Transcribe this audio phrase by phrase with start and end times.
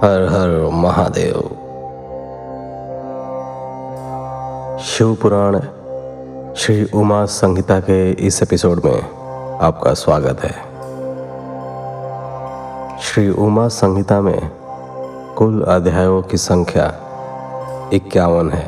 [0.00, 1.40] हर हर महादेव।
[4.80, 5.60] शिव पुराण
[6.56, 9.02] श्री उमा संहिता के इस एपिसोड में
[9.60, 10.52] आपका स्वागत है।
[13.00, 14.50] श्री उमा संहिता में
[15.38, 16.86] कुल अध्यायों की संख्या
[17.92, 18.66] इक्यावन है।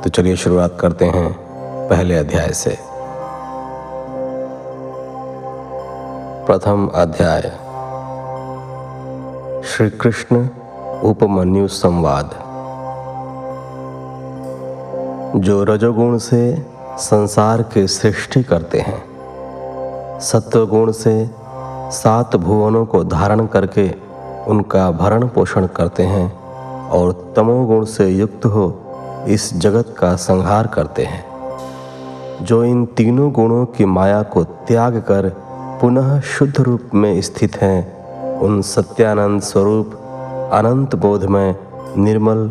[0.00, 1.32] तो चलिए शुरुआत करते हैं
[1.88, 2.78] पहले अध्याय से।
[6.46, 7.52] प्रथम अध्याय
[9.72, 10.48] श्री कृष्ण
[11.02, 12.30] उपमन्यु संवाद।
[15.36, 16.66] जो रजोगुण से
[16.98, 19.02] संसार की सृष्टि करते हैं,
[20.20, 21.30] सत्वगुण से
[21.90, 23.94] सात भुवनों को धारण करके
[24.46, 26.38] उनका भरण पोषण करते हैं
[26.88, 28.80] और तमोगुण से युक्त हो
[29.28, 31.24] इस जगत का संहार करते हैं।
[32.42, 35.28] जो इन तीनों गुणों की माया को त्याग कर
[35.80, 37.91] पुनः शुद्ध रूप में स्थित हैं
[38.42, 39.92] उन सत्यानंद स्वरूप
[40.52, 41.56] अनंत बोध में
[41.96, 42.48] निर्मल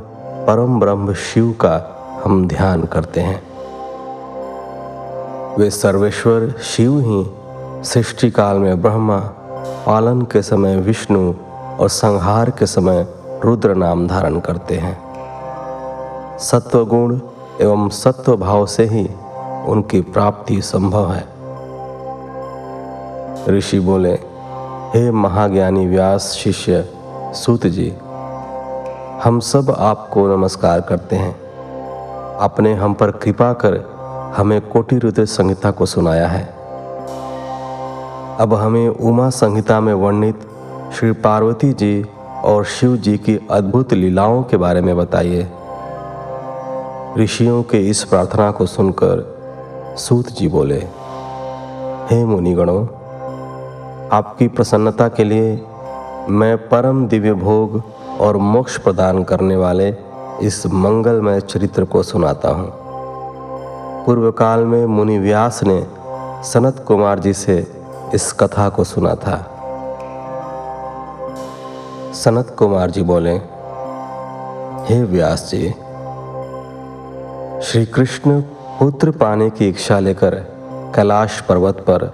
[0.48, 1.76] परम ब्रह्म शिव का
[2.24, 3.42] हम ध्यान करते हैं।
[5.58, 7.32] वे सर्वेश्वर शिव ही
[7.84, 9.18] सृष्टि काल में ब्रह्मा,
[9.86, 11.34] पालन के समय विष्णु
[11.80, 13.08] और संहार के समय
[13.46, 14.98] रुद्र नाम धारण करते हैं।
[16.40, 17.20] सत्व गुण
[17.62, 19.10] एवं सत्व भाव से ही
[19.68, 21.26] उनकी प्राप्ति संभव है।
[23.58, 24.31] ऋषि बोले
[24.94, 26.90] हे महाज्ञानी व्यास शिष्य,
[27.36, 27.90] सूत जी,
[29.24, 31.36] हम सब आपको नमस्कार करते हैं।
[32.38, 33.78] आपने हम पर कृपा कर
[34.38, 36.44] हमें कोटि रुद्र संहिता को सुनाया है।
[38.40, 40.40] अब हमें उमा संहिता में वर्णित
[41.00, 42.06] श्री पार्वती जी
[42.44, 45.48] और शिव जी की अद्भुत लीलाओं के बारे में बताइए।
[47.18, 49.28] ऋषियों के इस प्रार्थना को सुनकर
[49.98, 50.84] सूत जी बोले,
[52.12, 52.86] हे मुनिगणों
[54.14, 55.52] आपकी प्रसन्नता के लिए
[56.30, 57.82] मैं परम दिव्य भोग
[58.22, 59.88] और मोक्ष प्रदान करने वाले
[60.42, 62.72] इस मंगलमय चरित्र को सुनाता हूँ।
[64.06, 65.80] पूर्व काल में मुनि व्यास ने
[66.44, 67.56] सनत कुमार जी से
[68.14, 69.38] इस कथा को सुना था।
[72.14, 73.36] सनत कुमार जी बोले,
[74.86, 75.70] हे व्यास जी
[77.62, 78.42] श्री कृष्ण
[78.80, 80.36] पुत्र पाने की इच्छा लेकर
[80.96, 82.06] कैलाश पर्वत पर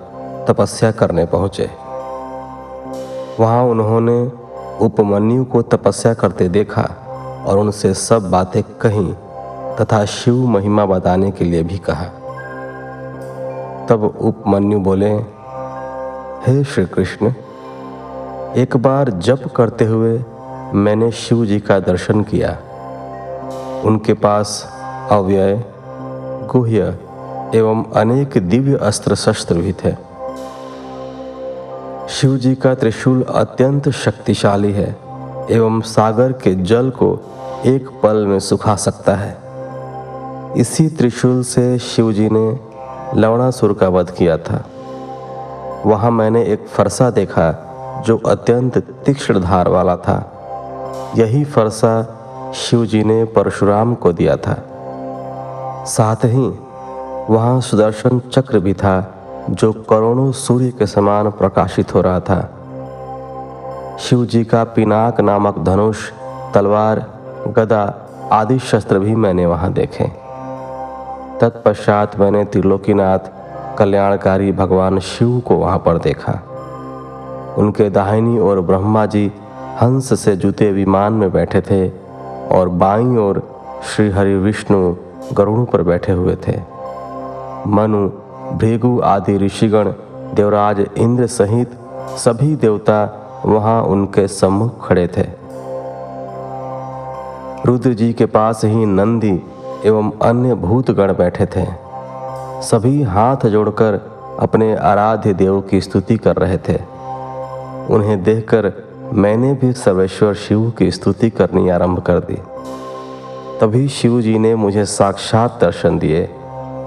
[0.50, 1.69] तपस्या करने पहुँचे।
[3.40, 4.31] वहाँ उन्होंने
[4.86, 6.81] उपमन्यु को तपस्या करते देखा
[7.48, 9.14] और उनसे सब बातें कहीं
[9.75, 12.06] तथा शिव महिमा बताने के लिए भी कहा।
[13.90, 15.12] तब उपमन्यु बोले,
[16.47, 17.34] हे श्री कृष्ण
[18.58, 20.24] एक बार जप करते हुए
[20.74, 22.58] मैंने शिव जी का दर्शन किया।
[23.86, 24.74] उनके पास
[25.12, 25.64] अव्यय,
[26.52, 26.97] गुह्य
[27.56, 30.06] एवं अनेक दिव्य अस्त्र शस्त्र भी थे।
[32.09, 34.97] शिव जी का त्रिशूल अत्यंत शक्तिशाली है
[35.51, 37.19] एवं सागर के जल को
[37.66, 39.38] एक पल में सुखा सकता है।
[40.57, 42.59] इसी त्रिशूल से शिव जी ने
[43.19, 44.63] लवणासुर का वध किया था।
[45.85, 50.17] वहाँ मैंने एक फरसा देखा जो अत्यंत तीक्ष्ण धार वाला था।
[51.17, 54.56] यही फरसा शिव जी ने परशुराम को दिया था।
[55.88, 56.47] साथ ही
[57.34, 59.16] वहाँ सुदर्शन चक्र भी था
[59.50, 62.53] जो करोड़ों सूर्य के समान प्रकाशित हो रहा था।
[64.00, 66.12] शिव जी का पिनाक नामक धनुष,
[66.53, 67.06] तलवार,
[67.47, 67.96] गदा
[68.31, 70.03] आदि शस्त्र भी मैंने वहाँ देखे।
[71.41, 73.19] तत्पश्चात मैंने त्रिलोकीनाथ,
[73.78, 76.44] कल्याणकारी भगवान शिव को वहाँ पर देखा।
[77.58, 79.31] उनके दाहिनी और ब्रह्मा जी
[79.81, 81.90] हंस से जुते विमान में बैठे थे
[82.58, 83.50] और बाई और
[83.84, 84.96] श्री हरि विष्णु
[85.34, 86.59] गरुड़ पर बैठे हुए थे।
[87.68, 88.09] मनु
[88.53, 89.90] भृगु आदि ऋषिगण,
[90.34, 91.72] देवराज इंद्र सहित
[92.18, 95.25] सभी देवता वहाँ उनके सम्मुख खड़े थे।
[97.66, 99.41] रुद्र जी के पास ही नंदी
[99.85, 101.66] एवं अन्य भूतगण बैठे थे।
[102.62, 103.94] सभी हाथ जोड़कर
[104.40, 106.79] अपने आराध्य देव की स्तुति कर रहे थे।
[107.94, 108.72] उन्हें देखकर
[109.14, 112.41] मैंने भी सर्वेश्वर शिव की स्तुति करनी आरंभ कर दी।
[113.61, 116.26] तभी शिव जी ने मुझे साक्षात दर्शन दिए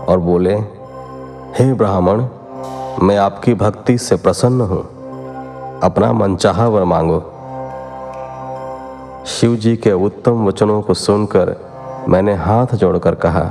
[0.09, 0.80] और बोले
[1.50, 2.20] हे ब्राह्मण,
[3.02, 4.82] मैं आपकी भक्ति से प्रसन्न हूँ।
[5.82, 7.19] अपना मनचाहा वर मांगो।
[9.26, 11.55] शिव जी के उत्तम वचनों को सुनकर
[12.08, 13.44] मैंने हाथ जोड़कर कहा,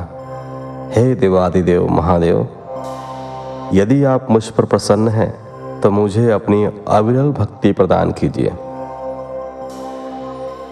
[0.91, 2.47] हे देवादिदेव महादेव,
[3.73, 5.31] यदि आप मुझ पर प्रसन्न हैं
[5.81, 8.51] तो मुझे अपनी अविरल भक्ति प्रदान कीजिए।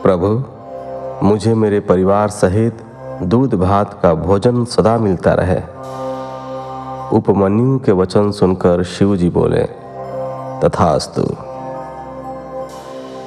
[0.03, 0.44] प्रभु,
[1.25, 2.83] मुझे मेरे परिवार सहित
[3.24, 5.62] दूध भात का भोजन सदा मिलता रहे।
[7.13, 9.63] उपमन्यु के वचन सुनकर शिव जी बोले,
[10.63, 11.24] तथास्तु,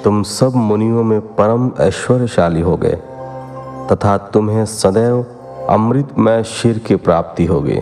[0.04, 2.96] तुम सब मुनियों में परम ऐश्वर्यशाली हो गए,
[3.92, 5.26] तथा तुम्हें सदैव
[5.68, 7.80] अमृतमय शिर की प्राप्ति होगी।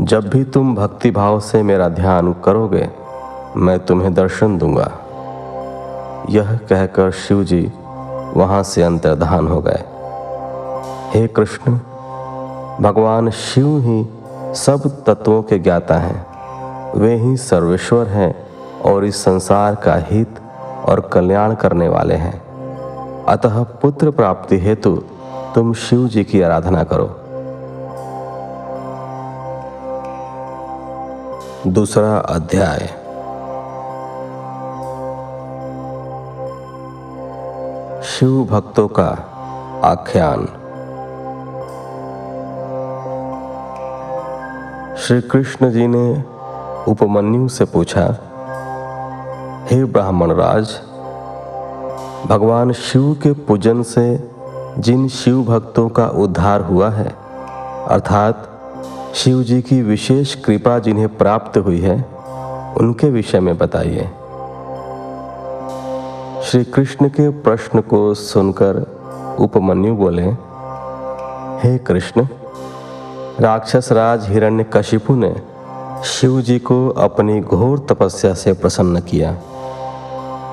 [0.00, 2.90] जब भी तुम भक्ति भाव से मेरा ध्यान करोगे,
[3.56, 4.92] मैं तुम्हें दर्शन दूँगा।
[6.30, 7.72] यह कहकर शिव जी
[8.34, 9.84] वहाँ से अंतर्धान हो गए।
[11.14, 11.72] हे कृष्ण,
[12.80, 14.08] भगवान शिव ही
[14.54, 16.26] सब तत्वों के ज्ञाता हैं।
[16.98, 18.46] वे ही सर्वेश्वर हैं
[18.82, 20.40] और इस संसार का हित
[20.84, 22.44] और कल्याण करने वाले हैं।
[23.24, 25.02] अतः पुत्र प्राप्ति हेतु
[25.54, 27.20] तुम शिव जी की आराधना करो।
[31.66, 32.78] दूसरा अध्याय।
[38.04, 39.08] शिव भक्तों का
[39.84, 40.48] आख्यान।
[45.04, 46.22] श्री कृष्ण जी ने
[46.88, 48.04] उपमन्यु से पूछा,
[49.70, 50.70] हे ब्राह्मण राज
[52.26, 54.04] भगवान शिव के पूजन से
[54.78, 57.08] जिन शिव भक्तों का उद्धार हुआ है,
[57.88, 58.48] अर्थात
[59.14, 61.96] शिव जी की विशेष कृपा जिन्हें प्राप्त हुई है,
[62.80, 64.04] उनके विषय में बताइए।
[66.42, 68.80] श्री कृष्ण के प्रश्न को सुनकर
[69.38, 70.26] उपमन्यु बोले,
[71.60, 72.26] हे कृष्ण
[73.40, 75.32] राक्षस राज हिरण्य कशिपु ने
[76.04, 79.32] शिव जी को अपनी घोर तपस्या से प्रसन्न किया।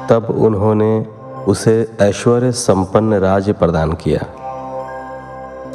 [0.09, 1.05] तब उन्होंने
[1.47, 4.25] उसे ऐश्वर्य संपन्न राज्य प्रदान किया।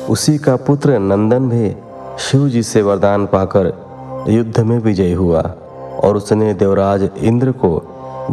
[0.09, 1.75] उसी का पुत्र नंदन भी
[2.21, 3.73] शिव जी से वरदान पाकर
[4.29, 5.43] युद्ध में विजयी हुआ
[6.03, 7.83] और उसने देवराज इंद्र को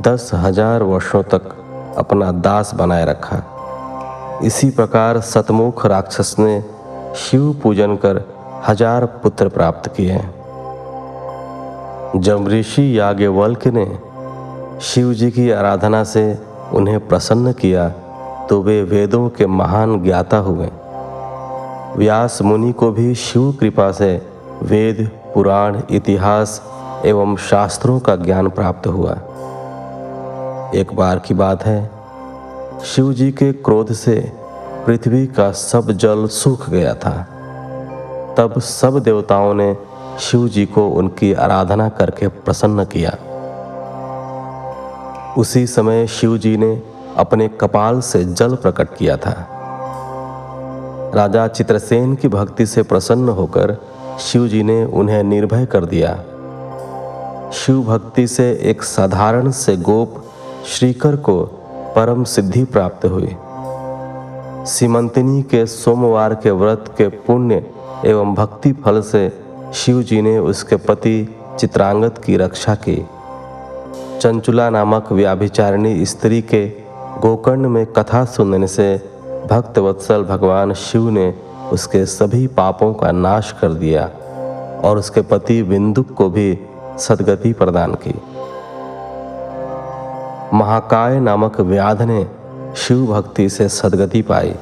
[0.08, 1.56] दस हज़ार वर्षों तक
[1.98, 3.44] अपना दास बनाए रखा।
[4.44, 6.64] इसी प्रकार सतमुख राक्षस ने
[7.18, 8.26] शिव पूजन कर
[8.68, 10.18] हज़ार पुत्र प्राप्त किए।
[12.18, 13.86] जब ऋषि याज्ञवल्क ने
[14.82, 16.24] शिव जी की आराधना से
[16.74, 17.88] उन्हें प्रसन्न किया
[18.50, 20.70] तो वे वेदों के महान ज्ञाता हुए।
[21.98, 24.14] व्यास मुनि को भी शिव कृपा से
[24.64, 26.62] वेद, पुराण, इतिहास
[27.06, 29.14] एवं शास्त्रों का ज्ञान प्राप्त हुआ।
[30.76, 31.90] एक बार की बात है,
[32.86, 34.20] शिव जी के क्रोध से
[34.88, 37.16] पृथ्वी का सब जल सूख गया था।
[38.38, 39.78] तब सब देवताओं ने
[40.20, 43.18] शिव जी को उनकी आराधना करके प्रसन्न किया।
[45.38, 46.82] उसी समय शिव जी ने
[47.18, 49.50] अपने कपाल से जल प्रकट किया था।
[51.16, 53.78] राजा चित्रसेन की भक्ति से प्रसन्न होकर
[54.20, 56.16] शिव जी ने उन्हें निर्भय कर दिया।
[57.52, 60.24] शिव भक्ति से एक साधारण से गोप
[60.66, 61.44] श्रीकर को
[61.96, 63.36] परम सिद्धि प्राप्त हुई।
[64.66, 67.66] सीमंतिनी के सोमवार के व्रत के पुण्य
[68.06, 69.32] एवं भक्ति फल से
[69.74, 72.96] शिव जी ने उसके पति चित्रांगत की रक्षा की।
[74.22, 76.66] चंचुला नामक व्याभिचारिणी स्त्री के
[77.20, 78.96] गोकर्ण में कथा सुनने से
[79.52, 81.34] भक्त वत्सल भगवान शिव ने
[81.72, 84.06] उसके सभी पापों का नाश कर दिया
[84.84, 86.60] और उसके पति बिंदुक को भी
[86.98, 88.14] सदगति प्रदान की।
[90.58, 92.28] महाकाय नामक व्याध ने
[92.76, 94.56] शिव भक्ति से सदगति पाई।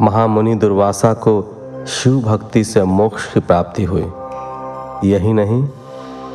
[0.00, 1.40] महामुनि दुर्वासा को
[1.86, 4.12] शिव भक्ति से मोक्ष की प्राप्ति हुई।
[5.10, 5.62] यही नहीं,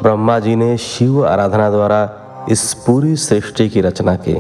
[0.02, 2.20] ब्रह्मा जी ने शिव आराधना द्वारा
[2.50, 4.36] इस पूरी सृष्टि की रचना की।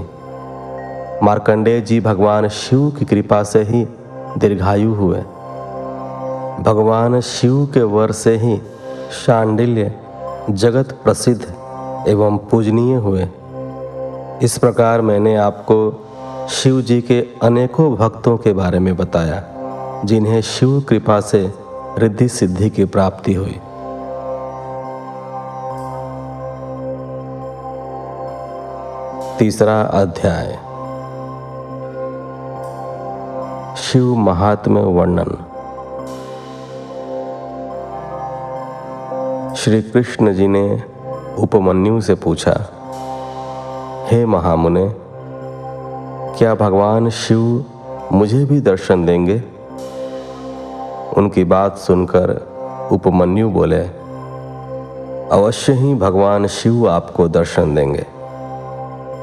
[1.25, 3.85] मार्कंडेय जी भगवान शिव की कृपा से ही
[4.37, 5.19] दीर्घायु हुए।
[6.63, 8.61] भगवान शिव के वर से ही
[9.25, 9.93] शांडिल्य,
[10.49, 11.53] जगत प्रसिद्ध
[12.07, 13.27] एवं पूजनीय हुए।
[14.41, 16.05] इस प्रकार मैंने आपको
[16.49, 19.43] शिव जी के अनेकों भक्तों के बारे में बताया।
[20.05, 21.53] जिन्हें शिव कृपा से
[21.97, 23.59] रिद्धि सिद्धि की प्राप्ति हुई।
[29.39, 30.59] तीसरा अध्याय।
[33.77, 35.37] शिव महात्म्य वर्णन।
[39.55, 40.83] श्री कृष्ण जी ने
[41.37, 42.57] उपमन्यु से पूछा,
[44.11, 44.89] हे महामुने,
[46.37, 47.65] क्या भगवान शिव
[48.11, 49.58] मुझे भी दर्शन देंगे?
[51.17, 52.35] उनकी बात सुनकर
[52.91, 53.81] उपमन्यु बोले,
[55.31, 58.05] अवश्य ही भगवान शिव आपको दर्शन देंगे।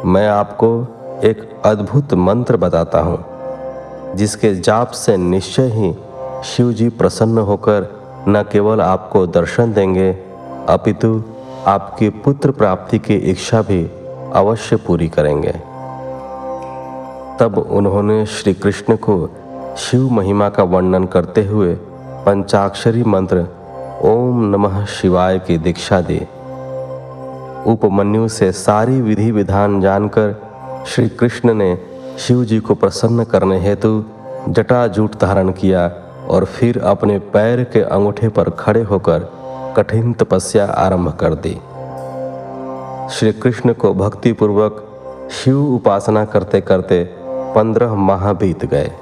[0.04, 0.68] मैं आपको
[1.24, 3.18] एक अद्भुत मंत्र बताता हूँ,
[4.16, 5.94] जिसके जाप से निश्चय ही
[6.44, 7.88] शिव जी प्रसन्न होकर
[8.28, 10.12] न केवल आपको दर्शन देंगे,
[10.68, 11.22] अपितु
[11.66, 13.82] आपकी पुत्र प्राप्ति की इच्छा भी
[14.34, 15.52] अवश्य पूरी करेंगे।
[17.40, 19.16] तब उन्होंने श्री कृष्ण को
[19.78, 21.74] शिव महिमा का वर्णन करते हुए
[22.26, 23.38] पंचाक्षरी मंत्र
[24.04, 26.18] ओम नमः शिवाय की दीक्षा दी।
[27.72, 30.34] उपमन्यु से सारी विधि विधान जानकर
[30.86, 31.78] श्री कृष्ण ने
[32.18, 34.04] शिव जी को प्रसन्न करने हेतु
[34.48, 35.86] जटाजूट धारण किया
[36.28, 39.30] और फिर अपने पैर के अंगूठे पर खड़े होकर
[39.76, 41.58] कठिन तपस्या आरंभ कर दी।
[43.14, 44.84] श्री कृष्ण को भक्तिपूर्वक
[45.32, 47.04] शिव उपासना करते करते
[47.54, 48.92] पंद्रह माह बीत गए।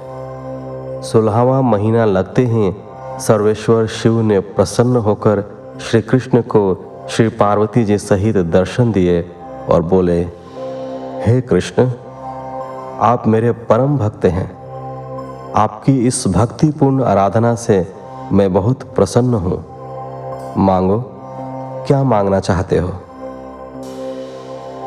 [1.11, 2.73] सोलहवा महीना लगते ही
[3.19, 5.43] सर्वेश्वर शिव ने प्रसन्न होकर
[5.81, 6.61] श्री कृष्ण को
[7.09, 9.31] श्री पार्वती जी सहित दर्शन दिए
[9.69, 10.21] और बोले,
[11.25, 11.91] हे कृष्ण,
[12.99, 14.49] आप मेरे परम भक्त हैं।
[15.53, 17.93] आपकी इस भक्तिपूर्ण आराधना से
[18.31, 19.63] मैं बहुत प्रसन्न हूँ।
[20.57, 20.99] मांगो,
[21.87, 22.93] क्या मांगना चाहते हो?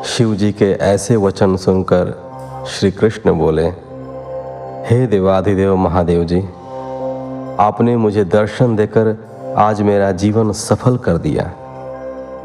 [0.05, 2.17] शिव जी के ऐसे वचन सुनकर
[2.67, 3.88] श्री कृष्ण बोले
[4.85, 6.39] हे देवाधिदेव महादेव जी
[7.59, 9.07] आपने मुझे दर्शन देकर
[9.57, 11.43] आज मेरा जीवन सफल कर दिया।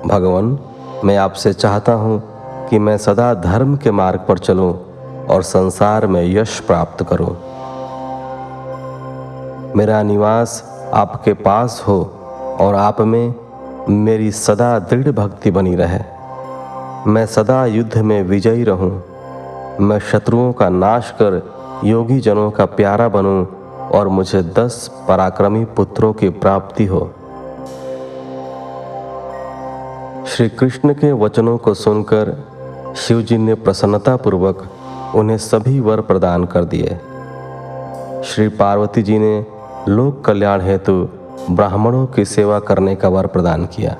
[0.07, 0.59] भगवान,
[1.05, 2.23] मैं आपसे चाहता हूँ
[2.69, 4.73] कि मैं सदा धर्म के मार्ग पर चलूँ
[5.27, 7.31] और संसार में यश प्राप्त करूँ।
[9.77, 10.63] मेरा निवास
[10.95, 12.03] आपके पास हो
[12.61, 13.35] और आप में
[13.89, 16.03] मेरी सदा दृढ़ भक्ति बनी रहे।
[17.07, 19.03] मैं सदा युद्ध में विजयी रहूँ।
[19.81, 21.54] मैं शत्रुओं का नाश कर
[21.85, 23.47] योगी जनों का प्यारा बनूं
[23.89, 27.11] और मुझे दस पराक्रमी पुत्रों की प्राप्ति हो।
[30.27, 32.45] श्री कृष्ण के वचनों को सुनकर
[32.97, 34.69] शिवजी ने प्रसन्नतापूर्वक
[35.15, 37.01] उन्हें सभी वर प्रदान कर दिए।
[38.25, 39.47] श्री पार्वती जी ने
[39.89, 41.09] लोक कल्याण हेतु
[41.51, 43.97] ब्राह्मणों की सेवा करने का वर प्रदान किया।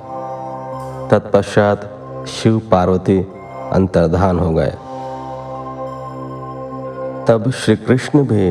[1.11, 1.91] तत्पश्चात
[2.29, 3.19] शिव पार्वती
[3.73, 4.73] अंतर्धान हो गए।
[7.29, 8.51] तब श्री कृष्ण भी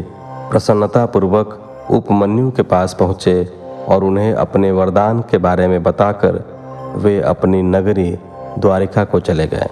[0.51, 3.43] प्रसन्नतापूर्वक उपमन्यु के पास पहुँचे
[3.87, 6.43] और उन्हें अपने वरदान के बारे में बताकर
[6.95, 8.09] वे अपनी नगरी
[8.59, 9.67] द्वारिका को चले गए।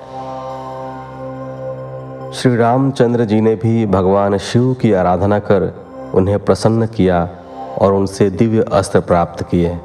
[2.33, 5.73] श्री रामचंद्र जी ने भी भगवान शिव की आराधना कर
[6.15, 7.29] उन्हें प्रसन्न किया
[7.77, 9.77] और उनसे दिव्य अस्त्र प्राप्त किए।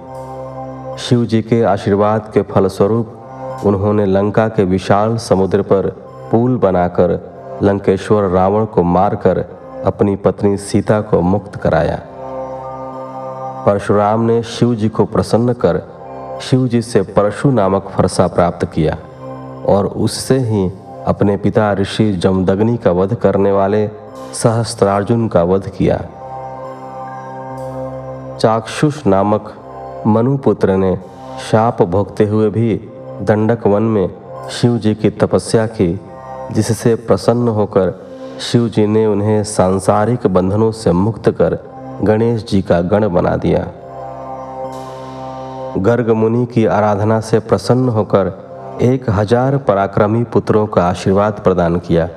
[0.98, 5.88] शिव जी के आशीर्वाद के फलस्वरूप उन्होंने लंका के विशाल समुद्र पर
[6.30, 9.38] पुल बनाकर लंकेश्वर रावण को मारकर
[9.84, 12.00] अपनी पत्नी सीता को मुक्त कराया।
[13.66, 15.82] परशुराम ने शिव जी को प्रसन्न कर
[16.42, 18.98] शिव जी से परशु नामक फरसा प्राप्त किया
[19.66, 20.70] और उससे ही
[21.06, 23.90] अपने पिता ऋषि जमदग्नि का वध करने वाले
[24.32, 25.96] सहस्त्रार्जुन का वध किया।
[28.40, 29.54] चाक्षुष नामक
[30.06, 30.96] मनुपुत्र ने
[31.50, 32.74] शाप भोगते हुए भी
[33.22, 34.08] दंडक वन में
[34.50, 36.00] शिव जी की तपस्या की
[36.52, 37.92] जिससे प्रसन्न होकर
[38.40, 41.58] शिव जी ने उन्हें सांसारिक बंधनों से मुक्त कर
[42.02, 43.66] गणेश जी का गण बना दिया।
[45.78, 48.32] गर्ग मुनि की आराधना से प्रसन्न होकर
[48.82, 52.08] एक हज़ार पराक्रमी पुत्रों का आशीर्वाद प्रदान किया।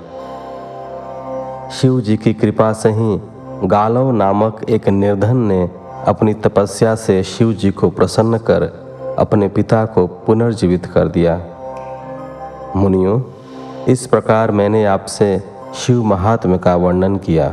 [1.72, 3.20] शिव जी की कृपा से ही
[3.64, 5.62] गालव नामक एक निर्धन ने
[6.08, 8.64] अपनी तपस्या से शिव जी को प्रसन्न कर
[9.20, 11.36] अपने पिता को पुनर्जीवित कर दिया।
[12.76, 13.20] मुनियों
[13.89, 15.43] इस प्रकार मैंने आपसे
[15.75, 17.50] शिव महात्म्य का वर्णन किया।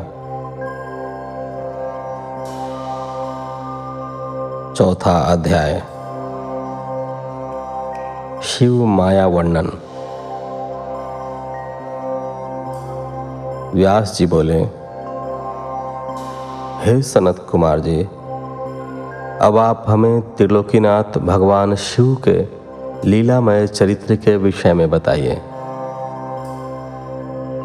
[4.74, 5.82] चौथा अध्याय।
[8.42, 9.66] शिव माया वर्णन।
[13.74, 14.60] व्यास जी बोले,
[16.82, 18.02] हे सनत कुमार जी,
[19.42, 22.38] अब आप हमें त्रिलोकीनाथ भगवान शिव के
[23.08, 25.42] लीलामय चरित्र के विषय में बताइए।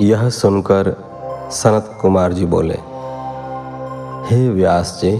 [0.02, 0.88] यह सुनकर
[1.52, 2.78] सनत कुमार जी बोले,
[4.28, 5.12] हे व्यास जी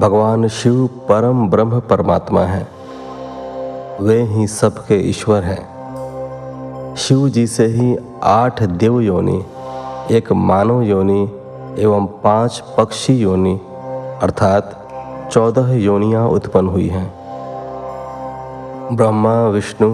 [0.00, 2.66] भगवान शिव परम ब्रह्म परमात्मा हैं।
[4.00, 9.44] वे ही सबके ईश्वर हैं। शिव जी से ही आठ देव योनि,
[10.10, 11.22] एक मानव योनि
[11.78, 13.54] एवं पाँच पक्षी योनि
[14.22, 17.08] अर्थात चौदह योनियाँ उत्पन्न हुई हैं।
[18.92, 19.90] ब्रह्मा, विष्णु,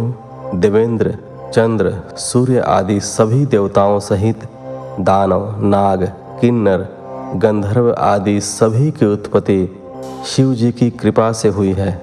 [0.55, 1.15] देवेंद्र
[1.53, 4.45] चंद्र, सूर्य आदि सभी देवताओं सहित
[5.01, 6.05] दानव, नाग,
[6.41, 6.89] किन्नर,
[7.37, 9.81] गंधर्व आदि सभी की उत्पत्ति
[10.27, 12.03] शिव जी की कृपा से हुई है।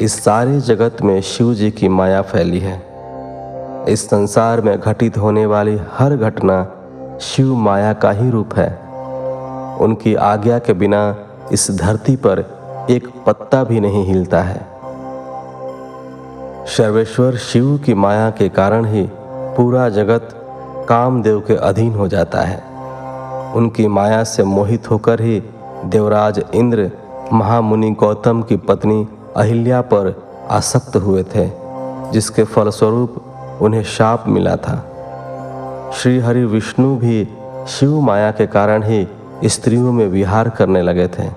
[0.00, 2.86] इस सारे जगत में शिव जी की माया फैली है।
[3.88, 6.72] इस संसार में घटित होने वाली हर घटना
[7.20, 8.70] शिव माया का ही रूप है।
[9.76, 11.16] उनकी आज्ञा के बिना
[11.52, 12.38] इस धरती पर
[12.90, 14.79] एक पत्ता भी नहीं हिलता है।
[16.66, 19.10] सर्वेश्वर शिव की माया के कारण ही
[19.56, 20.28] पूरा जगत
[20.88, 22.62] कामदेव के अधीन हो जाता है।
[23.52, 25.42] उनकी माया से मोहित होकर ही
[25.84, 26.90] देवराज इंद्र
[27.32, 31.50] महामुनि गौतम की पत्नी अहिल्या पर आसक्त हुए थे,
[32.12, 33.14] जिसके फलस्वरूप
[33.62, 34.76] उन्हें शाप मिला था।
[35.94, 37.28] श्री हरि विष्णु भी
[37.68, 39.08] शिव माया के कारण ही
[39.44, 41.28] स्त्रियों में विहार करने लगे थे।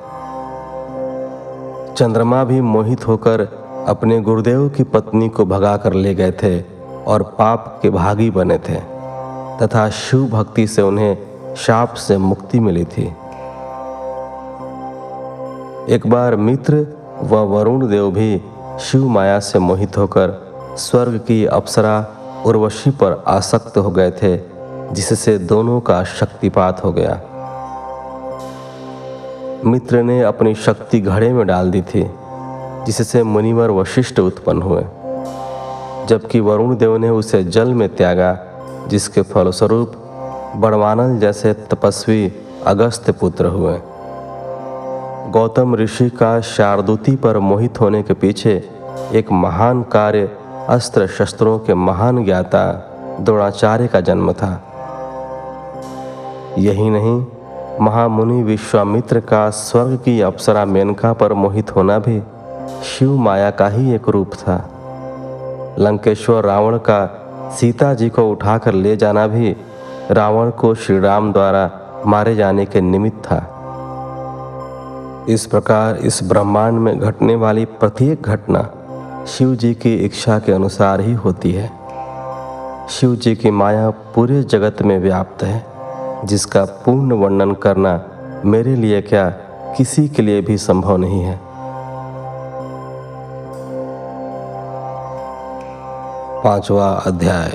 [1.93, 6.59] चंद्रमा भी मोहित होकर अपने गुरुदेव की पत्नी को भगा कर ले गए थे
[7.05, 8.75] और पाप के भागी बने थे,
[9.59, 13.03] तथा शिव भक्ति से उन्हें शाप से मुक्ति मिली थी।
[15.93, 16.87] एक बार मित्र
[17.21, 18.41] व वरुण देव भी
[18.79, 20.39] शिव माया से मोहित होकर
[20.77, 22.07] स्वर्ग की अप्सरा
[22.45, 24.37] उर्वशी पर आसक्त हो गए थे,
[24.93, 27.21] जिससे दोनों का शक्तिपात हो गया।
[29.65, 32.09] मित्र ने अपनी शक्ति घड़े में डाल दी थी।
[32.85, 34.83] जिससे मुनिवर वशिष्ठ उत्पन्न हुए,
[36.07, 38.37] जबकि वरुण देव ने उसे जल में त्यागा,
[38.87, 39.93] जिसके फलस्वरूप
[40.55, 42.33] बड़वानल जैसे तपस्वी
[42.65, 43.79] अगस्त पुत्र हुए।
[45.31, 48.69] गौतम ऋषि का शारदूती पर मोहित होने के पीछे
[49.13, 50.29] एक महान कार्य
[50.69, 52.65] अस्त्र शस्त्रों के महान ज्ञाता
[53.19, 54.51] द्रोणाचार्य का जन्म था।
[56.57, 57.25] यही नहीं,
[57.81, 62.21] महामुनि विश्वामित्र का स्वर्ग की अप्सरा मेनका पर मोहित होना भी
[62.83, 64.55] शिव माया का ही एक रूप था।
[65.79, 67.19] लंकेश्वर रावण का
[67.59, 69.55] सीता जी को उठाकर ले जाना भी
[70.11, 71.71] रावण को श्री राम द्वारा
[72.05, 73.37] मारे जाने के निमित्त था।
[75.29, 78.69] इस प्रकार इस ब्रह्मांड में घटने वाली प्रत्येक घटना
[79.27, 81.71] शिव जी की इच्छा के अनुसार ही होती है।
[82.89, 85.65] शिव जी की माया पूरे जगत में व्याप्त है,
[86.25, 88.01] जिसका पूर्ण वर्णन करना
[88.45, 89.29] मेरे लिए क्या
[89.77, 91.52] किसी के लिए भी संभव नहीं है।
[96.43, 97.51] पांचवा अध्याय।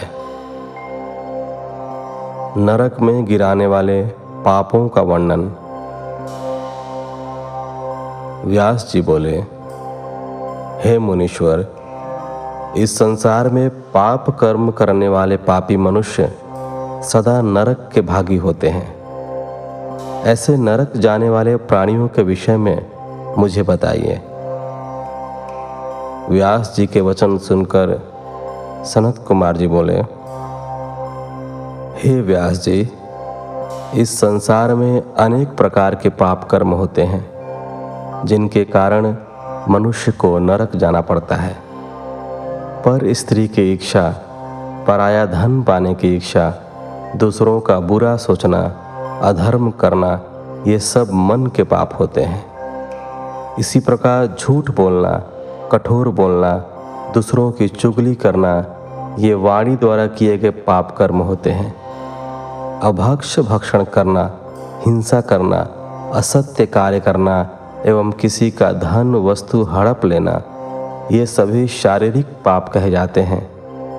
[2.56, 4.02] नरक में गिराने वाले
[4.44, 5.40] पापों का वर्णन।
[8.44, 9.36] व्यास जी बोले,
[10.84, 11.66] हे मुनीश्वर,
[12.76, 16.34] इस संसार में पाप कर्म करने वाले पापी मनुष्य
[17.02, 18.96] सदा नरक के भागी होते हैं।
[20.24, 22.86] ऐसे नरक जाने वाले प्राणियों के विषय में
[23.38, 24.20] मुझे बताइए
[26.30, 28.07] व्यास जी के वचन सुनकर
[28.88, 29.94] सनत कुमार जी बोले,
[32.00, 32.92] हे व्यास जी,
[33.94, 37.30] इस संसार में अनेक प्रकार के पाप कर्म होते हैं,
[38.26, 39.16] जिनके कारण
[39.70, 41.56] मनुष्य को नरक जाना पड़ता है।
[42.84, 44.14] पर स्त्री की इच्छा,
[44.88, 46.54] पराया धन पाने की इच्छा,
[47.16, 48.60] दूसरों का बुरा सोचना,
[49.22, 50.20] अधर्म करना,
[50.66, 52.44] ये सब मन के पाप होते हैं।
[53.58, 55.22] इसी प्रकार झूठ बोलना,
[55.72, 56.64] कठोर बोलना,
[57.14, 58.66] दूसरों की चुगली करना
[59.18, 61.74] ये वाणी द्वारा किए गए पाप कर्म होते हैं।
[62.80, 64.30] अभक्ष भक्षण करना,
[64.86, 65.56] हिंसा करना,
[66.14, 67.50] असत्य कार्य करना
[67.86, 70.42] एवं किसी का धन, वस्तु हड़प लेना,
[71.12, 73.42] ये सभी शारीरिक पाप कहे जाते हैं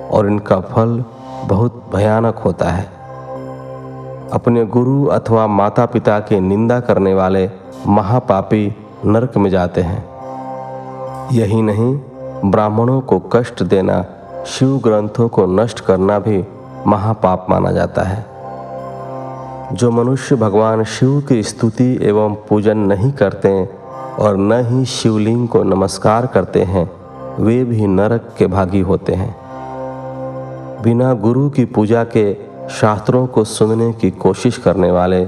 [0.08, 1.04] और इनका फल
[1.44, 2.84] बहुत भयानक होता है।
[4.32, 7.50] अपने गुरु अथवा माता पिता की निंदा करने वाले
[7.86, 10.04] महापापी नरक में जाते हैं।
[11.32, 11.94] यही नहीं,
[12.44, 14.04] ब्राह्मणों को कष्ट देना
[14.46, 16.44] शिव ग्रंथों को नष्ट करना भी
[16.86, 18.26] महापाप माना जाता है।
[19.72, 23.68] जो मनुष्य भगवान शिव की स्तुति एवं पूजन नहीं करते
[24.18, 26.90] और न ही शिवलिंग को नमस्कार करते हैं,
[27.40, 29.36] वे भी नरक के भागी होते हैं।
[30.82, 32.34] बिना गुरु की पूजा के
[32.70, 35.26] शास्त्रों को सुनने की कोशिश करने वाले,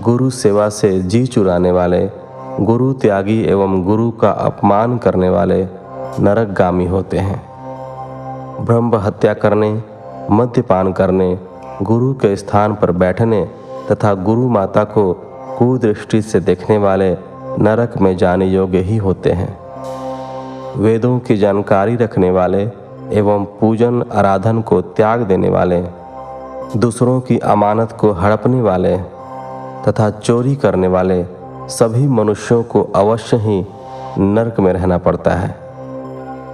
[0.00, 2.10] गुरु सेवा से जी चुराने वाले,
[2.60, 5.64] गुरु त्यागी एवं गुरु का अपमान करने वाले
[6.20, 7.51] नरकगामी होते हैं।
[8.60, 9.82] ब्रह्म हत्या करने,
[10.30, 11.38] मद्यपान करने,
[11.82, 13.48] गुरु के स्थान पर बैठने
[13.90, 15.12] तथा गुरु माता को
[15.58, 17.16] कुदृष्टि से देखने वाले
[17.58, 19.58] नरक में जाने योग्य ही होते हैं।
[20.76, 22.62] वेदों की जानकारी रखने वाले
[23.12, 25.82] एवं पूजन आराधन को त्याग देने वाले,
[26.76, 28.96] दूसरों की अमानत को हड़पने वाले
[29.88, 31.24] तथा चोरी करने वाले
[31.68, 33.66] सभी मनुष्यों को अवश्य ही
[34.18, 35.71] नरक में रहना पड़ता है।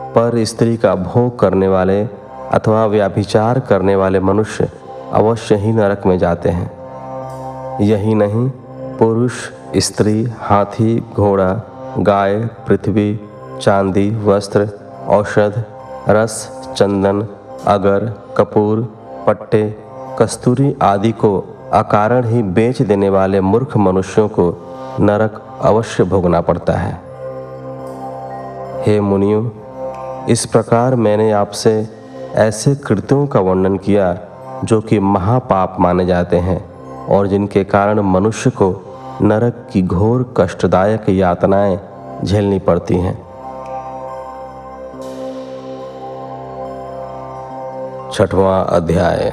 [0.08, 2.04] पर स्त्री का भोग करने वाले
[2.52, 4.68] अथवा व्याभिचार करने वाले मनुष्य
[5.12, 6.78] अवश्य ही नरक में जाते हैं।
[7.80, 8.50] यही नहीं,
[8.98, 9.32] पुरुष,
[9.76, 11.62] स्त्री, हाथी, घोड़ा,
[11.98, 13.20] गाय, पृथ्वी,
[13.62, 14.68] चांदी, वस्त्र,
[15.08, 15.64] औषध,
[16.08, 17.26] रस, चंदन,
[17.66, 18.94] अगर, कपूर,
[19.26, 19.78] पट्टे,
[20.18, 26.72] कस्तूरी आदि को अकारण ही बेच देने वाले मूर्ख मनुष्यों को नरक अवश्य भोगना पड़ता
[26.72, 27.00] है।
[28.86, 29.50] हे मुनियों
[30.28, 31.88] इस प्रकार मैंने आपसे
[32.34, 34.18] ऐसे कृत्यों का वर्णन किया,
[34.64, 36.70] जो कि महापाप माने जाते हैं,
[37.06, 41.80] और जिनके कारण मनुष्य को नरक की घोर कष्टदायक यातनाएँ
[42.24, 43.28] झेलनी पड़ती हैं।
[48.12, 49.32] छठवां अध्याय।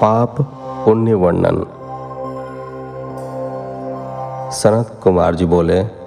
[0.00, 0.36] पाप
[0.84, 1.66] पुण्य वर्णन
[4.50, 6.05] सनत कुमार जी बोले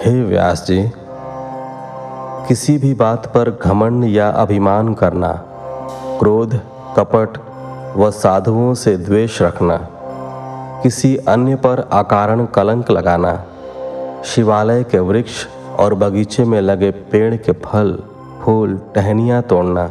[0.00, 0.82] हे व्यास जी,
[2.48, 5.30] किसी भी बात पर घमंड या अभिमान करना,
[6.18, 6.54] क्रोध,
[6.96, 7.38] कपट
[7.96, 9.76] व साधुओं से द्वेष रखना,
[10.82, 13.34] किसी अन्य पर अकारण कलंक लगाना,
[14.24, 15.46] शिवालय के वृक्ष
[15.78, 17.98] और बगीचे में लगे पेड़ के फल,
[18.42, 19.90] फूल, टहनियाँ तोड़ना,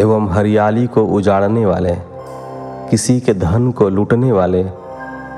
[0.00, 1.96] एवं हरियाली को उजाड़ने वाले,
[2.90, 4.64] किसी के धन को लूटने वाले,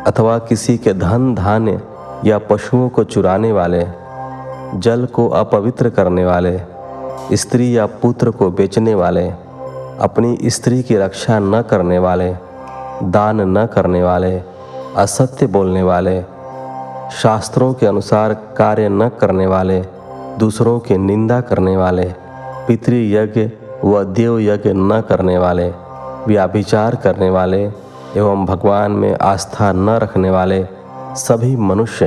[0.06, 1.80] अथवा किसी के धन धान्य
[2.24, 3.86] या पशुओं को चुराने वाले,
[4.74, 6.60] जल को अपवित्र करने वाले,
[7.32, 9.28] स्त्री या पुत्र को बेचने वाले,
[10.00, 12.36] अपनी स्त्री की रक्षा न करने वाले,
[13.02, 14.42] दान न करने वाले,
[14.96, 16.22] असत्य बोलने वाले,
[17.22, 19.84] शास्त्रों के अनुसार कार्य न करने वाले,
[20.38, 22.12] दूसरों की निंदा करने वाले
[22.68, 23.50] पितृयज्ञ
[23.84, 25.72] व देव यज्ञ न करने वाले,
[26.26, 27.70] व्याभिचार करने वाले
[28.16, 30.66] एवं भगवान में आस्था न रखने वाले
[31.16, 32.06] सभी मनुष्य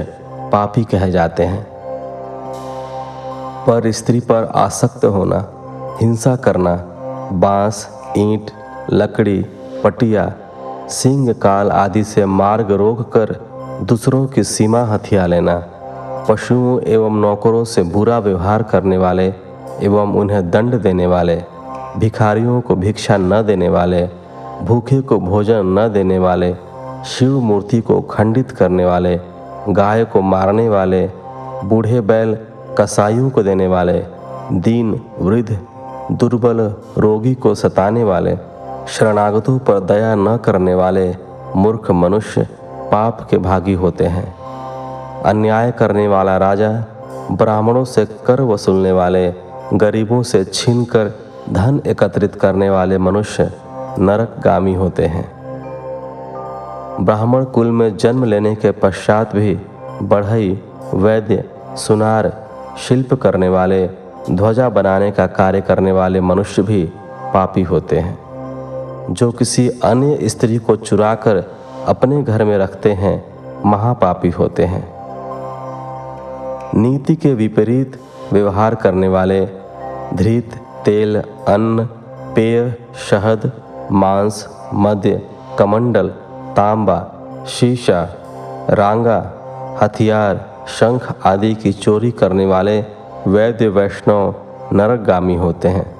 [0.51, 1.67] पापी कहे जाते हैं।
[3.67, 5.51] पर स्त्री पर आसक्त होना,
[6.01, 6.75] हिंसा करना,
[7.33, 8.51] बाँस, ईंट,
[8.89, 9.45] लकड़ी,
[9.83, 10.33] पटिया,
[10.89, 13.35] सिंह काल आदि से मार्ग रोक कर
[13.83, 15.57] दूसरों की सीमा हथिया लेना,
[16.29, 19.33] पशुओं एवं नौकरों से बुरा व्यवहार करने वाले
[19.81, 21.43] एवं उन्हें दंड देने वाले,
[21.97, 24.09] भिखारियों को भिक्षा न देने वाले,
[24.61, 26.66] भूखे को भोजन न देने वाले
[27.05, 29.19] शिव मूर्ति को खंडित करने वाले,
[29.69, 31.07] गाय को मारने वाले,
[31.63, 32.37] बूढ़े बैल
[32.77, 34.05] कसाईयों को देने वाले,
[34.51, 35.59] दीन, वृद्ध,
[36.11, 38.37] दुर्बल रोगी को सताने वाले,
[38.87, 41.15] शरणागतों पर दया न करने वाले
[41.55, 42.47] मूर्ख मनुष्य
[42.91, 44.35] पाप के भागी होते हैं।
[45.23, 46.83] अन्याय करने वाला राजा,
[47.31, 49.33] ब्राह्मणों से कर वसूलने वाले,
[49.73, 51.13] गरीबों से छीन कर
[51.49, 53.51] धन एकत्रित करने वाले मनुष्य
[53.99, 55.36] नरकगामी होते हैं।
[57.01, 59.59] ब्राह्मण कुल में जन्म लेने के पश्चात भी
[60.01, 61.43] बढ़ई, वैद्य,
[61.75, 62.47] सुनार,
[62.87, 63.89] शिल्प करने वाले,
[64.31, 66.83] ध्वजा बनाने का कार्य करने वाले मनुष्य भी
[67.33, 68.17] पापी होते हैं।
[69.09, 71.43] जो किसी अन्य स्त्री को चुराकर
[71.87, 73.25] अपने घर में रखते हैं,
[73.65, 74.87] महापापी होते हैं।
[76.75, 78.01] नीति के विपरीत
[78.33, 79.45] व्यवहार करने वाले,
[80.13, 81.85] धृत, तेल, अन्न,
[82.35, 82.75] पेय,
[83.09, 83.51] शहद,
[83.91, 85.29] मांस, मद्य,
[85.59, 86.13] कमंडल
[86.57, 87.11] तांबा,
[87.47, 88.09] शीशा,
[88.69, 89.33] रांगा,
[89.81, 92.85] हथियार, शंख आदि की चोरी करने वाले
[93.27, 94.35] वैद्य वैष्णव
[94.73, 95.97] नरकगामी होते हैं।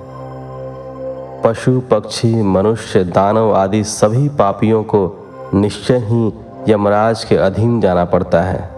[1.42, 6.34] पशु, पक्षी, मनुष्य, दानव आदि सभी पापियों को निश्चय ही
[6.70, 8.70] यमराज के अधीन जाना पड़ता है।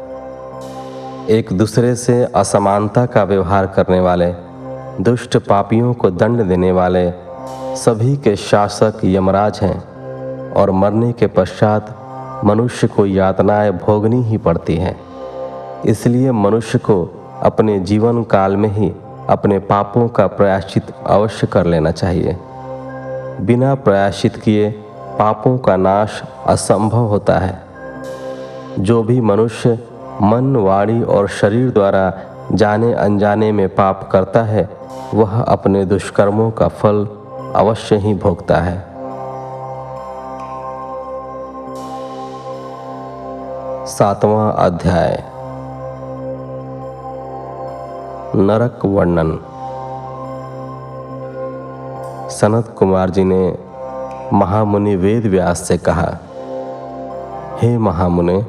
[1.30, 4.34] एक दूसरे से असमानता का व्यवहार करने वाले,
[5.04, 7.12] दुष्ट पापियों को दंड देने वाले
[7.76, 9.99] सभी के शासक यमराज हैं।
[10.56, 11.96] और मरने के पश्चात
[12.46, 15.00] मनुष्य को यातनाएँ भोगनी ही पड़ती हैं।
[15.86, 18.94] इसलिए मनुष्य को अपने जीवन काल में ही
[19.30, 22.38] अपने पापों का प्रयाश्चित अवश्य कर लेना चाहिए।
[23.42, 24.72] बिना प्रयाश्चित किए
[25.20, 27.62] पापों का नाश असंभव होता है।
[28.80, 29.80] जो भी मनुष्य
[30.22, 32.14] मन, वाणी और शरीर द्वारा
[32.52, 34.70] जाने अनजाने में पाप करता है,
[35.14, 37.08] वह अपने दुष्कर्मों का फल
[37.56, 38.89] अवश्य ही भोगता है।
[44.00, 45.24] सातवां अध्याय।
[48.36, 49.40] नरक वर्णन।
[52.30, 53.58] सनत कुमार जी ने
[54.34, 56.18] महामुनि वेद व्यास से कहा,
[57.62, 58.46] हे महामुनि,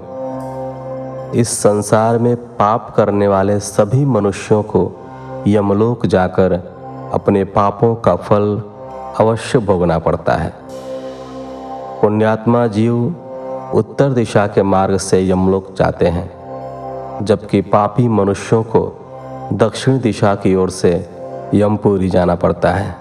[1.41, 4.93] इस संसार में पाप करने वाले सभी मनुष्यों को
[5.47, 6.53] यमलोक जाकर
[7.15, 8.63] अपने पापों का फल
[9.21, 10.55] अवश्य भोगना पड़ता है।
[12.01, 13.15] पुण्यात्मा जीव
[13.75, 18.81] उत्तर दिशा के मार्ग से यमलोक जाते हैं, जबकि पापी मनुष्यों को
[19.53, 20.93] दक्षिण दिशा की ओर से
[21.55, 22.97] यमपुरी जाना पड़ता है।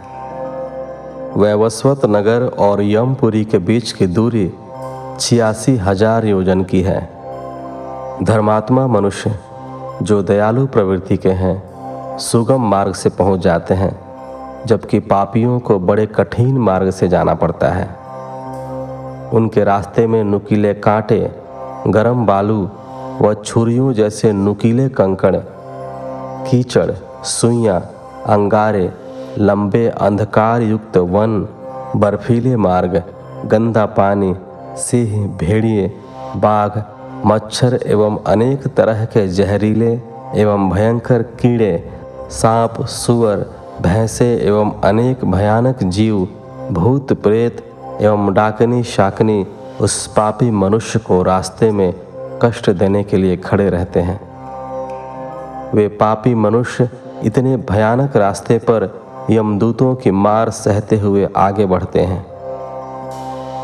[1.37, 4.51] वैवस्वत नगर और यमपुरी के बीच की दूरी
[5.19, 6.99] छियासी हज़ार योजन की है।
[8.23, 9.35] धर्मात्मा मनुष्य
[10.01, 13.95] जो दयालु प्रवृत्ति के हैं, सुगम मार्ग से पहुँच जाते हैं,
[14.65, 17.98] जबकि पापियों को बड़े कठिन मार्ग से जाना पड़ता है।
[19.33, 21.19] उनके रास्ते में नुकीले कांटे,
[21.87, 22.69] गरम बालू
[23.21, 25.35] व छुरियों जैसे नुकीले कंकड़
[26.47, 26.91] कीचड़,
[27.25, 27.79] सुइयाँ,
[28.27, 28.89] अंगारे,
[29.37, 31.41] लंबे अंधकार युक्त वन,
[31.95, 33.01] बर्फीले मार्ग,
[33.45, 34.33] गंदा पानी,
[34.77, 35.87] सिंह, भेड़िए,
[36.35, 36.83] बाघ,
[37.25, 39.91] मच्छर एवं अनेक तरह के जहरीले
[40.35, 41.71] एवं भयंकर कीड़े,
[42.31, 43.45] सांप, सुअर,
[43.81, 46.27] भैंसे एवं अनेक भयानक जीव,
[46.71, 47.65] भूत प्रेत
[48.01, 49.47] एवं डाकनी शाकनी
[49.81, 51.93] उस पापी मनुष्य को रास्ते में
[52.41, 54.19] कष्ट देने के लिए खड़े रहते हैं।
[55.73, 56.89] वे पापी मनुष्य
[57.23, 62.25] इतने भयानक रास्ते पर यमदूतों की मार सहते हुए आगे बढ़ते हैं।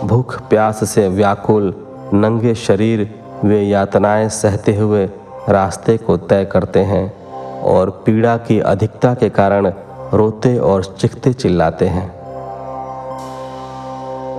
[0.08, 1.74] भूख प्यास से व्याकुल,
[2.14, 5.10] नंगे शरीर वे यातनाएँ सहते हुए
[5.50, 7.14] रास्ते को तय करते हैं
[7.62, 9.74] और पीड़ा की अधिकता के कारण
[10.14, 12.15] रोते और चिखते चिल्लाते हैं।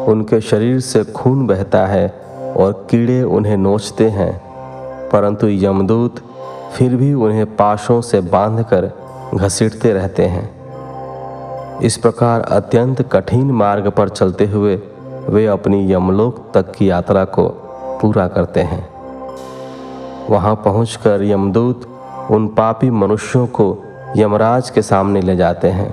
[0.07, 2.09] उनके शरीर से खून बहता है
[2.57, 4.47] और कीड़े उन्हें नोचते हैं।
[5.09, 6.17] परंतु यमदूत
[6.75, 8.91] फिर भी उन्हें पाशों से बांधकर
[9.35, 10.57] घसीटते रहते हैं।
[11.81, 14.83] इस प्रकार अत्यंत कठिन मार्ग पर चलते हुए
[15.29, 17.49] वे अपनी यमलोक तक की यात्रा को
[18.03, 18.89] पूरा करते हैं।
[20.31, 21.89] वहाँ पहुंचकर यमदूत
[22.31, 23.79] उन पापी मनुष्यों को
[24.17, 25.91] यमराज के सामने ले जाते हैं।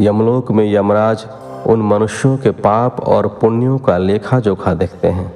[0.00, 1.26] यमलोक में यमराज
[1.66, 5.30] उन मनुष्यों के पाप और पुण्यों का लेखा जोखा देखते हैं।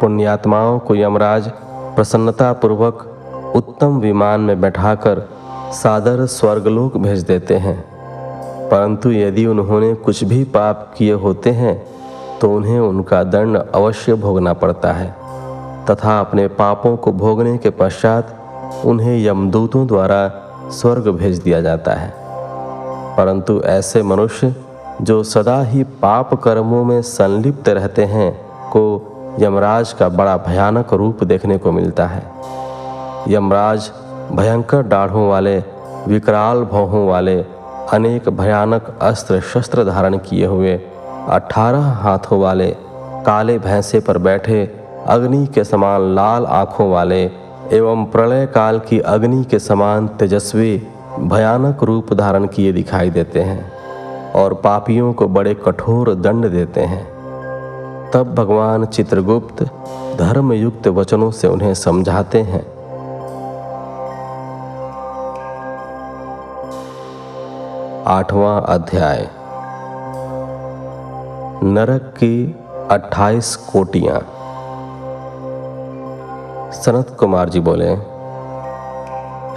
[0.00, 1.48] पुण्यात्माओं को यमराज
[1.96, 3.06] प्रसन्नता पूर्वक
[3.56, 5.22] उत्तम विमान में बैठाकर
[5.72, 7.78] सादर स्वर्गलोक भेज देते हैं।
[8.70, 11.74] परंतु यदि उन्होंने कुछ भी पाप किए होते हैं
[12.40, 15.10] तो उन्हें उनका दंड अवश्य भोगना पड़ता है,
[15.90, 20.20] तथा अपने पापों को भोगने के पश्चात उन्हें यमदूतों द्वारा
[20.72, 22.12] स्वर्ग भेज दिया जाता है।
[23.16, 24.54] परंतु ऐसे मनुष्य
[25.02, 28.32] जो सदा ही पाप कर्मों में संलिप्त रहते हैं,
[28.70, 32.22] को यमराज का बड़ा भयानक रूप देखने को मिलता है।
[33.28, 33.90] यमराज
[34.32, 35.58] भयंकर डाढ़ों वाले,
[36.08, 37.44] विकराल भौहों वाले,
[37.92, 40.80] अनेक भयानक अस्त्र शस्त्र धारण किए हुए,
[41.28, 42.76] अठारह हाथों वाले,
[43.26, 44.74] काले भैंसे पर बैठे,
[45.06, 47.30] अग्नि के समान लाल आँखों वाले,
[47.72, 50.82] एवं प्रलय काल की अग्नि के समान तेजस्वी,
[51.18, 53.81] भयानक रूप धारण किए दिखाई देते हैं।
[54.34, 57.12] और पापियों को बड़े कठोर दंड देते हैं।
[58.10, 59.62] तब भगवान चित्रगुप्त
[60.18, 62.72] धर्मयुक्त वचनों से उन्हें समझाते हैं।
[68.06, 69.28] आठवां अध्याय।
[71.64, 72.56] नरक की
[72.90, 74.20] अट्ठाईस कोटियाँ।
[76.72, 77.90] सनत कुमार जी बोले,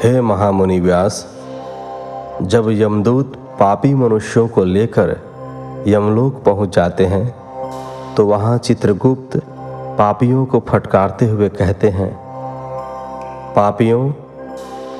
[0.03, 1.25] हे महामुनि व्यास
[2.41, 5.15] जब यमदूत पापी मनुष्यों को लेकर
[5.87, 7.25] यमलोक पहुँच जाते हैं
[8.15, 9.37] तो वहाँ चित्रगुप्त
[9.97, 12.11] पापियों को फटकारते हुए कहते हैं,
[13.55, 14.11] पापियों,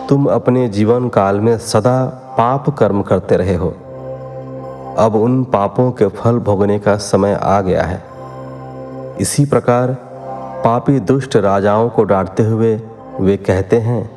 [0.10, 2.06] तुम अपने जीवन काल में सदा
[2.38, 3.70] पाप कर्म करते रहे हो।
[5.00, 8.04] अब उन पापों के फल भोगने का समय आ गया है।
[9.22, 9.94] इसी प्रकार
[10.66, 12.76] पापी दुष्ट राजाओं को डांटते हुए
[13.20, 14.10] वे कहते हैं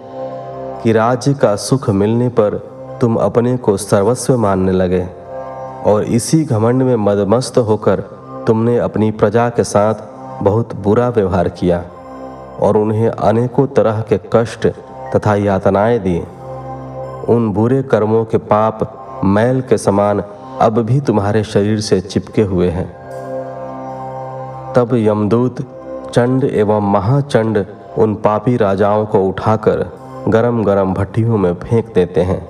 [0.82, 5.06] कि राज्य का सुख मिलने पर तुम अपने को सर्वस्व मानने लगे,
[5.86, 8.00] और इसी घमंड में मदमस्त होकर
[8.46, 9.94] तुमने अपनी प्रजा के साथ
[10.42, 11.84] बहुत बुरा व्यवहार किया,
[12.60, 14.66] और उन्हें अनेकों तरह के कष्ट
[15.16, 16.18] तथा यातनाएँ दी।
[17.28, 20.22] उन बुरे कर्मों के पाप मैल के समान
[20.60, 22.86] अब भी तुम्हारे शरीर से चिपके हुए हैं।
[24.76, 25.60] तब यमदूत
[26.14, 27.64] चंड एवं महाचंड
[27.98, 29.86] उन पापी राजाओं को उठाकर
[30.28, 32.47] गरम गरम भट्टियों में फेंक देते हैं।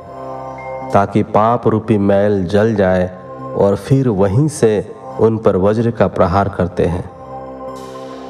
[0.93, 3.19] ताकि पाप रूपी मैल जल जाए
[3.57, 7.11] और फिर वहीं से उन पर वज्र का प्रहार करते हैं।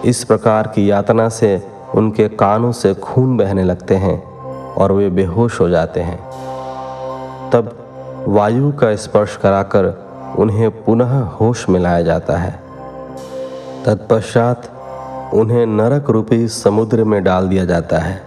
[0.05, 4.23] इस प्रकार की यातना से उनके कानों से खून बहने लगते हैं
[4.75, 6.18] और वे बेहोश हो जाते हैं।
[7.51, 7.77] तब
[8.29, 12.61] वायु का स्पर्श कराकर उन्हें पुनः होश में लाया जाता है।
[13.87, 14.71] तत्पश्चात
[15.35, 18.23] उन्हें नरक रूपी समुद्र में डाल दिया जाता है।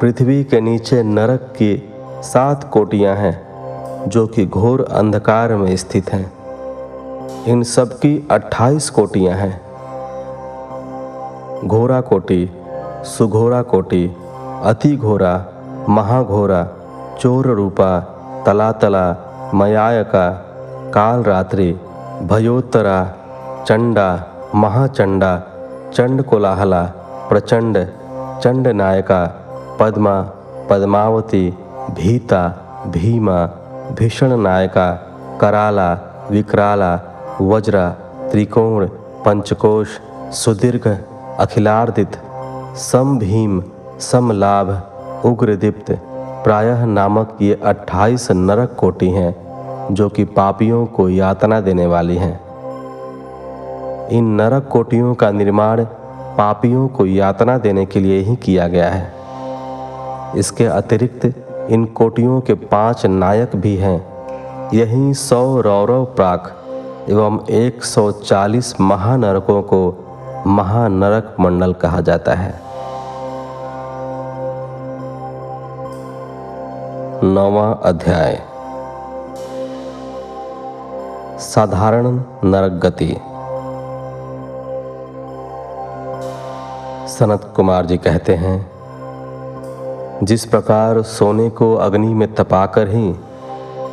[0.00, 1.87] पृथ्वी के नीचे नरक की
[2.22, 6.32] सात कोटियाँ हैं, जो कि घोर अंधकार में स्थित हैं।
[7.44, 9.60] इन सब की अट्ठाईस कोटियाँ हैं।
[11.64, 12.50] घोरा कोटि,
[13.04, 14.16] सुघोरा कोटि,
[14.62, 15.46] अति घोरा,
[15.88, 16.68] महाघोरा,
[17.20, 18.00] चोर रूपा,
[18.46, 19.16] तलातला,
[19.54, 20.30] मयायका
[20.94, 21.80] काल रात्रि
[22.22, 23.14] भयोत्तरा,
[23.68, 25.42] चंडा, महाचंडा,
[25.94, 26.82] चंड कोलाहला,
[27.28, 27.86] प्रचंड,
[28.42, 29.26] चंड नायका,
[29.80, 30.22] पद्मा,
[30.70, 31.58] पद्मावती
[31.90, 32.48] भीता,
[32.86, 33.46] भीमा,
[33.98, 34.92] भीषण नायका,
[35.40, 35.92] कराला,
[36.30, 37.00] विकराला,
[37.40, 37.90] वज्रा,
[38.30, 38.86] त्रिकोण,
[39.26, 39.88] पंचकोश,
[40.32, 40.96] सुदीर्घ,
[41.38, 42.16] अखिलार्दित
[42.76, 43.62] सम भीम
[44.00, 44.82] समलाभ,
[45.24, 45.92] उग्रदीप्त,
[46.44, 49.34] प्रायः नामक ये अट्ठाईस नरक कोटि हैं,
[49.94, 52.40] जो कि पापियों को यातना देने वाली हैं।
[54.08, 55.84] इन नरक कोटियों का निर्माण
[56.38, 59.12] पापियों को यातना देने के लिए ही किया गया है।
[60.36, 64.18] इसके अतिरिक्त इन कोटियों के पाँच नायक भी हैं।
[64.74, 66.54] यही सौ रौरव प्राक
[67.10, 70.04] एवं 140 महानरकों को
[70.46, 72.60] महानरक मंडल कहा जाता है।
[77.24, 78.42] नौवा अध्याय।
[81.38, 83.16] साधारण नरक गति।
[87.08, 88.77] सनत कुमार जी कहते हैं
[90.22, 93.14] जिस प्रकार सोने को अग्नि में तपाकर ही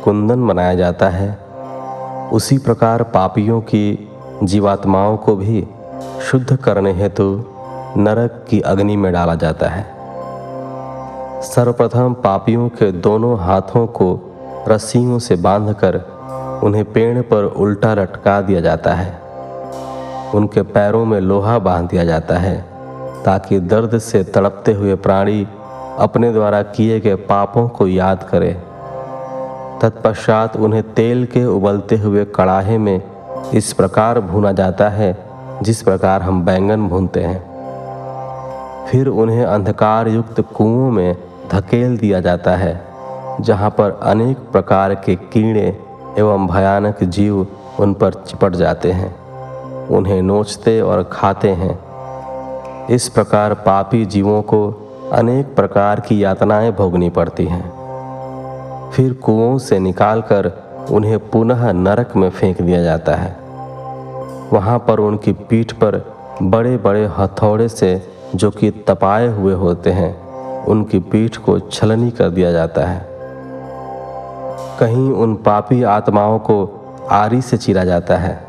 [0.04, 1.38] कुंदन बनाया जाता है,
[2.32, 4.10] उसी प्रकार पापियों की
[4.42, 5.68] जीवात्माओं को भी
[6.30, 7.44] शुद्ध करने हेतु
[7.96, 9.86] नरक की अग्नि में डाला जाता है।
[11.42, 14.20] सर्वप्रथम पापियों के दोनों हाथों को
[14.68, 15.96] रस्सियों से बांधकर
[16.64, 19.20] उन्हें पेड़ पर उल्टा लटका दिया जाता है।
[20.34, 22.64] उनके पैरों में लोहा बाँध दिया जाता है,
[23.24, 25.48] ताकि दर्द से तड़पते हुए प्राणी
[25.98, 28.52] अपने द्वारा किए गए पापों को याद करे।
[29.82, 33.02] तत्पश्चात उन्हें तेल के उबलते हुए कड़ाहे में
[33.54, 35.16] इस प्रकार भुना जाता है,
[35.62, 41.16] जिस प्रकार हम बैंगन भूनते हैं। फिर उन्हें अंधकार युक्त कुओं में
[41.52, 42.80] धकेल दिया जाता है,
[43.40, 45.80] जहाँ पर अनेक प्रकार के कीड़े
[46.18, 47.46] एवं भयानक जीव
[47.80, 49.14] उन पर चिपट जाते हैं।
[49.88, 51.78] उन्हें नोचते और खाते हैं।
[52.86, 57.76] इस प्रकार पापी जीवों को अनेक प्रकार की यातनाएँ भोगनी पड़ती हैं।
[58.90, 60.52] फिर कुओं से निकालकर
[60.90, 63.36] उन्हें पुनः नरक में फेंक दिया जाता है।
[64.52, 68.02] वहाँ पर उनकी पीठ पर बड़े बड़े हथौड़े से
[68.34, 70.26] जो कि तपाए हुए होते हैं,
[70.64, 73.06] उनकी पीठ को छलनी कर दिया जाता है।
[74.80, 78.46] कहीं उन पापी आत्माओं को आरी से चीरा जाता है।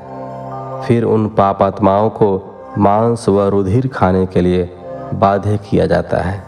[0.84, 4.74] फिर उन पाप आत्माओं को मांस व रुधिर खाने के लिए
[5.13, 6.47] बाध्य किया जाता है।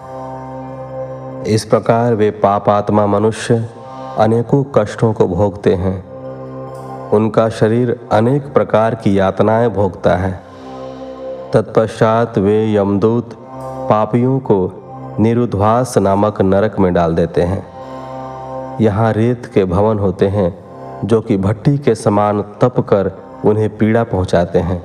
[1.47, 3.69] इस प्रकार वे पापात्मा मनुष्य
[4.17, 6.09] अनेकों कष्टों को भोगते हैं।
[7.09, 10.41] उनका शरीर अनेक प्रकार की यातनाएँ भोगता है।
[11.53, 13.29] तत्पश्चात वे यमदूत
[13.89, 14.71] पापियों को
[15.19, 17.67] निरुद्वास नामक नरक में डाल देते हैं।
[18.81, 20.59] यहाँ रेत के भवन होते हैं,
[21.05, 23.11] जो कि भट्टी के समान तप कर
[23.45, 24.83] उन्हें पीड़ा पहुँचाते हैं।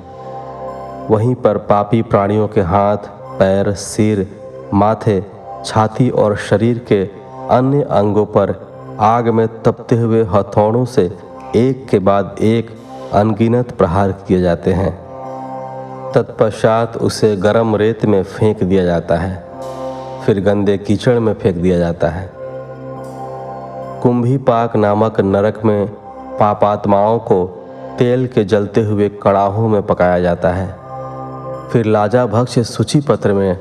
[1.10, 2.96] वहीं पर पापी प्राणियों के हाथ,
[3.38, 4.40] पैर, सिर,
[4.74, 5.33] माथे
[5.64, 7.02] छाती और शरीर के
[7.50, 8.54] अन्य अंगों पर
[9.00, 11.04] आग में तपते हुए हथौड़ों से
[11.56, 12.70] एक के बाद एक
[13.14, 14.92] अनगिनत प्रहार किए जाते हैं।
[16.14, 19.42] तत्पश्चात उसे गर्म रेत में फेंक दिया जाता है,
[20.26, 22.30] फिर गंदे कीचड़ में फेंक दिया जाता है।
[24.02, 25.86] कुंभी पाक नामक नरक में
[26.38, 27.44] पापात्माओं को
[27.98, 30.66] तेल के जलते हुए कड़ाहों में पकाया जाता है,
[31.70, 33.58] फिर लाजा भक्ष सूची पत्र में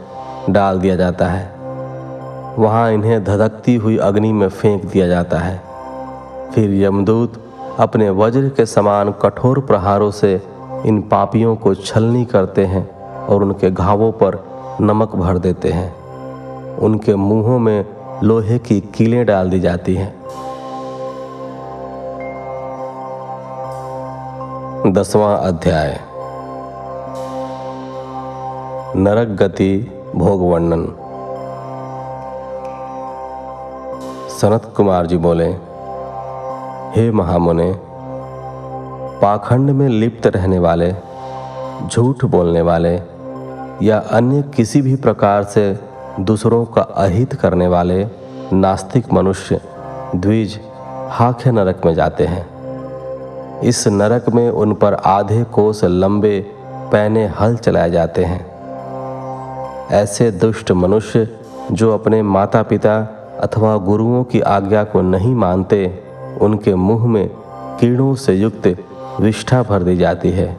[0.49, 1.52] डाल दिया जाता है।
[2.59, 5.61] वहाँ इन्हें धधकती हुई अग्नि में फेंक दिया जाता है।
[6.55, 7.33] फिर यमदूत
[7.79, 10.41] अपने वज्र के समान कठोर प्रहारों से
[10.85, 12.89] इन पापियों को छलनी करते हैं
[13.25, 14.43] और उनके घावों पर
[14.81, 15.95] नमक भर देते हैं।
[16.77, 17.85] उनके मुंहों में
[18.23, 20.23] लोहे की कीलें डाल दी जाती हैं।
[24.93, 25.99] दसवां अध्याय।
[28.95, 31.02] नरक गति भोग वर्णन
[34.43, 35.45] सनत कुमार जी बोले,
[36.95, 37.73] हे महामुने,
[39.21, 40.91] पाखंड में लिप्त रहने वाले,
[41.87, 42.93] झूठ बोलने वाले
[43.85, 45.79] या अन्य किसी भी प्रकार से
[46.19, 48.07] दूसरों का अहित करने वाले
[48.53, 49.61] नास्तिक मनुष्य
[50.15, 50.59] द्विज
[51.09, 52.45] हाख्य नरक में जाते हैं।
[53.61, 56.39] इस नरक में उन पर आधे कोस लंबे
[56.91, 58.45] पैने हल चलाए जाते हैं।
[59.91, 61.27] ऐसे दुष्ट मनुष्य
[61.71, 66.03] जो अपने माता पिता अथवा गुरुओं की आज्ञा को नहीं मानते,
[66.41, 67.29] उनके मुँह में
[67.79, 68.77] कीड़ों से युक्त
[69.21, 70.57] विष्ठा भर दी जाती है।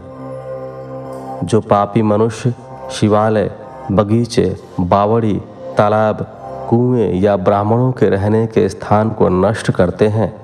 [1.44, 2.54] जो पापी मनुष्य,
[2.90, 3.50] शिवालय,
[3.92, 5.42] बगीचे, बावड़ी,
[5.78, 6.16] तालाब,
[6.70, 10.34] कुएँ या ब्राह्मणों के रहने के स्थान को नष्ट करते हैं,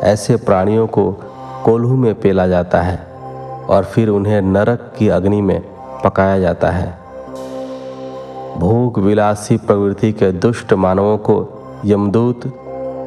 [0.00, 1.12] ऐसे प्राणियों को
[1.64, 3.06] कोल्हू में पेला जाता है
[3.68, 5.62] और फिर उन्हें नरक की अग्नि में
[6.04, 6.98] पकाया जाता है।
[8.58, 12.40] भोग विलासी प्रवृत्ति के दुष्ट मानवों को यमदूत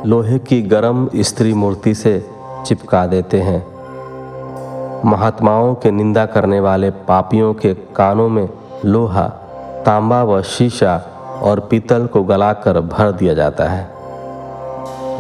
[0.06, 2.30] लोहे की गर्म स्त्री मूर्ति से
[2.66, 3.66] चिपका देते हैं।
[5.06, 8.50] महात्माओं के निंदा करने वाले पापियों के कानों में
[8.86, 9.28] लोहा,
[9.86, 10.98] तांबा व शीशा
[11.44, 13.90] और पीतल को गलाकर भर दिया जाता है।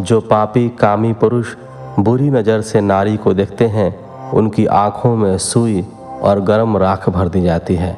[0.01, 1.55] जो पापी, कामी पुरुष
[1.99, 3.95] बुरी नज़र से नारी को देखते हैं,
[4.31, 5.85] उनकी आँखों में सुई
[6.21, 7.97] और गर्म राख भर दी जाती है।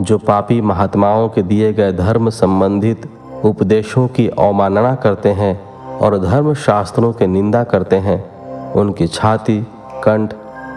[0.00, 3.10] जो पापी महात्माओं के दिए गए धर्म संबंधित
[3.44, 9.66] उपदेशों की अवमानना करते हैं और धर्म शास्त्रों की निंदा करते हैं। उनकी छाती,
[10.04, 10.34] कंठ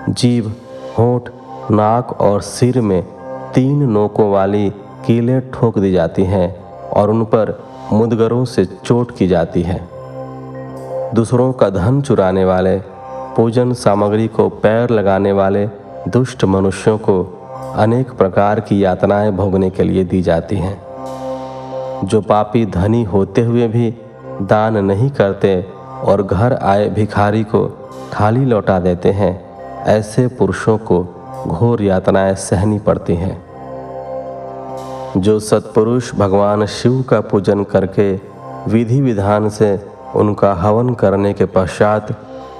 [0.10, 0.56] जीव
[1.00, 1.30] होठ,
[1.72, 3.04] नाक और सिर में
[3.56, 4.70] तीन नोकों वाली
[5.06, 6.56] कीलें ठोक दी जाती हैं
[6.90, 9.90] और उन पर मुदगरों से चोट की जाती है।
[11.14, 12.78] दूसरों का धन चुराने वाले,
[13.36, 15.68] पूजन सामग्री को पैर लगाने वाले
[16.08, 17.24] दुष्ट मनुष्यों को
[17.76, 20.91] अनेक प्रकार की यातनाएँ भोगने के लिए दी जाती हैं।
[22.04, 23.94] जो पापी धनी होते हुए भी
[24.42, 25.62] दान नहीं करते
[26.04, 27.68] और घर आए भिखारी को
[28.14, 29.34] खाली लौटा देते हैं,
[29.84, 31.04] ऐसे पुरुषों को
[31.48, 33.52] घोर यातनाएँ सहनी पड़ती हैं।
[35.18, 38.20] जो सत्पुरुष भगवान शिव का पूजन करके
[38.68, 39.86] विधि विधान से
[40.16, 42.08] उनका हवन करने के पश्चात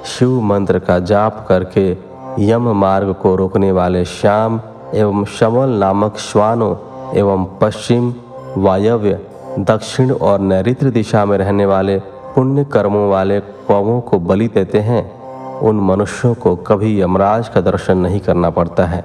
[0.06, 1.98] शिव मंत्र का जाप करके
[2.40, 4.62] यम मार्ग को रोकने वाले श्याम
[4.94, 6.76] एवं शमल नामक श्वानों
[7.18, 8.14] एवं पश्चिम
[8.58, 9.20] वायव्य
[9.60, 15.22] दक्षिण और नैऋत्य दिशा में रहने वाले पुण्य कर्मों वाले कौमों को बलि देते हैं।
[15.60, 19.02] उन मनुष्यों को कभी यमराज का दर्शन नहीं करना पड़ता है।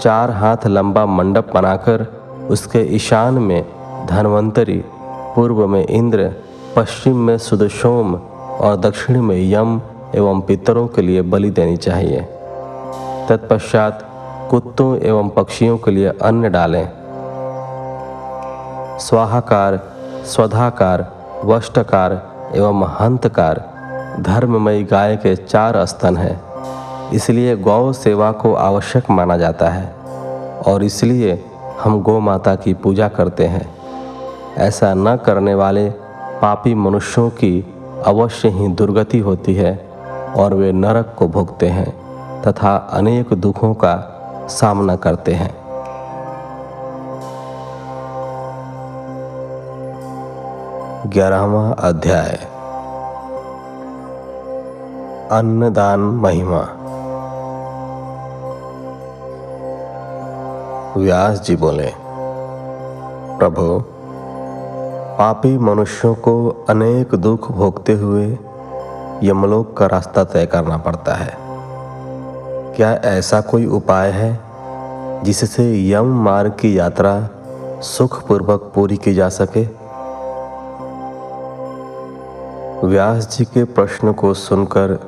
[0.00, 2.06] चार हाथ लंबा मंडप बनाकर
[2.50, 3.64] उसके ईशान में
[4.06, 4.84] धनवंतरी,
[5.34, 6.32] पूर्व में इंद्र,
[6.76, 9.80] पश्चिम में सुदशोम और दक्षिण में यम
[10.14, 12.20] एवं पितरों के लिए बलि देनी चाहिए।
[13.28, 14.08] तत्पश्चात
[14.50, 17.01] कुत्तों एवं पक्षियों के लिए अन्न डालें।
[19.02, 19.80] स्वाहाकार,
[20.26, 21.06] स्वधाकार,
[21.44, 22.12] वष्टकार
[22.54, 23.60] एवं हंतकार,
[24.20, 26.40] धर्ममयी गाय के चार स्तन हैं।
[27.10, 29.92] इसलिए गौ सेवा को आवश्यक माना जाता है
[30.66, 31.44] और इसलिए
[31.80, 33.66] हम गौ माता की पूजा करते हैं।
[34.58, 35.88] ऐसा न करने वाले
[36.42, 37.74] पापी मनुष्यों की
[38.06, 39.74] अवश्य ही दुर्गति होती है
[40.36, 41.90] और वे नरक को भोगते हैं
[42.42, 43.96] तथा अनेक दुखों का
[44.50, 45.61] सामना करते हैं।
[51.06, 52.34] ग्यारहवा अध्याय।
[55.30, 56.60] अन्नदान महिमा।
[60.96, 61.92] व्यास जी बोले,
[63.38, 63.82] प्रभु,
[65.18, 68.38] पापी मनुष्यों को अनेक दुख भोगते हुए
[69.22, 71.36] यमलोक का रास्ता तय करना पड़ता है।
[72.76, 74.40] क्या ऐसा कोई उपाय है
[75.22, 77.28] जिससे यम मार्ग की यात्रा
[77.80, 79.81] सुखपूर्वक पूरी की जा सके?
[82.84, 85.00] व्यास जी के प्रश्न को सुनकर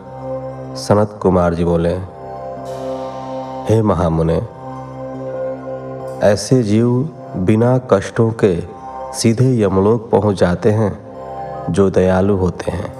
[0.76, 1.94] सनत कुमार जी बोले,
[3.68, 4.36] हे महामुने,
[6.26, 8.60] ऐसे जीव बिना कष्टों के
[9.12, 10.98] सीधे यमलोक पहुँच जाते हैं
[11.70, 12.98] जो दयालु होते हैं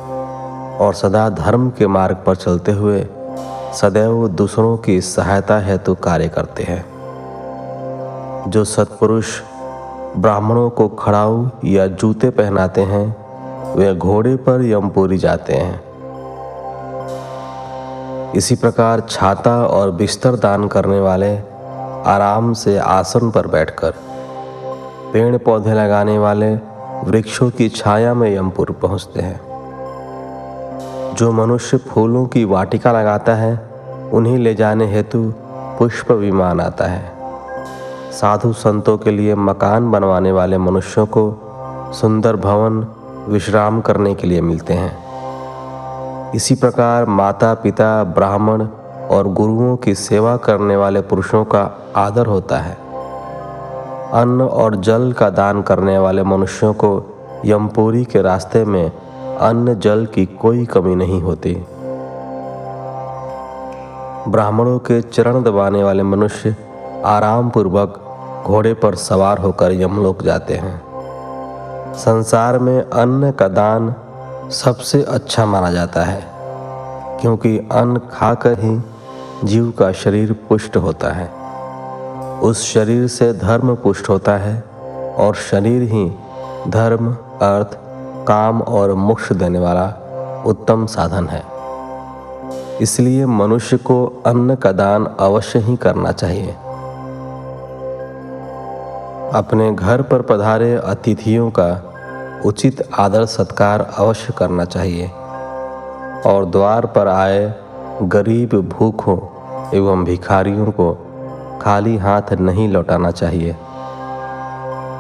[0.78, 3.06] और सदा धर्म के मार्ग पर चलते हुए
[3.74, 6.84] सदैव दूसरों की सहायता हेतु कार्य करते हैं।
[8.48, 9.40] जो सत्पुरुष
[10.18, 13.23] ब्राह्मणों को खड़ाऊ या जूते पहनाते हैं
[13.76, 15.82] वे घोड़े पर यमपुरी जाते हैं।
[18.32, 21.36] इसी प्रकार छाता और बिस्तर दान करने वाले
[22.06, 23.94] आराम से आसन पर बैठकर
[25.12, 26.54] पेड़ पौधे लगाने वाले
[27.04, 29.40] वृक्षों की छाया में यमपुर पहुँचते हैं।
[31.14, 33.70] जो मनुष्य फूलों की वाटिका लगाता है,
[34.12, 35.32] उन्हें ले जाने हेतु
[35.78, 37.12] पुष्प विमान आता है।
[38.12, 41.24] साधु संतों के लिए मकान बनवाने वाले मनुष्यों को
[41.94, 42.86] सुंदर भवन
[43.28, 45.04] विश्राम करने के लिए मिलते हैं।
[46.32, 48.66] इसी प्रकार माता पिता ब्राह्मण
[49.10, 52.74] और गुरुओं की सेवा करने वाले पुरुषों का आदर होता है।
[54.12, 58.92] अन्न और जल का दान करने वाले मनुष्यों को यमपुरी के रास्ते में
[59.40, 61.54] अन्न जल की कोई कमी नहीं होती।
[64.28, 66.56] ब्राह्मणों के चरण दबाने वाले मनुष्य
[67.04, 68.00] आराम पूर्वक
[68.46, 70.83] घोड़े पर सवार होकर यमलोक जाते हैं।
[71.96, 73.94] संसार में अन्न का दान
[74.52, 76.20] सबसे अच्छा माना जाता है,
[77.20, 78.80] क्योंकि अन्न खाकर ही
[79.44, 81.28] जीव का शरीर पुष्ट होता है।
[82.40, 84.60] उस शरीर से धर्म पुष्ट होता है
[85.18, 86.04] और शरीर ही
[86.68, 87.78] धर्म, अर्थ,
[88.26, 89.86] काम और मोक्ष देने वाला
[90.46, 91.42] उत्तम साधन है।
[92.82, 96.54] इसलिए मनुष्य को अन्न का दान अवश्य ही करना चाहिए।
[99.34, 101.92] अपने घर पर पधारे अतिथियों का
[102.46, 105.08] उचित आदर सत्कार अवश्य करना चाहिए।
[106.26, 107.54] और द्वार पर आए
[108.02, 109.18] गरीब भूखों
[109.74, 110.92] एवं भिखारियों को
[111.62, 113.52] खाली हाथ नहीं लौटाना चाहिए।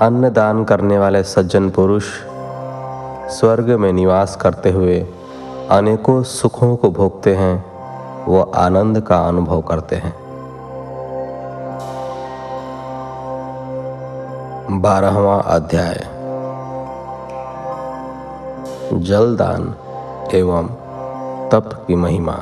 [0.02, 2.04] अन्न दान करने वाले सज्जन पुरुष
[3.30, 5.06] स्वर्ग में निवास करते हुए
[5.70, 7.64] अनेकों सुखों को भोगते हैं,
[8.24, 10.23] वो आनंद का अनुभव करते हैं।
[14.70, 15.94] बारहवा अध्याय।
[18.92, 19.74] जलदान
[20.34, 20.66] एवं
[21.48, 22.32] तप की महिमा।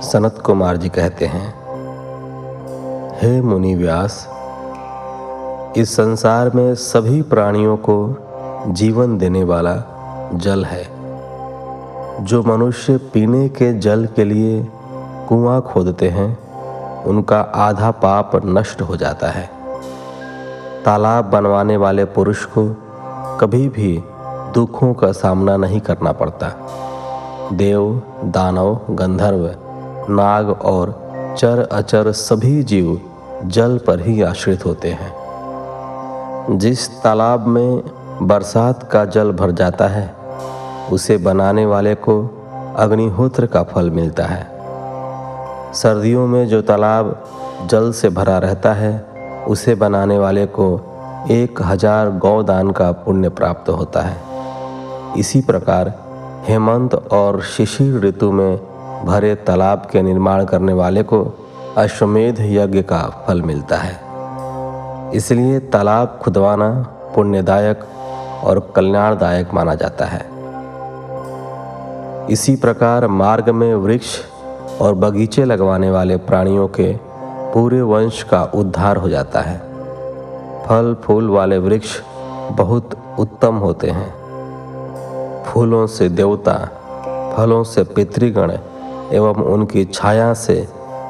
[0.00, 1.54] सनत कुमार जी कहते हैं,
[3.22, 4.28] हे मुनि व्यास,
[5.76, 8.16] इस संसार में सभी प्राणियों को
[8.66, 9.76] जीवन देने वाला
[10.34, 10.88] जल है।
[12.24, 14.68] जो मनुष्य पीने के जल के लिए
[15.28, 16.47] कुआँ खोदते हैं
[17.08, 19.50] उनका आधा पाप नष्ट हो जाता है।
[20.84, 22.76] तालाब बनवाने वाले पुरुष को
[23.40, 24.04] कभी भी
[24.54, 26.52] दुखों का सामना नहीं करना पड़ता।
[27.52, 29.54] देव, दानव, गंधर्व,
[30.12, 33.00] नाग और चर अचर सभी जीव
[33.44, 35.28] जल पर ही आश्रित होते हैं।
[36.50, 37.82] जिस तालाब में
[38.22, 40.14] बरसात का जल भर जाता है,
[40.92, 42.44] उसे बनाने वाले को
[42.76, 44.57] अग्निहोत्र का फल मिलता है।
[45.74, 48.92] सर्दियों में जो तालाब जल से भरा रहता है,
[49.48, 50.68] उसे बनाने वाले को
[51.30, 54.16] एक हज़ार गौदान का पुण्य प्राप्त होता है।
[55.18, 55.92] इसी प्रकार
[56.48, 58.56] हेमंत और शिशिर ऋतु में
[59.04, 61.22] भरे तालाब के निर्माण करने वाले को
[61.76, 66.70] अश्वमेध यज्ञ का फल मिलता है। इसलिए तालाब खुदवाना
[67.14, 67.84] पुण्यदायक
[68.44, 70.24] और कल्याणदायक माना जाता है।
[72.30, 74.18] इसी प्रकार मार्ग में वृक्ष
[74.80, 76.92] और बगीचे लगवाने वाले प्राणियों के
[77.54, 79.58] पूरे वंश का उद्धार हो जाता है।
[80.66, 82.00] फल, फूल वाले वृक्ष
[82.52, 84.18] बहुत उत्तम होते हैं।
[85.44, 86.54] फूलों से देवता,
[87.36, 88.52] फलों से पितृगण
[89.12, 90.68] एवं उनकी छाया से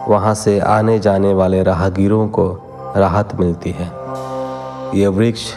[0.09, 2.61] वहाँ से आने जाने वाले राहगीरों को
[2.97, 3.93] राहत मिलती है।
[4.95, 5.55] ये वृक्ष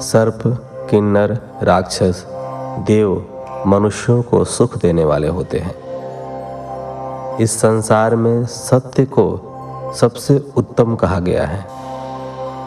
[0.00, 0.42] सर्प,
[0.90, 2.26] किन्नर, राक्षस,
[2.86, 3.26] देव,
[3.66, 5.89] मनुष्यों को सुख देने वाले होते हैं।
[7.40, 9.46] इस संसार में सत्य को
[9.96, 11.66] सबसे उत्तम कहा गया है।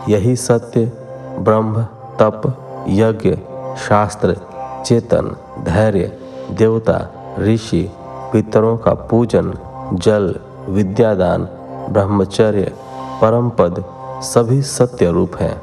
[0.09, 0.91] यही सत्य,
[1.39, 1.83] ब्रह्म,
[2.19, 2.41] तप,
[2.87, 3.29] यज्ञ,
[3.77, 4.37] शास्त्र,
[4.85, 6.19] चेतन, धैर्य,
[6.51, 7.09] देवता,
[7.39, 7.91] ऋषि,
[8.33, 9.53] पितरों का पूजन,
[9.93, 10.35] जल,
[10.69, 11.47] विद्यादान,
[11.89, 12.73] ब्रह्मचर्य
[13.21, 13.83] परम पद
[14.21, 15.61] सभी सत्य रूप हैं।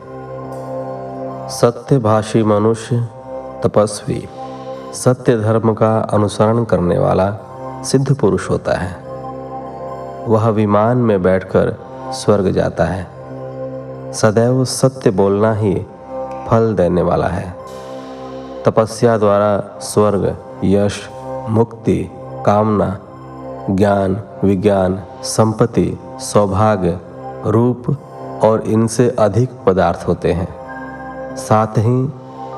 [1.48, 3.08] सत्यभाषी मनुष्य
[3.64, 4.28] तपस्वी,
[4.94, 7.30] सत्य धर्म का अनुसरण करने वाला
[7.84, 9.10] सिद्ध पुरुष होता है।
[10.28, 11.76] वह विमान में बैठकर
[12.12, 13.06] स्वर्ग जाता है।
[14.12, 15.74] सदैव सत्य बोलना ही
[16.48, 17.56] फल देने वाला है।
[18.66, 21.08] तपस्या द्वारा स्वर्ग, यश,
[21.48, 22.10] मुक्ति,
[22.46, 22.98] कामना,
[23.70, 26.98] ज्ञान, विज्ञान, संपत्ति, सौभाग्य,
[27.46, 27.96] रूप
[28.44, 30.60] और इनसे अधिक पदार्थ होते हैं।
[31.36, 32.12] साथ ही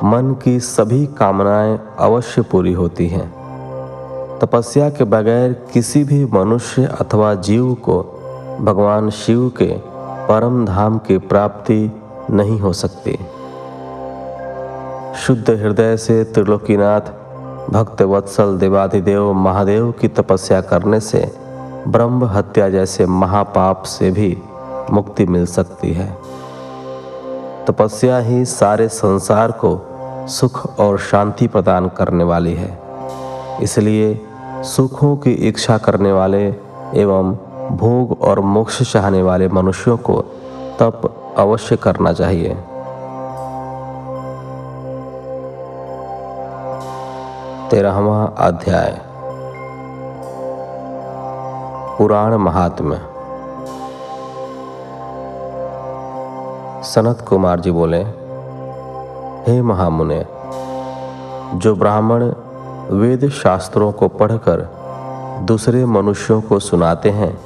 [0.04, 3.41] मन की सभी कामनाएँ अवश्य पूरी होती हैं।
[4.42, 8.02] तपस्या के बगैर किसी भी मनुष्य अथवा जीव को
[8.60, 9.74] भगवान शिव के
[10.28, 11.92] परम धाम की प्राप्ति
[12.30, 13.12] नहीं हो सकती।
[15.18, 17.00] शुद्ध हृदय से त्रिलोकीनाथ,
[17.70, 21.32] भक्त वत्सल देवाधिदेव महादेव की तपस्या करने से
[21.88, 24.36] ब्रह्म हत्या जैसे महापाप से भी
[24.90, 26.16] मुक्ति मिल सकती है।
[27.66, 29.78] तपस्या ही सारे संसार को
[30.28, 32.78] सुख और शांति प्रदान करने वाली है।
[33.62, 34.26] इसलिए
[34.62, 36.54] सुखों की इच्छा करने वाले
[36.94, 37.32] एवं
[37.70, 40.20] भोग और मोक्ष चाहने वाले मनुष्यों को
[40.78, 42.48] तप अवश्य करना चाहिए।
[47.70, 49.00] तेरहवा अध्याय।
[51.98, 52.96] पुराण महात्म्य।
[56.82, 58.02] सनत कुमार जी बोले,
[59.46, 60.26] हे महामुने,
[61.54, 62.32] जो ब्राह्मण
[62.92, 64.68] वेद शास्त्रों को पढ़कर
[65.42, 67.40] दूसरे मनुष्यों को सुनाते हैं,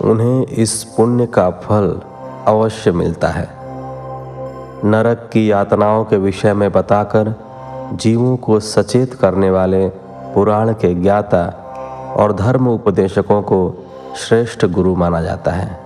[0.00, 2.00] उन्हें इस पुण्य का फल
[2.46, 3.48] अवश्य मिलता है।
[4.84, 7.34] नरक की यातनाओं के विषय में बताकर
[7.92, 9.88] जीवों को सचेत करने वाले
[10.34, 11.44] पुराण के ज्ञाता
[12.16, 13.86] और धर्म उपदेशकों को
[14.16, 15.80] श्रेष्ठ गुरु माना जाता है।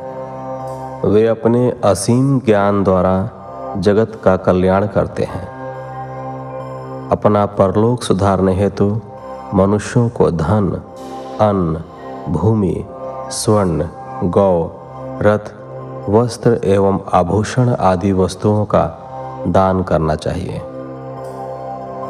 [1.04, 3.30] वे अपने असीम ज्ञान द्वारा
[3.78, 5.57] जगत का कल्याण करते हैं।
[7.12, 9.00] अपना परलोक सुधारने हेतु
[9.54, 10.82] मनुष्यों को धन,
[11.40, 11.82] अन्न,
[12.32, 12.84] भूमि,
[13.30, 13.84] स्वर्ण,
[14.24, 14.70] गौ,
[15.22, 15.52] रथ,
[16.10, 18.84] वस्त्र एवं आभूषण आदि वस्तुओं का
[19.46, 20.62] दान करना चाहिए।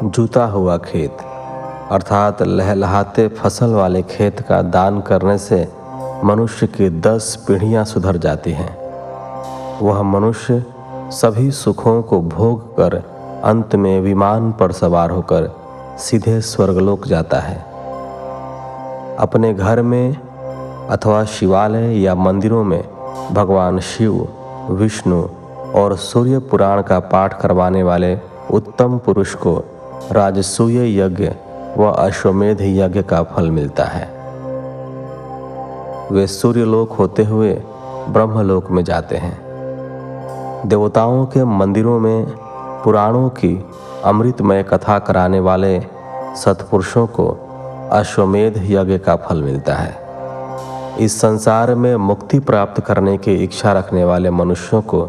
[0.04, 1.16] जूता हुआ खेत,
[1.90, 5.68] अर्थात लहलहाते फ़सल वाले खेत का दान करने से
[6.24, 8.78] मनुष्य की दस पीढ़ियाँ सुधर जाती हैं।
[9.82, 10.64] वह मनुष्य
[11.10, 15.56] सभी सुखों को भोग कर अंत में विमान पर सवार होकर
[15.98, 17.58] सीधे स्वर्गलोक जाता है।
[19.18, 20.16] अपने घर में
[20.88, 22.84] अथवा शिवालय या मंदिरों में
[23.32, 24.28] भगवान शिव,
[24.70, 25.28] विष्णु
[25.74, 28.18] और सूर्य पुराण का पाठ करवाने वाले
[28.50, 29.64] उत्तम पुरुष को
[30.12, 31.30] राजसूय यज्ञ
[31.78, 34.18] व अश्वमेध यज्ञ का फल मिलता है।
[36.12, 37.62] वे सूर्यलोक होते हुए
[38.08, 39.48] ब्रह्मलोक में जाते हैं।
[40.66, 42.26] देवताओं के मंदिरों में
[42.84, 43.64] पुराणों की
[44.04, 45.80] अमृतमय कथा कराने वाले
[46.36, 47.28] सत्पुरुषों को
[47.92, 50.08] अश्वमेध यज्ञ का फल मिलता है।
[51.00, 55.08] इस संसार में मुक्ति प्राप्त करने की इच्छा रखने वाले मनुष्यों को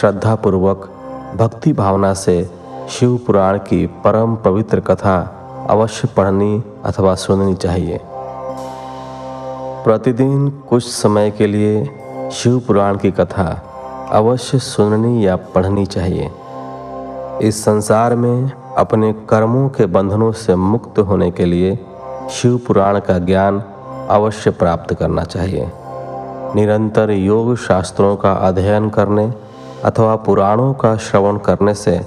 [0.00, 0.90] श्रद्धापूर्वक
[1.36, 2.50] भक्ति भावना से
[2.88, 5.16] शिव पुराण की परम पवित्र कथा
[5.70, 8.00] अवश्य पढ़नी अथवा सुननी चाहिए।
[9.84, 11.84] प्रतिदिन कुछ समय के लिए
[12.32, 13.46] शिव पुराण की कथा
[14.12, 16.30] अवश्य सुननी या पढ़नी चाहिए।
[17.42, 21.78] इस संसार में अपने कर्मों के बंधनों से मुक्त होने के लिए
[22.30, 23.62] शिव पुराण का ज्ञान
[24.10, 25.70] अवश्य प्राप्त करना चाहिए।
[26.54, 29.34] निरंतर योग शास्त्रों का अध्ययन करने
[29.84, 32.00] अथवा पुराणों का श्रवण करने से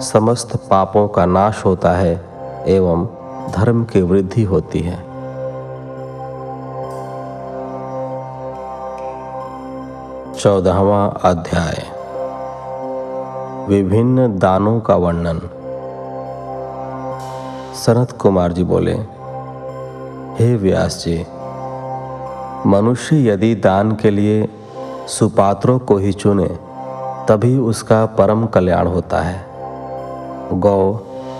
[0.00, 2.24] समस्त पापों का नाश होता है
[2.66, 3.06] एवं
[3.56, 5.14] धर्म की वृद्धि होती है।
[10.32, 11.93] चौदहवा अध्याय।
[13.68, 15.38] विभिन्न दानों का वर्णन।
[17.74, 18.92] सनत कुमार जी बोले,
[20.38, 21.26] हे व्यास जी,
[22.66, 24.48] मनुष्य यदि दान के लिए
[25.06, 26.58] सुपात्रों को ही चुने,
[27.28, 29.46] तभी उसका परम कल्याण होता है।
[30.52, 30.92] गौ,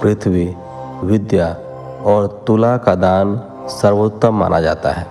[0.03, 0.57] पृथ्वी,
[1.05, 1.57] विद्या
[2.05, 5.07] और तुला का दान सर्वोत्तम माना जाता है।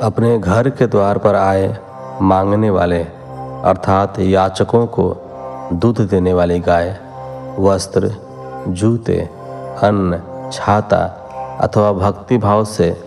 [0.00, 1.76] अपने घर के द्वार पर आए
[2.22, 3.21] मांगने वाले
[3.64, 5.16] अर्थात याचकों को
[5.72, 6.98] दूध देने वाली गाय,
[7.58, 8.12] वस्त्र,
[8.68, 9.18] जूते,
[9.82, 10.20] अन्न,
[10.52, 11.18] छाता
[11.60, 13.02] अथवा भक्ति भाव से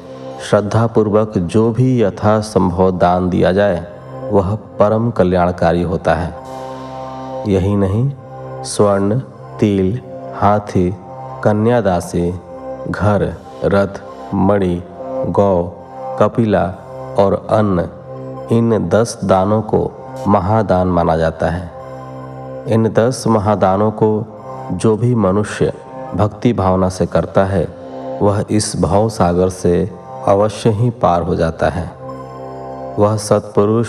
[0.49, 3.87] श्रद्धापूर्वक जो भी यथा संभव दान दिया जाए,
[4.31, 6.35] वह परम कल्याणकारी होता है।
[7.47, 8.11] यही नहीं,
[8.63, 9.19] स्वर्ण,
[9.59, 10.01] तिल,
[10.35, 10.95] हाथी,
[11.43, 12.39] कन्यादासी,
[12.89, 13.33] घर,
[13.65, 14.01] रथ,
[14.33, 14.83] मणि,
[15.27, 15.63] गौ,
[16.19, 16.65] कपिला
[17.19, 17.89] और अन्न,
[18.51, 19.91] इन दस दानों को
[20.27, 21.71] महादान माना जाता है।
[22.67, 24.25] इन दस महादानों को
[24.71, 25.73] जो भी मनुष्य
[26.15, 27.67] भक्ति भावना से करता है,
[28.21, 29.91] वह इस भाव सागर से
[30.27, 31.91] अवश्य ही पार हो जाता है।
[32.99, 33.87] वह सत्पुरुष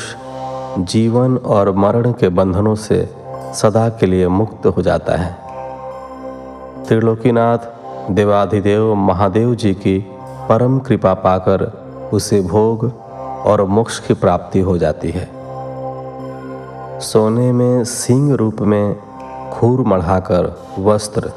[0.78, 3.14] जीवन और मरण के बंधनों से
[3.54, 5.38] सदा के लिए मुक्त हो जाता है।
[6.84, 7.58] त्रिलोकीनाथ,
[8.10, 9.98] देवाधिदेव, महादेव जी की
[10.48, 12.92] परम कृपा पाकर उसे भोग
[13.46, 15.35] और मोक्ष की प्राप्ति हो जाती है।
[17.00, 18.96] सोने में सिंह रूप में
[19.52, 21.32] खूर मढ़ाकर वस्त्र,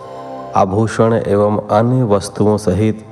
[0.55, 3.05] आभूषण एवं अन्य वस्तुओं सहित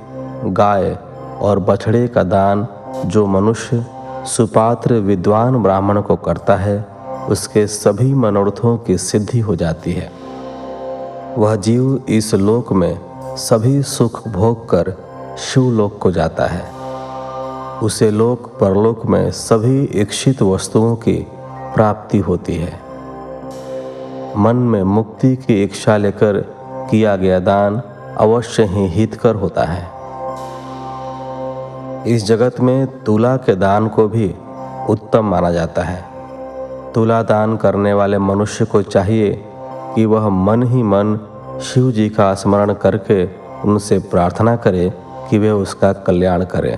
[0.44, 0.98] गाय
[1.40, 2.66] और बछड़े का दान
[3.06, 3.86] जो मनुष्य,
[4.26, 6.88] सुपात्र, विद्वान ब्राह्मण को करता है,
[7.30, 10.12] उसके सभी मनोरथों की सिद्धि हो जाती है।
[11.38, 13.00] वह जीव इस लोक में
[13.36, 14.94] सभी सुख भोग कर
[15.38, 16.64] शिवलोक को जाता है।
[17.78, 21.26] उसे लोक, परलोक में सभी इच्छित वस्तुओं की
[21.78, 22.80] प्राप्ति होती है।
[24.36, 26.40] मन में मुक्ति की इच्छा लेकर
[26.90, 27.82] किया गया दान
[28.18, 29.88] अवश्य ही हितकर होता है।
[32.06, 34.34] इस जगत में तुला के दान को भी
[34.88, 36.04] उत्तम माना जाता है।
[36.92, 39.44] तुला दान करने वाले मनुष्य को चाहिए
[39.94, 41.20] कि वह मन ही मन
[41.62, 43.26] शिव जी का स्मरण करके
[43.62, 44.92] उनसे प्रार्थना करे
[45.30, 46.76] कि वे उसका कल्याण करें।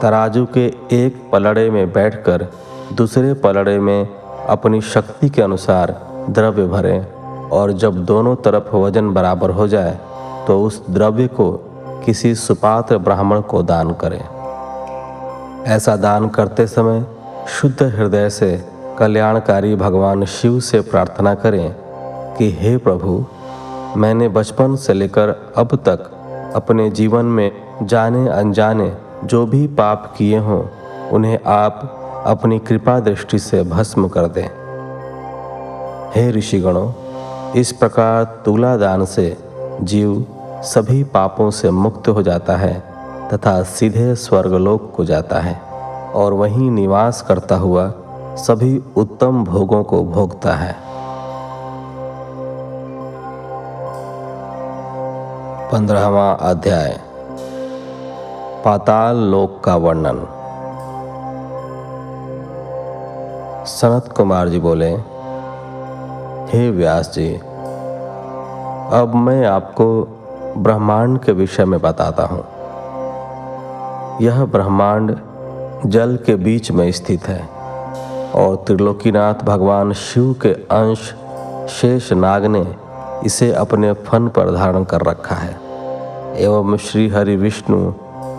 [0.00, 2.46] तराजू के एक पलड़े में बैठकर
[2.92, 4.08] दूसरे पलड़े में
[4.48, 7.06] अपनी शक्ति के अनुसार द्रव्य भरें
[7.48, 9.98] और जब दोनों तरफ़ वज़न बराबर हो जाए
[10.46, 11.52] तो उस द्रव्य को
[12.04, 14.24] किसी सुपात्र ब्राह्मण को दान करें।
[15.64, 17.06] ऐसा दान करते समय
[17.48, 18.64] शुद्ध हृदय से
[18.98, 21.74] कल्याणकारी भगवान शिव से प्रार्थना करें
[22.38, 23.24] कि, हे प्रभु,
[23.96, 26.10] मैंने बचपन से लेकर अब तक
[26.56, 30.64] अपने जीवन में जाने अनजाने जो भी पाप किए हों,
[31.10, 31.95] उन्हें आप
[32.26, 34.48] अपनी कृपा दृष्टि से भस्म कर दें।
[36.14, 36.92] हे ऋषिगणों,
[37.52, 39.36] इस प्रकार तुला दान से
[39.82, 40.26] जीव
[40.62, 42.82] सभी पापों से मुक्त हो जाता है
[43.32, 45.60] तथा सीधे स्वर्गलोक को जाता है
[46.12, 47.92] और वहीं निवास करता हुआ
[48.36, 50.76] सभी उत्तम भोगों को भोगता है।
[55.72, 57.00] पंद्रहवा अध्याय।
[58.64, 60.35] पाताल लोक का वर्णन।
[63.66, 64.88] सनत कुमार जी बोले,
[66.50, 67.34] हे व्यास जी,
[68.94, 69.86] अब मैं आपको
[70.58, 72.44] ब्रह्मांड के विषय में बताता हूँ।
[74.22, 75.14] यह ब्रह्मांड
[75.86, 77.40] जल के बीच में स्थित है
[78.34, 81.12] और त्रिलोकीनाथ भगवान शिव के अंश
[81.70, 82.64] शेष नाग ने
[83.26, 85.54] इसे अपने फन पर धारण कर रखा है
[86.36, 87.92] एवं श्री हरि विष्णु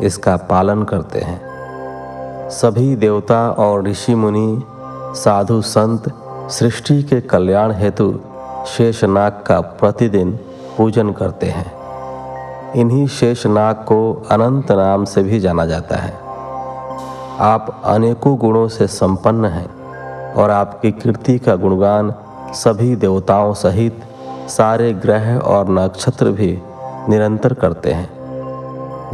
[0.05, 4.47] इसका पालन करते हैं। सभी देवता और ऋषि मुनि
[5.17, 6.13] साधु संत
[6.49, 8.19] सृष्टि के कल्याण हेतु
[8.67, 10.39] शेषनाग का प्रतिदिन
[10.77, 11.71] पूजन करते हैं।
[12.75, 16.13] इन्हीं शेषनाग को अनंत नाम से भी जाना जाता है।
[17.39, 22.13] आप अनेकों गुणों से संपन्न हैं और आपकी कीर्ति का गुणगान
[22.53, 24.03] सभी देवताओं सहित
[24.47, 26.61] सारे ग्रह और नक्षत्र भी
[27.09, 28.09] निरंतर करते हैं।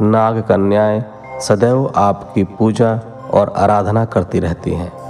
[0.01, 1.03] नाग कन्याएँ
[1.39, 2.99] सदैव आपकी पूजा
[3.33, 5.02] और आराधना करती रहती हैं।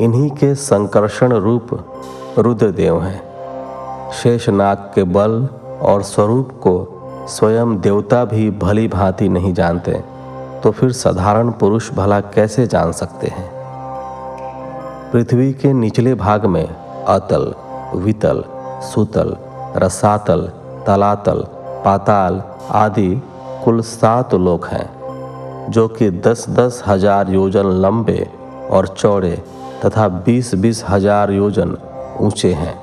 [0.00, 1.68] इन्हीं के संकर्षण रूप
[2.38, 5.46] रुद्रदेव हैं। शेषनाग के बल
[5.82, 6.74] और स्वरूप को
[7.28, 10.02] स्वयं देवता भी भली भांति नहीं जानते
[10.62, 13.48] तो फिर साधारण पुरुष भला कैसे जान सकते हैं?
[15.12, 17.52] पृथ्वी के निचले भाग में अतल,
[17.96, 18.44] वितल,
[18.84, 19.36] सुतल,
[19.76, 20.46] रसातल,
[20.86, 21.44] तलातल,
[21.84, 22.42] पाताल
[22.74, 23.10] आदि
[23.64, 28.26] कुल सात लोक हैं, जो कि दस दस हज़ार योजन लंबे
[28.70, 29.42] और चौड़े
[29.84, 31.76] तथा बीस बीस हज़ार योजन
[32.20, 32.74] ऊँचे हैं।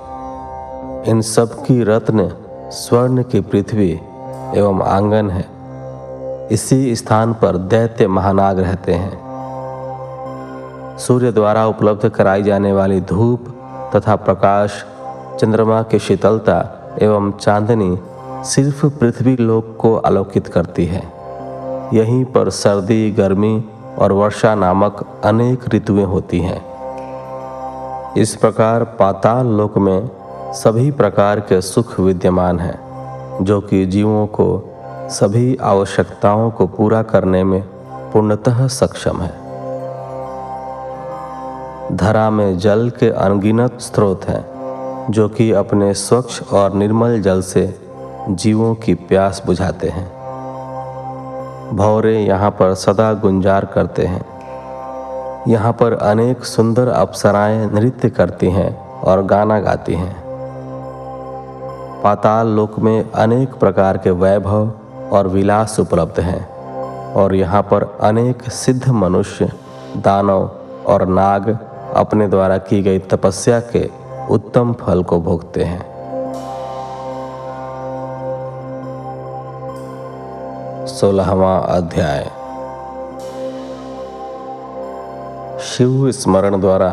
[1.03, 2.31] इन सब की रत्न
[2.71, 3.91] स्वर्ण की पृथ्वी
[4.55, 5.45] एवं आँगन है।
[6.51, 9.15] इसी स्थान पर दैत्य महानाग रहते हैं।
[10.97, 13.45] सूर्य द्वारा उपलब्ध कराई जाने वाली धूप
[13.95, 14.85] तथा प्रकाश,
[15.39, 16.59] चंद्रमा की शीतलता
[17.01, 17.97] एवं चांदनी
[18.45, 21.03] सिर्फ़ पृथ्वी लोक को आलोकित करती है।
[21.93, 23.63] यहीं पर सर्दी, गर्मी
[23.99, 26.70] और वर्षा नामक अनेक ऋतुएँ होती हैं।
[28.17, 30.09] इस प्रकार पाताल लोक में
[30.53, 32.79] सभी प्रकार के सुख विद्यमान हैं,
[33.41, 34.69] जो कि जीवों को
[35.09, 37.61] सभी आवश्यकताओं को पूरा करने में
[38.13, 39.31] पूर्णतः सक्षम है।
[41.95, 44.45] धरा में जल के अनगिनत स्रोत हैं,
[45.09, 47.79] जो कि अपने स्वच्छ और निर्मल जल से
[48.29, 50.11] जीवों की प्यास बुझाते हैं।
[51.75, 54.30] भौरे यहाँ पर सदा गुंजार करते हैं।
[55.47, 60.15] यहाँ पर अनेक सुंदर अप्सराएँ नृत्य करती हैं और गाना गाती हैं।
[62.03, 64.71] पाताल लोक में अनेक प्रकार के वैभव
[65.11, 66.47] और विलास उपलब्ध हैं
[67.13, 69.51] और यहाँ पर अनेक सिद्ध मनुष्य,
[69.97, 70.49] दानव
[70.85, 71.57] और नाग
[71.95, 73.89] अपने द्वारा की गई तपस्या के
[74.29, 75.89] उत्तम फल को भोगते हैं।
[80.87, 82.40] सोलहवा अध्याय।
[85.61, 86.89] शिव स्मरण द्वारा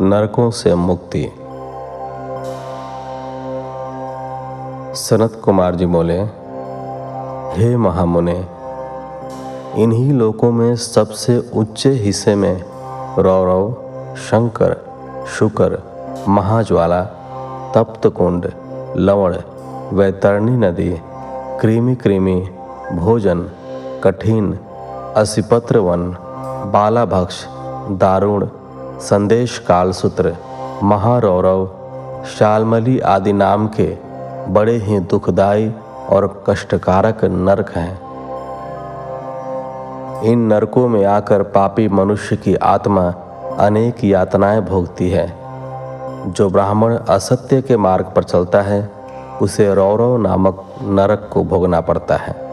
[0.00, 1.22] नरकों से मुक्ति।
[4.96, 6.16] सनत कुमार जी बोले,
[7.54, 8.36] हे महामुने,
[9.82, 12.62] इन्हीं लोकों में सबसे ऊँचे हिस्से में
[13.18, 13.72] रौरव,
[14.16, 14.76] शंकर,
[15.38, 15.78] शुकर,
[16.28, 17.02] महाज्वाला,
[17.76, 18.50] तप्त कुंड,
[18.96, 19.36] लवण,
[19.92, 20.90] वैतरणी नदी
[21.60, 22.40] कृमि कृमि
[22.94, 23.48] भोजन,
[24.04, 24.58] कठिन
[25.16, 26.12] असिपत्र वन
[26.72, 27.44] बालाभक्ष
[27.90, 28.46] दारुण,
[29.00, 30.36] संदेश कालसूत्र,
[30.82, 31.70] महारौरव,
[32.38, 33.96] शालमली आदि नाम के
[34.48, 35.74] बड़े ही दुखदायी
[36.10, 38.10] और कष्टकारक नरक हैं।
[40.22, 43.14] इन नरकों में आकर पापी मनुष्य की आत्मा
[43.58, 45.36] अनेक यातनाएँ भोगती है।
[46.26, 48.90] जो ब्राह्मण असत्य के मार्ग पर चलता है,
[49.42, 52.50] उसे रौरव नामक नरक को भोगना पड़ता है।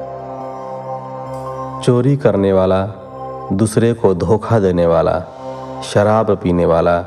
[1.82, 2.97] चोरी करने वाला
[3.54, 5.24] दूसरे को धोखा देने वाला,
[5.84, 7.02] शराब पीने वाला,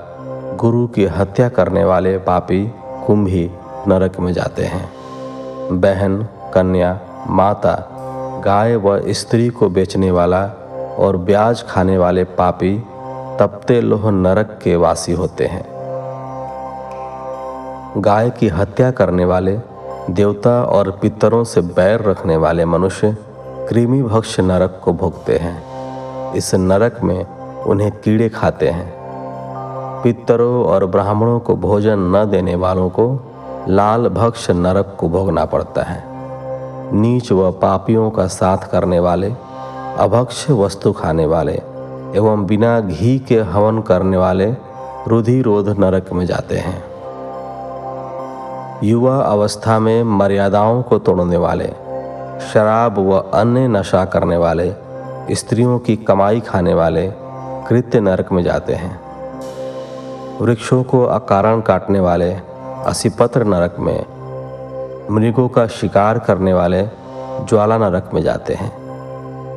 [0.56, 2.72] गुरु की हत्या करने वाले पापी
[3.06, 3.50] कुंभी
[3.88, 4.90] नरक में जाते हैं।
[5.80, 7.88] बहन, कन्या, माता,
[8.44, 10.44] गाय व स्त्री को बेचने वाला
[10.98, 12.78] और ब्याज खाने वाले पापी
[13.40, 15.64] तपते लोह नरक के वासी होते हैं।
[17.98, 19.58] गाय की हत्या करने वाले,
[20.10, 23.16] देवता और पितरों से बैर रखने वाले मनुष्य
[23.70, 25.69] कृमि भक्ष नरक को भोगते हैं।
[26.36, 27.26] इस नरक में
[27.62, 28.92] उन्हें कीड़े खाते हैं।
[30.02, 33.20] पितरों और ब्राह्मणों को भोजन न देने वालों को
[33.68, 36.04] लाल भक्ष नरक को भोगना पड़ता है।
[36.92, 39.32] नीच व पापियों का साथ करने वाले,
[39.98, 41.52] अभक्ष वस्तु खाने वाले
[42.16, 44.54] एवं बिना घी के हवन करने वाले
[45.08, 46.84] रुधिरोध नरक में जाते हैं।
[48.84, 51.68] युवा अवस्था में मर्यादाओं को तोड़ने वाले,
[52.52, 54.72] शराब व अन्य नशा करने वाले
[55.30, 57.12] स्त्रियों की कमाई खाने वाले
[57.68, 59.00] कृत्य नरक में जाते हैं।
[60.40, 62.32] वृक्षों को अकारण काटने वाले
[62.86, 64.04] असिपत्र नरक में,
[65.10, 66.82] मृगों का शिकार करने वाले
[67.40, 68.72] ज्वाला नरक में जाते हैं।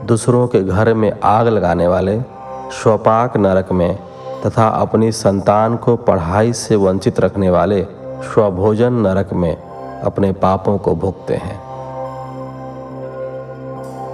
[0.05, 2.21] दूसरों के घर में आग लगाने वाले
[2.71, 3.99] स्वपाक नरक में
[4.45, 7.83] तथा अपनी संतान को पढ़ाई से वंचित रखने वाले
[8.23, 9.55] स्वभोजन नरक में
[10.01, 11.62] अपने पापों को भोगते हैं।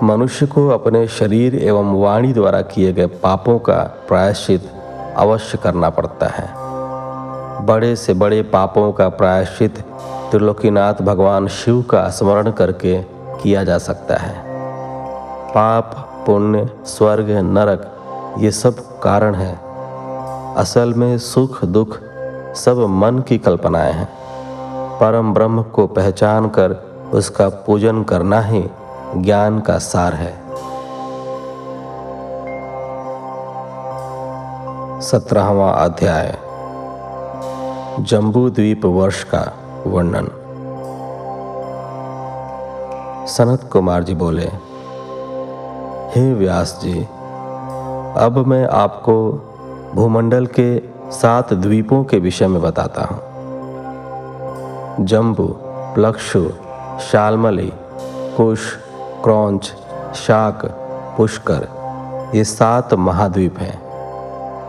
[0.04, 3.78] मनुष्य को अपने शरीर एवं वाणी द्वारा किए गए पापों का
[4.08, 4.72] प्रायश्चित
[5.18, 6.50] अवश्य करना पड़ता है।
[7.66, 9.80] बड़े से बड़े पापों का प्रायश्चित
[10.32, 13.02] त्रिलोकीनाथ भगवान शिव का स्मरण करके
[13.42, 14.44] किया जा सकता है।
[15.50, 17.92] पाप, पुण्य, स्वर्ग, नरक,
[18.40, 19.60] ये सब कारण है।
[20.56, 21.98] असल में सुख, दुख
[22.56, 24.10] सब मन की कल्पनाएँ हैं।
[25.00, 28.66] परम ब्रह्म को पहचान कर उसका पूजन करना ही
[29.18, 30.32] ज्ञान का सार है।
[35.02, 36.38] सत्रहवा अध्याय।
[38.00, 39.54] जम्बू द्वीप वर्ष का
[39.88, 40.28] वर्णन।
[43.28, 44.48] सनत कुमार जी बोले,
[46.16, 47.04] हे व्यास जी,
[48.18, 49.32] अब मैं आपको
[49.96, 50.80] भूमंडल के
[51.12, 53.20] सात द्वीपों के विषय में बताता हूँ।
[55.06, 55.48] जम्बू
[55.96, 56.50] प्लक्षु
[57.12, 57.74] शालमली,
[58.38, 58.60] कुश
[59.24, 59.74] क्रौंच,
[60.16, 60.66] शाक,
[61.18, 61.68] पुष्कर,
[62.36, 63.90] ये सात महाद्वीप हैं।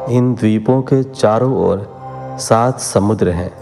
[0.06, 2.00] इन द्वीपों के चारों ओर
[2.40, 3.52] सात समुद्र हैं।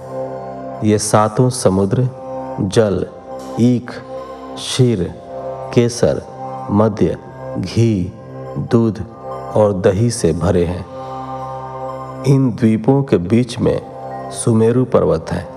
[0.84, 2.08] ये सातों समुद्र
[2.60, 3.06] जल,
[3.60, 3.90] ईख
[4.54, 5.14] क्षीर
[5.74, 6.22] केसर
[6.70, 7.16] मध्य
[7.58, 8.12] घी,
[8.58, 9.04] दूध
[9.54, 10.86] और दही से भरे हैं।
[12.26, 13.80] इन द्वीपों के बीच में
[14.30, 15.48] सुमेरु पर्वत है।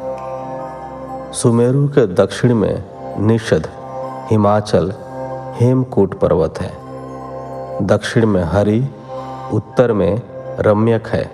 [1.34, 2.84] सुमेरु के दक्षिण में
[3.20, 3.68] निषद,
[4.30, 4.94] हिमाचल
[5.62, 6.72] हेमकूट पर्वत है।
[7.88, 8.88] दक्षिण में हरि,
[9.54, 10.22] उत्तर में
[10.60, 11.32] रम्यक है।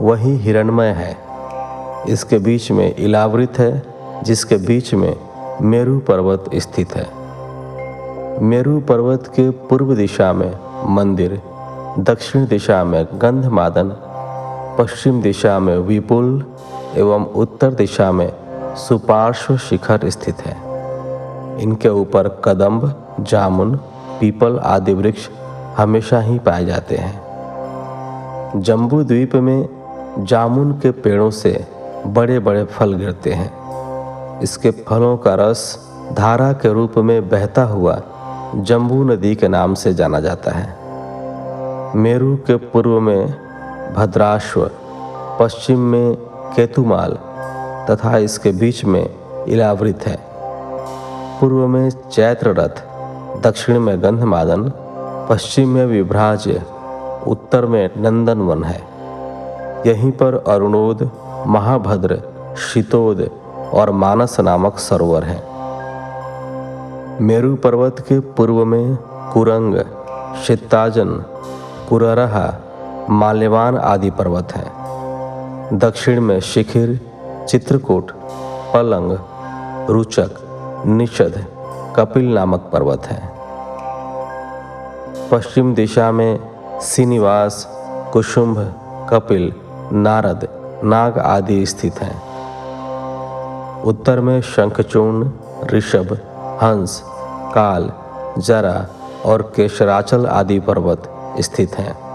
[0.00, 1.16] वही हिरणमय है।
[2.08, 3.82] इसके बीच में इलावृत है,
[4.22, 5.16] जिसके बीच में
[5.60, 7.06] मेरु पर्वत स्थित है।
[8.42, 10.58] मेरु पर्वत के पूर्व दिशा में
[10.94, 11.42] मंदिर,
[11.98, 13.96] दक्षिण दिशा में गंधमादन,
[14.78, 16.46] पश्चिम दिशा में विपुल
[16.96, 18.32] एवं उत्तर दिशा में
[18.76, 20.71] सुपार्श्व शिखर स्थित है।
[21.62, 23.76] इनके ऊपर कदम्ब, जामुन,
[24.20, 25.28] पीपल आदि वृक्ष
[25.76, 27.22] हमेशा ही पाए जाते हैं।
[28.56, 29.68] जम्बू द्वीप में
[30.18, 31.66] जामुन के पेड़ों से
[32.06, 38.02] बड़े बड़े फल गिरते हैं। इसके फलों का रस धारा के रूप में बहता हुआ
[38.56, 40.76] जम्बू नदी के नाम से जाना जाता है।
[41.96, 43.34] मेरू के पूर्व में
[43.96, 44.70] भद्राश्व,
[45.40, 46.14] पश्चिम में
[46.56, 47.18] केतुमाल
[47.90, 49.14] तथा इसके बीच में
[49.48, 50.31] इलावृत है।
[51.42, 52.82] पूर्व में चैत्र रथ,
[53.42, 54.72] दक्षिण में गंधमादन,
[55.30, 56.62] पश्चिम में विभ्राज्य
[57.26, 58.82] उत्तर में नंदनवन है।
[59.86, 61.10] यहीं पर अरुणोद,
[61.46, 62.22] महाभद्र,
[62.56, 63.30] शीतोद
[63.74, 65.42] और मानस नामक सरोवर हैं।
[67.20, 68.96] मेरु पर्वत के पूर्व में
[69.32, 69.76] कुरंग
[70.46, 71.24] शिताजन
[71.88, 72.54] कुररहा,
[73.10, 74.72] माल्यवान आदि पर्वत हैं।
[75.78, 77.00] दक्षिण में शिखिर,
[77.48, 78.10] चित्रकूट,
[78.74, 79.18] पलंग,
[79.90, 80.30] रुचक
[80.86, 81.46] निषद
[81.96, 83.32] कपिल नामक पर्वत है।
[85.30, 86.40] पश्चिम दिशा में
[86.82, 87.68] श्रीनिवास
[88.12, 88.74] कुशुंभ
[89.10, 89.52] कपिल,
[89.92, 90.48] नारद,
[90.84, 92.32] नाग आदि स्थित हैं।
[93.82, 95.30] उत्तर में शंखचूर्ण,
[95.66, 96.18] ऋषभ,
[96.62, 97.02] हंस,
[97.54, 97.92] काल,
[98.38, 98.86] जरा
[99.26, 101.02] और केशराचल आदि पर्वत
[101.40, 102.12] स्थित हैं।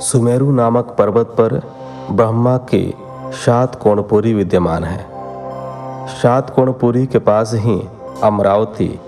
[0.00, 1.62] सुमेरु नामक पर्वत पर
[2.10, 2.94] ब्रह्मा की
[3.32, 5.09] सात कोणपुरी विद्यमान है।
[6.08, 7.88] सात कोणपुरी के पास ही
[8.22, 9.00] अमरावती,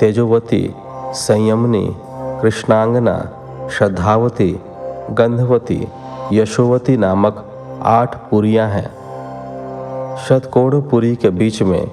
[0.00, 0.74] तेजोवती,
[1.14, 1.96] संयमनी,
[2.42, 3.18] कृष्णांगना,
[3.78, 4.60] श्रद्धावती,
[5.10, 5.88] गंधवती,
[6.32, 7.44] यशोवती नामक
[7.82, 8.96] आठ पुरियाँ हैं।
[10.16, 11.90] शतकोणपुरी के बीच में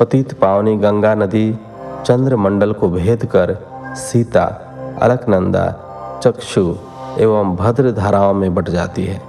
[0.00, 1.58] पतित पावनी गंगा नदी
[2.06, 3.56] चंद्रमंडल को भेद कर
[3.96, 4.44] सीता,
[5.02, 5.66] अलकनंदा,
[6.24, 6.74] चक्षु
[7.18, 9.22] एवं भद्र धाराओं में बट जाती है।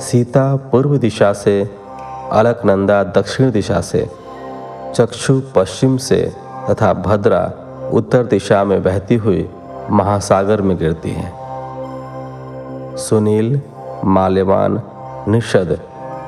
[0.00, 1.85] सीता पूर्व दिशा से
[2.32, 4.10] अलकनंदा दक्षिण दिशा से,
[4.94, 6.32] चक्षु पश्चिम से
[6.70, 7.52] तथा भद्रा
[7.92, 9.48] उत्तर दिशा में बहती हुई
[9.90, 11.32] महासागर में गिरती है।
[12.96, 13.60] सुनील,
[14.04, 14.82] माल्यवान,
[15.28, 15.80] निषद,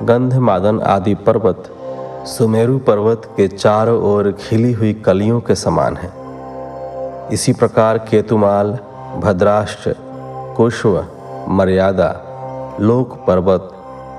[0.03, 1.64] गंधमादन आदि पर्वत
[2.26, 6.12] सुमेरु पर्वत के चारों ओर खिली हुई कलियों के समान है।
[7.32, 8.78] इसी प्रकार केतुमाल,
[9.18, 9.94] भद्राष्ट्र,
[10.57, 11.05] कुश्व,
[11.49, 12.11] मर्यादा
[12.80, 13.70] लोक पर्वत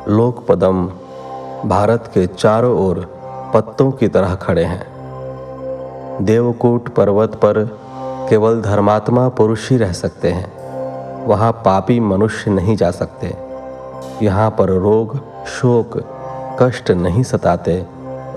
[0.08, 0.90] लोक पदम
[1.66, 3.00] भारत के चारों ओर
[3.54, 4.86] पत्तों की तरह खड़े हैं।
[6.22, 7.64] देवकूट पर्वत पर
[8.30, 13.36] केवल धर्मात्मा पुरुष ही रह सकते हैं। वहाँ पापी मनुष्य नहीं जा सकते।
[14.26, 15.98] यहाँ पर रोग, शोक,
[16.62, 17.86] कष्ट नहीं सताते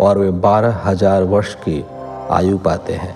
[0.00, 1.84] और वे बारह हज़ार वर्ष की
[2.30, 3.14] आयु पाते हैं।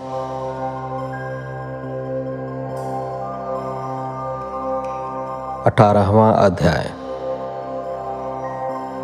[5.64, 7.05] अठारहवा अध्याय।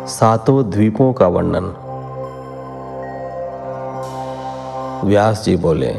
[0.07, 1.65] सातों द्वीपों का वर्णन।
[5.05, 5.91] व्यास जी बोले,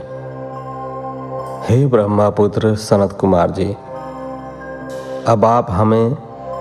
[1.69, 3.77] हे ब्रह्मापुत्र सनत कुमार जी,
[5.29, 6.17] अब आप हमें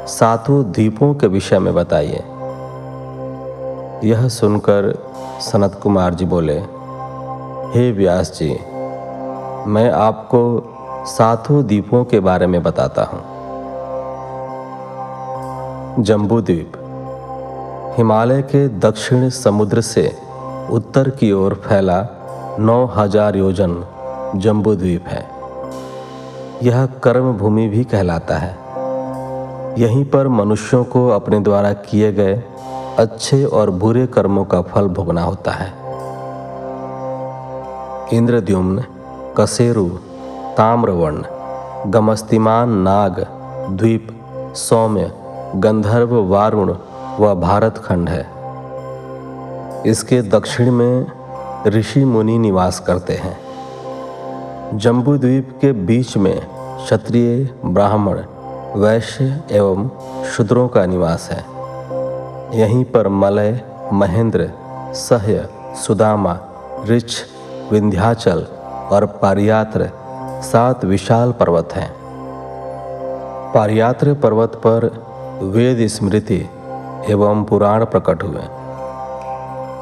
[0.08, 2.24] सातों द्वीपों के विषय में बताइए।
[4.04, 4.94] यह सुनकर
[5.42, 6.58] सनत कुमार जी बोले,
[7.74, 8.50] हे व्यास जी,
[9.70, 10.42] मैं आपको
[11.08, 13.22] सातों द्वीपों के बारे में बताता हूँ।
[16.04, 16.83] जम्बू द्वीप
[17.98, 20.04] हिमालय के दक्षिण समुद्र से
[20.70, 21.98] उत्तर की ओर फैला
[22.60, 23.76] नौ हज़ार योजन
[24.36, 25.24] जम्बू द्वीप है।
[26.64, 28.56] यह कर्म भूमि भी कहलाता है।
[29.80, 32.34] यहीं पर मनुष्यों को अपने द्वारा किए गए
[33.00, 35.72] अच्छे और बुरे कर्मों का फल भोगना होता है।
[38.14, 38.84] इंद्रद्युम्न,
[39.38, 39.86] कसेरु,
[40.58, 41.24] ताम्रवर्ण,
[41.92, 43.26] गमस्तिमान नाग,
[43.72, 44.08] द्वीप,
[44.56, 45.12] सौम्य,
[45.56, 46.74] गंधर्व वारुण
[47.20, 48.28] व भारत खंड है।
[49.86, 51.06] इसके दक्षिण में
[51.68, 53.38] ऋषि मुनि निवास करते हैं।
[54.78, 56.48] जम्बू द्वीप के बीच में
[56.84, 58.24] क्षत्रिय, ब्राह्मण,
[58.76, 59.90] वैश्य एवं
[60.26, 61.46] शूद्रों का निवास है।
[62.60, 63.62] यहीं पर मलय,
[63.94, 64.52] महेंद्र,
[64.94, 66.40] सह्य, सुदामा
[66.88, 67.16] ऋछ
[67.72, 68.48] विंध्याचल
[68.92, 69.90] और पारियात्र
[70.42, 71.94] सात विशाल पर्वत हैं।
[73.54, 75.06] पारियात्र पर्वत पर
[75.42, 76.50] वेद स्मृति
[77.10, 78.42] एवं पुराण प्रकट हुए।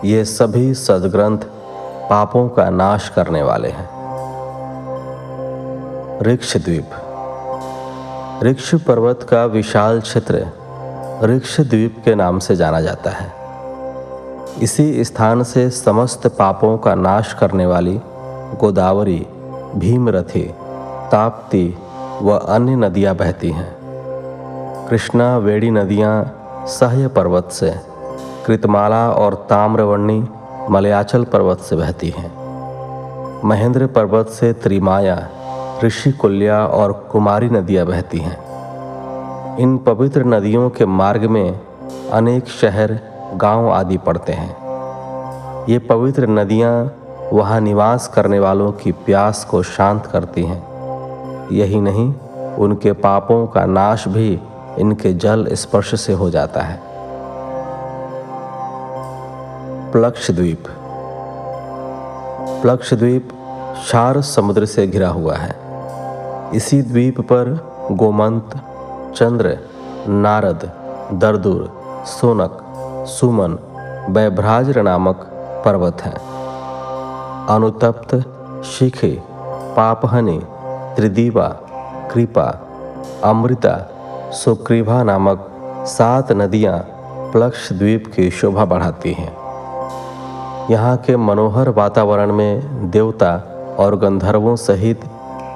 [0.10, 1.38] ये सभी सदग्रंथ
[2.10, 3.90] पापों का नाश करने वाले हैं।
[6.22, 6.90] ऋक्ष द्वीप
[8.44, 10.48] ऋक्ष पर्वत का विशाल क्षेत्र
[11.24, 13.32] ऋक्ष द्वीप के नाम से जाना जाता है।
[14.62, 18.02] इसी स्थान से समस्त पापों का नाश करने वाली
[18.60, 19.28] गोदावरी,
[19.76, 20.44] भीमरथी,
[21.12, 21.78] ताप्ती
[22.22, 23.78] व अन्य नदियाँ बहती हैं।
[24.90, 27.76] कृष्णा वेड़ी नदियाँ सह्य पर्वत से
[28.46, 30.28] कृतमाला और ताम्रवर्णी
[30.70, 32.32] मलयाचल पर्वत से बहती हैं।
[33.46, 35.30] महेंद्र पर्वत से त्रिमाया
[35.84, 38.38] ऋषिकुल्या और कुमारी नदियाँ बहती हैं।
[39.58, 41.60] इन पवित्र नदियों के मार्ग में
[42.12, 43.00] अनेक शहर,
[43.34, 44.56] गाँव आदि पड़ते हैं।
[45.70, 46.96] ये पवित्र नदियाँ
[47.34, 50.64] वहाँ निवास करने वालों की प्यास को शांत करती हैं।
[51.52, 52.14] यही नहीं,
[52.56, 54.40] उनके पापों का नाश भी
[54.80, 56.82] इनके जल स्पर्श से हो जाता है।
[59.92, 60.64] प्लक्ष द्वीप।
[62.62, 63.30] प्लक्ष द्वीप
[63.88, 65.56] शार समुद्र से घिरा हुआ है।
[66.56, 68.50] इसी द्वीप पर गोमंत,
[69.16, 69.60] चंद्र,
[70.08, 70.72] नारद,
[71.14, 72.58] दरदुर, सोनक,
[73.08, 73.60] सुमन
[74.10, 75.16] बैभ्राज नामक
[75.66, 76.32] पर्वत हैं।
[77.48, 78.16] अनुतप्त,
[78.66, 79.24] शिखे,
[79.76, 80.42] पापहनि
[80.96, 81.48] त्रिदीवा
[82.12, 82.68] कृपा,
[83.24, 83.91] अमृता
[84.34, 85.48] सुक्रीभा नामक
[85.88, 86.78] सात नदियाँ
[87.32, 89.32] प्लक्ष द्वीप की शोभा बढ़ाती हैं।
[90.70, 93.32] यहाँ के मनोहर वातावरण में देवता
[93.80, 95.02] और गंधर्वों सहित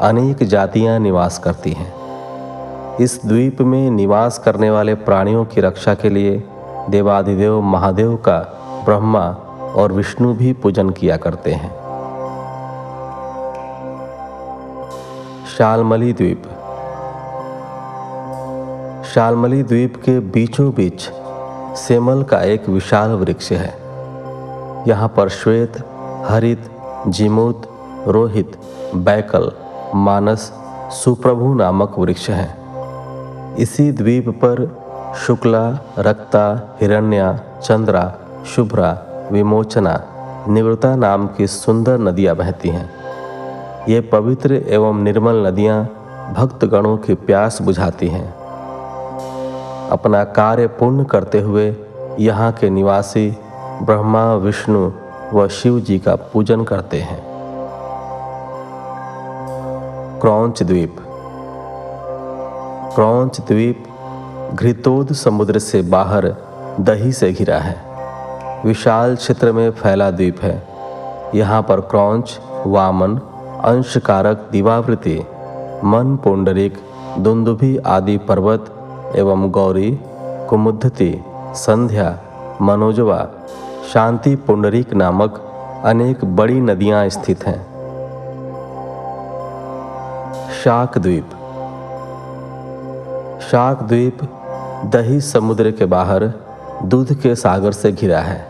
[0.01, 1.93] अनेक जातियाँ निवास करती हैं।
[2.97, 6.43] इस द्वीप में निवास करने वाले प्राणियों की रक्षा के लिए
[6.89, 8.37] देवाधिदेव महादेव का
[8.85, 9.25] ब्रह्मा
[9.75, 11.71] और विष्णु भी पूजन किया करते हैं।
[15.57, 16.43] शालमली द्वीप
[19.15, 21.01] शालमली द्वीप के बीचों बीच
[21.77, 23.73] सेमल का एक विशाल वृक्ष है।
[24.87, 25.77] यहाँ पर श्वेत,
[26.25, 26.69] हरित,
[27.07, 27.61] जिमूत,
[28.07, 28.57] रोहित,
[28.95, 29.51] बैकल,
[29.95, 30.51] मानस,
[30.91, 34.77] सुप्रभु नामक वृक्ष हैं। इसी द्वीप पर
[35.27, 38.13] शुक्ला, रक्ता, हिरण्या, चंद्रा,
[38.55, 38.97] शुभ्रा,
[39.31, 40.01] विमोचना,
[40.47, 42.89] निवृता नाम की सुंदर नदियाँ बहती हैं।
[43.89, 45.83] ये पवित्र एवं निर्मल नदियाँ
[46.37, 48.44] भक्तगणों की प्यास बुझाती हैं।
[49.91, 51.75] अपना कार्य पूर्ण करते हुए
[52.19, 53.37] यहाँ के निवासी
[53.81, 54.91] ब्रह्मा, विष्णु
[55.33, 57.35] व शिव जी का पूजन करते हैं।
[60.21, 60.95] क्रौंच द्वीप।
[62.95, 63.83] क्रौंच द्वीप
[64.53, 66.35] घृतोद समुद्र से बाहर
[66.79, 67.75] दही से घिरा है।
[68.65, 70.67] विशाल क्षेत्र में फैला द्वीप है।
[71.35, 73.17] यहाँ पर क्रौंच, वामन,
[73.63, 75.25] अंशकारक दिवावृति
[75.83, 76.77] मन, पुंडरिक,
[77.17, 78.74] दुंदुभि आदि पर्वत
[79.15, 79.99] एवं गौरी,
[80.49, 81.23] कुमुद्धति,
[81.55, 82.19] संध्या,
[82.61, 83.27] मनोजवा,
[83.93, 85.41] शांति पुंडरिक नामक
[85.85, 87.75] अनेक बड़ी नदियाँ स्थित हैं।
[90.63, 91.29] शाक द्वीप
[93.51, 94.17] शाक द्वीप
[94.85, 96.33] दही समुद्र के बाहर
[96.83, 98.47] दूध के सागर से घिरा है।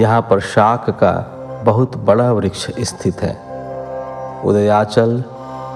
[0.00, 1.12] यहाँ पर शाक का
[1.64, 3.34] बहुत बड़ा वृक्ष स्थित है।
[4.44, 5.24] उदयाचल,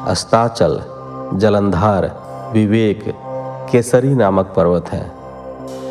[0.06, 0.82] अस्ताचल,
[1.34, 2.10] जलंधार,
[2.52, 3.14] विवेक
[3.72, 5.10] केसरी नामक पर्वत है।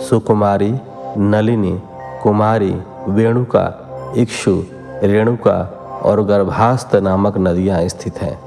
[0.10, 0.76] सुकुमारी,
[1.18, 1.82] नलिनी,
[2.24, 4.64] कुमारी, वेणुका, इक्षु,
[5.04, 8.40] रेणुका और गर्भास्त नामक नदियाँ स्थित हैं।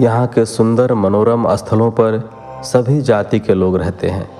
[0.00, 2.30] यहाँ के सुंदर मनोरम स्थलों पर
[2.62, 4.30] सभी जाति के लोग रहते हैं।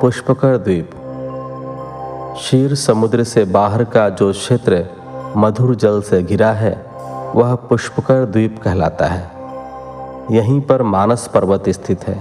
[0.00, 0.90] पुष्पकर द्वीप।
[2.40, 4.86] शीर समुद्र से बाहर का जो क्षेत्र
[5.36, 6.86] मधुर जल से घिरा है,
[7.34, 9.33] वह पुष्पकर द्वीप कहलाता है।
[10.30, 12.16] यहीं पर मानस पर्वत स्थित है।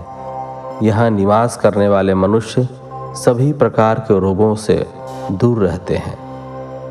[0.83, 2.67] यहाँ निवास करने वाले मनुष्य
[3.15, 4.85] सभी प्रकार के रोगों से
[5.31, 6.17] दूर रहते हैं।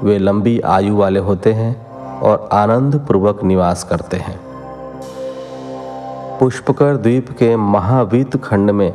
[0.02, 1.74] वे लंबी आयु वाले होते हैं
[2.20, 4.38] और आनंद पूर्वक निवास करते हैं।
[6.40, 8.92] पुष्पकर द्वीप के महावीत खंड में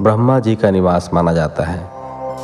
[0.00, 1.84] ब्रह्मा जी का निवास माना जाता है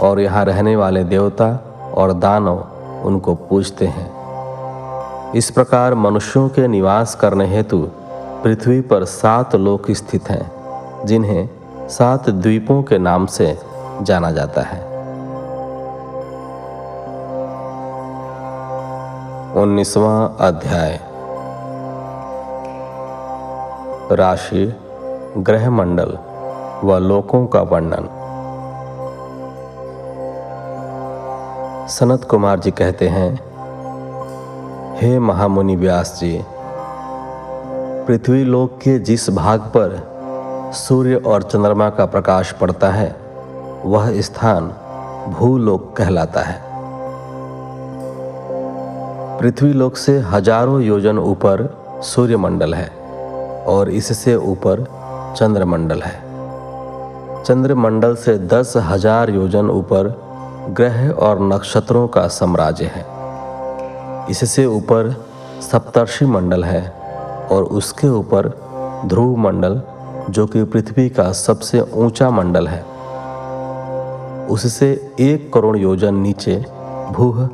[0.00, 1.52] और यहाँ रहने वाले देवता
[1.94, 2.66] और दानव
[3.04, 7.88] उनको पूजते हैं। इस प्रकार मनुष्यों के निवास करने हेतु
[8.44, 10.50] पृथ्वी पर सात लोक स्थित हैं,
[11.06, 11.48] जिन्हें
[11.88, 13.58] सात द्वीपों के नाम से
[14.02, 14.80] जाना जाता है।
[19.62, 21.00] उन्नीसवां अध्याय।
[24.12, 24.74] राशि
[25.38, 26.18] ग्रह मंडल
[26.84, 28.08] व लोकों का वर्णन।
[31.88, 33.40] सनत कुमार जी कहते हैं,
[34.96, 36.44] हे महामुनि व्यास जी
[38.08, 43.08] पृथ्वी लोक के जिस भाग पर सूर्य और चंद्रमा का प्रकाश पड़ता है,
[43.84, 44.68] वह स्थान
[45.30, 46.56] भूलोक कहलाता है।
[49.40, 51.68] पृथ्वी लोक से हज़ारों योजन ऊपर
[52.04, 52.88] सूर्यमंडल है
[53.66, 54.84] और इससे ऊपर
[55.38, 56.16] चंद्रमंडल है।
[57.44, 60.14] चंद्रमंडल से दस हज़ार योजन ऊपर
[60.70, 63.06] ग्रह और नक्षत्रों का साम्राज्य है।
[64.30, 65.16] इससे ऊपर
[65.62, 66.97] सप्तर्षि मंडल है
[67.50, 68.48] और उसके ऊपर
[69.06, 69.82] ध्रुव मंडल,
[70.30, 72.84] जो कि पृथ्वी का सबसे ऊँचा मंडल है।
[74.46, 76.64] उससे एक करोड़ योजन नीचे,
[77.12, 77.48] भूह,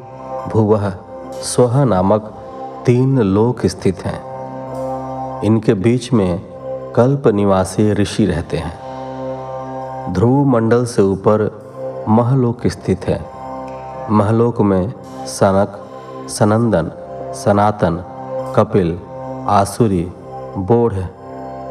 [0.53, 0.95] भुवह,
[1.33, 2.35] स्वह नामक
[2.87, 4.35] तीन लोक स्थित हैं।
[5.43, 6.43] इनके बीच में
[6.97, 8.85] कल्प निवासी ऋषि रहते हैं।
[10.13, 11.65] ध्रुव मंडल से ऊपर
[12.09, 13.27] महलोक स्थित है।
[14.11, 14.93] महलोक में
[15.27, 15.87] सनक,
[16.31, 16.91] सनंदन,
[17.35, 18.05] सनातन,
[18.57, 18.99] कपिल
[19.49, 20.13] आसुरी,
[20.59, 20.95] बोढ़,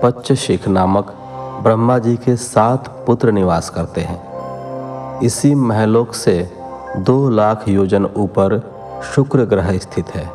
[0.04, 1.14] पच्चशिख नामक
[1.64, 4.34] ब्रह्मा जी के सात पुत्र निवास करते हैं।
[5.20, 6.52] इसी महलोक से
[6.98, 8.74] दो लाख योजन ऊपर
[9.16, 10.26] शुक्र ग्रह स्थित है।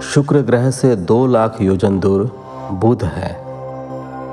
[0.00, 2.30] शुक्र ग्रह से दो लाख योजन दूर
[2.72, 3.44] बुध है।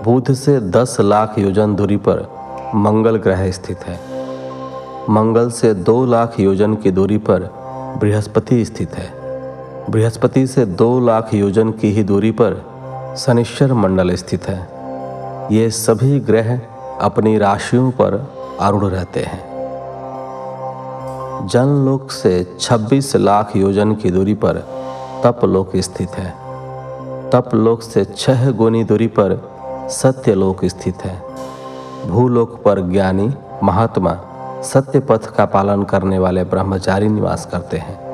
[0.03, 2.27] बुध से दस लाख योजन दूरी पर
[2.75, 3.99] मंगल ग्रह स्थित है।
[5.09, 7.39] मंगल से दो लाख योजन की दूरी पर
[8.01, 9.20] बृहस्पति स्थित है।
[9.89, 12.65] बृहस्पति से दो लाख योजन की ही दूरी पर
[13.17, 14.67] शनिश्चर मंडल स्थित है।
[15.51, 16.61] ये सभी ग्रह
[17.01, 19.51] अपनी राशियों पर आरूढ़ रहते हैं।
[21.47, 24.53] जनलोक से 26 लाख योजन की दूरी पर
[25.23, 26.31] तपलोक स्थित है।
[27.29, 29.51] तपलोक से छह गुनी दूरी पर
[29.89, 31.23] सत्यलोक स्थित है।
[32.07, 33.33] भूलोक पर ज्ञानी
[33.63, 34.19] महात्मा
[34.63, 38.10] सत्य पथ का पालन करने वाले ब्रह्मचारी निवास करते हैं।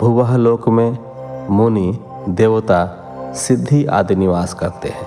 [0.00, 0.98] भूवह लोक में
[1.50, 2.96] मुनि, देवता,
[3.34, 5.06] सिद्धि आदि निवास करते हैं।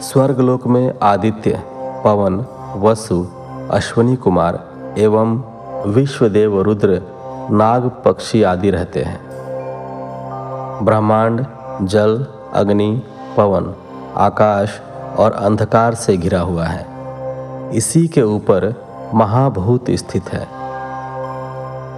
[0.00, 1.62] स्वर्गलोक में आदित्य,
[2.04, 2.46] पवन,
[2.76, 3.26] वसु,
[3.70, 4.68] अश्वनी कुमार
[4.98, 5.42] एवं
[5.86, 7.02] विश्वदेव रुद्र,
[7.50, 9.20] नाग पक्षी आदि रहते हैं।
[10.84, 11.46] ब्रह्मांड,
[11.82, 13.02] जल, अग्नि,
[13.36, 13.74] पवन,
[14.16, 14.80] आकाश
[15.18, 16.86] और अंधकार से घिरा हुआ है।
[17.76, 20.55] इसी के ऊपर महाभूत स्थित है।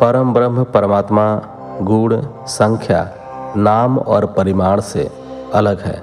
[0.01, 1.43] परम ब्रह्म, परमात्मा
[1.83, 3.11] गुण संख्या,
[3.57, 5.11] नाम और परिमाण से
[5.55, 6.03] अलग है।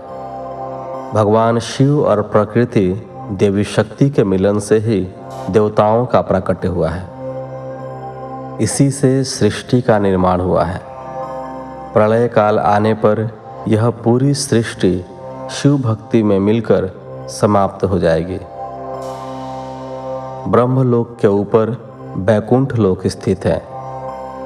[1.13, 5.07] भगवान शिव और प्रकृति देवी शक्ति के मिलन से ही
[5.49, 7.09] देवताओं का प्राकट्य हुआ है।
[8.61, 10.81] इसी से सृष्टि का निर्माण हुआ है।
[11.93, 13.30] प्रलय काल आने पर
[13.67, 15.05] यह पूरी सृष्टि
[15.51, 16.89] शिव भक्ति में मिलकर
[17.30, 18.39] समाप्त हो जाएगी।
[20.51, 21.77] ब्रह्मलोक के ऊपर
[22.17, 23.74] बैकुंठ लोक स्थित है।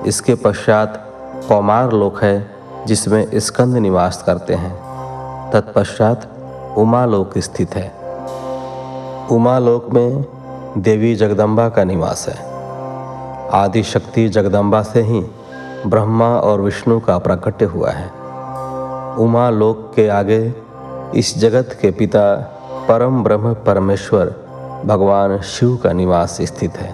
[0.05, 1.05] इसके पश्चात
[1.47, 2.51] कौमार लोक है,
[2.87, 4.89] जिसमें स्कंद निवास करते हैं।
[5.51, 6.29] तत्पश्चात
[6.77, 7.91] उमालोक स्थित है।
[9.31, 10.25] उमालोक में
[10.77, 12.49] देवी जगदम्बा का निवास है।
[13.49, 15.25] आदि शक्ति जगदम्बा से ही
[15.87, 18.11] ब्रह्मा और विष्णु का प्राकट्य हुआ है।
[19.15, 20.53] उमा लोक के आगे
[21.15, 22.35] इस जगत के पिता
[22.87, 24.35] परम ब्रह्म परमेश्वर
[24.85, 26.93] भगवान शिव का निवास स्थित है।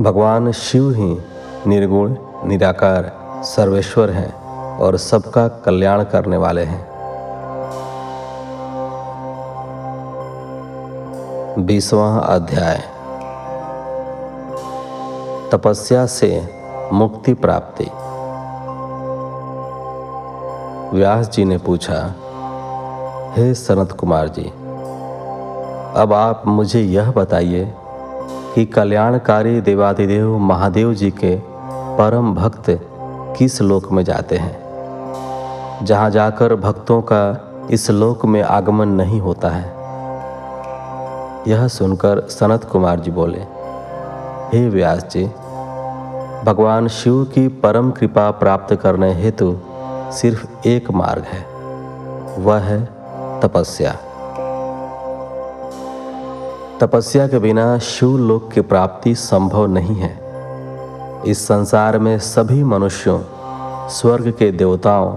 [0.00, 1.18] भगवान शिव ही
[1.66, 2.14] निर्गुण,
[2.44, 3.12] निराकार,
[3.44, 4.32] सर्वेश्वर हैं
[4.78, 6.86] और सबका कल्याण करने वाले हैं।
[11.58, 12.80] बीसवा अध्याय।
[15.52, 16.30] तपस्या से
[16.92, 17.84] मुक्ति प्राप्ति।
[20.96, 22.14] व्यास जी ने पूछा,
[23.36, 24.52] हे सनत कुमार जी,
[25.96, 27.74] अब आप मुझे यह बताइए
[28.54, 31.49] कि कल्याणकारी देवादिदेव महादेव जी के
[31.98, 32.64] परम भक्त
[33.38, 35.84] किस लोक में जाते हैं?
[35.84, 39.68] जहाँ जाकर भक्तों का इस लोक में आगमन नहीं होता है।
[41.48, 43.40] यह सुनकर सनत कुमार जी बोले,
[44.52, 45.24] हे व्यास जी,
[46.44, 49.56] भगवान शिव की परम कृपा प्राप्त करने हेतु
[50.12, 51.44] सिर्फ़ एक मार्ग है,
[52.38, 52.84] वह है
[53.40, 53.96] तपस्या।
[56.80, 60.29] तपस्या के बिना शिव लोक की प्राप्ति संभव नहीं है।
[61.26, 63.20] इस संसार में सभी मनुष्यों,
[63.88, 65.16] स्वर्ग के देवताओं,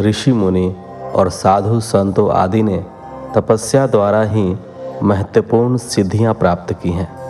[0.00, 0.76] ऋषि मुनि
[1.14, 2.86] और साधु संतों आदि ने
[3.34, 4.56] तपस्या द्वारा ही
[5.02, 7.22] महत्वपूर्ण सिद्धियाँ प्राप्त की हैं।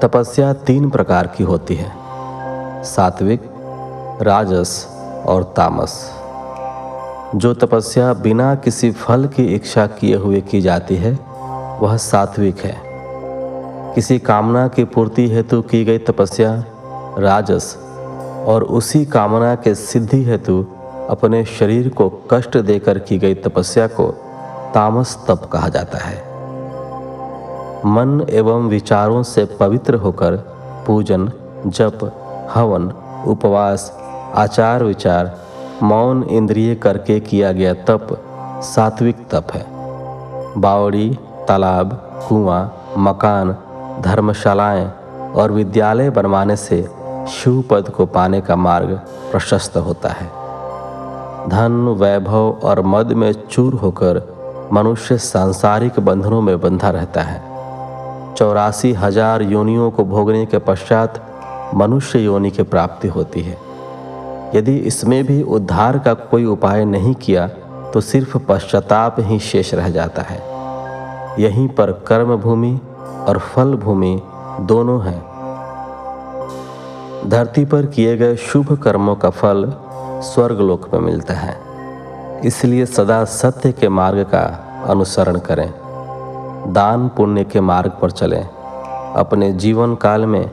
[0.00, 1.92] तपस्या तीन प्रकार की होती है,
[2.84, 3.42] सात्विक,
[4.22, 4.86] राजस
[5.26, 6.12] और तामस।
[7.34, 11.18] जो तपस्या बिना किसी फल की इच्छा किए हुए की जाती है,
[11.80, 12.87] वह सात्विक है।
[13.98, 16.64] किसी कामना की पूर्ति हेतु की गई तपस्या,
[17.18, 17.76] राजस,
[18.46, 20.66] और उसी कामना के सिद्धि हेतु
[21.10, 24.06] अपने शरीर को कष्ट देकर की गई तपस्या को
[24.74, 26.16] तामस तप कहा जाता है।
[27.86, 30.36] मन एवं विचारों से पवित्र होकर
[30.86, 31.32] पूजन,
[31.66, 31.98] जप,
[32.54, 32.92] हवन,
[33.26, 33.98] उपवास,
[34.34, 35.38] आचार विचार,
[35.82, 38.06] मौन इंद्रिय करके किया गया तप
[38.62, 39.66] सात्विक तप है।
[40.60, 41.18] बावड़ी,
[41.48, 43.56] तालाब, कुआँ, मकान
[44.02, 44.86] धर्मशालाएँ
[45.34, 46.82] और विद्यालय बनवाने से
[47.30, 48.90] शिव पद को पाने का मार्ग
[49.32, 50.26] प्रशस्त होता है।
[51.48, 54.22] धन, वैभव और मद में चूर होकर
[54.72, 57.46] मनुष्य सांसारिक बंधनों में बंधा रहता है।
[58.34, 61.20] चौरासी हज़ार योनियों को भोगने के पश्चात
[61.74, 63.56] मनुष्य योनि की प्राप्ति होती है।
[64.54, 67.46] यदि इसमें भी उद्धार का कोई उपाय नहीं किया
[67.92, 70.40] तो सिर्फ़ पश्चाताप ही शेष रह जाता है।
[71.38, 72.78] यहीं पर कर्म भूमि
[73.28, 74.22] और फल भूमि
[74.60, 75.28] दोनों हैं।
[77.28, 79.72] धरती पर किए गए शुभ कर्मों का फल
[80.22, 81.58] स्वर्गलोक में मिलता है।
[82.44, 85.74] इसलिए सदा सत्य के मार्ग का अनुसरण करें।
[86.72, 88.48] दान पुण्य के मार्ग पर चलें।
[89.16, 90.50] अपने जीवन काल में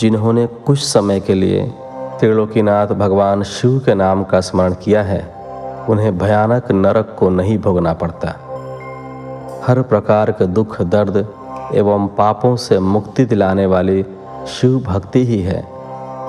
[0.00, 1.74] जिन्होंने कुछ समय के लिए
[2.20, 5.34] त्रिलोकीनाथ भगवान शिव के नाम का स्मरण किया है,
[5.88, 8.28] उन्हें भयानक नरक को नहीं भोगना पड़ता।
[9.66, 11.28] हर प्रकार के दुख, दर्द
[11.74, 14.02] एवं पापों से मुक्ति दिलाने वाली
[14.46, 15.66] शिव भक्ति ही है,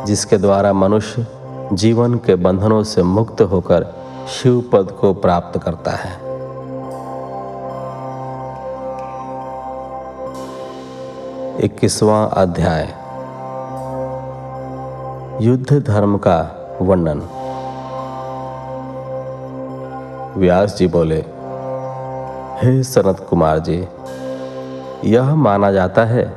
[0.06, 1.28] जिसके द्वारा मनुष्य
[1.74, 3.86] जीवन के बंधनों से मुक्त होकर
[4.28, 6.30] शिव पद को प्राप्त करता है।
[11.60, 12.88] इक्कीसवां अध्याय।
[15.42, 16.40] युद्ध धर्म का
[16.82, 17.22] वर्णन।
[20.38, 21.20] व्यास जी बोले,
[22.62, 23.88] हे सनत कुमार जी
[25.06, 26.34] यह माना जाता है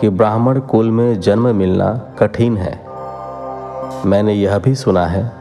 [0.00, 2.80] कि ब्राह्मण कुल में जन्म मिलना कठिन है।
[4.06, 5.32] मैंने यह भी सुना है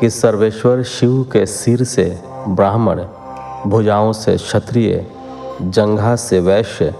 [0.00, 3.04] कि सर्वेश्वर शिव के सिर से ब्राह्मण,
[3.66, 5.06] भुजाओं से क्षत्रिय,
[5.62, 6.94] जंघा से वैश्य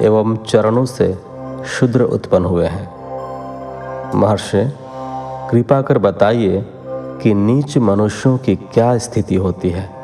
[0.00, 1.18] एवं चरणों से
[1.66, 2.98] शूद्र उत्पन्न हुए हैं।
[4.14, 4.72] महर्षि,
[5.50, 6.66] कृपा कर बताइए
[7.22, 9.98] कि नीच मनुष्यों की क्या स्थिति होती है।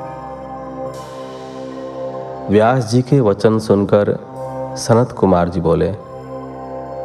[2.50, 4.33] व्यास जी के वचन सुनकर
[4.76, 5.88] सनत कुमार जी बोले,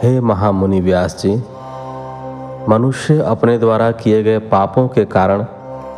[0.04, 1.36] हे महामुनि व्यास जी
[2.70, 5.46] मनुष्य अपने द्वारा किए गए पापों के कारण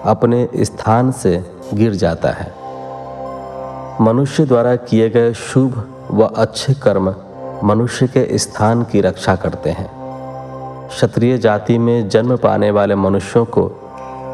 [0.06, 2.52] अपने स्थान से गिर जाता है।
[4.02, 7.14] मनुष्य द्वारा किए गए शुभ व अच्छे कर्म
[7.64, 9.90] मनुष्य के स्थान की रक्षा करते हैं।
[10.88, 13.68] क्षत्रिय जाति में जन्म पाने वाले मनुष्यों को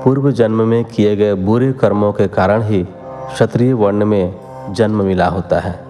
[0.04, 4.36] पूर्व जन्म में किए गए बुरे कर्मों के कारण ही क्षत्रिय वर्ण में
[4.70, 5.87] जन्म मिला होता है।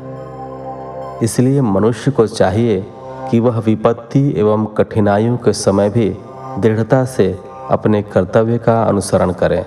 [1.24, 2.86] इसलिए मनुष्य को चाहिए
[3.32, 6.18] कि वह विपत्ति एवं कठिनाइयों के समय भी
[6.60, 7.40] दृढ़ता से
[7.70, 9.66] अपने कर्तव्य का अनुसरण करें।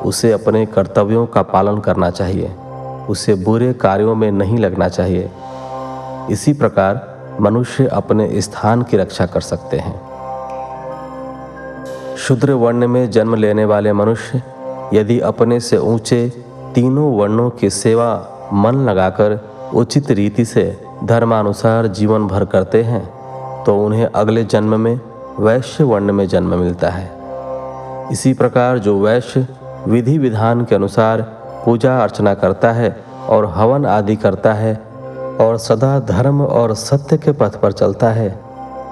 [0.00, 2.54] उसे अपने कर्तव्यों का पालन करना चाहिए।
[3.08, 5.30] उसे बुरे कार्यों में नहीं लगना चाहिए।
[6.30, 10.10] इसी प्रकार मनुष्य अपने स्थान की रक्षा कर सकते हैं।
[12.16, 14.42] शुद्र वर्ण में जन्म लेने वाले मनुष्य
[14.94, 16.32] यदि अपने से ऊँचे
[16.74, 20.64] तीनों वर्णों की सेवा मन लगाकर उचित रीति से
[21.04, 23.02] धर्मानुसार जीवन भर करते हैं
[23.64, 25.00] तो उन्हें अगले जन्म में
[25.38, 27.10] वैश्य वर्ण में जन्म मिलता है।
[28.12, 29.46] इसी प्रकार जो वैश्य
[29.88, 31.20] विधि विधान के अनुसार
[31.64, 32.96] पूजा अर्चना करता है
[33.28, 34.74] और हवन आदि करता है
[35.40, 38.28] और सदा धर्म और सत्य के पथ पर चलता है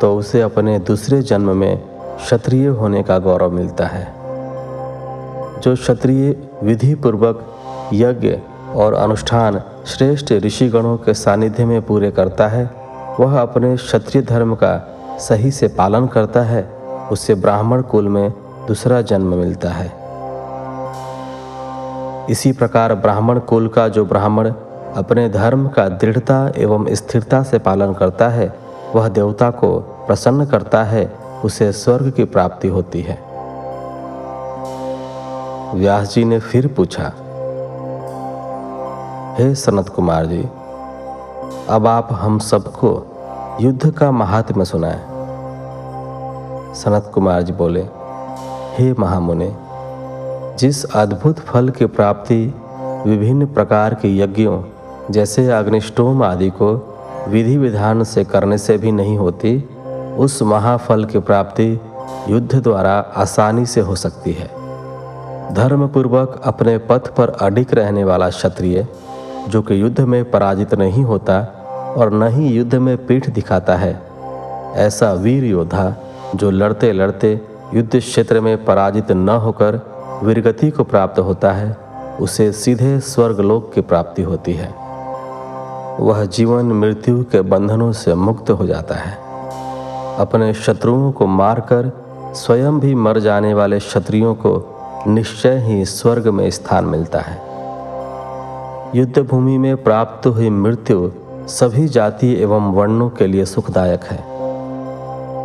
[0.00, 1.76] तो उसे अपने दूसरे जन्म में
[2.16, 4.06] क्षत्रिय होने का गौरव मिलता है।
[5.60, 7.44] जो क्षत्रिय विधि पूर्वक
[7.94, 8.38] यज्ञ
[8.74, 12.70] और अनुष्ठान श्रेष्ठ ऋषिगणों के सानिध्य में पूरे करता है।
[13.20, 16.62] वह अपने क्षत्रिय धर्म का सही से पालन करता है।
[17.12, 18.32] उसे ब्राह्मण कुल में
[18.68, 19.92] दूसरा जन्म मिलता है।
[22.30, 24.50] इसी प्रकार ब्राह्मण कुल का जो ब्राह्मण
[24.96, 28.58] अपने धर्म का दृढ़ता एवं स्थिरता से पालन करता है,
[28.94, 31.12] वह देवता को प्रसन्न करता है,
[31.44, 33.18] उसे स्वर्ग की प्राप्ति होती है।
[35.74, 37.12] व्यास जी ने फिर पूछा
[39.38, 40.42] हे सनत कुमार जी,
[41.70, 42.88] अब आप हम सबको
[43.60, 44.98] युद्ध का महात्म्य सुनाएँ।
[46.74, 47.82] सनत कुमार जी बोले,
[48.76, 49.50] हे महामुनि,
[50.58, 52.54] जिस अद्भुत फल की प्राप्ति
[53.06, 54.62] विभिन्न प्रकार के यज्ञों
[55.10, 56.74] जैसे अग्निष्टोम आदि को
[57.28, 59.58] विधि विधान से करने से भी नहीं होती,
[60.18, 61.72] उस महाफल की प्राप्ति
[62.28, 64.50] युद्ध द्वारा आसानी से हो सकती है।
[65.54, 68.86] धर्मपूर्वक अपने पथ पर अडिक रहने वाला क्षत्रिय
[69.48, 71.40] जो कि युद्ध में पराजित नहीं होता
[71.96, 74.02] और न ही युद्ध में पीठ दिखाता है।
[74.74, 75.96] ऐसा वीर योद्धा
[76.34, 77.40] जो लड़ते लड़ते
[77.74, 79.80] युद्ध क्षेत्र में पराजित न होकर
[80.24, 81.76] वीरगति को प्राप्त होता है,
[82.20, 84.74] उसे सीधे स्वर्गलोक की प्राप्ति होती है।
[86.00, 89.18] वह जीवन मृत्यु के बंधनों से मुक्त हो जाता है।
[90.18, 91.90] अपने शत्रुओं को मारकर
[92.34, 94.74] स्वयं भी मर जाने वाले क्षत्रियों को
[95.06, 97.47] निश्चय ही स्वर्ग में स्थान मिलता है।
[98.94, 101.10] युद्ध भूमि में प्राप्त हुई मृत्यु
[101.48, 104.18] सभी जाति एवं वर्णों के लिए सुखदायक है।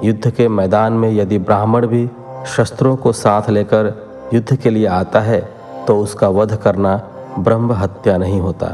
[0.08, 2.10] युद्ध के मैदान में यदि ब्राह्मण भी
[2.48, 3.94] शस्त्रों को साथ लेकर
[4.34, 5.42] युद्ध के लिए आता है
[5.88, 6.96] तो उसका वध करना
[7.40, 8.68] ब्रह्म हत्या नहीं होता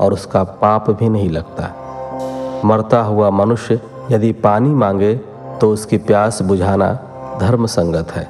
[0.00, 3.80] और उसका पाप भी नहीं लगता। मरता हुआ मनुष्य
[4.10, 5.14] यदि पानी मांगे
[5.60, 6.92] तो उसकी प्यास बुझाना
[7.40, 8.28] धर्म संगत है।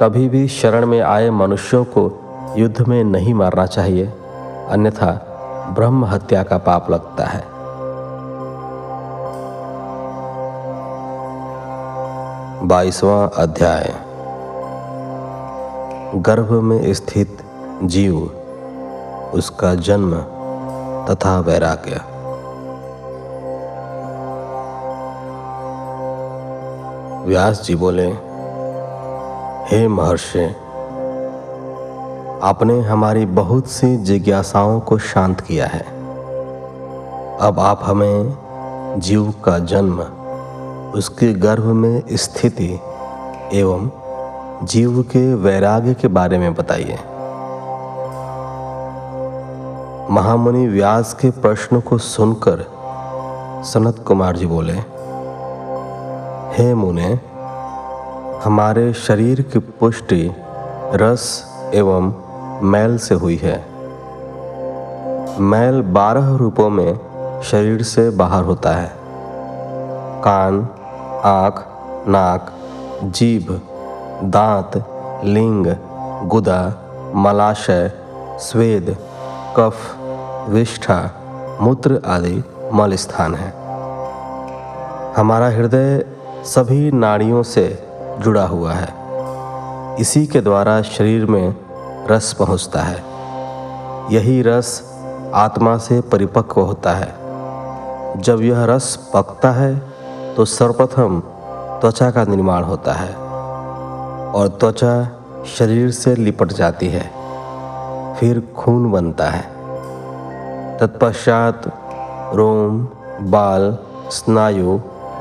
[0.00, 2.10] कभी भी शरण में आए मनुष्यों को
[2.56, 4.06] युद्ध में नहीं मारना चाहिए,
[4.68, 5.30] अन्यथा
[5.74, 7.44] ब्रह्म हत्या का पाप लगता है।
[12.68, 13.94] बाईसवां अध्याय।
[16.14, 17.38] गर्भ में स्थित
[17.82, 18.18] जीव,
[19.34, 20.14] उसका जन्म
[21.06, 22.00] तथा वैराग्य।
[27.28, 28.08] व्यास जी बोले,
[29.70, 30.56] हे महर्षि
[32.44, 35.82] आपने हमारी बहुत सी जिज्ञासाओं को शांत किया है।
[37.40, 40.00] अब आप हमें जीव का जन्म,
[40.94, 42.80] उसके गर्भ में स्थिति
[43.52, 43.88] एवं
[44.62, 46.98] जीव के वैराग्य के बारे में बताइए।
[50.10, 52.66] महामुनि व्यास के प्रश्न को सुनकर
[53.64, 54.76] सनत कुमार जी बोले,
[56.52, 57.20] हे मुने,
[58.44, 60.30] हमारे शरीर की पुष्टि,
[60.94, 61.44] रस
[61.74, 62.23] एवं
[62.62, 63.64] मैल से हुई है।
[65.40, 66.98] मैल बारह रूपों में
[67.44, 68.92] शरीर से बाहर होता है।
[70.22, 70.68] कान,
[71.24, 71.64] आँख,
[72.08, 72.52] नाक,
[73.04, 73.60] जीभ,
[74.24, 74.86] दांत,
[75.24, 75.66] लिंग,
[76.24, 76.72] गुदा,
[77.14, 77.92] मलाशय,
[78.38, 78.96] स्वेद,
[79.56, 79.76] कफ,
[80.48, 81.10] विष्ठा,
[81.60, 83.54] मूत्र आदि मल स्थान है।
[85.16, 86.06] हमारा हृदय
[86.44, 87.86] सभी नाड़ियों से
[88.18, 88.94] जुड़ा हुआ है।
[90.00, 91.63] इसी के द्वारा शरीर में
[92.10, 93.04] रस पहुँचता है।
[94.14, 94.94] यही रस
[95.34, 97.14] आत्मा से परिपक्व होता है।
[98.22, 99.82] जब यह रस पकता है
[100.36, 101.20] तो सर्वप्रथम
[101.80, 103.14] त्वचा का निर्माण होता है
[104.32, 105.08] और त्वचा
[105.46, 107.10] शरीर से लिपट जाती है।
[108.14, 109.42] फिर खून बनता है।
[110.78, 111.62] तत्पश्चात
[112.34, 112.88] रोम,
[113.20, 113.78] बाल,
[114.10, 114.80] स्नायु,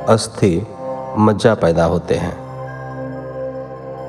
[0.10, 0.68] अस्थि,
[1.18, 2.44] मज्जा पैदा होते हैं।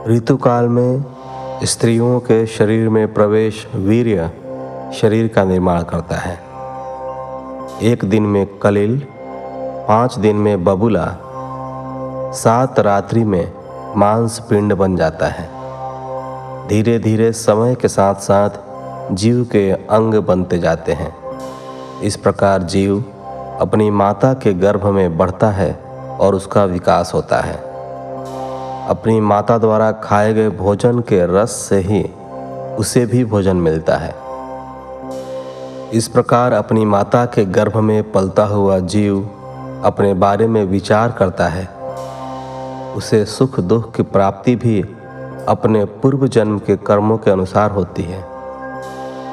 [0.09, 1.14] ऋतुकाल में
[1.63, 4.31] स्त्रियों के शरीर में प्रवेश वीर्य
[4.95, 6.41] शरीर का निर्माण करता है।
[7.83, 9.07] एक दिन में कलिल,
[9.89, 11.19] पाँच दिन में बबुला,
[12.35, 13.53] सात रात्रि में
[13.97, 15.49] मांस पिंड बन जाता है।
[16.69, 18.51] धीरे धीरे समय के साथ साथ
[19.15, 21.17] जीव के अंग बनते जाते हैं।
[22.03, 23.05] इस प्रकार जीव
[23.61, 25.73] अपनी माता के गर्भ में बढ़ता है
[26.21, 27.74] और उसका विकास होता है।
[28.89, 32.03] अपनी माता द्वारा खाए गए भोजन के रस से ही
[32.79, 34.15] उसे भी भोजन मिलता है।
[35.93, 39.31] इस प्रकार अपनी माता के गर्भ में पलता हुआ जीव
[39.85, 41.69] अपने बारे में विचार करता है।
[42.95, 44.81] उसे सुख दुख की प्राप्ति भी
[45.49, 48.23] अपने पूर्व जन्म के कर्मों के अनुसार होती है।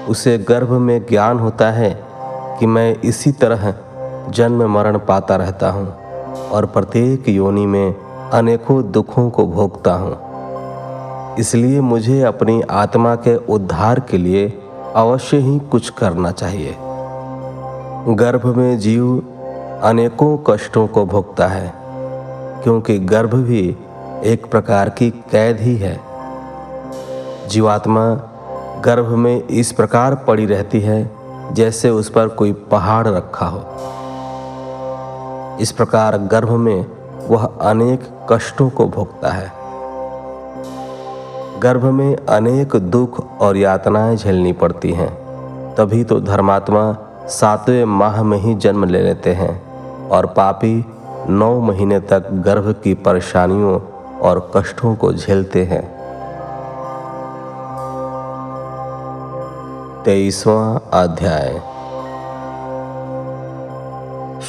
[0.05, 2.03] उसे गर्भ में ज्ञान होता है
[2.59, 3.73] कि मैं इसी तरह
[4.29, 5.87] जन्म मरण पाता रहता हूँ
[6.49, 13.99] और प्रत्येक योनि में अनेकों दुखों को भोगता हूँ। इसलिए मुझे अपनी आत्मा के उद्धार
[13.99, 14.47] के लिए
[14.95, 16.75] अवश्य ही कुछ करना चाहिए।
[18.15, 19.17] गर्भ में जीव
[19.83, 21.73] अनेकों कष्टों को भोगता है,
[22.63, 23.77] क्योंकि गर्भ भी
[24.23, 25.99] एक प्रकार की कैद ही है।
[27.49, 28.05] जीवात्मा
[28.85, 31.11] गर्भ में इस प्रकार पड़ी रहती है,
[31.53, 33.61] जैसे उस पर कोई पहाड़ रखा हो।
[35.61, 36.85] इस प्रकार गर्भ में
[37.29, 39.51] वह अनेक कष्टों को भोगता है।
[41.59, 45.21] गर्भ में अनेक दुख और यातनाएँ झेलनी पड़ती हैं।
[45.75, 49.71] तभी तो धर्मात्मा सातवें माह में ही जन्म ले लेते हैं
[50.09, 50.85] और पापी
[51.29, 53.79] नौ महीने तक गर्भ की परेशानियों
[54.19, 56.01] और कष्टों को झेलते हैं।
[60.03, 61.61] तेईसवा अध्याय।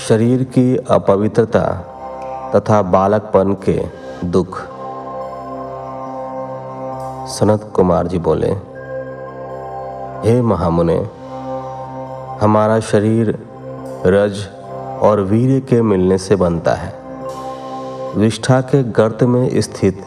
[0.09, 1.92] शरीर की अपवित्रता
[2.55, 3.81] तथा बालकपन के
[4.25, 4.59] दुख।
[7.29, 8.51] सनत कुमार जी बोले,
[10.23, 10.99] हे महामुने,
[12.43, 13.29] हमारा शरीर
[14.07, 14.47] रज
[15.03, 16.95] और वीर्य के मिलने से बनता है।
[18.17, 20.05] विष्ठा के गर्त में स्थित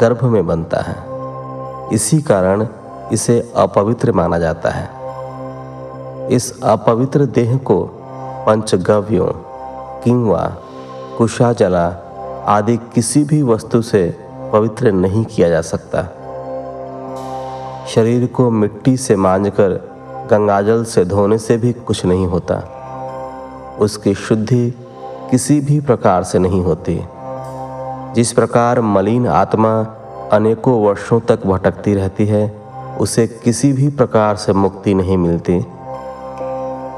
[0.00, 0.96] गर्भ में बनता है।
[1.92, 2.66] इसी कारण
[3.12, 4.90] इसे अपवित्र माना जाता है।
[6.28, 7.84] इस अपवित्र देह को
[8.46, 9.26] पंचगव्यों,
[10.00, 10.52] किंवा
[11.18, 11.86] कुशाजला
[12.46, 14.16] आदि किसी भी वस्तु से
[14.52, 16.02] पवित्र नहीं किया जा सकता।
[17.88, 19.70] शरीर को मिट्टी से मांझकर
[20.30, 22.78] गंगाजल से धोने से भी कुछ नहीं होता।
[23.80, 24.74] उसकी शुद्धि
[25.30, 27.04] किसी भी प्रकार से नहीं होती।
[28.14, 29.86] जिस प्रकार मलिन आत्मा
[30.32, 32.62] अनेकों वर्षों तक भटकती रहती है,
[33.00, 35.66] उसे किसी भी प्रकार से मुक्ति नहीं मिलती।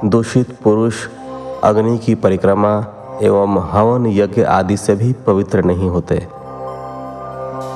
[0.09, 0.95] दूषित पुरुष
[1.65, 2.87] अग्नि की परिक्रमा
[3.23, 6.27] एवं हवन यज्ञ आदि से भी पवित्र नहीं होते।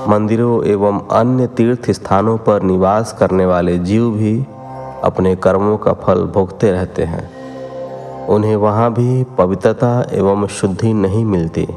[0.09, 4.47] मंदिरों एवं अन्य तीर्थ स्थानों पर निवास करने वाले जीव भी
[5.05, 7.39] अपने कर्मों का फल भोगते रहते हैं।
[8.27, 11.69] उन्हें वहाँ भी पवित्रता एवं शुद्धि नहीं मिलती।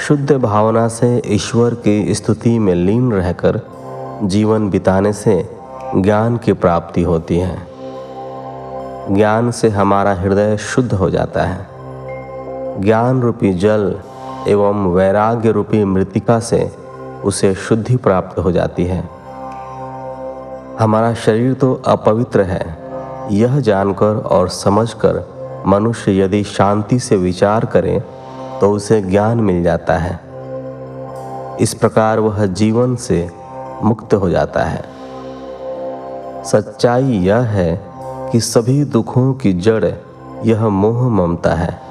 [0.00, 3.60] शुद्ध भावना से ईश्वर की स्तुति में लीन रहकर
[4.22, 5.56] जीवन बिताने से
[5.96, 7.66] ज्ञान की प्राप्ति होती है।
[9.10, 11.71] ज्ञान से हमारा हृदय शुद्ध हो जाता है।
[12.80, 14.00] ज्ञान रूपी जल
[14.48, 16.76] एवं वैराग्य रूपी मृतिका से
[17.24, 19.10] उसे शुद्धि प्राप्त हो जाती है।
[20.80, 22.82] हमारा शरीर तो अपवित्र है।
[23.30, 25.22] यह जानकर और समझकर
[25.66, 28.00] मनुष्य यदि शांति से विचार करे
[28.60, 30.20] तो उसे ज्ञान मिल जाता है।
[31.60, 33.30] इस प्रकार वह जीवन से
[33.82, 34.84] मुक्त हो जाता है।
[36.44, 37.80] सच्चाई यह है
[38.32, 39.84] कि सभी दुखों की जड़
[40.46, 41.81] यह मोह ममता है।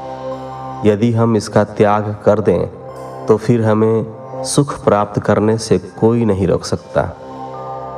[0.85, 6.47] यदि हम इसका त्याग कर दें तो फिर हमें सुख प्राप्त करने से कोई नहीं
[6.47, 7.01] रोक सकता।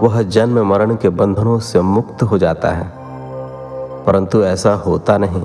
[0.02, 2.92] वह जन्म मरण के बंधनों से मुक्त हो जाता है।
[4.06, 5.42] परंतु ऐसा होता नहीं,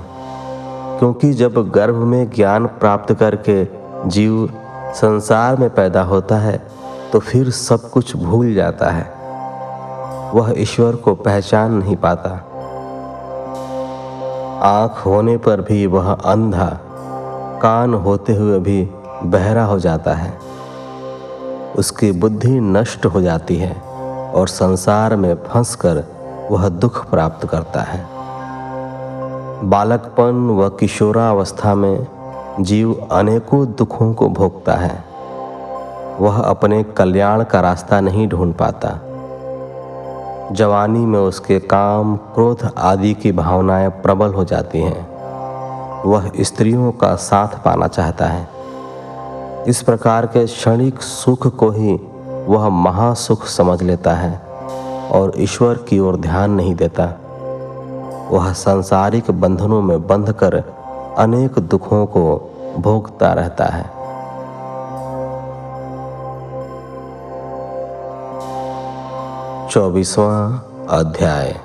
[0.99, 3.63] क्योंकि जब गर्भ में ज्ञान प्राप्त करके
[4.09, 4.49] जीव
[4.95, 6.61] संसार में पैदा होता है
[7.11, 9.07] तो फिर सब कुछ भूल जाता है।
[10.33, 12.29] वह ईश्वर को पहचान नहीं पाता।
[14.65, 16.69] आँख होने पर भी वह अंधा
[17.61, 18.89] कान होते हुए भी
[19.23, 20.39] बहरा हो जाता है।
[21.77, 23.81] उसकी बुद्धि नष्ट हो जाती है
[24.35, 26.03] और संसार में फंसकर
[26.51, 28.07] वह दुख प्राप्त करता है।
[29.63, 32.07] बालकपन व किशोरावस्था में
[32.59, 35.03] जीव अनेकों दुखों को भोगता है।
[36.19, 38.99] वह अपने कल्याण का रास्ता नहीं ढूंढ पाता।
[40.51, 45.08] जवानी में उसके काम, क्रोध आदि की भावनाएँ प्रबल हो जाती हैं।
[46.05, 48.49] वह स्त्रियों का साथ पाना चाहता है।
[49.67, 51.93] इस प्रकार के क्षणिक सुख को ही
[52.47, 54.41] वह महासुख समझ लेता है
[55.11, 57.05] और ईश्वर की ओर ध्यान नहीं देता।
[58.31, 60.63] वह सांसारिक बंधनों में बंध कर
[61.17, 63.99] अनेक दुखों को भोगता रहता है।
[69.69, 70.59] चौबीसवां
[70.89, 71.55] अध्याय।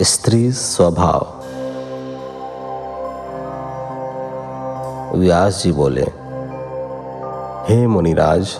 [0.00, 1.43] स्त्री स्वभाव।
[5.14, 6.02] व्यास जी बोले,
[7.68, 8.54] हे मुनिराज,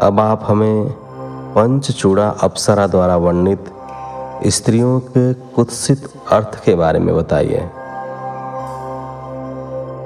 [0.00, 0.88] अब आप हमें
[1.54, 3.72] पंचचूड़ा अप्सरा द्वारा वर्णित
[4.46, 7.60] स्त्रियों के कुत्सित अर्थ के बारे में बताइए।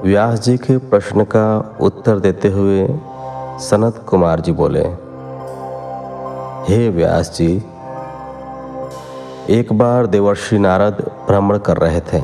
[0.03, 2.87] व्यास जी के प्रश्न का उत्तर देते हुए
[3.61, 4.83] सनत कुमार जी बोले,
[6.67, 7.53] हे व्यास जी,
[9.49, 12.21] एक बार देवर्षि नारद भ्रमण कर रहे थे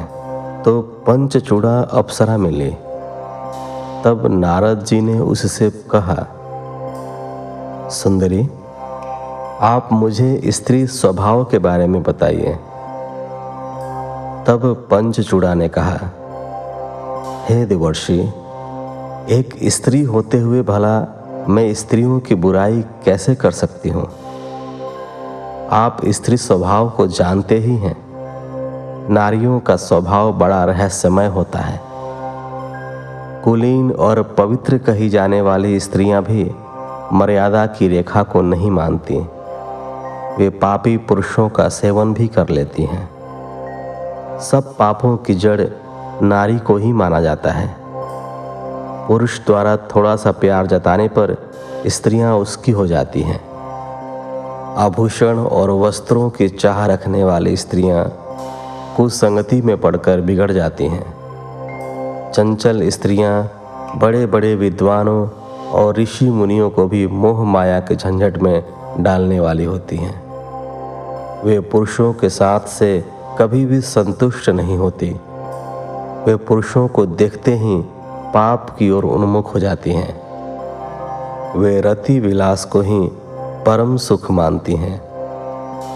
[0.63, 2.69] तो पंचचूड़ा अप्सरा मिली
[4.03, 6.27] तब नारद जी ने उससे कहा,
[7.89, 8.49] सुंदरी,
[9.61, 12.53] आप मुझे स्त्री स्वभाव के बारे में बताइए।
[14.47, 15.97] तब पंचचूड़ा ने कहा,
[17.45, 18.19] हे देवर्षि,
[19.29, 21.13] एक स्त्री होते हुए भला
[21.49, 24.09] मैं स्त्रियों की बुराई कैसे कर सकती हूँ?
[25.71, 27.97] आप स्त्री स्वभाव को जानते ही हैं।
[29.09, 31.86] नारियों का स्वभाव बड़ा रहस्यमय होता है।
[33.43, 36.51] कुलीन और पवित्र कही जाने वाली स्त्रियाँ भी
[37.13, 39.17] मर्यादा की रेखा को नहीं मानती।
[40.37, 43.09] वे पापी पुरुषों का सेवन भी कर लेती हैं।
[44.39, 45.61] सब पापों की जड़
[46.21, 47.75] नारी को ही माना जाता है।
[49.07, 51.51] पुरुष द्वारा थोड़ा सा प्यार जताने पर
[51.87, 53.47] स्त्रियाँ उसकी हो जाती हैं।
[54.75, 58.13] आभूषण और वस्त्रों की चाह रखने वाली स्त्रियाँ
[58.97, 61.16] कुसंगति में पड़कर बिगड़ जाती हैं।
[62.33, 63.51] चंचल स्त्रियाँ
[63.95, 65.29] बड़े बड़े विद्वानों
[65.69, 68.63] और ऋषि मुनियों को भी मोह माया के झंझट में
[68.99, 70.27] डालने वाली होती हैं।
[71.43, 73.05] वे पुरुषों के साथ से
[73.39, 75.09] कभी भी संतुष्ट नहीं होती।
[76.25, 77.81] वे पुरुषों को देखते ही
[78.33, 80.27] पाप की ओर उन्मुख हो जाती हैं।
[81.59, 82.99] वे रति विलास को ही
[83.65, 85.07] परम सुख मानती हैं।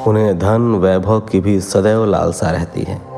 [0.03, 3.10] उन्हें धन वैभव की भी सदैव लालसा रहती है।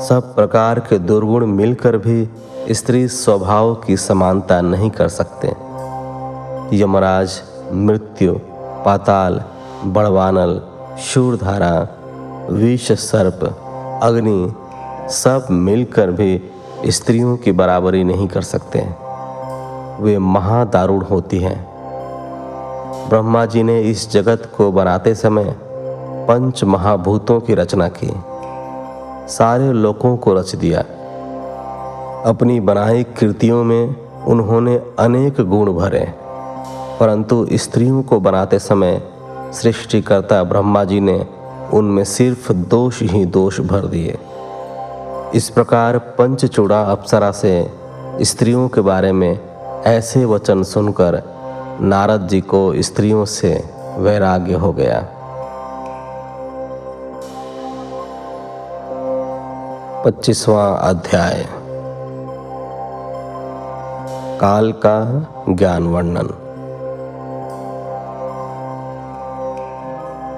[0.00, 2.28] सब प्रकार के दुर्गुण मिलकर भी
[2.70, 5.48] स्त्री स्वभाव की समानता नहीं कर सकते।
[6.76, 7.42] यमराज,
[7.72, 8.34] मृत्यु,
[8.84, 9.42] पाताल,
[9.84, 10.62] बड़वानल,
[10.98, 11.88] शूरधारा,
[12.50, 13.44] विष सर्प,
[14.02, 14.54] अग्नि,
[15.12, 16.50] सब मिलकर भी
[16.86, 18.88] स्त्रियों की बराबरी नहीं कर सकते।
[20.02, 21.76] वे महादारुण होती हैं।
[23.08, 25.56] ब्रह्मा जी ने इस जगत को बनाते समय
[26.28, 28.35] पंच महाभूतों की रचना की।
[29.28, 30.80] सारे लोगों को रच दिया।
[32.26, 36.12] अपनी बनाई कृतियों में उन्होंने अनेक गुण भरे।
[37.00, 39.02] परंतु स्त्रियों को बनाते समय
[39.52, 41.26] सृष्टिकर्ता ब्रह्मा जी ने
[41.72, 44.18] उनमें सिर्फ़ दोष ही दोष भर दिए।
[45.34, 47.72] इस प्रकार पंचचूड़ा अप्सरा से
[48.22, 49.40] स्त्रियों के बारे में
[49.82, 51.22] ऐसे वचन सुनकर
[51.80, 53.64] नारद जी को स्त्रियों से
[53.96, 55.08] वैराग्य हो गया।
[60.06, 61.46] पच्चीसवां अध्याय।
[64.40, 66.26] काल का ज्ञान वर्णन।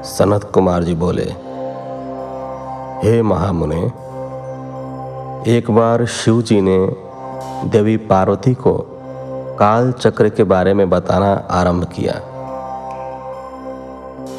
[0.05, 1.27] सनत कुमार जी बोले,
[3.03, 3.83] हे महामुने,
[5.57, 6.79] एक बार शिव जी ने
[7.69, 8.79] देवी पार्वती को
[9.59, 12.15] काल चक्र के बारे में बताना आरंभ किया।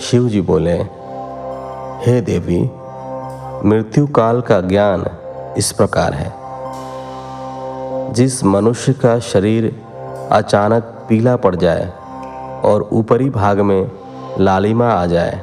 [0.01, 0.77] शिव जी बोले,
[2.05, 2.71] हे देवी,
[3.65, 5.05] मृत्यु काल का ज्ञान
[5.57, 6.31] इस प्रकार है।
[8.13, 9.65] जिस मनुष्य का शरीर
[10.31, 11.91] अचानक पीला पड़ जाए
[12.65, 13.91] और ऊपरी भाग में
[14.39, 15.41] लालिमा आ जाए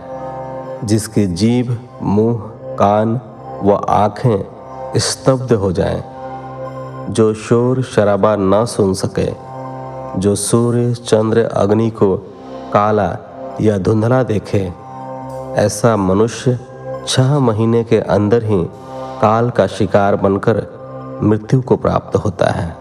[0.85, 2.39] जिसकी जीभ मुँह
[2.79, 3.21] कान
[3.63, 6.03] व आँखें स्तब्ध हो जाएँ,
[7.11, 9.29] जो शोर शराबा न सुन सके
[10.21, 12.17] जो सूर्य चंद्र अग्नि को
[12.73, 13.17] काला
[13.61, 14.73] या धुंधला देखे
[15.63, 16.59] ऐसा मनुष्य
[17.09, 18.67] छह महीने के अंदर ही
[19.23, 20.67] काल का शिकार बनकर
[21.23, 22.77] मृत्यु को प्राप्त होता है।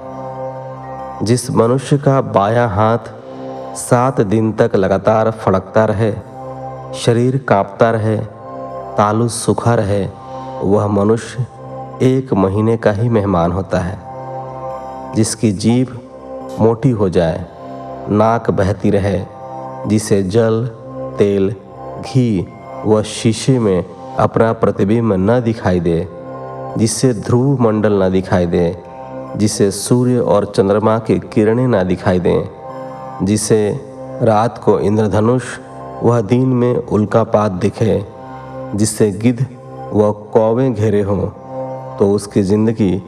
[1.23, 2.97] जिस मनुष्य का बायां हाथ
[3.75, 6.11] सात दिन तक लगातार फड़कता रहे,
[6.93, 8.17] शरीर कांपता रहे,
[8.97, 10.07] तालु सूखा रहे,
[10.61, 11.45] वह मनुष्य
[12.01, 13.97] एक महीने का ही मेहमान होता है,
[15.15, 15.99] जिसकी जीभ
[16.59, 17.45] मोटी हो जाए,
[18.09, 19.25] नाक बहती रहे,
[19.87, 20.67] जिसे जल,
[21.19, 21.55] तेल,
[22.01, 22.47] घी
[22.85, 23.85] व शीशे में
[24.19, 26.24] अपना प्रतिबिंब न दिखाई दे।
[26.77, 28.75] जिससे ध्रुव मंडल न दिखाई दे,
[29.37, 33.59] जिसे सूर्य और चंद्रमा की किरणें ना दिखाई दें, जिसे
[34.21, 35.57] रात को इंद्रधनुष
[36.03, 38.03] वह दिन में उल्कापात दिखे,
[38.75, 39.45] जिससे गिद्ध
[39.93, 41.27] व कौवें घेरे हों
[41.97, 43.01] तो उसकी ज़िंदगी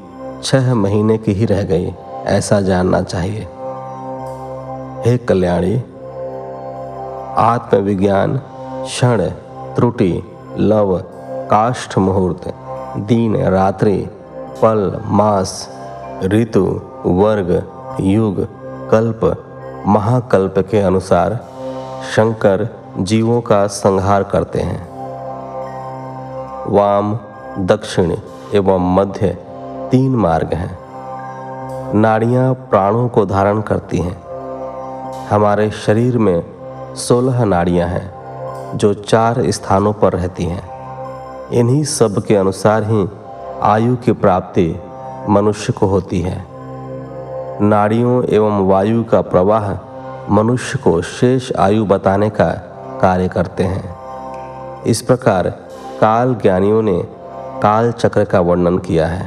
[0.43, 1.93] छह महीने की ही रह गई,
[2.27, 3.47] ऐसा जानना चाहिए।
[5.05, 5.75] हे कल्याणी,
[7.39, 8.37] आत्मविज्ञान,
[8.85, 9.21] क्षण,
[9.75, 10.13] त्रुटि,
[10.59, 10.97] लव,
[11.51, 12.47] काष्ठ मुहूर्त।
[12.97, 14.09] दिन, रात्रि
[14.61, 15.69] पल मास,
[16.23, 17.63] ऋतु, वर्ग,
[18.01, 18.47] युग,
[18.89, 19.43] कल्प,
[19.87, 21.45] महाकल्प के अनुसार
[22.15, 24.89] शंकर जीवों का संहार करते हैं।
[26.67, 27.19] वाम,
[27.59, 28.15] दक्षिण
[28.53, 29.27] एवं मध्य
[29.91, 30.79] तीन मार्ग हैं।
[31.95, 34.27] नाड़ियाँ प्राणों को धारण करती हैं।
[35.27, 36.43] हमारे शरीर में
[36.95, 38.13] सोलह नाड़ियाँ हैं
[38.77, 40.76] जो चार स्थानों पर रहती हैं।
[41.53, 43.09] इन्हीं सब के अनुसार ही
[43.61, 44.81] आयु की प्राप्ति
[45.29, 46.45] मनुष्य को होती है।
[47.61, 49.77] नाड़ियों एवं वायु का प्रवाह
[50.33, 52.49] मनुष्य को शेष आयु बताने का
[53.01, 53.97] कार्य करते हैं।
[54.83, 55.49] इस प्रकार
[56.01, 57.03] काल ज्ञानियों ने
[57.63, 59.25] काल चक्र का वर्णन किया है।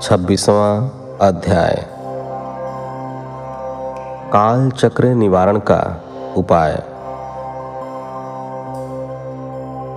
[0.00, 0.88] छब्बीसवां
[1.28, 1.86] अध्याय।
[4.32, 6.04] काल चक्र निवारण का
[6.36, 6.82] उपाय।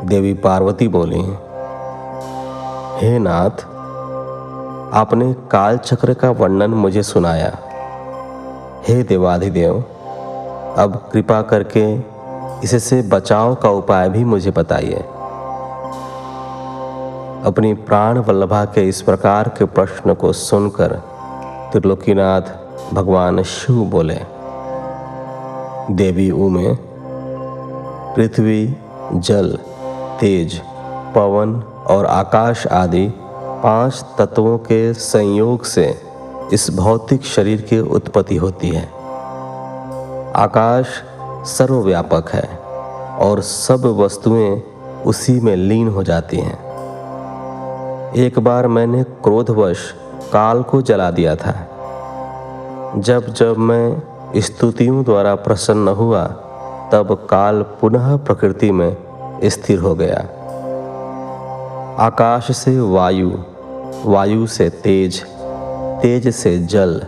[0.03, 1.22] देवी पार्वती बोली,
[2.98, 3.65] हे नाथ,
[4.94, 7.52] आपने काल चक्र का वर्णन मुझे सुनाया।
[8.88, 9.84] हे देवाधिदेव,
[10.78, 11.86] अब कृपा करके
[12.64, 15.03] इससे बचाव का उपाय भी मुझे बताइए।
[17.45, 21.02] अपनी प्राण वल्लभा के इस प्रकार के प्रश्न को सुनकर
[21.72, 24.19] त्रिलोकीनाथ भगवान शिव बोले,
[25.91, 26.73] देवी उमे,
[28.15, 28.78] पृथ्वी,
[29.14, 29.57] जल
[30.22, 30.61] तेज,
[31.15, 33.14] पवन और आकाश आदि
[33.64, 36.02] पाँच तत्वों के संयोग से
[36.53, 38.84] इस भौतिक शरीर की उत्पत्ति होती है।
[40.35, 40.85] आकाश
[41.45, 42.57] सर्वव्यापक है
[43.18, 44.64] और सब वस्तुएँ
[45.06, 46.60] उसी में लीन हो जाती हैं।
[48.14, 49.77] एक बार मैंने क्रोधवश
[50.34, 51.68] काल को जला दिया था।
[52.98, 54.03] जब जब मैं
[54.38, 56.23] स्तुतियों द्वारा प्रसन्न हुआ,
[56.91, 58.98] तब काल पुनः प्रकृति में
[59.43, 60.18] स्थिर हो गया।
[61.99, 63.31] आकाश से वायु
[64.05, 65.23] वायु से तेज
[66.01, 67.01] तेज से जल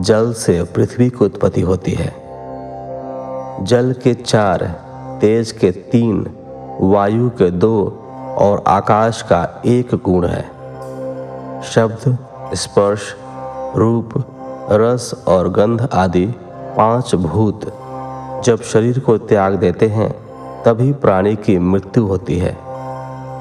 [0.00, 2.14] जल से पृथ्वी की उत्पत्ति होती है।
[3.64, 4.58] जल के चार,
[5.20, 6.26] तेज के तीन,
[6.80, 8.02] वायु के दो
[8.38, 10.50] और आकाश का एक गुण है।
[11.62, 12.18] शब्द,
[12.54, 13.16] स्पर्श,
[13.76, 14.10] रूप,
[14.70, 16.26] रस और गंध आदि
[16.76, 17.60] पाँच भूत
[18.44, 20.23] जब शरीर को त्याग देते हैं
[20.66, 22.56] तभी प्राणी की मृत्यु होती है।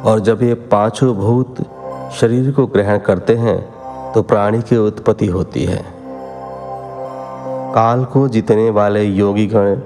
[0.03, 1.55] और जब ये पाँचों भूत
[2.11, 3.57] शरीर को ग्रहण करते हैं
[4.13, 5.83] तो प्राणी की उत्पत्ति होती है।
[7.73, 9.77] काल को जीतने वाले योगीगण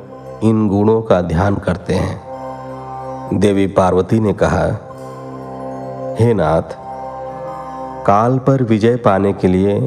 [0.43, 4.65] इन गुणों का ध्यान करते हैं। देवी पार्वती ने कहा,
[6.19, 6.76] हे नाथ,
[8.05, 9.77] काल पर विजय पाने के लिए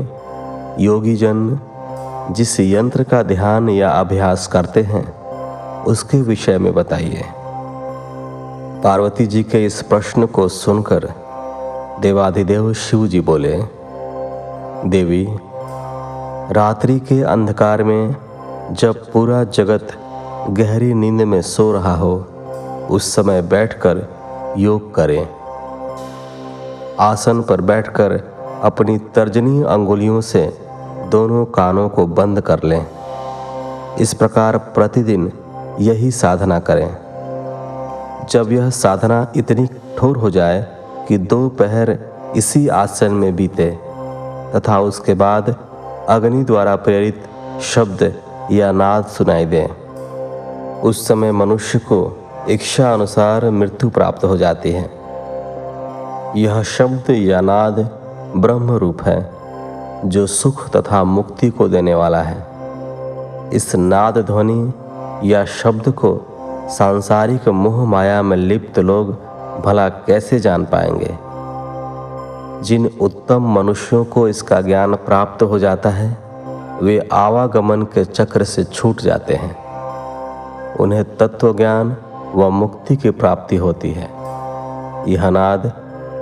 [0.81, 1.59] योगी जन
[2.31, 5.05] जिस यंत्र का ध्यान या अभ्यास करते हैं,
[5.85, 7.25] उसके विषय में बताइए।
[8.85, 11.09] पार्वती जी के इस प्रश्न को सुनकर
[12.01, 13.63] देवाधिदेव शिव जी बोले,
[14.89, 15.27] देवी,
[16.53, 18.17] रात्रि के अंधकार में
[18.71, 19.89] जब पूरा जगत
[20.51, 22.27] गहरी नींद में सो रहा हो,
[22.91, 24.09] उस समय बैठकर
[24.59, 25.29] योग करें।
[27.01, 28.13] आसन पर बैठकर
[28.63, 30.59] अपनी तर्जनी अंगुलियों से
[31.09, 32.87] दोनों कानों को बंद कर लें।
[33.99, 35.33] इस प्रकार प्रतिदिन
[35.81, 37.10] यही साधना करें।
[38.31, 40.67] जब यह साधना इतनी कठोर हो जाए
[41.09, 41.99] कि दो पहर
[42.37, 43.71] इसी आसन में बीते,
[44.55, 45.55] तथा उसके बाद
[46.09, 47.25] अग्नि द्वारा प्रेरित
[47.63, 48.03] शब्द
[48.53, 49.69] या नाद सुनाई दे,
[50.83, 54.91] उस समय मनुष्य को इच्छा अनुसार मृत्यु प्राप्त हो जाती है।
[56.37, 57.81] यह शब्द या नाद
[58.37, 59.31] ब्रह्म रूप है,
[60.05, 62.47] जो सुख तथा मुक्ति को देने वाला है।
[63.53, 64.73] इस नाद ध्वनि
[65.33, 66.30] या शब्द को
[66.71, 69.11] सांसारिक मोह माया में लिप्त लोग
[69.65, 71.19] भला कैसे जान पाएँगे?
[72.65, 76.19] जिन उत्तम मनुष्यों को इसका ज्ञान प्राप्त हो जाता है,
[76.83, 79.57] वे आवागमन के चक्र से छूट जाते हैं।
[80.77, 81.97] उन्हें तत्व ज्ञान
[82.35, 84.11] व मुक्ति की प्राप्ति होती है।
[85.09, 85.73] यह नाद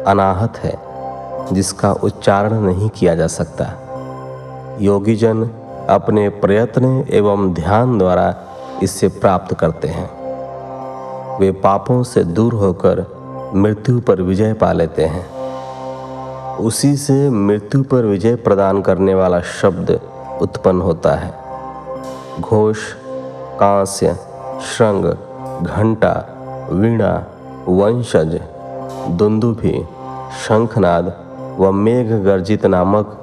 [0.07, 0.79] अनाहत है,
[1.55, 3.67] जिसका उच्चारण नहीं किया जा सकता।
[4.81, 5.51] योगीजन
[5.89, 8.35] अपने प्रयत्न एवं ध्यान द्वारा
[8.83, 10.18] इससे प्राप्त करते हैं।
[11.41, 13.05] वे पापों से दूर होकर
[13.55, 15.27] मृत्यु पर विजय पा लेते हैं।
[16.57, 20.01] उसी से मृत्यु पर विजय प्रदान करने वाला शब्द
[20.43, 21.33] उत्पन्न होता है।
[22.41, 22.79] घोष,
[23.61, 24.17] कांस्य,
[24.61, 25.05] श्रृंग,
[25.67, 26.13] घंटा,
[26.73, 27.27] वीणा,
[27.69, 28.41] वंशज
[29.11, 29.83] दुंदुभी
[30.45, 31.13] शंखनाद
[31.59, 33.15] व मेघ गर्जित नामक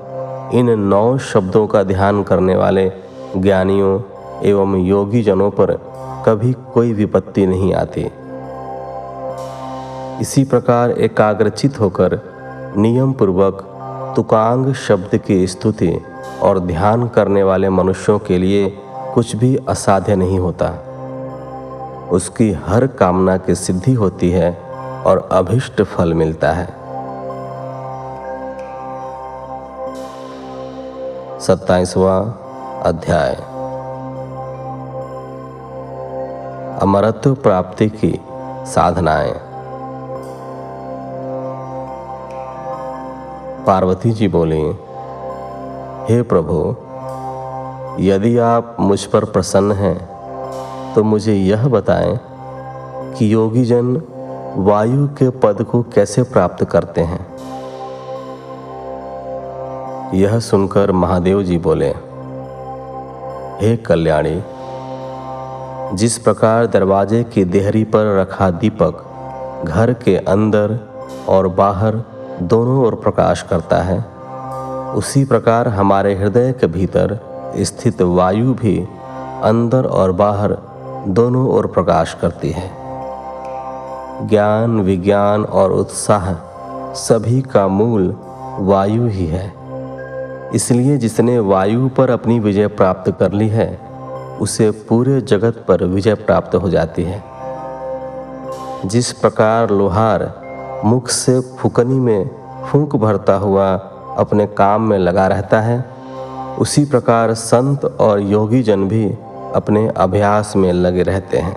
[0.54, 2.92] इन नौ शब्दों का ध्यान करने वाले
[3.38, 4.00] ज्ञानियों
[4.44, 5.95] एवं योगी जनों पर
[6.26, 8.12] कभी कोई विपत्ति नहीं आती।
[10.22, 12.20] इसी प्रकार एकाग्रचित होकर
[12.78, 13.72] नियम पूर्वक
[14.16, 16.02] तुकांग शब्द की स्तुति
[16.42, 18.78] और ध्यान करने वाले मनुष्यों के लिए
[19.14, 20.70] कुछ भी असाध्य नहीं होता।
[22.12, 24.58] उसकी हर कामना की सिद्धि होती है
[25.06, 26.66] और अभिष्ट फल मिलता है।
[31.40, 32.18] सत्ताईसवा
[32.84, 33.55] अध्याय।
[36.82, 38.14] अमरत्व प्राप्ति की
[38.68, 39.34] साधनाएँ।
[43.68, 44.62] पार्वती जी बोली,
[46.10, 46.58] हे प्रभु,
[48.00, 49.98] यदि आप मुझ पर प्रसन्न हैं
[50.96, 52.20] तो मुझे यह बताएँ
[53.14, 53.96] कि योगी जन
[54.58, 57.26] वायु के पद को कैसे प्राप्त करते हैं?
[60.14, 61.90] यह सुनकर महादेव जी बोले,
[63.62, 64.36] हे कल्याणी
[65.96, 70.80] जिस प्रकार दरवाजे की देहरी पर रखा दीपक घर के अंदर
[71.30, 71.96] और बाहर
[72.42, 74.00] दोनों ओर प्रकाश करता है,
[74.94, 77.20] उसी प्रकार हमारे हृदय के भीतर
[77.58, 78.78] स्थित वायु भी
[79.44, 80.58] अंदर और बाहर
[81.08, 82.70] दोनों ओर प्रकाश करती है।
[84.28, 86.34] ज्ञान, विज्ञान और उत्साह
[86.94, 88.16] सभी का मूल
[88.60, 89.54] वायु ही है।
[90.56, 93.85] इसलिए जिसने वायु पर अपनी विजय प्राप्त कर ली है
[94.42, 97.24] उसे पूरे जगत पर विजय प्राप्त हो जाती है।
[98.86, 100.34] जिस प्रकार लोहार
[100.86, 102.30] मुख से फुकनी में
[102.66, 103.72] फूंक भरता हुआ
[104.18, 105.84] अपने काम में लगा रहता है,
[106.60, 109.06] उसी प्रकार संत और योगी जन भी
[109.56, 111.56] अपने अभ्यास में लगे रहते हैं।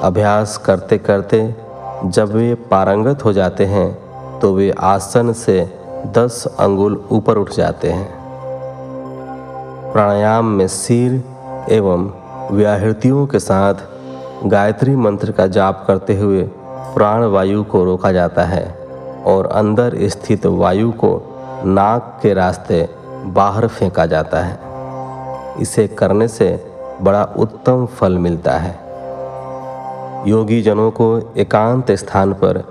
[0.00, 1.54] अभ्यास करते करते
[2.04, 5.60] जब वे पारंगत हो जाते हैं तो वे आसन से
[6.16, 8.08] दस अंगुल ऊपर उठ जाते हैं।
[9.92, 11.22] प्राणायाम में सिर
[11.70, 12.10] एवं
[12.50, 13.74] व्याहृतियों के साथ
[14.46, 16.42] गायत्री मंत्र का जाप करते हुए
[16.94, 18.88] प्राण वायु को रोका जाता है
[19.26, 21.22] और अंदर स्थित वायु को
[21.64, 22.88] नाक के रास्ते
[23.24, 24.58] बाहर फेंका जाता है।
[25.60, 26.64] इसे करने से
[27.02, 28.78] बड़ा उत्तम फल मिलता है।
[30.30, 32.64] योगी जनों को एकांत स्थान पर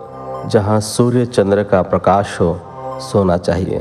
[0.46, 2.60] जहाँ सूर्य चंद्र का प्रकाश हो,
[3.00, 3.80] सोना चाहिए।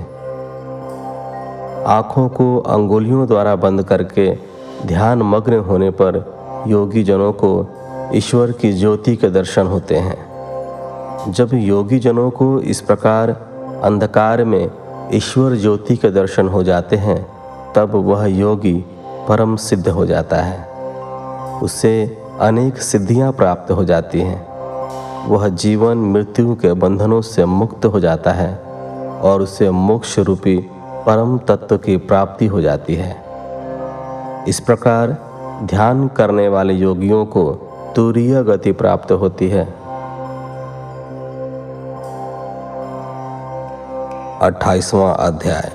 [1.87, 4.50] आँखों को अंगुलियों द्वारा बंद करके
[4.87, 7.67] ध्यान मग्न होने पर योगी जनों को
[8.15, 10.31] ईश्वर की ज्योति के दर्शन होते हैं।
[11.33, 13.31] जब योगी जनों को इस प्रकार
[13.85, 14.71] अंधकार में
[15.15, 17.27] ईश्वर ज्योति के दर्शन हो जाते हैं,
[17.77, 18.85] तब वह योगी
[19.29, 20.69] परम सिद्ध हो जाता है।
[21.63, 24.51] उससे अनेक सिद्धियाँ प्राप्त हो जाती हैं।
[25.27, 28.59] वह जीवन मृत्यु के बंधनों से मुक्त हो जाता है
[29.23, 30.71] और उसे मोक्ष रूपी
[31.07, 33.30] परम तत्व की प्राप्ति हो जाती है।
[34.49, 35.17] इस प्रकार
[35.63, 37.53] ध्यान करने वाले योगियों को
[37.97, 39.67] तुरीय गति प्राप्त होती है।
[44.43, 45.73] अट्ठाईसवां अध्याय।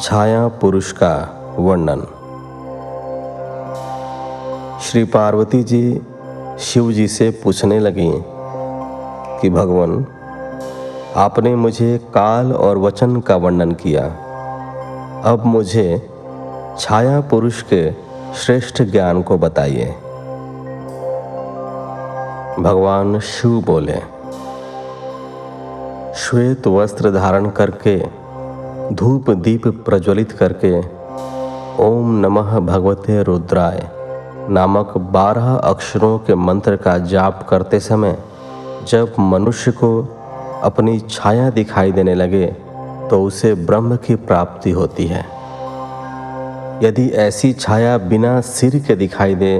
[0.00, 2.00] छाया पुरुष का वर्णन।
[4.80, 6.02] श्री पार्वती जी
[6.58, 8.12] शिव जी से पूछने लगी
[9.40, 10.06] कि, भगवान,
[11.16, 14.21] आपने मुझे काल और वचन का वर्णन किया।
[15.24, 16.08] अब मुझे
[16.78, 17.92] छाया पुरुष के
[18.34, 19.84] श्रेष्ठ ज्ञान को बताइए।
[22.58, 23.98] भगवान शिव बोले,
[26.14, 27.96] श्वेत वस्त्र धारण करके,
[28.94, 30.78] धूप दीप प्रज्वलित करके,
[31.84, 33.88] ओम नमः भगवते रुद्राय
[34.48, 38.18] नामक बारह अक्षरों के मंत्र का जाप करते समय
[38.88, 40.02] जब मनुष्य को
[40.62, 42.56] अपनी छाया दिखाई देने लगे
[43.10, 45.24] तो उसे ब्रह्म की प्राप्ति होती है।
[46.84, 49.58] यदि ऐसी छाया बिना सिर के दिखाई दे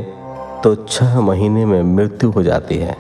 [0.64, 2.96] तो छह महीने में मृत्यु हो जाती है।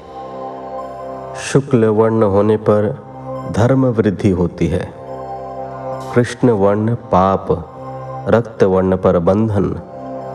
[1.42, 2.90] शुक्ल वर्ण होने पर
[3.56, 4.88] धर्म वृद्धि होती है।
[6.14, 7.46] कृष्ण वर्ण पाप,
[8.28, 9.64] रक्त वर्ण पर बंधन,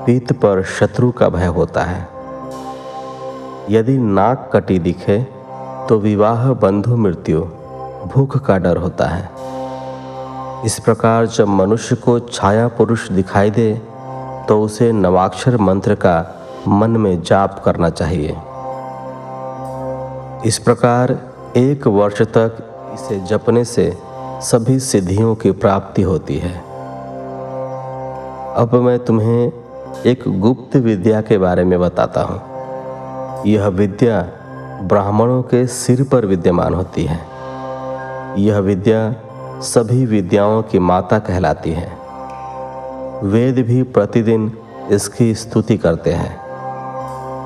[0.05, 2.07] पीत पर शत्रु का भय होता है।
[3.69, 5.19] यदि नाक कटी दिखे
[5.89, 7.41] तो विवाह बंधु मृत्यु,
[8.05, 9.29] भूख का डर होता है।
[10.65, 13.73] इस प्रकार जब मनुष्य को छाया पुरुष दिखाई दे
[14.47, 16.15] तो उसे नवाक्षर मंत्र का
[16.67, 18.35] मन में जाप करना चाहिए।
[20.45, 21.11] इस प्रकार
[21.57, 22.57] एक वर्ष तक
[22.93, 23.91] इसे जपने से
[24.41, 26.53] सभी सिद्धियों की प्राप्ति होती है।
[28.55, 29.51] अब मैं तुम्हें
[30.05, 34.21] एक गुप्त विद्या के बारे में बताता हूँ। यह विद्या
[34.83, 37.19] ब्राह्मणों के सिर पर विद्यमान होती है।
[38.39, 38.99] यह विद्या
[39.61, 41.97] सभी विद्याओं की माता कहलाती है।
[43.23, 44.57] वेद भी प्रतिदिन
[44.91, 46.37] इसकी स्तुति करते हैं।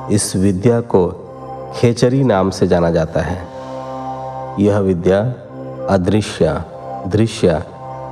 [0.10, 1.28] इस विद्या को
[1.76, 3.48] खेचरी नाम से जाना जाता है।
[4.64, 5.22] यह विद्या
[5.94, 6.62] अदृश्य,
[7.08, 7.64] दृश्य,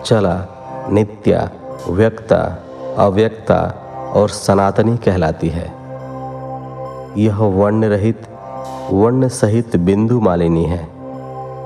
[0.05, 0.47] चला,
[0.91, 1.49] नित्य,
[1.89, 2.63] व्यक्ता,
[2.97, 3.73] अव्यक्ता
[4.15, 5.73] और सनातनी कहलाती है।
[7.17, 8.27] यह वर्ण रहित
[8.91, 10.98] वर्ण सहित बिंदु मालिनी है।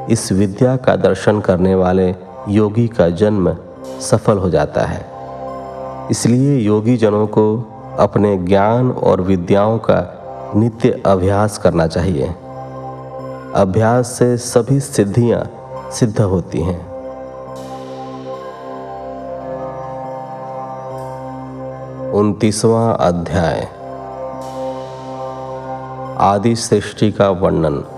[0.09, 2.15] इस विद्या का दर्शन करने वाले
[2.49, 3.57] योगी का जन्म
[3.99, 5.05] सफल हो जाता है।
[6.11, 7.65] इसलिए योगी जनों को
[7.99, 10.19] अपने ज्ञान और विद्याओं का
[10.55, 12.27] नित्य अभ्यास करना चाहिए।
[13.55, 15.51] अभ्यास से सभी सिद्धियाँ
[15.91, 16.93] सिद्ध होती हैं।
[22.11, 23.67] उनतीसवां अध्याय।
[26.19, 27.92] आदि सृष्टि का वर्णन।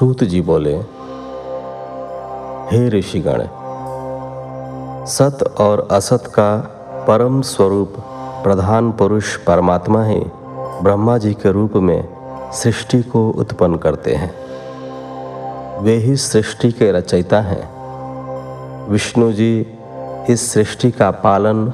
[0.00, 0.74] सूत जी बोले,
[2.72, 3.42] हे ऋषिगण,
[5.06, 6.56] सत और असत का
[7.08, 7.94] परम स्वरूप
[8.42, 10.22] प्रधान पुरुष परमात्मा ही
[10.82, 12.08] ब्रह्मा जी के रूप में
[12.52, 14.34] सृष्टि को उत्पन्न करते हैं।
[15.82, 17.70] वे ही सृष्टि के रचयिता हैं।
[18.90, 19.66] विष्णु जी
[20.30, 21.68] इस सृष्टि का पालन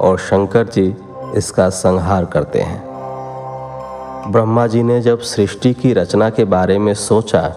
[0.00, 0.96] और शंकर जी
[1.34, 2.92] इसका संहार करते हैं।
[4.32, 7.54] ब्रह्मा जी ने जब सृष्टि की रचना के बारे में सोचा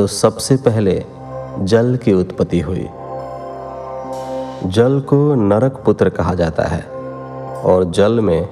[0.00, 1.04] तो सबसे पहले
[1.58, 2.88] जल की उत्पत्ति हुई।
[4.66, 6.84] जल को नरक पुत्र कहा जाता है
[7.62, 8.48] और जल में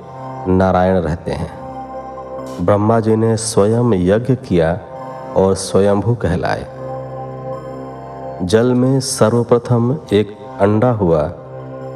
[0.48, 1.50] नारायण रहते हैं।
[2.64, 4.80] ब्रह्मा जी ने स्वयं यज्ञ किया
[5.36, 6.66] और स्वयंभू कहलाए।
[8.42, 11.32] जल में सर्वप्रथम एक अंडा हुआ,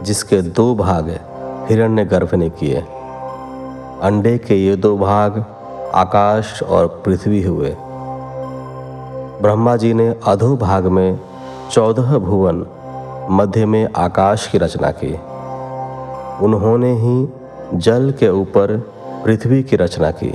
[0.02, 1.18] जिसके दो भाग
[1.68, 2.80] हिरण्य गर्भ ने किए।
[4.02, 5.44] अंडे के ये दो भाग
[5.94, 7.76] आकाश और पृथ्वी हुए।
[9.42, 11.20] ब्रह्मा जी ने अधो भाग में
[11.72, 12.66] चौदह भुवन
[13.30, 15.14] मध्य में आकाश की रचना की।
[16.44, 17.28] उन्होंने ही
[17.74, 18.92] जल के ऊपर
[19.24, 20.34] पृथ्वी की रचना की।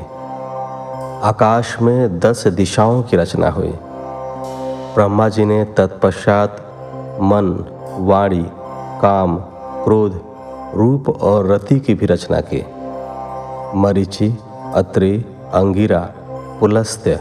[1.23, 3.73] आकाश में दस दिशाओं की रचना हुई।
[4.95, 6.57] ब्रह्मा जी ने तत्पश्चात
[7.21, 7.65] मन,
[7.99, 8.45] वाणी,
[9.01, 9.38] काम,
[9.84, 10.21] क्रोध,
[10.75, 12.65] रूप और रति की भी रचना की।
[13.75, 14.38] मरीचि,
[14.73, 16.09] अत्रि, अंगिरा,
[16.59, 17.19] पुलस्त्य,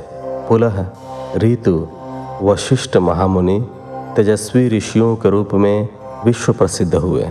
[0.48, 0.86] पुलह
[1.36, 1.88] ऋतु,
[2.42, 3.68] वशिष्ठ महामुनि,
[4.16, 5.88] तेजस्वी ऋषियों के रूप में
[6.24, 7.28] विश्व प्रसिद्ध हुए।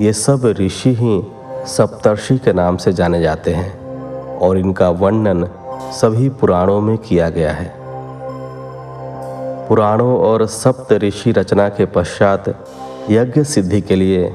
[0.00, 1.26] ये सब ऋषि ही
[1.66, 3.80] सप्तर्षि के नाम से जाने जाते हैं
[4.38, 5.44] और इनका वर्णन
[5.92, 7.74] सभी पुराणों में किया गया है।
[9.68, 12.66] पुराणों और सप्त ऋषि रचना के पश्चात
[13.10, 14.26] यज्ञ सिद्धि के लिए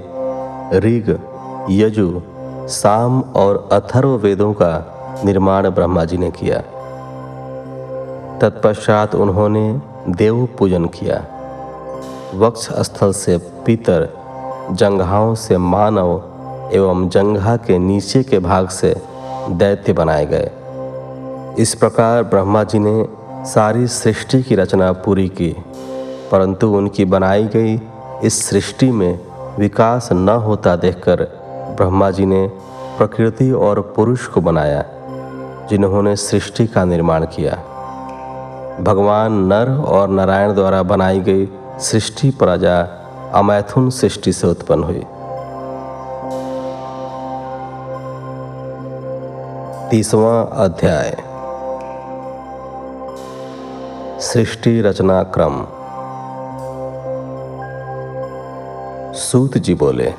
[0.73, 1.19] ऋग,
[1.69, 2.21] यजु,
[2.67, 4.91] साम और अथर्व वेदों का
[5.25, 6.63] निर्माण ब्रह्मा जी ने किया।
[8.41, 11.18] तत्पश्चात उन्होंने देव पूजन किया।
[12.36, 14.07] वक्ष स्थल से पितर,
[14.72, 18.95] जंघाओं से मानव एवं जंघा के नीचे के भाग से
[19.49, 20.52] दैत्य बनाए गए।
[21.62, 23.06] इस प्रकार ब्रह्मा जी ने
[23.45, 25.56] सारी सृष्टि की रचना पूरी की,
[26.32, 27.80] परंतु उनकी बनाई गई
[28.24, 29.20] इस सृष्टि में
[29.60, 31.24] विकास न होता देखकर
[31.78, 32.48] ब्रह्मा जी ने
[32.98, 34.84] प्रकृति और पुरुष को बनाया,
[35.70, 37.57] जिन्होंने सृष्टि का निर्माण किया।
[38.81, 41.49] भगवान नर और नारायण द्वारा बनाई गई
[41.80, 42.81] सृष्टि प्रजा
[43.34, 45.06] अमैथुन सृष्टि से उत्पन्न हुई।
[49.91, 51.18] तीसवा अध्याय।
[54.19, 55.65] सृष्टि रचना क्रम।
[59.14, 60.14] सूत जी बोले,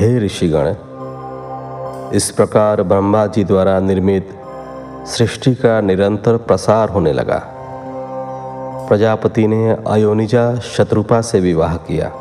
[0.00, 0.74] हे ऋषिगण,
[2.14, 4.40] इस प्रकार ब्रह्मा जी द्वारा निर्मित
[5.06, 7.42] सृष्टि का निरंतर प्रसार होने लगा।
[8.88, 12.12] प्रजापति ने अयोनिजा शत्रुपा से विवाह किया।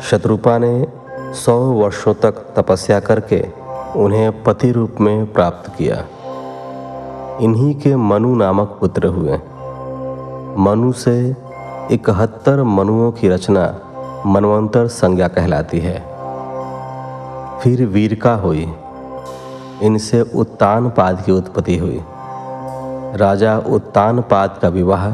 [0.00, 0.86] शत्रुपा ने
[1.18, 3.46] सौ वर्षों तक तपस्या करके
[3.96, 6.04] उन्हें पति रूप में प्राप्त किया।
[7.40, 9.34] इन्हीं के मनु नामक पुत्र हुए।
[10.58, 11.36] मनु से
[11.90, 13.80] इकहत्तर मनुओं की रचना
[14.26, 16.00] मनवंतर संज्ञा कहलाती है।
[17.60, 18.72] फिर वीरका हुई।
[19.82, 22.00] इनसे उत्तान पाद की उत्पत्ति हुई।
[23.16, 25.10] राजा उत्तान पाद का विवाह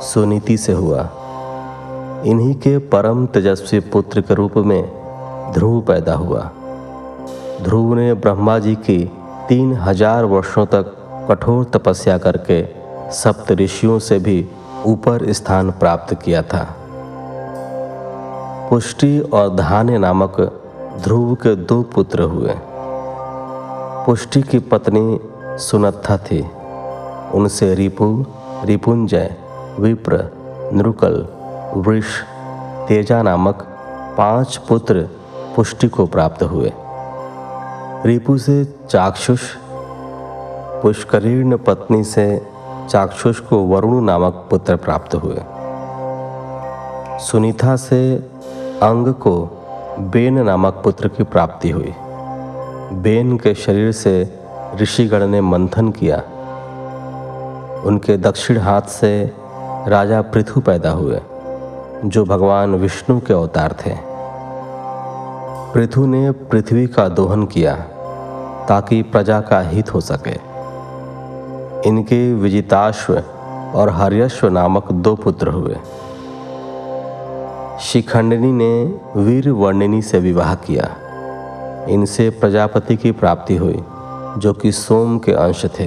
[0.00, 1.08] सुनीति से हुआ।
[2.26, 4.82] इन्हीं के परम तेजस्वी पुत्र के रूप में
[5.52, 6.40] ध्रुव पैदा हुआ।
[7.62, 8.98] ध्रुव ने ब्रह्मा जी की
[9.48, 10.96] तीन हज़ार वर्षों तक
[11.30, 12.62] कठोर तपस्या करके
[13.12, 14.44] सप्त ऋषियों से भी
[14.86, 16.66] ऊपर स्थान प्राप्त किया था।
[18.70, 20.40] पुष्टि और धान्य नामक
[21.04, 22.54] ध्रुव के दो पुत्र हुए।
[24.06, 25.20] पुष्टि की पत्नी
[25.58, 26.50] सुनत्था थी।
[27.34, 28.24] उनसे रिपु,
[28.64, 29.36] रिपुंजय,
[29.80, 30.30] विप्र,
[30.72, 31.26] नृकल,
[31.76, 32.06] वृष,
[32.88, 33.62] तेजा नामक
[34.18, 35.08] पाँच पुत्र
[35.56, 36.72] पुष्टि को प्राप्त हुए।
[38.06, 39.40] रिपु से चाक्षुष,
[40.82, 42.46] पुष्करीर्ण पत्नी से
[42.90, 45.42] चाक्षुष को वरुण नामक पुत्र प्राप्त हुए।
[47.18, 48.16] सुनीता से
[48.82, 49.48] अंग को
[49.98, 51.94] बेन नामक पुत्र की प्राप्ति हुई।
[52.92, 54.38] बेन के शरीर से
[54.80, 56.16] ऋषिगण ने मंथन किया।
[57.86, 59.32] उनके दक्षिण हाथ से
[59.88, 61.20] राजा पृथु पैदा हुए,
[62.04, 63.94] जो भगवान विष्णु के अवतार थे।
[65.74, 67.74] पृथु ने पृथ्वी का दोहन किया,
[68.68, 70.36] ताकि प्रजा का हित हो सके।
[71.88, 73.22] इनके विजिताश्व
[73.74, 75.76] और हर्यश्व नामक दो पुत्र हुए।
[77.80, 80.96] शिखंडनी ने वीर वर्णिनी से विवाह किया।
[81.88, 83.82] इनसे प्रजापति की प्राप्ति हुई,
[84.38, 85.86] जो कि सोम के अंश थे।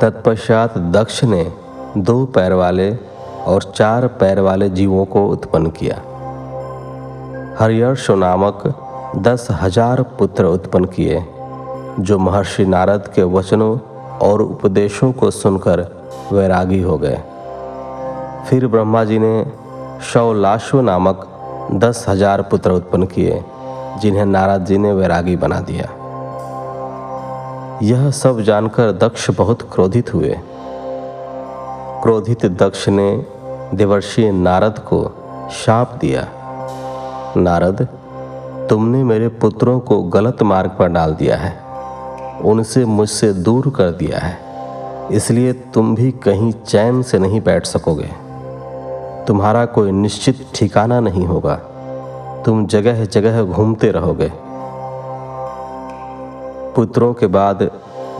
[0.00, 1.44] तत्पश्चात दक्ष ने
[1.96, 2.90] दो पैर वाले
[3.46, 5.96] और चार पैर वाले जीवों को उत्पन्न किया।
[7.58, 8.62] हरियर्ष नामक
[9.16, 11.24] दस हज़ार पुत्र उत्पन्न किए,
[12.00, 13.78] जो महर्षि नारद के वचनों
[14.22, 15.80] और उपदेशों को सुनकर
[16.32, 17.22] वैरागी हो गए।
[18.48, 19.46] फिर ब्रह्मा जी ने
[20.02, 21.26] शौलाश्व नामक
[21.74, 23.42] दस हज़ार पुत्र उत्पन्न किए।
[24.00, 26.00] जिन्हें नारद जी ने वैरागी बना दिया।
[27.82, 30.36] यह सब जानकर दक्ष बहुत क्रोधित हुए।
[32.02, 33.26] क्रोधित दक्ष ने
[33.74, 35.14] देवर्षि नारद को
[35.52, 36.28] शाप दिया।
[37.36, 37.88] नारद,
[38.70, 41.64] तुमने मेरे पुत्रों को गलत मार्ग पर डाल दिया है।
[42.40, 44.38] उनसे मुझसे दूर कर दिया है।
[45.12, 48.10] इसलिए तुम भी कहीं चैन से नहीं बैठ सकोगे।
[49.26, 51.60] तुम्हारा कोई निश्चित ठिकाना नहीं होगा।
[52.44, 54.32] तुम जगह जगह घूमते रहोगे।
[56.76, 57.70] पुत्रों के बाद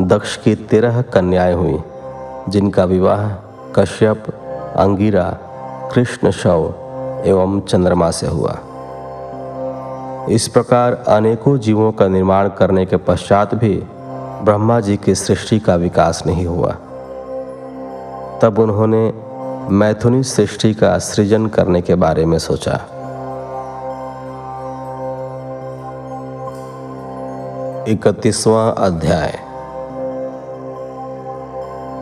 [0.00, 1.78] दक्ष की तेरह कन्याएँ हुई,
[2.48, 3.30] जिनका विवाह
[3.74, 4.24] कश्यप,
[4.76, 5.38] अंगिरा,
[5.94, 6.74] कृष्ण शव
[7.26, 8.58] एवं चंद्रमा से हुआ।
[10.30, 13.82] इस प्रकार अनेकों जीवों का निर्माण करने के पश्चात भी
[14.42, 16.70] ब्रह्मा जी की सृष्टि का विकास नहीं हुआ।
[18.42, 19.12] तब उन्होंने
[19.74, 22.80] मैथुनी सृष्टि का सृजन करने के बारे में सोचा।
[27.88, 29.32] इकतीसवां अध्याय।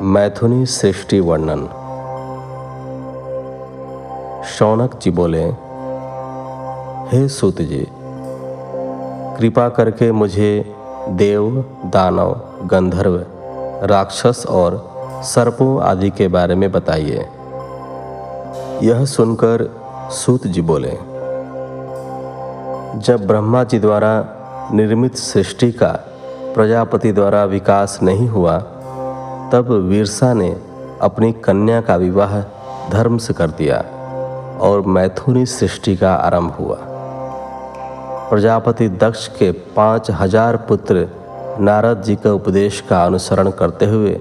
[0.02, 1.62] मैथुनी सृष्टि वर्णन।
[4.44, 5.44] शौनक जी बोले,
[7.08, 7.86] हे सूत जी
[9.38, 10.74] कृपा करके मुझे
[11.08, 13.16] देव, दानव, गंधर्व,
[13.86, 14.90] राक्षस और
[15.24, 17.26] सर्पों आदि के बारे में बताइए।
[18.82, 19.80] यह सुनकर
[20.10, 20.98] सूत जी बोले,
[23.00, 24.38] जब ब्रह्मा जी द्वारा
[24.74, 25.88] निर्मित सृष्टि का
[26.54, 28.58] प्रजापति द्वारा विकास नहीं हुआ,
[29.52, 30.50] तब वीरसा ने
[31.02, 32.40] अपनी कन्या का विवाह
[32.90, 33.78] धर्म से कर दिया
[34.60, 36.76] और मैथुनी सृष्टि का आरंभ हुआ।
[38.30, 41.08] प्रजापति दक्ष के पाँच हज़ार पुत्र
[41.60, 44.16] नारद जी के उपदेश का अनुसरण करते हुए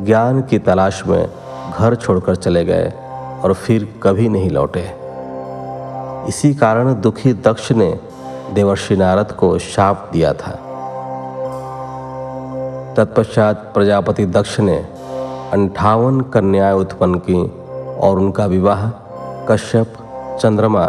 [0.00, 1.24] ज्ञान की तलाश में
[1.70, 2.92] घर छोड़कर चले गए
[3.44, 4.90] और फिर कभी नहीं लौटे।
[6.28, 7.90] इसी कारण दुखी दक्ष ने
[8.54, 10.50] देवर्षि नारद को शाप दिया था।
[12.96, 14.76] तत्पश्चात प्रजापति दक्ष ने
[15.52, 17.42] अंठावन कन्याएँ उत्पन्न की
[17.98, 18.88] और उनका विवाह
[19.48, 19.94] कश्यप,
[20.40, 20.84] चंद्रमा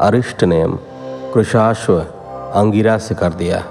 [0.00, 0.78] अरिष्टनेम
[1.34, 1.98] कृषाश्व,
[2.54, 3.62] अंगिरा से कर दिया,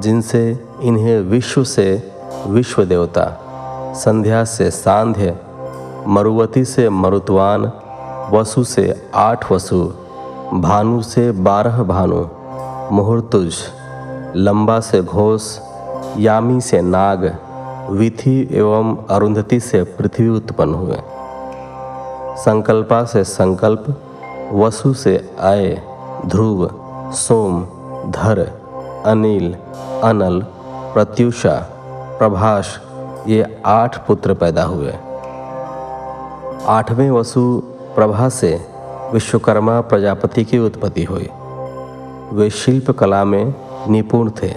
[0.00, 2.12] जिनसे इन्हें विश्व से
[2.46, 3.26] विश्व देवता,
[3.94, 5.36] संध्या से सांध्य,
[6.06, 7.72] मरुवती से मरुत्वान,
[8.32, 9.92] वसु से आठ वसु
[10.52, 12.26] भानु से बारह भानु,
[12.94, 13.54] मुहूर्तुज,
[14.36, 15.58] लंबा से घोष,
[16.18, 17.38] यामी से नाग,
[17.90, 20.96] विथि एवं अरुंधति से पृथ्वी उत्पन्न हुए।
[22.36, 24.02] संकल्पा से संकल्प,
[24.52, 25.82] वसु से आय,
[26.26, 26.70] ध्रुव,
[27.12, 27.64] सोम,
[28.10, 28.38] धर,
[29.06, 29.56] अनिल,
[30.02, 30.40] अनल,
[30.94, 31.54] प्रत्युषा,
[32.18, 32.78] प्रभाष,
[33.26, 34.94] ये आठ पुत्र पैदा हुए।
[36.66, 37.62] आठवें वसु
[37.94, 38.73] प्रभा से
[39.14, 41.28] विश्वकर्मा प्रजापति की उत्पत्ति हुई।
[42.32, 43.54] वे शिल्प कला में
[43.88, 44.54] निपुण थे।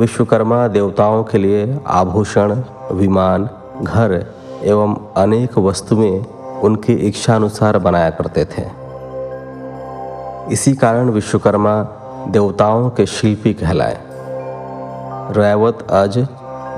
[0.00, 2.62] विश्वकर्मा देवताओं के लिए आभूषण,
[2.92, 3.50] विमान,
[3.82, 4.26] घर
[4.62, 6.26] एवं अनेक वस्तुएँ
[6.62, 8.62] उनकी इच्छानुसार बनाया करते थे।
[10.52, 11.82] इसी कारण विश्वकर्मा
[12.28, 13.98] देवताओं के शिल्पी कहलाए।
[15.36, 16.18] रैवत, अज,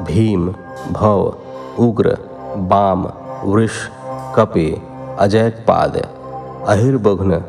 [0.06, 0.54] भीम,
[0.92, 1.34] भव,
[1.78, 2.18] उग्र,
[2.56, 3.10] बाम,
[3.44, 3.72] वृष,
[4.36, 4.82] कपि
[5.18, 5.96] अजय पाद
[6.68, 7.42] अहिर्बघ्न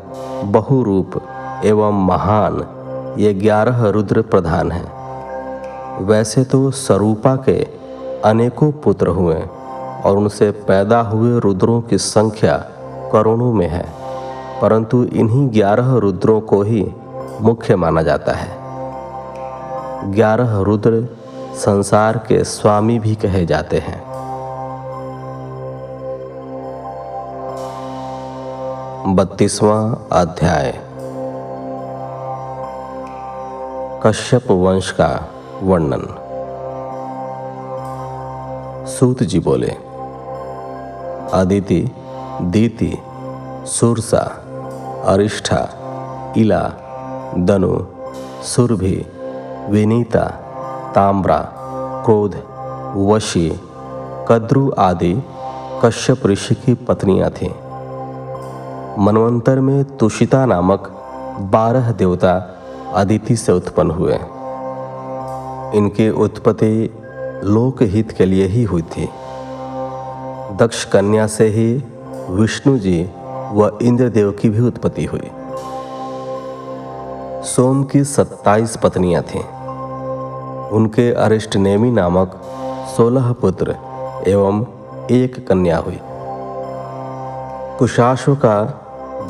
[0.44, 1.20] बहुरूप
[1.64, 2.64] एवं महान,
[3.18, 7.56] ये ग्यारह रुद्र प्रधान हैं। वैसे तो स्वरूपा के
[8.24, 9.34] अनेकों पुत्र हुए
[10.04, 12.56] और उनसे पैदा हुए रुद्रों की संख्या
[13.12, 13.84] करोड़ों में है,
[14.62, 16.86] परंतु इन्हीं ग्यारह रुद्रों को ही
[17.40, 21.06] मुख्य माना जाता है। ग्यारह रुद्र
[21.56, 24.09] संसार के स्वामी भी कहे जाते हैं।
[29.06, 30.72] बत्तीसवां अध्याय।
[34.06, 35.28] कश्यप वंश का
[35.62, 36.02] वर्णन।
[38.86, 39.70] सूत जी बोले,
[41.32, 41.90] अदिति,
[42.40, 42.98] दीति,
[43.66, 44.42] सुरसा,
[45.06, 45.68] अरिष्ठा,
[46.36, 46.72] इला,
[47.38, 47.86] दनु,
[48.42, 49.06] सुरभि,
[49.70, 50.24] विनीता
[50.94, 51.52] ताम्रा
[52.06, 52.42] क्रोध,
[52.96, 53.60] वशी,
[54.28, 55.22] कद्रु आदि
[55.84, 57.69] कश्यप ऋषि की पत्नियाँ थीं।
[58.98, 60.88] मनवंतर में तुषिता नामक
[61.40, 62.56] बारह देवता
[62.94, 64.14] अदिति से उत्पन्न हुए।
[65.78, 66.94] इनकी उत्पत्ति
[67.44, 69.08] लोकहित के लिए ही हुई थी।
[70.56, 71.84] दक्ष कन्या से ही
[72.30, 73.10] विष्णु जी
[73.52, 75.30] व इंद्रदेव की भी उत्पत्ति हुई।
[77.44, 79.44] सोम की सत्ताईस पत्नियाँ थीं।
[80.68, 82.42] उनके अरिष्ट नेमी नामक
[82.96, 83.76] सोलह पुत्र
[84.26, 84.66] एवं
[85.10, 86.00] एक कन्या हुई।
[87.80, 88.64] कुशाशु का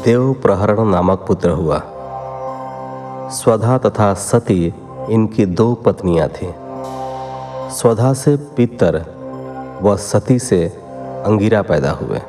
[0.04, 1.82] देव प्रहरण नामक पुत्र हुआ।
[3.30, 4.74] स्वधा तथा सती
[5.10, 6.52] इनकी दो पत्नियाँ थीं।
[7.70, 9.04] स्वधा से पितर
[9.82, 10.66] व सती से
[11.26, 12.20] अंगिरा पैदा हुए।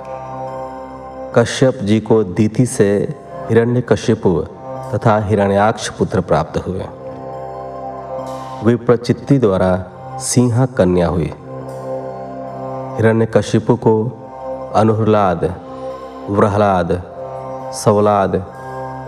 [1.35, 3.15] कश्यप जी को दीति से
[3.49, 4.45] हिरण्यकशिपु
[4.93, 6.85] तथा हिरण्याक्ष पुत्र प्राप्त हुए।
[8.65, 11.33] विप्रचित्ति द्वारा सिंह कन्या हुई।
[12.97, 14.11] हिरण्यकशिपु को
[14.75, 15.70] अनुहलाद
[16.29, 17.01] व्रहलाद
[17.73, 18.35] सवलाद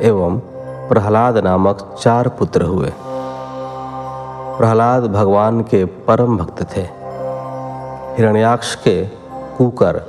[0.01, 0.39] एवं
[0.89, 2.93] प्रहलाद नामक चार पुत्र हुए।
[4.57, 6.81] प्रहलाद भगवान के परम भक्त थे।
[8.17, 9.05] हिरण्याक्ष के
[9.57, 10.01] कुकर,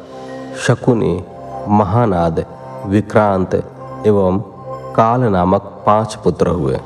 [0.66, 1.24] शकुनी,
[1.68, 2.44] महानाद,
[2.86, 3.54] विक्रांत
[4.06, 4.38] एवं
[4.96, 6.76] काल नामक पाँच पुत्र हुए।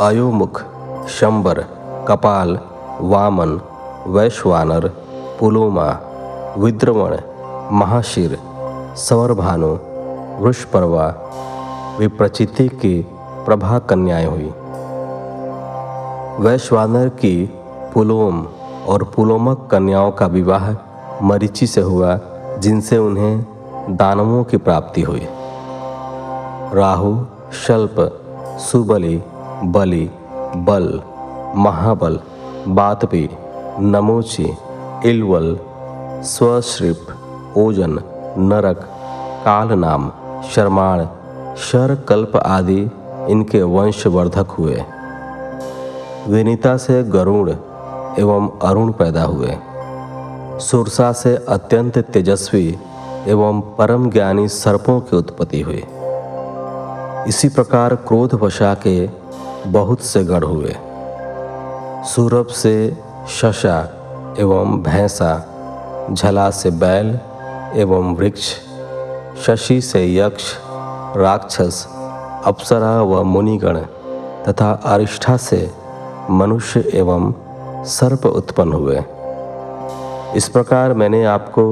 [0.00, 0.62] अयोमुख
[1.08, 1.64] शंबर,
[2.08, 2.58] कपाल,
[3.00, 3.60] वामन,
[4.06, 4.92] वैश्वानर,
[5.40, 5.98] पुलोमा,
[6.58, 7.16] विद्रवण
[7.72, 8.38] महाशिर,
[8.96, 9.78] सौरभानु,
[10.44, 11.14] वृषपर्वा,
[11.98, 13.06] विप्रचिति की
[13.46, 14.52] प्रभा कन्याएँ हुई।
[16.44, 17.50] वैश्वानर की
[17.94, 18.46] पुलोम
[18.88, 20.74] और पुलोमक कन्याओं का विवाह
[21.22, 22.20] मरीचि से हुआ,
[22.58, 23.46] जिनसे उन्हें
[23.90, 25.26] दानवों की प्राप्ति हुई।
[26.74, 27.24] राहु,
[27.66, 28.22] शल्प,
[28.58, 29.22] सुबली,
[29.64, 30.10] बलि,
[30.56, 31.00] बल,
[31.56, 32.20] महाबल,
[32.68, 33.30] बातपी,
[33.80, 34.56] नमोची,
[35.04, 35.58] इलवल,
[36.22, 37.06] स्वश्रिप
[37.56, 37.98] ओजन,
[38.38, 38.76] नरक
[39.44, 40.12] काल नाम
[40.54, 41.04] शर्माण,
[41.56, 42.90] शर, कल्प आदि
[43.28, 44.82] इनके वंशवर्धक हुए।
[46.28, 47.50] विनीता से गरुण
[48.18, 49.58] एवं अरुण पैदा हुए।
[50.58, 52.78] सुरसा से अत्यंत तेजस्वी
[53.26, 55.84] एवं परम ज्ञानी सर्पों की उत्पत्ति हुई
[57.28, 59.10] इसी प्रकार क्रोध वशा के
[59.66, 60.76] बहुत से गढ़ हुए।
[62.04, 62.98] सूरभ से
[63.28, 63.80] शशा
[64.38, 65.46] एवं भैंसा,
[66.12, 67.18] झला से बैल
[67.74, 68.54] एवं वृक्ष,
[69.46, 70.42] शशि से यक्ष,
[71.16, 71.88] राक्षस,
[72.44, 73.78] अप्सरा व मुनिगण
[74.48, 75.70] तथा अरिष्ठा से
[76.30, 77.34] मनुष्य एवं
[77.84, 79.02] सर्प उत्पन्न हुए।
[80.36, 81.64] इस प्रकार मैंने आपको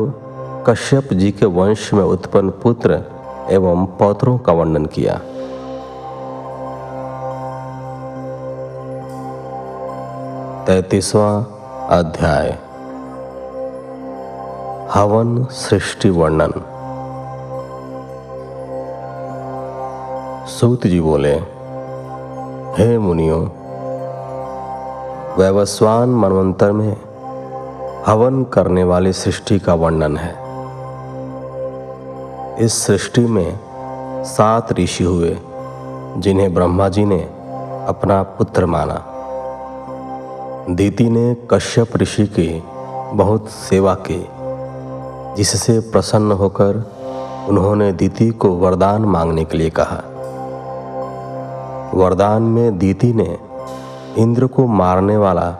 [0.67, 3.01] कश्यप जी के वंश में उत्पन्न पुत्र
[3.51, 5.21] एवं पौत्रों का वर्णन किया।
[10.67, 11.43] तैतीसवां
[11.99, 12.59] अध्याय।
[14.95, 16.51] हवन सृष्टि वर्णन।
[20.47, 21.35] सूत जी बोले,
[22.79, 23.43] हे मुनियों,
[25.37, 26.97] वैवस्वान मनवंतर में
[28.07, 30.35] हवन करने वाली सृष्टि का वर्णन है।
[32.65, 33.61] इस सृष्टि में
[34.25, 35.39] सात ऋषि हुए,
[36.17, 37.21] जिन्हें ब्रह्मा जी ने
[37.89, 39.05] अपना पुत्र माना।
[40.71, 42.63] दीति ने कश्यप ऋषि की
[43.13, 44.40] बहुत सेवा की।
[45.37, 46.91] जिससे प्रसन्न होकर
[47.49, 50.03] उन्होंने दीति को वरदान मांगने के लिए कहा।
[51.95, 53.39] वरदान में दीति ने
[54.19, 55.51] इंद्र को मारने वाला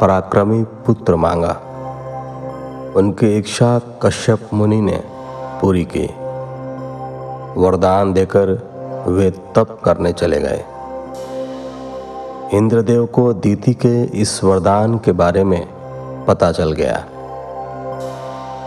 [0.00, 1.60] पराक्रमी पुत्र मांगा।
[2.96, 5.04] उनकी इच्छा कश्यप मुनि ने
[5.60, 6.06] पूरी की।
[7.60, 8.48] वरदान देकर
[9.08, 10.64] वे तप करने चले गए।
[12.52, 15.68] इंद्रदेव को दीति के इस वरदान के बारे में
[16.24, 17.04] पता चल गया।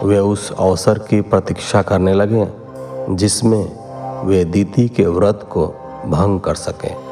[0.04, 2.48] वे उस अवसर की प्रतीक्षा करने लगे,
[3.16, 3.72] जिसमें
[4.26, 5.68] वे दीति के व्रत को
[6.08, 7.10] भंग कर सके।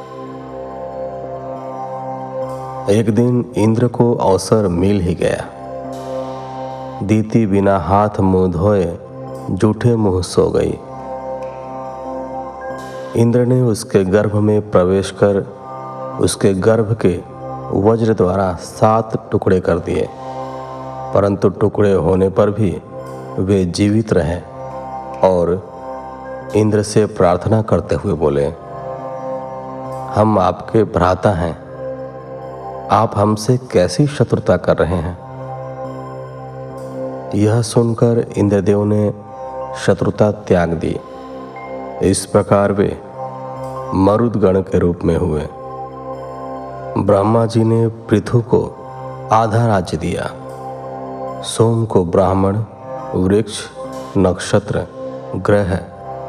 [2.99, 5.45] एक दिन इंद्र को अवसर मिल ही गया।
[7.03, 8.97] दीति बिना हाथ मुँह धोए
[9.51, 10.77] जूठे मुँह सो गई।
[13.21, 15.45] इंद्र ने उसके गर्भ में प्रवेश कर
[16.21, 17.19] उसके गर्भ के
[17.79, 20.07] वज्र द्वारा सात टुकड़े कर दिए।
[21.13, 22.81] परंतु टुकड़े होने पर भी
[23.39, 24.39] वे जीवित रहे
[25.27, 25.71] और
[26.55, 28.45] इंद्र से प्रार्थना करते हुए बोले,
[30.15, 31.67] हम आपके भ्राता हैं।
[32.87, 35.17] आप हमसे कैसी शत्रुता कर रहे हैं?
[37.35, 39.13] यह सुनकर इंद्रदेव ने
[39.85, 40.99] शत्रुता त्याग दी।
[42.01, 43.01] इस प्रकार वे
[43.93, 45.47] मरुदगण के रूप में हुए।
[46.97, 48.75] ब्रह्मा जी ने पृथु को
[49.31, 50.31] आधा राज्य दिया।
[51.47, 52.57] सोम को ब्राह्मण,
[53.15, 53.59] वृक्ष,
[54.17, 54.87] नक्षत्र,
[55.35, 55.73] ग्रह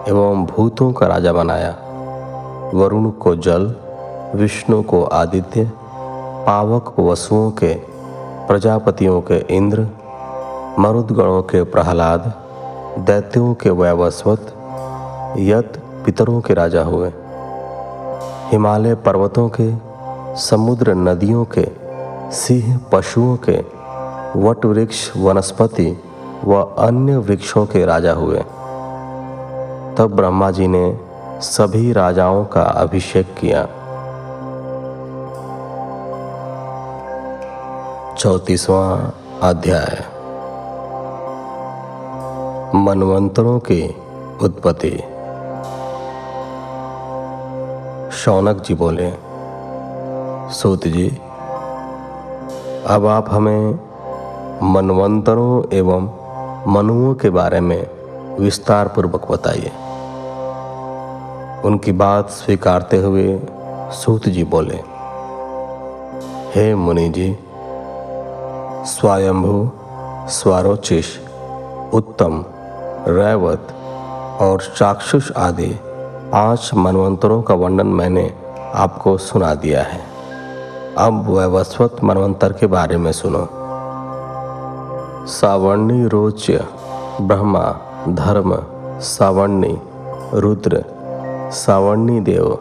[0.09, 1.71] एवं भूतों का राजा बनाया।
[2.75, 3.75] वरुण को जल,
[4.35, 5.73] विष्णु को आदित्य,
[6.47, 7.75] पावक वसुओं के,
[8.47, 9.89] प्रजापतियों के इंद्र,
[10.79, 12.33] मरुदगणों के प्रहलाद,
[12.99, 14.41] दैत्यों के वैवस्वत,
[15.39, 17.13] यत पितरों के राजा हुए।
[18.51, 19.75] हिमालय पर्वतों के,
[20.37, 21.69] समुद्र नदियों के,
[22.33, 23.78] सिंह पशुओं के
[24.37, 26.05] वट वृक्ष वनस्पति
[26.45, 28.39] व अन्य वृक्षों के राजा हुए।
[29.99, 31.01] तब ब्रह्मा जी ने
[31.41, 33.67] सभी राजाओं का अभिषेक किया।
[38.15, 39.11] चौतीसवां
[39.43, 40.05] अध्याय।
[42.75, 43.97] मनवंतरों की
[44.43, 45.03] उत्पत्ति।
[48.17, 49.13] शौनक जी बोले,
[50.53, 51.19] सूत जी,
[52.87, 53.88] अब आप हमें
[54.63, 56.09] मनवंतरों एवं
[56.67, 57.87] मनुओं के बारे में
[58.41, 59.71] विस्तार पूर्वक बताइए।
[61.65, 63.41] उनकी बात स्वीकारते हुए
[63.93, 64.81] सूत जी बोले,
[66.55, 67.39] हे मुनि जी,
[68.85, 69.71] स्वयंभू,
[70.29, 71.17] स्वारोचिष,
[71.95, 72.45] उत्तम,
[73.09, 73.69] रैवत
[74.41, 75.71] और चाक्षुष आदि
[76.33, 78.35] पाँच मनवंतरों का वर्णन मैंने
[78.75, 80.01] आपको सुना दिया है।
[80.99, 83.49] अब वैवस्वत मनवंतर के बारे में सुनो।
[85.29, 86.65] सावर्णी रोच्य,
[87.21, 87.65] ब्रह्मा,
[88.09, 88.55] धर्म
[89.01, 89.77] सावर्णी
[90.35, 90.83] रुद्र
[91.53, 92.59] सावर्णी देव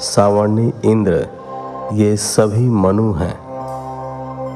[0.00, 1.26] सावर्णी इंद्र,
[1.92, 3.34] ये सभी मनु हैं।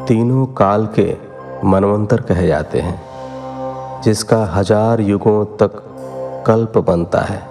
[0.06, 1.16] तीनों काल के
[1.64, 3.00] मनवंतर कहे जाते हैं,
[4.02, 5.82] जिसका हज़ार युगों तक
[6.46, 7.42] कल्प बनता है।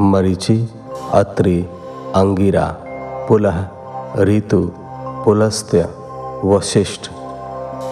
[0.00, 0.58] मरीचि,
[1.14, 1.60] अत्रि,
[2.14, 2.66] अंगिरा,
[3.28, 3.64] पुलह,
[4.18, 4.60] ऋतु,
[5.24, 5.88] पुलस्त्य,
[6.44, 7.10] वशिष्ठ।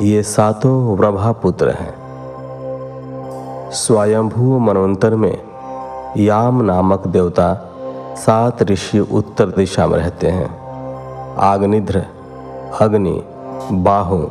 [0.02, 1.94] ये सातों प्रभापुत्र हैं।
[3.70, 5.42] स्वयंभू मनवंतर में
[6.16, 7.72] याम नामक देवता
[8.16, 10.58] सात ऋषि उत्तर दिशा में रहते हैं।
[11.36, 12.04] आग्निध्र,
[12.80, 13.24] अग्नि,
[13.72, 14.26] बाहु,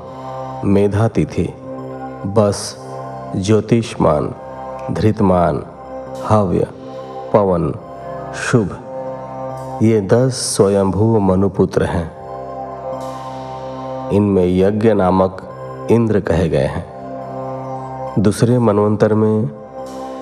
[0.66, 1.54] मेधातिथि,
[2.26, 2.78] बस,
[3.36, 4.34] ज्योतिषमान,
[4.92, 5.64] धृतमान,
[6.30, 6.68] हव्य,
[7.34, 7.74] पवन,
[8.36, 8.78] शुभ,
[9.84, 12.16] ये दस स्वयंभू मनुपुत्र हैं।
[14.10, 15.45] इनमें यज्ञ नामक
[15.92, 16.96] इंद्र कहे गए हैं।
[18.20, 19.50] दूसरे मनवंतर में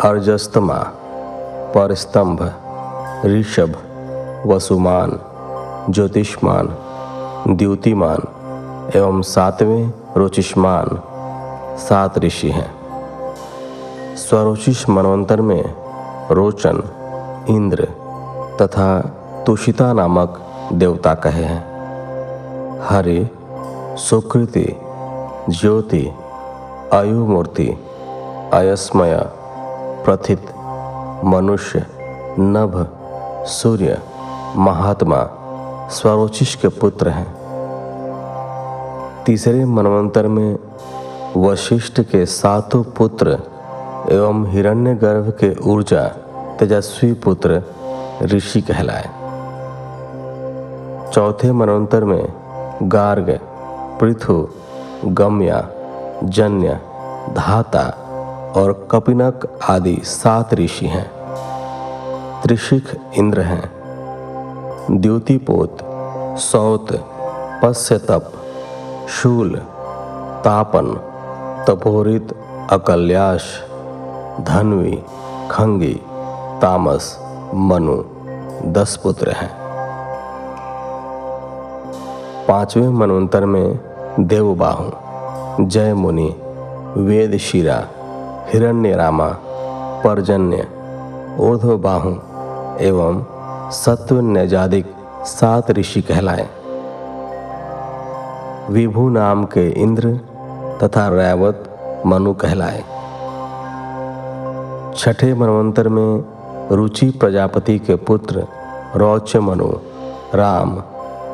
[0.02, 0.78] अर्जस्तमा,
[1.76, 2.54] परस्तंभ,
[3.26, 3.76] ऋषभ,
[4.46, 5.20] वसुमान,
[5.90, 6.78] ज्योतिष्मान,
[7.48, 8.20] द्युतिमान
[8.96, 11.02] एवं सातवें रोचिष्मान
[11.78, 12.72] सात ऋषि हैं।
[14.16, 15.76] स्वरोचिष मनवंतर में
[16.32, 16.84] रोचन,
[17.50, 17.88] इंद्र
[18.62, 19.02] तथा
[19.48, 20.42] तुषिता नामक
[20.74, 21.74] देवता कहे हैं।
[22.90, 23.30] हरि,
[23.98, 24.78] सुकृति
[25.50, 26.12] ज्योति,
[26.94, 27.68] आयुमूर्ति
[28.54, 29.20] अयस्मय
[30.06, 30.42] प्रथित,
[31.24, 31.86] मनुष्य,
[32.40, 32.88] नभ,
[33.46, 33.98] सूर्य,
[34.56, 35.30] महात्मा
[35.92, 37.44] स्वरोचिष के पुत्र हैं।
[39.24, 40.58] तीसरे मनवंतर में
[41.38, 43.40] वशिष्ठ के सातों पुत्र
[44.10, 46.04] एवं हिरण्यगर्भ के ऊर्जा
[46.60, 47.64] तेजस्वी पुत्र
[48.24, 49.10] ऋषि कहलाए।
[51.12, 52.34] चौथे मनवंतर में
[52.84, 53.40] गार्ग,
[54.00, 54.50] पृथु
[55.06, 55.70] गम्या,
[56.24, 56.80] जन्य,
[57.30, 57.90] धाता
[58.58, 61.12] और कपिनक आदि सात ऋषि हैं।
[62.44, 63.72] त्रिशिख इंद्र हैं।
[64.92, 65.78] द्युतिपोत,
[66.40, 66.88] सौत,
[67.64, 68.32] पश्यतप,
[69.10, 69.56] शूल,
[70.44, 70.86] तापन,
[71.68, 72.34] तपोरित,
[72.72, 73.62] अकल्याश,
[74.42, 75.04] धनवी,
[75.52, 76.02] खंगी,
[76.62, 77.20] तामस,
[77.54, 78.04] मनु,
[78.72, 79.64] दस पुत्र हैं।
[82.48, 84.92] पाँचवें मनवंतर में देवबाहु,
[85.68, 86.36] जय मुनि,
[86.98, 87.88] वेद शिरा,
[88.48, 89.28] हिरण्य रामा,
[90.04, 90.68] परजन्य,
[91.40, 92.10] ऊर्ध्वबाहु
[92.80, 93.24] एवं
[93.72, 96.50] सत्व नैजादिक सात ऋषि कहलाए।
[98.70, 100.20] विभु नाम के इंद्र
[100.84, 102.84] तथा रैवत मनु कहलाए।
[104.96, 106.24] छठे मनवंतर में
[106.72, 108.48] रुचि प्रजापति के पुत्र
[108.96, 109.72] रौच मनु,
[110.36, 110.84] राम,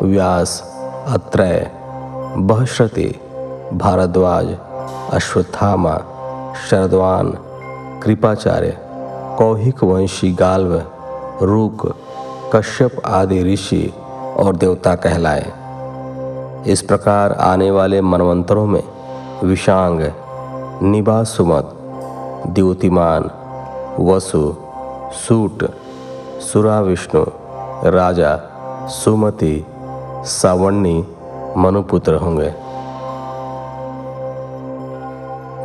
[0.02, 0.76] व्यास,
[1.08, 1.72] अत्रय
[2.38, 3.16] बहश्रति,
[3.74, 4.58] भारद्वाज,
[5.14, 5.98] अश्वत्थामा,
[6.70, 7.32] शरदवान,
[8.04, 8.78] कृपाचार्य
[9.38, 10.84] कौहिक वंशी गाल्व,
[11.42, 11.96] रूक,
[12.56, 13.94] कश्यप आदि ऋषि
[14.38, 15.54] और देवता कहलाए।
[16.68, 18.84] इस प्रकार आने वाले मनवंतरों में
[19.44, 20.02] विषांग,
[20.82, 21.72] निबासुमत,
[22.48, 23.30] द्योतिमान,
[24.00, 24.56] वसु,
[25.14, 25.72] सूट
[26.40, 27.26] सुरा विष्णु
[27.90, 28.40] राजा,
[28.88, 29.66] सुमति
[30.24, 31.08] सावणी
[31.58, 32.54] मनुपुत्र होंगे।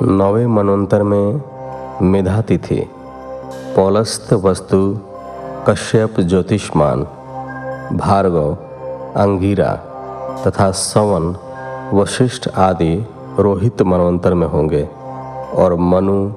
[0.02, 1.42] नवे मनवंतर में
[2.02, 2.90] मेधा तिथि
[3.76, 5.00] पौलस्त वस्तु
[5.68, 7.04] कश्यप ज्योतिष्मान,
[7.96, 8.54] भार्गव,
[9.16, 9.74] अंगीरा
[10.46, 11.36] तथा सवन,
[11.94, 13.06] वशिष्ठ आदि
[13.38, 14.88] रोहित मनवंतर में होंगे
[15.54, 16.32] और मनु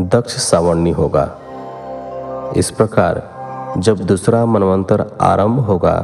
[0.00, 1.36] दक्ष सावर्णी होगा।
[2.56, 3.30] इस प्रकार
[3.78, 6.00] जब दूसरा मनवंतर आरंभ होगा,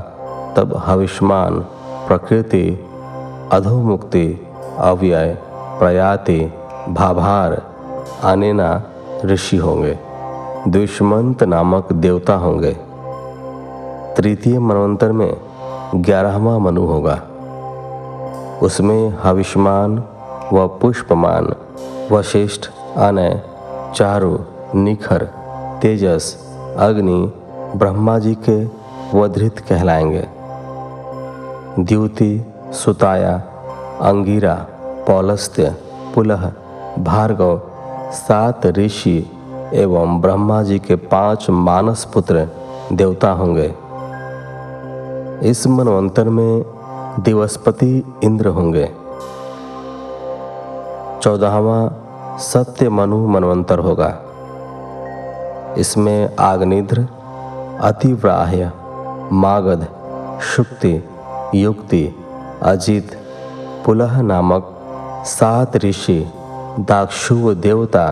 [0.56, 1.60] तब हविष्मान
[2.08, 2.85] प्रकृति
[3.52, 4.46] अधोमुक्ति,
[4.78, 5.38] अव्यय,
[5.78, 6.52] प्रयाति,
[6.88, 7.62] भाभार
[8.24, 8.82] आनेना
[9.24, 9.98] ऋषि होंगे।
[10.68, 12.76] दुष्मंत नामक देवता होंगे।
[14.16, 15.36] तृतीय मनवंतर में
[15.94, 17.22] ग्यारहवा मनु होगा।
[18.62, 20.04] उसमें हविष्मान
[20.52, 21.54] व पुष्पमान
[22.12, 22.66] वशिष्ठ
[22.96, 23.42] अनय,
[23.94, 24.38] चारु,
[24.74, 25.22] निखर,
[25.82, 27.32] तेजस, अग्नि,
[27.76, 28.64] ब्रह्मा जी के
[29.18, 30.26] वधृत कहलाएँगे।
[31.78, 33.36] द्युति सुताया,
[34.00, 35.76] अंगीरा, पौलस्त्य,
[36.14, 36.52] पुलह,
[36.98, 37.60] भार्गव,
[38.12, 39.30] सात ऋषि
[39.74, 42.48] एवं ब्रह्मा जी के पाँच मानस पुत्र
[42.92, 43.74] देवता होंगे।
[45.50, 46.64] इस मनवंतर में
[47.20, 48.92] दिवस्पति इंद्र होंगे।
[51.22, 51.92] चौदहवा
[52.38, 54.22] सत्य मनु मनवंतर होगा।
[55.78, 57.06] इसमें आग्निध्र,
[57.80, 58.72] अतिव्राह्य,
[59.32, 59.86] मागध,
[60.40, 61.08] शुक्ति,
[61.54, 62.25] युक्ति
[62.66, 63.18] अजित
[63.86, 64.78] पुलह नामक
[65.26, 66.32] सात ऋषि,
[66.80, 68.04] दाक्षुव देवता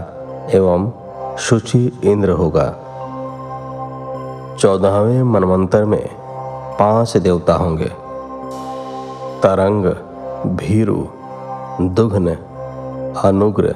[0.51, 0.91] एवं
[1.39, 2.67] शुचि इंद्र होगा।
[4.61, 6.09] चौदहवें मनमंत्र में
[6.79, 7.89] पाँच देवता होंगे।
[9.43, 9.85] तरंग,
[10.57, 11.05] भीरु
[11.81, 12.37] दुघ्न
[13.25, 13.75] अनुग्र,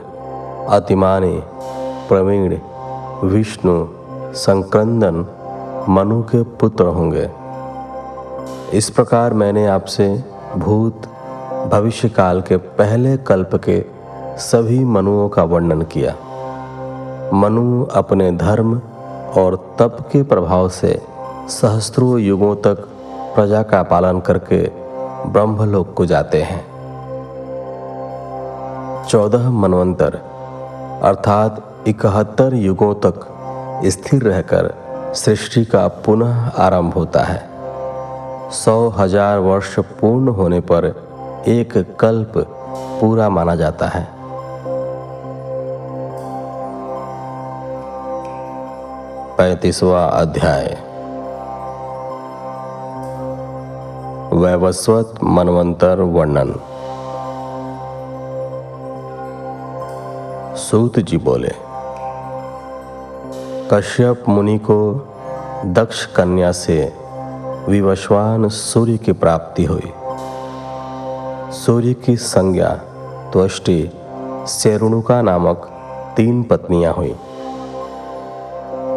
[0.69, 1.43] अतिमानी,
[2.09, 2.59] प्रवीण,
[3.25, 3.87] विष्णु,
[4.35, 5.27] संक्रंदन,
[5.89, 7.31] मनु के पुत्र होंगे।
[8.77, 11.03] इस प्रकार मैंने आपसे भूत
[11.73, 13.85] भविष्य काल के पहले कल्प के
[14.39, 16.15] सभी मनुओं का वर्णन किया।
[17.35, 18.81] मनु अपने धर्म
[19.37, 21.03] और तप के प्रभाव से
[21.49, 22.89] सहस्त्रों युगों तक
[23.35, 24.63] प्रजा का पालन करके
[25.27, 26.67] ब्रह्मलोक को जाते हैं।
[29.09, 30.21] चौदह मनवंतर,
[31.03, 33.27] अर्थात इकहत्तर युगों तक
[33.85, 34.75] स्थिर रहकर
[35.15, 37.48] सृष्टि का पुनः आरंभ होता है।
[38.51, 40.85] सौ हज़ार वर्ष पूर्ण होने पर
[41.49, 42.33] एक कल्प
[43.01, 44.07] पूरा माना जाता है।
[49.37, 50.67] पैतीसवा अध्याय।
[54.35, 56.53] वैवस्वत मनवंतर वर्णन।
[60.61, 61.53] सूत जी बोले,
[63.73, 64.81] कश्यप मुनि को
[65.75, 66.81] दक्ष कन्या से
[67.69, 69.93] विवश्वान सूर्य की प्राप्ति हुई।
[71.53, 72.69] सूर्य की संज्ञा
[73.33, 73.91] त्वष्टि
[74.47, 75.57] सेरुणुका नामक
[76.17, 77.17] तीन पत्नियाँ हुई।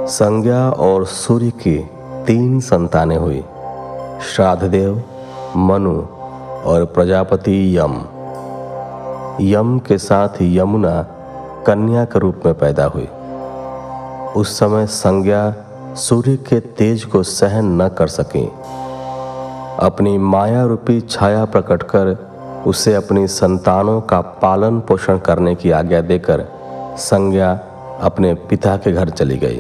[0.08, 1.90] संज्ञा और सूर्य की
[2.28, 3.46] तीन संतानें हुई।
[4.36, 5.04] श्राद्धदेव,
[5.56, 6.02] मनु
[6.70, 8.02] और प्रजापति यम।
[9.42, 11.04] यम के साथ यमुना
[11.68, 13.08] कन्या के रूप में पैदा हुई।
[14.36, 15.56] उस समय संज्ञा
[15.96, 18.44] सूर्य के तेज को सहन न कर सकी।
[19.80, 22.08] अपनी माया रूपी छाया प्रकट कर
[22.68, 26.46] उसे अपनी संतानों का पालन पोषण करने की आज्ञा देकर
[26.98, 27.52] संज्ञा
[28.02, 29.60] अपने पिता के घर चली गई।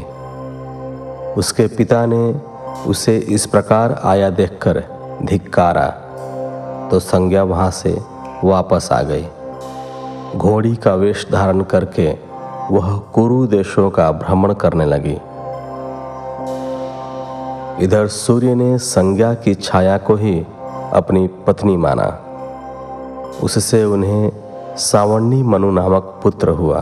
[1.33, 2.39] उसके पिता ने
[2.87, 4.83] उसे इस प्रकार आया देखकर
[5.23, 5.87] धिक्कारा
[6.91, 7.97] तो संज्ञा वहाँ से
[8.43, 9.25] वापस आ गई।
[10.37, 12.11] घोड़ी का वेश धारण करके
[12.71, 15.17] वह कुरु देशों का भ्रमण करने लगी।
[17.81, 20.45] इधर सूर्य ने संज्ञा की छाया को ही
[20.93, 22.21] अपनी पत्नी माना।
[23.43, 24.31] उससे उन्हें
[24.77, 26.81] सावर्णी मनु नामक पुत्र हुआ।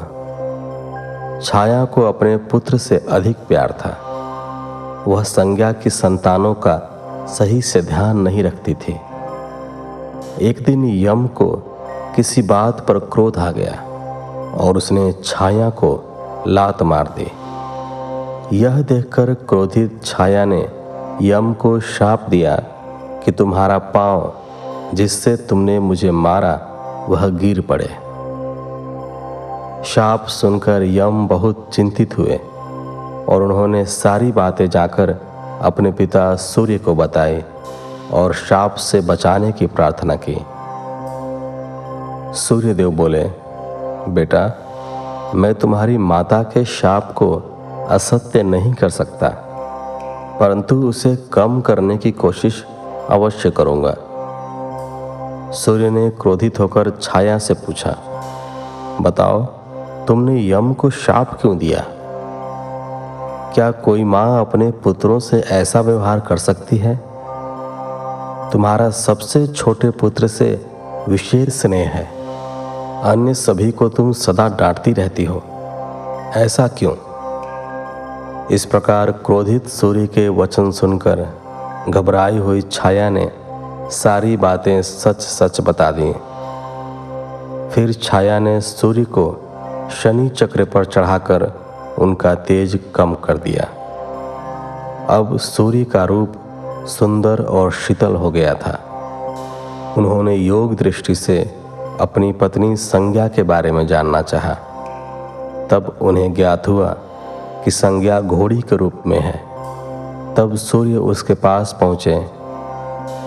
[1.43, 3.95] छाया को अपने पुत्र से अधिक प्यार था।
[5.07, 6.77] वह संज्ञा की संतानों का
[7.30, 8.99] सही से ध्यान नहीं रखती थी।
[10.41, 11.51] एक दिन यम को
[12.15, 13.81] किसी बात पर क्रोध आ गया
[14.55, 16.03] और उसने छाया को
[16.47, 17.31] लात मार दी।
[18.57, 20.78] यह देखकर क्रोधित छाया ने
[21.22, 22.56] यम को शाप दिया
[23.24, 24.34] कि तुम्हारा पाँव
[24.94, 26.60] जिससे तुमने मुझे मारा,
[27.10, 27.88] वह गिर पड़े।
[29.84, 32.38] शाप सुनकर यम बहुत चिंतित हुए
[33.30, 35.10] और उन्होंने सारी बातें जाकर
[35.62, 37.44] अपने पिता सूर्य को बताई
[38.14, 40.38] और शाप से बचाने की प्रार्थना की।
[42.40, 43.24] सूर्यदेव बोले,
[44.08, 44.54] बेटा,
[45.36, 47.32] मैं तुम्हारी माता के शाप को
[47.90, 49.48] असत्य नहीं कर सकता।
[50.40, 52.66] परंतु उसे कम करने की कोशिश
[53.10, 53.95] अवश्य करूँगा।
[55.52, 57.95] सूर्य ने क्रोधित होकर छाया से पूछा,
[59.02, 59.45] बताओ,
[60.06, 61.86] तुमने यम को शाप क्यों दिया?
[63.53, 66.95] क्या कोई माँ अपने पुत्रों से ऐसा व्यवहार कर सकती है?
[68.52, 70.66] तुम्हारा सबसे छोटे पुत्र से
[71.10, 72.07] विशेष स्नेह है।
[73.03, 75.44] अन्य सभी को तुम सदा डांटती रहती हो।
[76.36, 77.09] ऐसा क्यों?
[78.51, 81.19] इस प्रकार क्रोधित सूर्य के वचन सुनकर
[81.89, 83.31] घबराई हुई छाया ने
[83.91, 86.11] सारी बातें सच सच बता दी।
[87.73, 89.26] फिर छाया ने सूर्य को
[90.01, 91.43] शनि चक्र पर चढ़ाकर
[91.99, 93.63] उनका तेज कम कर दिया।
[95.15, 96.34] अब सूर्य का रूप
[96.88, 98.77] सुंदर और शीतल हो गया था।
[99.97, 101.39] उन्होंने योग दृष्टि से
[102.01, 104.53] अपनी पत्नी संज्ञा के बारे में जानना चाहा।
[105.71, 106.97] तब उन्हें ज्ञात हुआ
[107.65, 109.49] कि संज्ञा घोड़ी के रूप में है।
[110.36, 112.15] तब सूर्य उसके पास पहुँचे।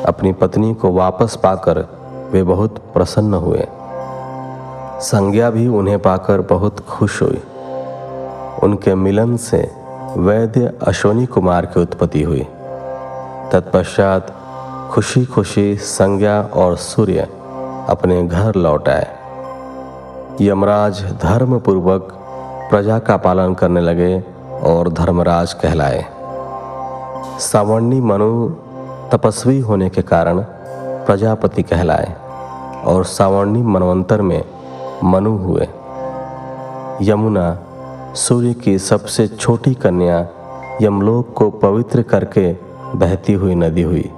[0.07, 1.89] अपनी पत्नी को वापस पाकर
[2.33, 3.67] वे बहुत प्रसन्न हुए।
[5.01, 7.43] संज्ञा भी उन्हें पाकर बहुत खुश हुई।
[8.63, 9.73] उनके मिलन से
[10.17, 12.47] वैद्य अश्वनी कुमार की उत्पत्ति हुई।
[13.53, 14.35] तत्पश्चात
[14.93, 17.29] खुशी खुशी संज्ञा और सूर्य
[17.89, 19.07] अपने घर लौट आए।
[20.41, 22.22] यमराज धर्म पूर्वक
[22.73, 24.25] प्रजा का पालन करने लगे
[24.63, 26.05] और धर्मराज कहलाए।
[27.39, 28.49] सावर्णी मनु
[29.13, 30.41] तपस्वी होने के कारण
[31.07, 32.17] प्रजापति कहलाए
[32.85, 34.45] और सावर्णी मनवंतर में
[35.05, 35.69] मनु हुए।
[37.03, 37.59] यमुना,
[38.15, 40.29] सूर्य की सबसे छोटी कन्या
[40.83, 42.57] यमलोक को पवित्र करके
[42.95, 44.11] बहती हुई नदी हुई।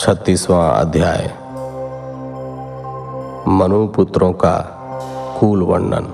[0.00, 1.45] छत्तीसवां अध्याय।
[3.48, 4.56] मनुपुत्रों का
[5.40, 6.06] कुल वर्णन।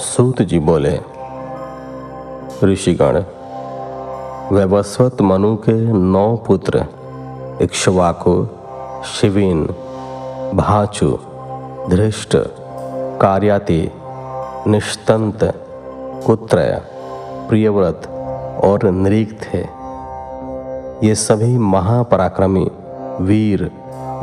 [0.00, 1.00] सूत जी बोले,
[2.64, 3.24] ऋषिगण,
[4.52, 6.86] वैवस्वत मनु के नौ पुत्र,
[7.62, 8.46] इक्ष्वाकु,
[9.04, 9.66] शिविन,
[10.54, 11.18] भाचु,
[11.90, 12.36] धृष्ट,
[13.20, 13.90] कार्याति,
[14.66, 15.38] निष्तंत,
[16.26, 16.82] कुत्रय,
[17.48, 18.08] प्रियव्रत
[18.64, 19.66] और नृग थे।
[21.06, 22.70] ये सभी महापराक्रमी
[23.20, 23.70] वीर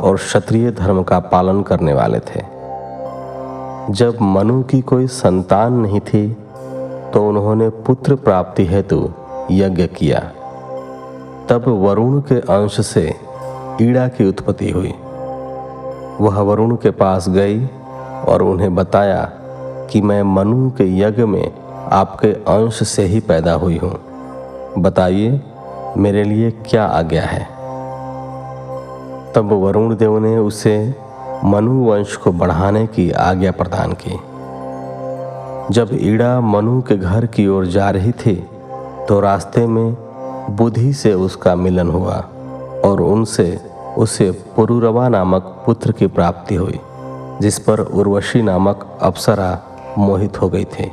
[0.00, 2.42] और क्षत्रिय धर्म का पालन करने वाले थे।
[3.92, 6.28] जब मनु की कोई संतान नहीं थी
[7.14, 9.10] तो उन्होंने पुत्र प्राप्ति हेतु
[9.50, 10.20] यज्ञ किया।
[11.48, 13.14] तब वरुण के अंश से
[13.82, 14.94] ईड़ा की उत्पत्ति हुई।
[16.20, 17.66] वह वरुण के पास गई
[18.28, 19.30] और उन्हें बताया
[19.90, 21.52] कि मैं मनु के यज्ञ में
[21.92, 23.98] आपके अंश से ही पैदा हुई हूँ।
[24.78, 25.40] बताइए,
[25.96, 27.57] मेरे लिए क्या आज्ञा है?
[29.34, 30.76] तब वरुण देव ने उसे
[31.44, 34.18] मनु वंश को बढ़ाने की आज्ञा प्रदान की।
[35.74, 38.34] जब ईड़ा मनु के घर की ओर जा रही थी
[39.08, 39.96] तो रास्ते में
[40.50, 42.16] बुद्धि से उसका मिलन हुआ
[42.84, 43.60] और उनसे
[43.98, 46.78] उसे पुरुरवा नामक पुत्र की प्राप्ति हुई,
[47.40, 49.58] जिस पर उर्वशी नामक अप्सरा
[49.98, 50.90] मोहित हो गई थी।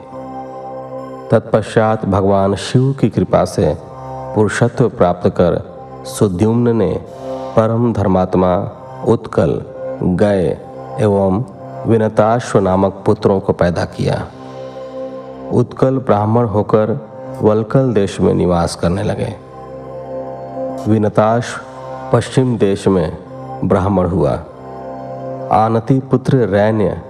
[1.32, 3.74] तत्पश्चात भगवान शिव की कृपा से
[4.36, 5.62] पुरुषत्व प्राप्त कर
[6.08, 6.92] सुद्युम्न ने
[7.56, 8.72] परम धर्मात्मा,
[9.08, 9.62] उत्कल,
[10.04, 10.58] गय
[11.00, 11.44] एवं
[11.88, 14.28] विनताश्व नामक पुत्रों को पैदा किया।
[15.54, 17.10] उत्कल ब्राह्मण होकर
[17.42, 19.36] वलकल देश में निवास करने लगे।
[20.92, 21.46] विनताश
[22.14, 23.18] पश्चिम देश में
[23.64, 24.32] ब्राह्मण हुआ।
[25.52, 27.02] आनति पुत्र रैन्य,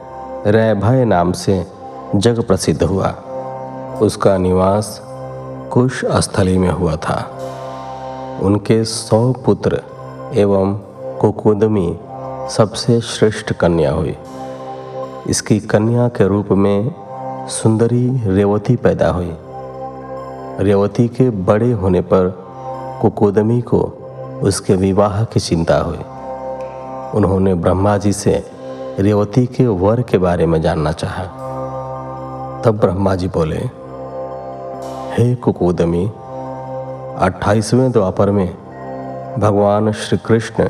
[0.47, 1.67] रैभय नाम से
[2.15, 3.15] जग प्रसिद्ध हुआ।
[4.01, 5.01] उसका निवास
[5.71, 7.31] कुश स्थली में हुआ था।
[8.41, 9.83] उनके सौ पुत्र
[10.33, 10.75] एवं
[11.21, 11.99] कुकुदमी
[12.49, 14.17] सबसे श्रेष्ठ कन्या हुई।
[15.27, 16.95] इसकी कन्या के रूप में
[17.47, 19.35] सुंदरी रेवती पैदा हुई।
[20.59, 22.45] रेवती के बड़े होने पर
[23.01, 23.79] कुकुदमी को
[24.43, 25.99] उसके विवाह की चिंता हुई।
[27.13, 28.43] उन्होंने ब्रह्मा जी से
[28.99, 31.23] रेवती के वर के बारे में जानना चाहा।
[32.65, 33.59] तब ब्रह्मा जी बोले,
[35.13, 36.11] हे कुकुदमी,
[37.17, 38.64] अट्ठाईसवें द्वापर में
[39.39, 40.63] भगवान श्री कृष्ण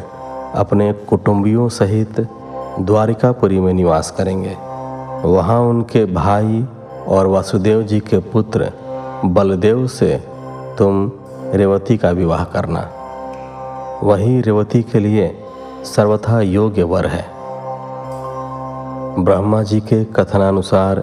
[0.56, 2.20] अपने कुटुंबियों सहित
[2.80, 4.56] द्वारिकापुरी में निवास करेंगे।
[5.28, 6.66] वहाँ उनके भाई
[7.08, 8.72] और वासुदेव जी के पुत्र
[9.26, 10.24] बलदेव से
[10.80, 11.12] तुम
[11.54, 12.90] रेवती का विवाह करना।
[14.04, 15.38] वही रेवती के लिए
[15.84, 17.26] सर्वथा योग्य वर है।
[19.24, 21.00] ब्रह्मा जी के कथनानुसार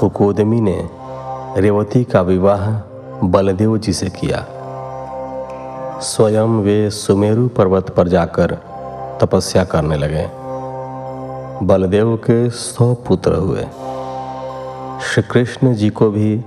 [0.00, 0.88] कुकोदमी ने
[1.56, 2.70] रेवती का विवाह
[3.24, 4.46] बलदेव जी से किया।
[6.02, 8.54] स्वयं वे सुमेरु पर्वत पर जाकर
[9.20, 10.28] तपस्या करने लगे।
[11.66, 13.62] बलदेव के सौ पुत्र हुए।
[15.02, 16.44] श्री कृष्ण जी को भी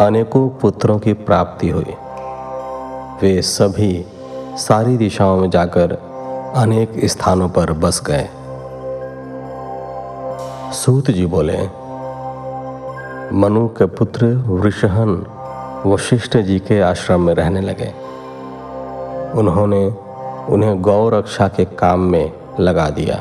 [0.00, 1.94] अनेकों पुत्रों की प्राप्ति हुई।
[3.22, 4.04] वे सभी
[4.56, 5.92] सारी दिशाओं में जाकर
[6.56, 8.28] अनेक स्थानों पर बस गए।
[10.72, 11.58] सूत जी बोले,
[13.36, 15.26] मनु के पुत्र वृषहन
[15.86, 18.05] वशिष्ठ जी के आश्रम में रहने लगे।
[19.36, 19.86] उन्होंने
[20.48, 23.16] उन्हें गौ रक्षा के काम में लगा दिया।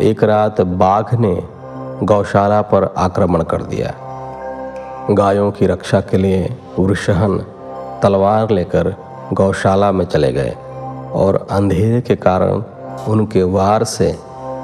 [0.00, 1.42] एक रात बाघ ने
[2.02, 3.94] गौशाला पर आक्रमण कर दिया।
[5.10, 7.38] गायों की रक्षा के लिए वृषहन
[8.02, 8.94] तलवार लेकर
[9.32, 10.54] गौशाला में चले गए
[11.14, 12.62] और अंधेरे के कारण
[13.08, 14.14] उनके वार से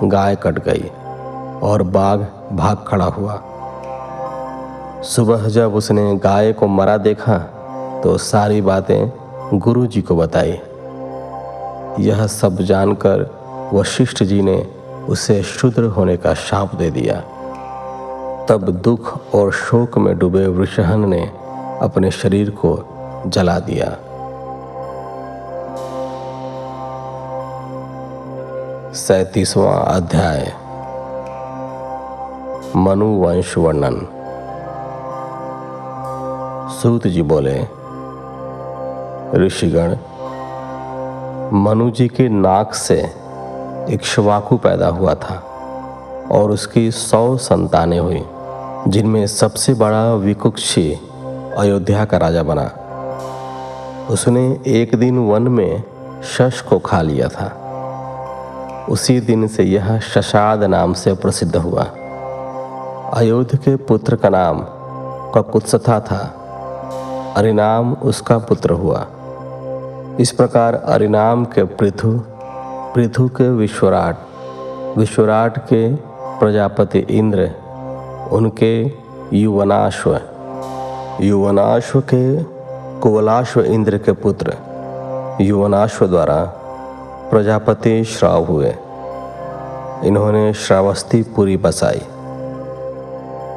[0.04, 0.90] गाय कट गई
[1.62, 2.18] और बाघ
[2.52, 3.40] भाग खड़ा हुआ।
[5.04, 7.38] सुबह जब उसने गाय को मरा देखा
[8.04, 9.10] तो सारी बातें
[9.54, 10.60] गुरु जी को बताई
[12.00, 13.30] यह सब जानकर
[13.74, 14.66] वशिष्ठ जी ने
[15.08, 17.20] उसे शुद्र होने का शाप दे दिया।
[18.46, 21.32] तब दुख और शोक में डूबे वृषहन ने
[21.82, 22.88] अपने शरीर को
[23.26, 23.96] जला दिया।
[28.92, 30.52] सैतीसवां अध्याय।
[32.76, 34.06] मनु वंश वर्णन।
[36.82, 37.77] सूत जी बोले
[39.34, 39.96] ऋषिगण
[41.52, 43.10] मनु जी के नाक से
[43.90, 45.34] इक्ष्वाकु पैदा हुआ था
[46.32, 48.24] और उसकी सौ संतानें हुई,
[48.88, 50.92] जिनमें सबसे बड़ा विकुक्षी
[51.58, 52.70] अयोध्या का राजा बना।
[54.10, 55.82] उसने एक दिन वन में
[56.22, 57.64] शश को खा लिया था।
[58.90, 61.84] उसी दिन से यह शशाद नाम से प्रसिद्ध हुआ।
[63.14, 64.60] अयोध्य के पुत्र का नाम
[65.32, 66.34] ककुत्सथा था।
[67.36, 69.06] अरिनाम उसका पुत्र हुआ।
[70.20, 72.22] इस प्रकार अरिनाम के पृथु
[72.94, 74.16] पृथु के विश्वराट
[74.98, 75.94] विश्वराट के
[76.38, 77.50] प्रजापति इंद्र,
[78.32, 78.92] उनके
[79.32, 80.20] युवनाश्व
[81.20, 82.42] युवनाश्व के
[83.00, 84.56] कुवलाश्व इंद्र के पुत्र,
[85.40, 86.44] युवनाश्व द्वारा
[87.30, 88.74] प्रजापति श्राव हुए।
[90.04, 92.02] इन्होंने श्रावस्ती पूरी बसाई।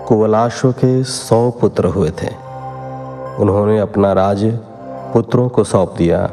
[0.08, 2.30] कुवलाश्व के सौ पुत्र हुए थे।
[3.40, 4.46] उन्होंने अपना राज
[5.14, 6.30] पुत्रों को सौंप दिया।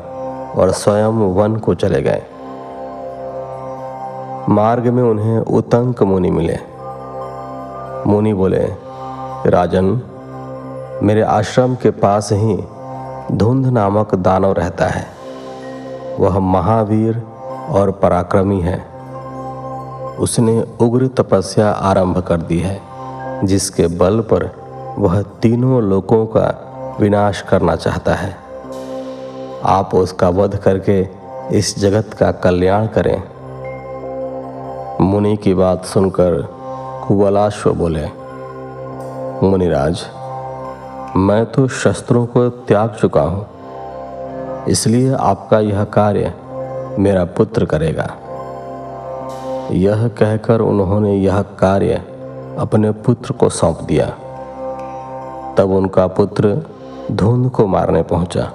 [0.57, 2.23] और स्वयं वन को चले गए।
[4.49, 6.59] मार्ग में उन्हें उतंक मुनि मिले।
[8.07, 8.73] मुनि बोले,
[9.47, 10.01] राजन,
[11.03, 12.65] मेरे आश्रम के पास ही
[13.33, 15.07] धुंध नामक दानव रहता है।
[16.20, 17.23] वह महावीर
[17.69, 18.85] और पराक्रमी है।
[20.19, 22.81] उसने उग्र तपस्या आरंभ कर दी है,
[23.45, 24.51] जिसके बल पर
[24.99, 26.65] वह तीनों लोगों का
[27.01, 28.48] विनाश करना चाहता है।
[29.62, 31.01] आप उसका वध करके
[31.59, 33.22] इस जगत का कल्याण करें।
[35.01, 36.43] मुनि की बात सुनकर
[37.09, 38.06] कुवलाश्व बोले,
[39.43, 40.05] मुनिराज,
[41.16, 43.47] मैं तो शस्त्रों को त्याग चुका हूँ,
[44.68, 46.32] इसलिए आपका यह कार्य
[46.98, 48.09] मेरा पुत्र करेगा।
[49.72, 52.02] यह कहकर उन्होंने यह कार्य
[52.59, 54.06] अपने पुत्र को सौंप दिया।
[55.59, 56.56] तब उनका पुत्र
[57.12, 58.51] धुंध को मारने पहुँचा।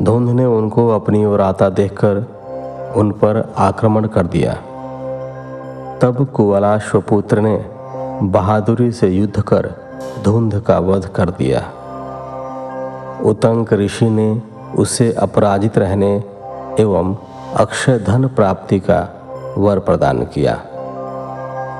[0.00, 2.16] धुंध ने उनको अपनी ओर आता देखकर
[2.96, 4.54] उन पर आक्रमण कर दिया।
[5.98, 7.70] तब कुवलाश्वपुत्र ने
[8.22, 9.70] बहादुरी से युद्ध कर
[10.24, 11.60] धुंध का वध कर दिया।
[13.22, 14.42] उतंक ऋषि ने
[14.78, 16.24] उसे अपराजित रहने
[16.80, 17.16] एवं
[17.56, 19.08] अक्षय धन प्राप्ति का
[19.58, 20.54] वर प्रदान किया।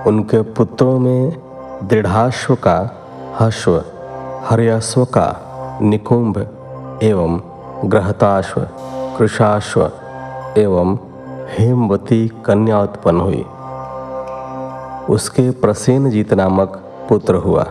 [0.07, 1.37] उनके पुत्रों में
[1.85, 2.91] दृढ़ाश्व का
[3.41, 3.85] हश्व
[4.45, 5.41] हरियाश्व का,
[5.83, 6.47] निकुंभ
[7.03, 7.52] एवं
[7.85, 8.61] ग्रहताश्व
[9.19, 9.91] कृषाश्व
[10.57, 10.99] एवं
[11.59, 13.45] हेमवती कन्या उत्पन्न हुई।
[15.15, 16.69] उसके प्रसेनजीत नामक
[17.09, 17.63] पुत्र हुआ।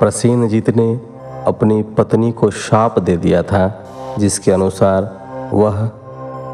[0.00, 1.00] प्रसेनजीत ने
[1.46, 3.84] अपनी पत्नी को शाप दे दिया था,
[4.18, 5.20] जिसके अनुसार
[5.52, 5.90] वह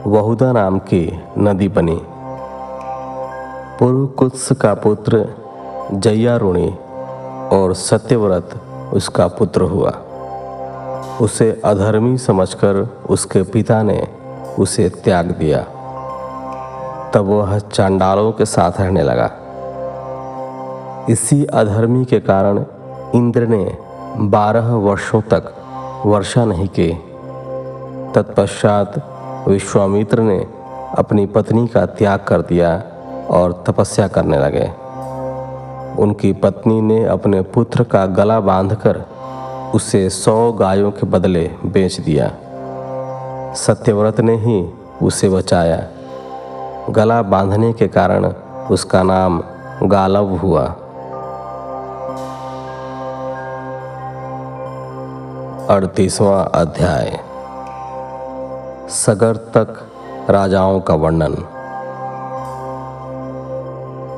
[0.06, 2.00] वहुदा नाम की नदी बनी।
[3.78, 5.28] पुरुकुत्स का पुत्र
[5.92, 6.78] जयारुणी
[7.52, 8.50] और सत्यव्रत
[8.94, 9.90] उसका पुत्र हुआ।
[11.20, 14.08] उसे अधर्मी समझकर उसके पिता ने
[14.58, 15.62] उसे त्याग दिया।
[17.14, 19.30] तब वह चांडालों के साथ रहने लगा।
[21.10, 22.64] इसी अधर्मी के कारण
[23.14, 23.78] इंद्र ने
[24.16, 25.54] बारह वर्षों तक
[26.06, 26.92] वर्षा नहीं की।
[28.14, 28.92] तत्पश्चात
[29.48, 30.46] विश्वामित्र ने
[30.98, 32.82] अपनी पत्नी का त्याग कर दिया
[33.30, 34.72] और तपस्या करने लगे।
[36.02, 39.04] उनकी पत्नी ने अपने पुत्र का गला बांधकर
[39.74, 42.30] उसे सौ गायों के बदले बेच दिया।
[43.54, 45.88] सत्यव्रत ने ही उसे बचाया।
[46.90, 48.26] गला बांधने के कारण
[48.70, 49.42] उसका नाम
[49.82, 50.64] गालव हुआ।
[55.70, 57.20] अड़तीसवां अध्याय।
[58.88, 59.90] सगर तक
[60.30, 61.34] राजाओं का वर्णन।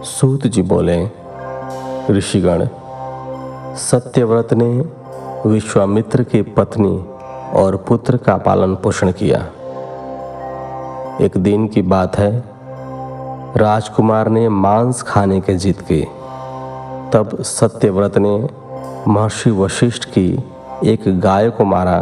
[0.05, 1.11] सूत जी बोले,
[2.11, 2.69] ऋषिगण,
[3.77, 4.96] सत्यव्रत ने
[5.47, 7.05] विश्वामित्र की पत्नी
[7.53, 9.39] और पुत्र का पालन पोषण किया।
[11.21, 12.45] एक दिन की बात है,
[13.57, 16.03] राजकुमार ने मांस खाने के जिद की।
[17.13, 18.49] तब सत्यव्रत ने
[19.09, 20.45] महर्षि वशिष्ठ की
[20.85, 21.99] एक गाय को मारा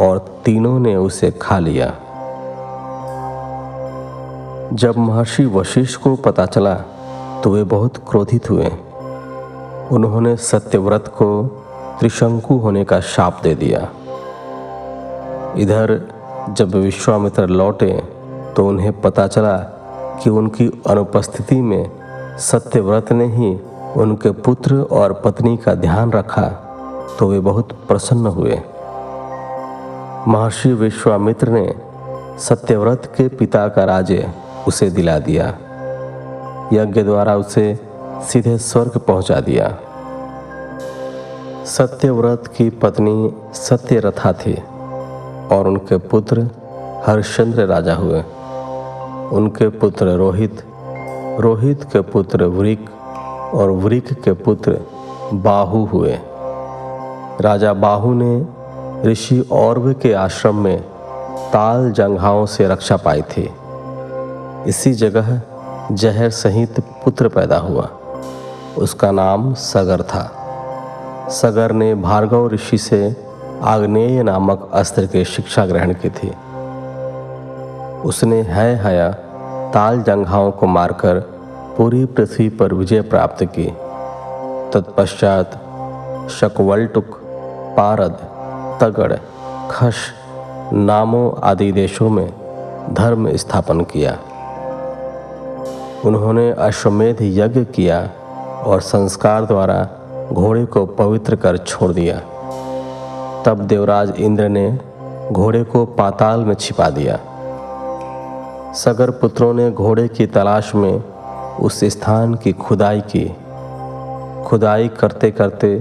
[0.00, 1.92] और तीनों ने उसे खा लिया।
[4.72, 6.74] जब महर्षि वशिष्ठ को पता चला
[7.44, 8.66] तो वे बहुत क्रोधित हुए।
[9.92, 11.60] उन्होंने सत्यव्रत को
[12.00, 13.80] त्रिशंकु होने का शाप दे दिया।
[15.56, 16.00] इधर
[16.50, 17.92] जब विश्वामित्र लौटे
[18.56, 19.56] तो उन्हें पता चला
[20.22, 21.90] कि उनकी अनुपस्थिति में
[22.40, 23.54] सत्यव्रत ने ही
[23.96, 26.46] उनके पुत्र और पत्नी का ध्यान रखा
[27.18, 28.60] तो वे बहुत प्रसन्न हुए।
[30.28, 31.74] महर्षि विश्वामित्र ने
[32.38, 34.32] सत्यव्रत के पिता का राज्य
[34.68, 35.46] उसे दिला दिया।
[36.72, 37.74] यज्ञ द्वारा उसे
[38.22, 39.66] सीधे स्वर्ग पहुँचा दिया।
[41.66, 44.54] सत्यव्रत की पत्नी सत्यरथा थी
[45.52, 46.50] और उनके पुत्र
[47.06, 48.20] हरिश्चंद्र राजा हुए।
[49.32, 50.62] उनके पुत्र रोहित
[51.40, 52.90] रोहित के पुत्र वृक
[53.54, 54.80] और वृक के पुत्र
[55.34, 56.18] बाहु हुए।
[57.40, 58.46] राजा बाहु ने
[59.10, 60.80] ऋषि औरव के आश्रम में
[61.52, 63.50] ताल जंघाओं से रक्षा पाई थी।
[64.66, 65.40] इसी जगह
[65.92, 67.88] जहर सहित पुत्र पैदा हुआ।
[68.78, 70.43] उसका नाम सगर था।
[71.30, 73.16] सगर ने भार्गव ऋषि से
[73.62, 76.28] आग्नेय नामक अस्त्र की शिक्षा ग्रहण की थी।
[78.02, 79.10] उसने है हया
[79.74, 81.20] ताल जंघाओं को मारकर
[81.76, 83.66] पूरी पृथ्वी पर विजय प्राप्त की।
[84.72, 85.52] तत्पश्चात
[86.30, 87.20] शकवल्टुक,
[87.76, 88.18] पारद,
[88.80, 89.16] तगड़,
[89.70, 89.94] खश
[90.72, 92.34] नामों आदि देशों में
[92.94, 94.18] धर्म स्थापन किया।
[96.04, 98.10] उन्होंने अश्वमेध यज्ञ किया
[98.64, 99.88] और संस्कार द्वारा
[100.34, 102.18] घोड़े को पवित्र कर छोड़ दिया।
[103.46, 104.78] तब देवराज इंद्र ने
[105.32, 107.16] घोड़े को पाताल में छिपा दिया।
[108.74, 111.02] सगर पुत्रों ने घोड़े की तलाश में
[111.60, 113.24] उस स्थान की खुदाई की।
[114.46, 115.74] खुदाई करते करते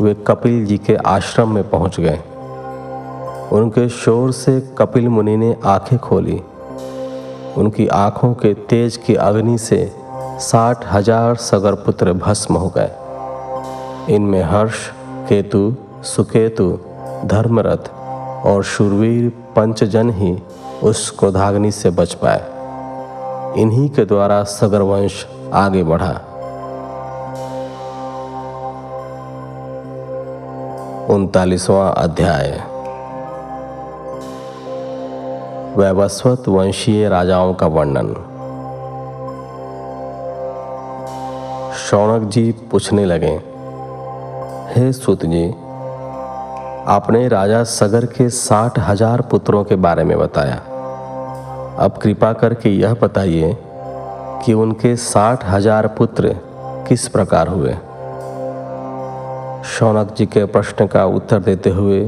[0.00, 2.18] वे कपिल जी के आश्रम में पहुँच गए।
[3.52, 6.40] उनके शोर से कपिल मुनि ने आँखें खोली।
[7.56, 9.92] उनकी आँखों के तेज की अग्नि से
[10.40, 12.90] साठ हज़ार सगर पुत्र भस्म हो गए।
[14.10, 14.74] इनमें हर्ष,
[15.28, 16.78] केतु, सुकेतु,
[17.24, 17.90] धर्मरथ
[18.46, 20.42] और शूरवीर पंचजन ही
[20.82, 22.42] उस क्रोधाग्नि से बच पाए।
[23.60, 26.20] इन्हीं के द्वारा सगर वंश आगे बढ़ा।
[31.10, 32.50] उनतालीसवां अध्याय।
[35.76, 38.14] वैवस्वत वंशीय राजाओं का वर्णन।
[41.90, 43.53] शौनक जी पूछने लगे
[44.76, 45.48] हे सुत जी
[46.88, 50.54] आपने राजा सगर के साठ हज़ार पुत्रों के बारे में बताया।
[51.78, 53.56] अब कृपा करके यह बताइए
[54.44, 56.34] कि उनके साठ हज़ार पुत्र
[56.88, 57.74] किस प्रकार हुए?
[59.68, 62.02] शौनक जी के प्रश्न का उत्तर देते हुए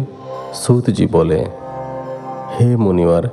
[0.54, 1.40] सूत जी बोले,
[2.50, 3.30] हे मुनिवर,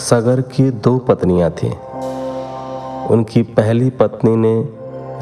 [0.00, 1.72] सगर की दो पत्नियाँ थीं।
[3.06, 4.54] उनकी पहली पत्नी ने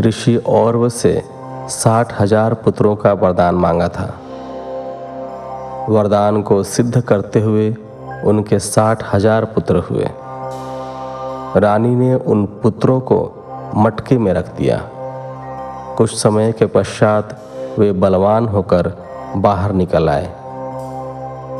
[0.00, 1.33] ऋषि औरव से
[1.68, 4.06] साठ हज़ार पुत्रों का वरदान मांगा था।
[5.88, 7.74] वरदान को सिद्ध करते हुए
[8.24, 10.08] उनके साठ हज़ार पुत्र हुए।
[11.60, 13.18] रानी ने उन पुत्रों को
[13.76, 14.80] मटके में रख दिया।
[15.96, 17.38] कुछ समय के पश्चात
[17.78, 18.92] वे बलवान होकर
[19.36, 20.32] बाहर निकल आए।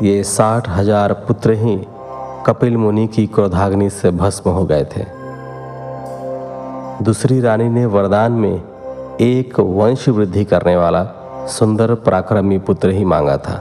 [0.03, 1.75] ये साठ हज़ार पुत्र ही
[2.47, 5.05] कपिल मुनि की क्रोधाग्नि से भस्म हो गए थे।
[7.03, 8.61] दूसरी रानी ने वरदान में
[9.21, 11.03] एक वंश वृद्धि करने वाला
[11.49, 13.55] सुंदर पराक्रमी पुत्र ही मांगा था।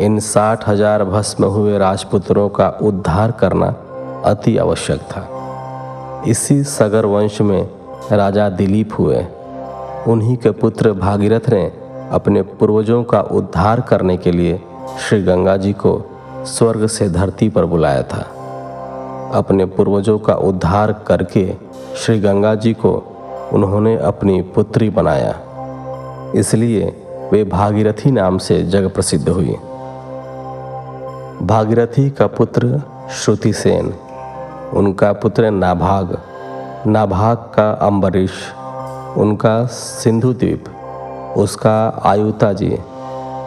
[0.00, 3.66] इन साठ हज़ार भस्म हुए राजपुत्रों का उद्धार करना
[4.24, 5.26] अति आवश्यक था।
[6.28, 7.68] इसी सगर वंश में
[8.12, 9.24] राजा दिलीप हुए।
[10.06, 11.64] उन्हीं के पुत्र भागीरथ ने
[12.12, 14.60] अपने पूर्वजों का उद्धार करने के लिए
[14.98, 16.00] श्री गंगा जी को
[16.46, 18.24] स्वर्ग से धरती पर बुलाया था।
[19.34, 21.52] अपने पूर्वजों का उद्धार करके
[21.96, 22.96] श्री गंगा जी को
[23.56, 25.34] उन्होंने अपनी पुत्री बनाया।
[26.36, 26.86] इसलिए
[27.32, 29.54] वे भागीरथी नाम से जग प्रसिद्ध हुई।
[31.42, 33.92] भागीरथी का पुत्र श्रुतिसेन,
[34.74, 36.16] उनका पुत्र नाभाग
[36.86, 38.32] नाभाग का अम्बरीश
[39.16, 40.64] उनका सिंधु द्वीप
[41.36, 42.76] उसका आयुता जी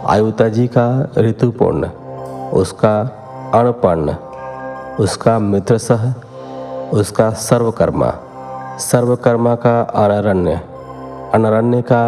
[0.08, 1.88] आयुता जी का ऋतुपूर्ण,
[2.54, 2.96] उसका
[3.54, 4.14] अणपर्ण,
[5.04, 6.14] उसका मित्रसह,
[6.94, 8.14] उसका सर्वकर्मा।
[8.80, 10.59] सर्वकर्मा का अनरण्य।
[11.33, 12.03] अनारण्य का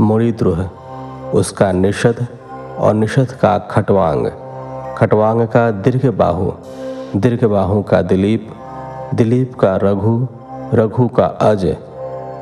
[0.00, 0.64] मुड़ीद्रुह
[1.34, 2.26] उसका निषद
[2.78, 4.26] और निषद का खटवांग।
[4.98, 6.50] खटवांग का दीर्घ बाहु
[7.16, 8.50] दीर्घ बाहु का दिलीप
[9.14, 10.26] दिलीप का रघु
[10.74, 11.76] रघु का अज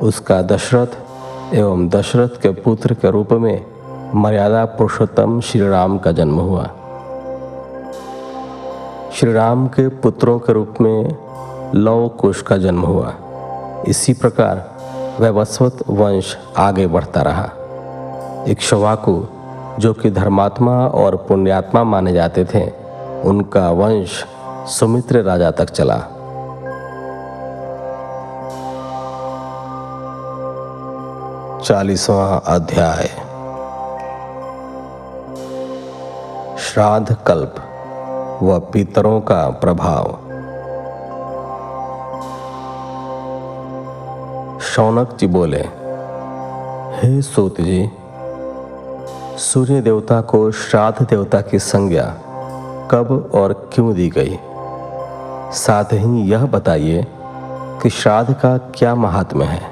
[0.02, 3.66] उसका दशरथ एवं दशरथ के पुत्र के रूप में
[4.14, 6.68] मर्यादा पुरुषोत्तम श्री राम का जन्म हुआ।
[9.14, 11.16] श्री राम के पुत्रों के रूप में
[11.74, 13.14] लव कुश का जन्म हुआ।
[13.88, 14.76] इसी प्रकार
[15.20, 17.48] वैवस्वत वंश आगे बढ़ता रहा।
[18.48, 19.26] इक्ष्वाकु
[19.78, 22.72] जो कि धर्मात्मा और पुण्यात्मा माने जाते थे,
[23.22, 24.24] उनका वंश
[24.66, 25.98] सुमित्र राजा तक चला।
[31.64, 33.06] चालीसवा अध्याय।
[36.58, 37.54] श्राद्ध कल्प
[38.42, 40.29] व पितरों का प्रभाव।
[44.76, 45.60] शौनक जी बोले,
[46.96, 47.90] हे सूत जी
[49.38, 52.04] सूर्य देवता को श्राद्ध देवता की संज्ञा
[52.90, 54.38] कब और क्यों दी गई?
[55.52, 57.06] साथ ही यह बताइए
[57.82, 59.62] कि श्राद्ध का क्या महात्म्य है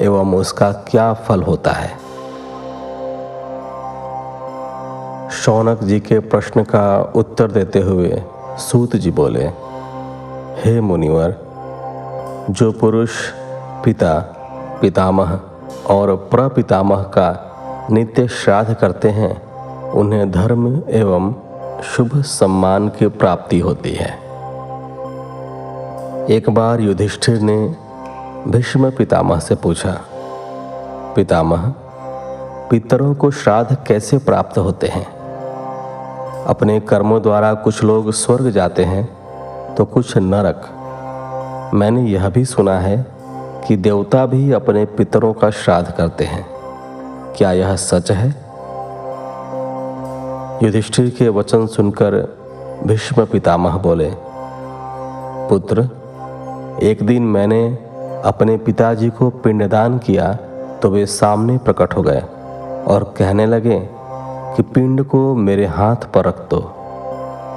[0.00, 1.90] एवं उसका क्या फल होता है?
[5.30, 8.22] शौनक जी के प्रश्न का उत्तर देते हुए
[8.58, 9.44] सूत जी बोले,
[10.62, 11.36] हे मुनिवर,
[12.50, 13.10] जो पुरुष
[13.84, 14.18] पिता,
[14.80, 15.38] पितामह
[15.90, 17.28] और प्रपितामह का
[17.90, 21.32] नित्य श्राद्ध करते हैं, उन्हें धर्म एवं
[21.84, 24.10] शुभ सम्मान की प्राप्ति होती है।
[26.30, 27.56] एक बार युधिष्ठिर ने
[28.48, 29.96] भीष्म पितामह से पूछा,
[31.16, 31.72] पितामह,
[32.70, 35.06] पितरों को श्राद्ध कैसे प्राप्त होते हैं?
[36.46, 39.04] अपने कर्मों द्वारा कुछ लोग स्वर्ग जाते हैं
[39.74, 40.68] तो कुछ नरक।
[41.74, 43.19] मैंने यह भी सुना है
[43.66, 46.44] कि देवता भी अपने पितरों का श्राद्ध करते हैं।
[47.36, 48.28] क्या यह सच है?
[50.62, 52.16] युधिष्ठिर के वचन सुनकर
[52.86, 54.10] भीष्म पितामह बोले,
[55.48, 55.88] पुत्र,
[56.82, 57.62] एक दिन मैंने
[58.24, 60.32] अपने पिताजी को पिंडदान किया
[60.82, 62.20] तो वे सामने प्रकट हो गए
[62.86, 63.78] और कहने लगे
[64.56, 66.60] कि पिंड को मेरे हाथ पर रख दो,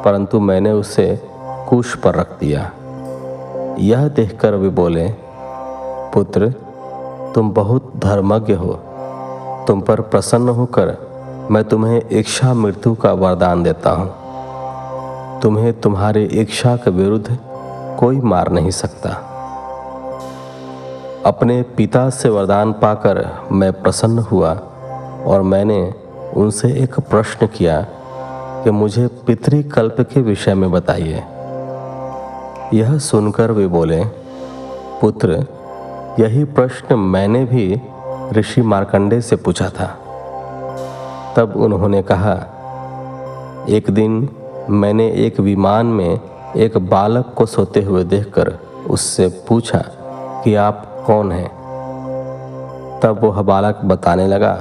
[0.06, 1.06] परंतु मैंने उसे
[1.69, 2.72] कुश पर रख दिया।
[3.80, 5.07] यह देखकर वे बोले
[6.14, 6.50] पुत्र,
[7.35, 8.74] तुम बहुत धर्मज्ञ हो।
[9.67, 10.98] तुम पर प्रसन्न होकर
[11.51, 14.14] मैं तुम्हें इच्छा मृत्यु का वरदान देता हूँ।
[15.42, 17.38] तुम्हें तुम्हारे इच्छा के विरुद्ध
[18.00, 19.09] कोई मार नहीं सकता।
[21.25, 24.53] अपने पिता से वरदान पाकर मैं प्रसन्न हुआ
[25.25, 25.93] और मैंने
[26.38, 27.82] उनसे एक प्रश्न किया
[28.64, 31.24] कि मुझे पितृकल्प के विषय में बताइए।
[32.74, 34.03] यह सुनकर वे बोले,
[35.01, 35.45] पुत्र
[36.19, 37.82] यही प्रश्न मैंने भी
[38.33, 39.85] ऋषि मार्कंडे से पूछा था।
[41.38, 42.33] तब उन्होंने कहा,
[43.69, 44.30] एक दिन
[44.69, 46.19] मैंने एक विमान में
[46.58, 48.53] एक बालक को सोते हुए देखकर
[48.90, 49.77] उससे पूछा
[50.43, 51.50] कि आप कौन हैं?
[53.03, 54.53] तब वह बालक बताने लगा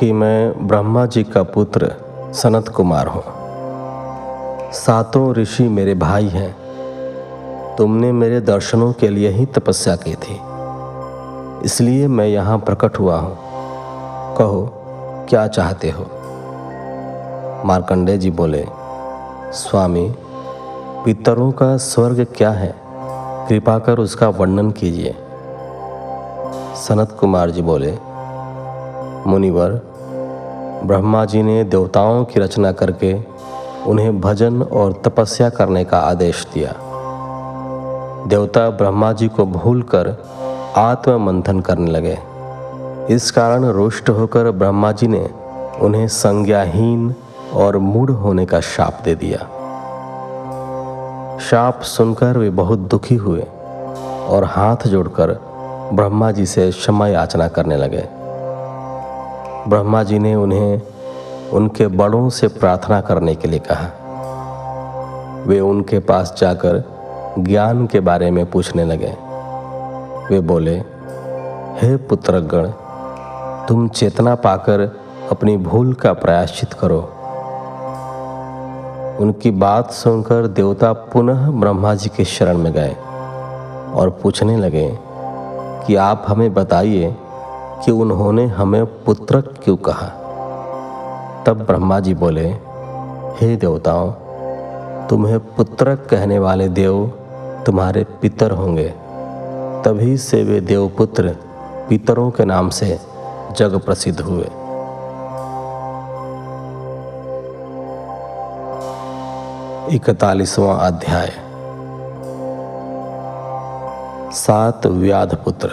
[0.00, 1.92] कि मैं ब्रह्मा जी का पुत्र
[2.34, 3.22] सनत कुमार हूँ।
[4.72, 6.56] सातों ऋषि मेरे भाई हैं।
[7.76, 10.53] तुमने मेरे दर्शनों के लिए ही तपस्या की थी।
[11.64, 13.36] इसलिए मैं यहाँ प्रकट हुआ हूँ।
[14.36, 14.72] कहो,
[15.28, 16.06] क्या चाहते हो?
[17.64, 18.66] मार्कंडे जी बोले,
[19.52, 20.14] स्वामी,
[21.04, 22.74] पितरों का स्वर्ग क्या है?
[23.48, 25.14] कृपा कर उसका वर्णन कीजिए।
[26.76, 27.92] सनत कुमार जी बोले,
[29.26, 29.70] मुनिवर,
[30.84, 33.14] ब्रह्मा जी ने देवताओं की रचना करके
[33.86, 36.74] उन्हें भजन और तपस्या करने का आदेश दिया।
[38.26, 40.34] देवता ब्रह्मा जी को भूलकर
[40.76, 42.18] आत्म मंथन करने लगे।
[43.14, 45.30] इस कारण रुष्ट होकर ब्रह्मा जी ने
[45.80, 47.14] उन्हें संज्ञाहीन
[47.52, 49.38] और मूढ़ होने का शाप दे दिया।
[51.38, 53.42] शाप सुनकर वे बहुत दुखी हुए
[54.28, 55.30] और हाथ जोड़कर
[55.92, 58.08] ब्रह्मा जी से क्षमा याचना करने लगे।
[59.68, 60.80] ब्रह्मा जी ने उन्हें
[61.52, 63.88] उनके बड़ों से प्रार्थना करने के लिए कहा।
[65.46, 66.84] वे उनके पास जाकर
[67.38, 69.33] ज्ञान के बारे में पूछने लगे।
[70.30, 70.74] वे बोले,
[71.80, 72.68] हे पुत्रगण,
[73.68, 74.80] तुम चेतना पाकर
[75.30, 77.00] अपनी भूल का प्रायश्चित करो।
[79.20, 82.96] उनकी बात सुनकर देवता पुनः ब्रह्मा जी के शरण में गए
[83.94, 84.98] और पूछने लगे
[85.86, 87.16] कि आप हमें बताइए
[87.84, 90.08] कि उन्होंने हमें पुत्र क्यों कहा?
[91.46, 92.48] तब ब्रह्मा जी बोले,
[93.40, 94.10] हे देवताओं,
[95.06, 97.12] तुम्हें पुत्र कहने वाले देव
[97.66, 99.03] तुम्हारे पितर होंगे।
[99.84, 101.36] तभी से वे देवपुत्र
[101.88, 103.00] पितरों के नाम से
[103.56, 104.44] जग प्रसिद्ध हुए।
[109.96, 111.32] इकतालीसवां अध्याय।
[114.32, 115.68] सात व्याध पुत्र।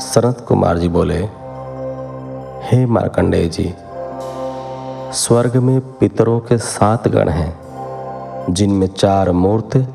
[0.00, 1.18] सनत कुमार जी बोले,
[2.62, 3.74] हे मार्कंडेय जी
[5.12, 7.58] स्वर्ग में पितरों के सात गण हैं,
[8.50, 9.86] जिनमें चार मूर्त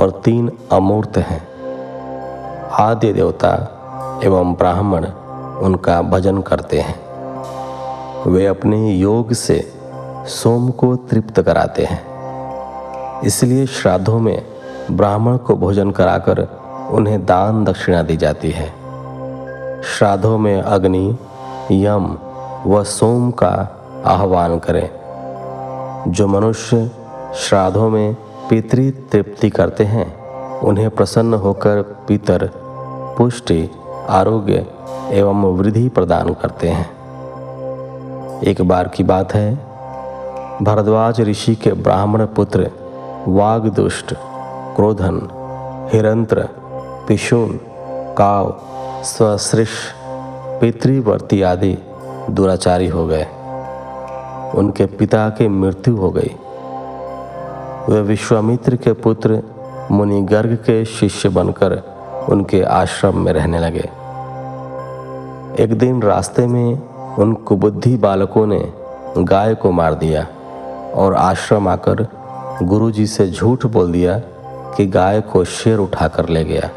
[0.00, 1.48] और तीन अमूर्त हैं।
[2.70, 3.70] आद्य देवता
[4.24, 5.06] एवं ब्राह्मण
[5.62, 7.04] उनका भजन करते हैं।
[8.26, 9.72] वे अपने योग से
[10.26, 12.14] सोम को तृप्त कराते हैं।
[13.20, 14.46] इसलिए श्राद्धों में
[14.90, 16.48] ब्राह्मण को भोजन कराकर
[16.90, 18.68] उन्हें दान दक्षिणा दी जाती है।
[19.82, 21.18] श्राद्धों में अग्नि,
[21.72, 22.18] यम
[22.66, 24.90] व सोम का आह्वान करें।
[26.08, 26.90] जो मनुष्य
[27.34, 28.16] श्राद्धों में
[28.50, 30.24] पितृ तृप्ति करते हैं।
[30.60, 32.50] उन्हें प्रसन्न होकर पितर,
[33.18, 33.70] पुष्टि,
[34.08, 34.66] आरोग्य
[35.10, 37.04] एवं वृद्धि प्रदान करते हैं।
[38.42, 39.54] एक बार की बात है,
[40.62, 42.70] भरद्वाज ऋषि के ब्राह्मण पुत्र,
[43.28, 44.14] वागदुष्ट,
[44.76, 45.28] क्रोधन,
[45.92, 46.48] हिरंत्र,
[47.08, 47.60] पिशून,
[48.18, 48.60] काव
[49.02, 49.68] स्वसृष
[50.60, 51.78] पितृवर्ती आदि
[52.30, 53.26] दुराचारी हो गए।
[54.54, 56.36] उनके पिता की मृत्यु हो गई।
[57.88, 59.42] वे विश्वामित्र के पुत्र
[59.90, 61.72] मुनि गर्ग के शिष्य बनकर
[62.28, 63.90] उनके आश्रम में रहने लगे।
[65.62, 66.78] एक दिन रास्ते में
[67.16, 68.72] उन कुबुद्धि बालकों ने
[69.18, 70.26] गाय को मार दिया
[70.94, 72.06] और आश्रम आकर
[72.62, 74.18] गुरुजी से झूठ बोल दिया
[74.76, 76.70] कि गाय को शेर उठाकर ले गया।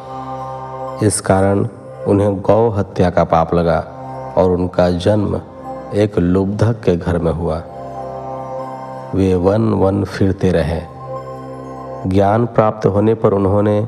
[1.03, 1.67] इस कारण
[2.07, 3.79] उन्हें गौ हत्या का पाप लगा
[4.37, 5.41] और उनका जन्म
[5.93, 7.63] एक लुब्धक के घर में हुआ।
[9.15, 10.96] वे वन वन फिरते रहे।
[12.05, 13.81] ज्ञान प्राप्त होने पर उन्होंने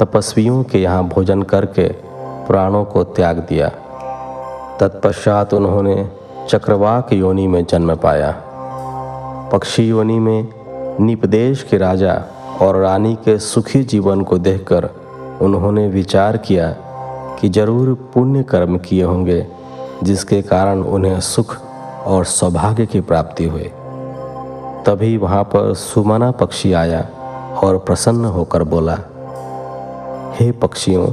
[0.00, 1.88] तपस्वियों के यहाँ भोजन करके
[2.46, 3.68] प्राणों को त्याग दिया।
[4.80, 6.10] तत्पश्चात उन्होंने
[6.48, 8.30] चक्रवाक योनि में जन्म पाया।
[9.52, 10.48] पक्षी योनि में
[11.00, 12.22] निपदेश के राजा
[12.60, 14.88] और रानी के सुखी जीवन को देखकर
[15.40, 16.70] उन्होंने विचार किया
[17.40, 19.46] कि ज़रूर पुण्य कर्म किए होंगे,
[20.02, 21.56] जिसके कारण उन्हें सुख
[22.06, 23.70] और सौभाग्य की प्राप्ति हुई।
[24.86, 27.06] तभी वहाँ पर सुमना पक्षी आया।
[27.62, 28.98] और प्रसन्न होकर बोला,
[30.40, 31.06] हे पक्षियों,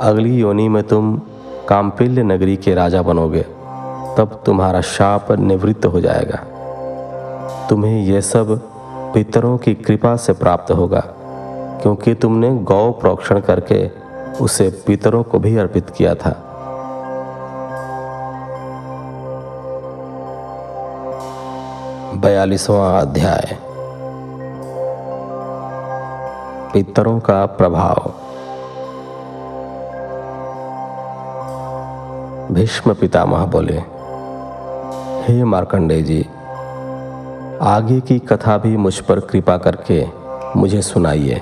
[0.00, 1.20] अगली योनि में तुम
[1.68, 3.42] काम्पिल्य नगरी के राजा बनोगे,
[4.18, 6.36] तब तुम्हारा शाप निवृत्त हो जाएगा।
[7.70, 8.60] तुम्हें यह सब
[9.14, 11.00] पितरों की कृपा से प्राप्त होगा,
[11.82, 13.90] क्योंकि तुमने गौ प्रोक्षण करके
[14.40, 16.34] उसे पितरों को भी अर्पित किया था।
[22.16, 23.65] बयालीसवां अध्याय।
[26.76, 28.08] पितरों का प्रभाव।
[32.54, 33.76] भीष्म पितामह बोले,
[35.22, 36.20] हे मार्कंडे जी,
[37.62, 40.06] आगे की कथा भी मुझ पर कृपा करके
[40.56, 41.38] मुझे सुनाइए।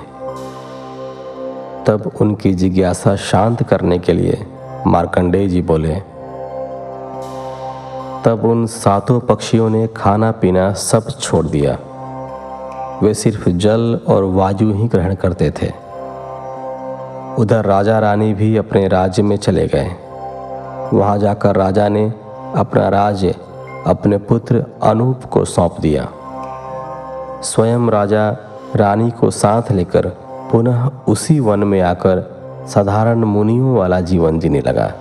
[1.87, 4.45] तब उनकी जिज्ञासा शांत करने के लिए
[4.87, 5.95] मार्कंडेय जी बोले,
[8.25, 11.77] तब उन सातों पक्षियों ने खाना पीना सब छोड़ दिया।
[13.03, 15.85] वे सिर्फ़ जल और वायु ही ग्रहण करते थे।
[17.41, 19.91] उधर राजा रानी भी अपने राज्य में चले गए।
[20.93, 22.13] वहाँ जाकर राजा ने
[22.55, 23.35] अपना राज्य,
[23.87, 26.09] अपने पुत्र अनूप को सौंप दिया।
[27.41, 28.29] स्वयं राजा
[28.75, 30.07] रानी को साथ लेकर
[30.51, 32.35] पुनः उसी वन में आकर
[32.67, 34.93] साधारण मुनियों वाला जीवन जीने लगा।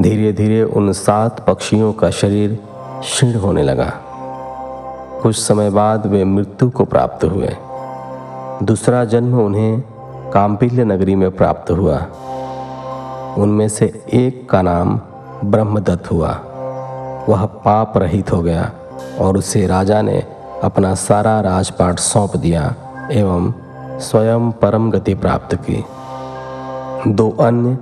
[0.00, 2.58] धीरे धीरे उन सात पक्षियों का शरीर
[3.00, 3.92] क्षीण होने लगा।
[5.22, 7.56] कुछ समय बाद वे मृत्यु को प्राप्त हुए।
[8.62, 9.80] दूसरा जन्म उन्हें
[10.34, 12.06] काम्पिल्य नगरी में प्राप्त हुआ।
[13.38, 15.00] उनमें से एक का नाम
[15.44, 16.30] ब्रह्मदत्त हुआ।
[17.28, 18.72] वह पाप रहित हो गया
[19.20, 20.26] और उसे राजा ने
[20.62, 22.74] अपना सारा राजपाट सौंप दिया
[23.12, 23.52] एवं
[23.98, 25.84] स्वयं परम गति प्राप्त की।
[27.08, 27.78] दो अन्य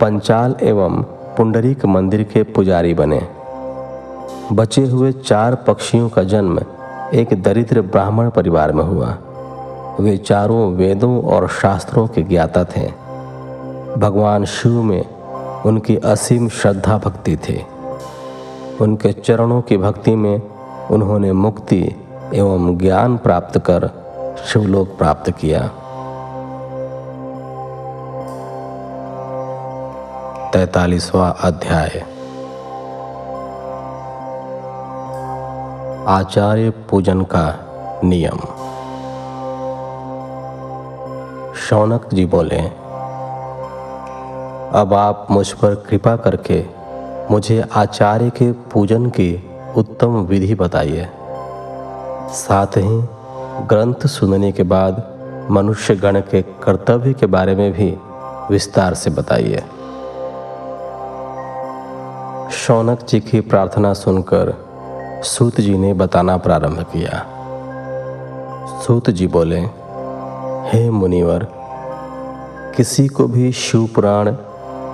[0.00, 1.02] पंचाल एवं
[1.36, 3.39] पुंडरीक मंदिर के पुजारी बने।
[4.52, 6.60] बचे हुए चार पक्षियों का जन्म
[7.14, 9.18] एक दरिद्र ब्राह्मण परिवार में हुआ।
[10.00, 12.86] वे चारों वेदों और शास्त्रों के ज्ञाता थे।
[13.98, 15.04] भगवान शिव में
[15.62, 17.66] उनकी असीम श्रद्धा भक्ति थी।
[18.80, 20.42] उनके चरणों की भक्ति में
[20.90, 21.94] उन्होंने मुक्ति
[22.34, 23.90] एवं ज्ञान प्राप्त कर
[24.46, 25.68] शिवलोक प्राप्त किया।
[30.52, 32.09] तैतालीसवा अध्याय।
[36.10, 37.42] आचार्य पूजन का
[38.04, 38.38] नियम।
[41.54, 42.58] शौनक जी बोले,
[44.80, 46.64] अब आप मुझ पर कृपा करके
[47.30, 49.44] मुझे आचार्य के पूजन की
[49.76, 51.08] उत्तम विधि बताइए।
[52.32, 53.00] साथ ही
[53.66, 55.02] ग्रंथ सुनने के बाद
[55.50, 57.98] मनुष्य गण के कर्तव्य के बारे में भी
[58.50, 59.62] विस्तार से बताइए।
[62.52, 64.69] शौनक जी की प्रार्थना सुनकर
[65.24, 67.26] सूत जी ने बताना प्रारंभ किया।
[68.82, 69.60] सूत जी बोले,
[70.68, 71.46] हे मुनिवर,
[72.76, 74.28] किसी को भी शिव पुराण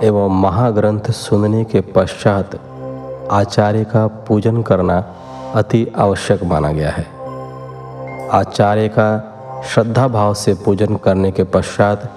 [0.03, 2.61] एवं महाग्रंथ सुनने के पश्चात
[3.31, 5.05] आचार्य का पूजन करना
[5.55, 7.07] अति आवश्यक माना गया है।
[8.29, 9.33] आचार्य का
[9.75, 12.13] श्रद्धा भाव से पूजन करने के पश्चात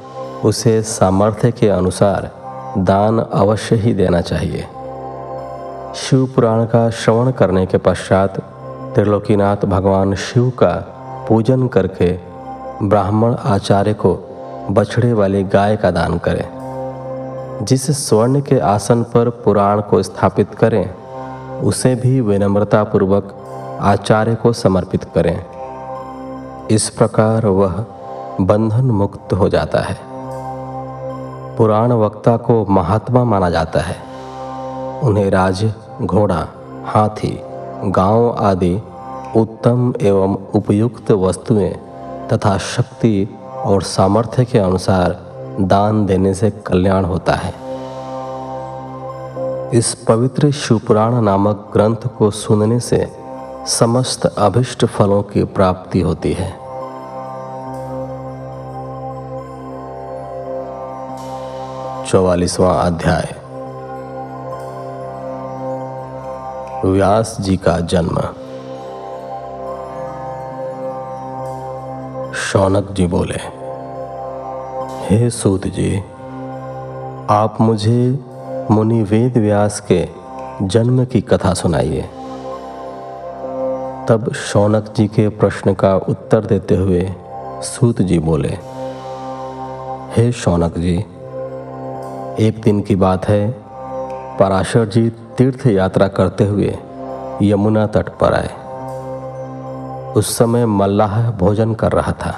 [0.46, 2.32] उसे सामर्थ्य के अनुसार
[2.78, 4.68] दान अवश्य ही देना चाहिए।
[5.96, 8.40] शिव पुराण का श्रवण करने के पश्चात
[8.96, 10.72] त्रिलोकीनाथ भगवान शिव का
[11.30, 12.20] पूजन करके
[12.84, 14.20] ब्राह्मण आचार्य को
[14.72, 16.50] बछड़े वाली गाय का दान करें।
[17.62, 20.94] जिस स्वर्ण के आसन पर पुराण को स्थापित करें,
[21.60, 23.36] उसे भी विनम्रता पूर्वक
[23.82, 25.46] आचार्य को समर्पित करें।
[26.72, 27.86] इस प्रकार वह
[28.42, 29.98] बंधन मुक्त हो जाता है।
[31.56, 34.09] पुराण वक्ता को महात्मा माना जाता है।
[35.04, 36.48] उन्हें राज, घोड़ा,
[36.86, 37.42] हाथी,
[37.86, 38.82] गाँव आदि
[39.36, 41.74] उत्तम एवं उपयुक्त वस्तुएँ
[42.34, 45.18] तथा शक्ति और सामर्थ्य के अनुसार
[45.62, 47.54] दान देने से कल्याण होता है।
[49.74, 53.14] इस पवित्र शिवपुराण नामक ग्रंथ को सुनने से
[53.68, 56.52] समस्त अभिष्ट फलों की प्राप्ति होती है।
[62.06, 63.39] चौवालीसवां अध्याय।
[66.86, 68.20] व्यास जी का जन्म।
[72.34, 73.40] शौनक जी बोले,
[75.06, 75.98] हे सूत जी,
[77.30, 78.20] आप मुझे
[78.72, 80.08] मुनि वेद व्यास के
[80.62, 82.02] जन्म की कथा सुनाइए।
[84.10, 87.10] तब शौनक जी के प्रश्न का उत्तर देते हुए
[87.64, 88.58] सूत जी बोले,
[90.18, 90.98] हे शौनक जी,
[92.48, 93.69] एक दिन की बात है
[94.40, 96.76] पराशर जी तीर्थ यात्रा करते हुए
[97.44, 98.52] यमुना तट पर आए।
[100.14, 102.34] उस समय मल्लाह भोजन कर रहा था,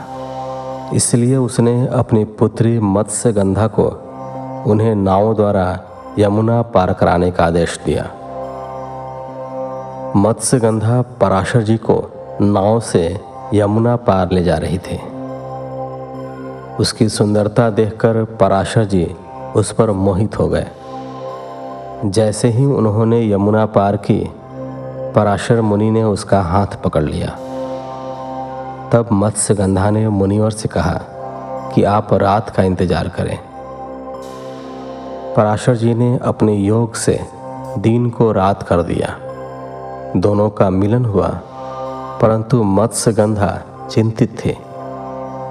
[0.93, 3.85] इसलिए उसने अपनी पुत्री मत्स्य गंधा को
[4.71, 5.67] उन्हें नाव द्वारा
[6.19, 8.03] यमुना पार कराने का आदेश दिया।
[10.17, 12.01] मत्स्य गंधा पराशर जी को
[12.41, 13.05] नाव से
[13.53, 14.99] यमुना पार ले जा रही थी।
[16.79, 19.07] उसकी सुंदरता देखकर पराशर जी
[19.55, 20.67] उस पर मोहित हो गए।
[22.05, 24.19] जैसे ही उन्होंने यमुना पार की,
[25.15, 27.27] पराशर मुनि ने उसका हाथ पकड़ लिया।
[28.93, 30.93] तब मत्स्य गंधा ने मुनिवर से कहा
[31.75, 33.37] कि आप रात का इंतज़ार करें।
[35.35, 37.19] पराशर जी ने अपने योग से
[37.77, 39.17] दिन को रात कर दिया।
[40.17, 41.27] दोनों का मिलन हुआ,
[42.21, 44.53] परंतु मत्स्य गंधा चिंतित थे।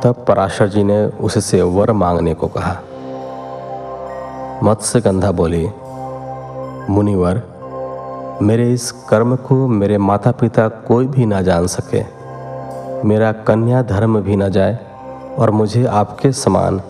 [0.05, 2.77] तब पराशर जी ने उससे वर मांगने को कहा।
[4.63, 5.71] मत्स्य गंधा बोली
[6.89, 7.43] मुनिवर,
[8.43, 12.03] मेरे इस कर्म को मेरे माता पिता कोई भी ना जान सके।
[13.09, 14.79] मेरा कन्या धर्म भी ना जाए
[15.39, 16.81] और मुझे आपके समान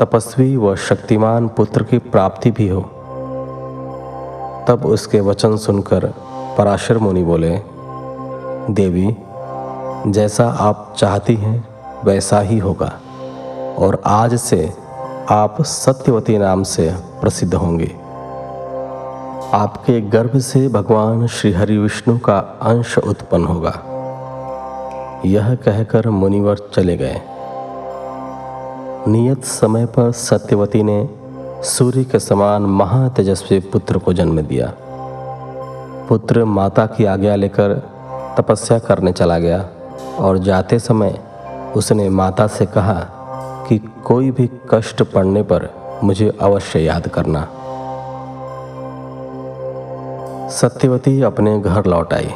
[0.00, 2.80] तपस्वी व शक्तिमान पुत्र की प्राप्ति भी हो।
[4.68, 6.14] तब उसके वचन सुनकर
[6.58, 7.62] पराशर मुनि बोले,
[8.70, 9.16] देवी,
[10.06, 11.68] जैसा आप चाहती हैं,
[12.04, 12.92] वैसा ही होगा
[13.78, 14.72] और आज से
[15.30, 17.99] आप सत्यवती नाम से प्रसिद्ध होंगे।
[19.54, 23.72] आपके गर्भ से भगवान श्री हरि विष्णु का अंश उत्पन्न होगा।
[25.26, 27.20] यह कहकर मुनिवर चले गए।
[29.08, 31.08] नियत समय पर सत्यवती ने
[31.64, 34.72] सूर्य के समान महातेजस्वी पुत्र को जन्म दिया।
[36.08, 37.74] पुत्र माता की आज्ञा लेकर
[38.38, 39.68] तपस्या करने चला गया
[40.18, 41.20] और जाते समय
[41.76, 43.00] उसने माता से कहा
[43.68, 45.68] कि कोई भी कष्ट पड़ने पर
[46.04, 47.48] मुझे अवश्य याद करना।
[50.50, 52.30] सत्यवती अपने घर लौट आई।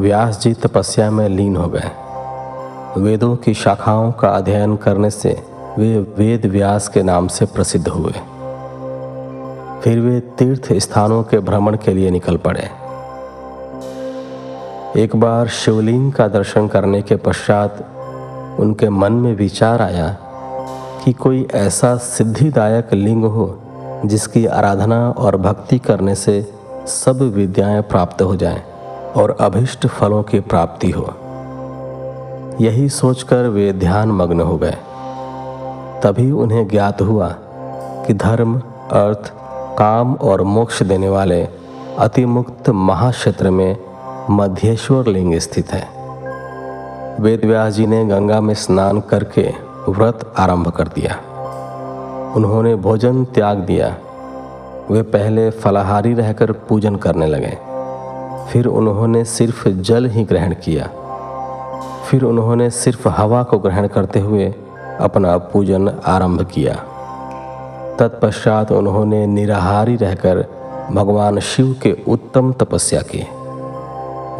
[0.00, 1.90] व्यास जी तपस्या में लीन हो गए।
[3.00, 5.42] वेदों की शाखाओं का अध्ययन करने से
[5.78, 8.12] वे वेद व्यास के नाम से प्रसिद्ध हुए।
[9.82, 12.68] फिर वे तीर्थ स्थानों के भ्रमण के लिए निकल पड़े।
[15.02, 17.84] एक बार शिवलिंग का दर्शन करने के पश्चात
[18.60, 20.16] उनके मन में विचार आया
[21.04, 23.58] कि कोई ऐसा सिद्धिदायक लिंग हो
[24.04, 26.59] जिसकी आराधना और भक्ति करने से
[26.90, 28.62] सब विद्याएँ प्राप्त हो जाएँ
[29.16, 31.14] और अभिष्ट फलों की प्राप्ति हो।
[32.60, 34.76] यही सोचकर वे ध्यान मग्न हो गए।
[36.02, 37.34] तभी उन्हें ज्ञात हुआ
[38.06, 38.58] कि धर्म,
[38.90, 39.32] अर्थ,
[39.78, 41.48] काम और मोक्ष देने वाले
[41.98, 43.76] अतिमुक्त महाक्षेत्र में
[44.30, 45.88] मध्येश्वर लिंग स्थित है।
[47.20, 49.52] वेद व्यास जी ने गंगा में स्नान करके
[49.88, 51.16] व्रत आरंभ कर दिया।
[52.36, 53.96] उन्होंने भोजन त्याग दिया।
[54.90, 57.58] वे पहले फलाहारी रहकर पूजन करने लगे।
[58.52, 60.90] फिर उन्होंने सिर्फ़ जल ही ग्रहण किया।
[62.10, 64.54] फिर उन्होंने सिर्फ़ हवा को ग्रहण करते हुए
[65.00, 66.74] अपना पूजन आरंभ किया।
[67.98, 70.44] तत्पश्चात उन्होंने निराहारी रहकर
[70.92, 73.26] भगवान शिव के उत्तम तपस्या की।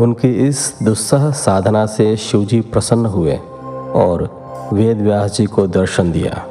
[0.03, 3.37] उनकी इस दुस्सह साधना से शिवजी प्रसन्न हुए
[3.95, 4.41] और
[4.73, 6.45] वेद व्यास जी को दर्शन दिया।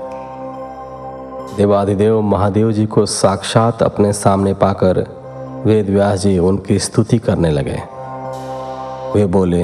[1.60, 4.98] देवादिदेव महादेव जी को साक्षात अपने सामने पाकर
[5.66, 7.80] वेद व्यास जी उनकी स्तुति करने लगे।
[9.16, 9.64] वे बोले,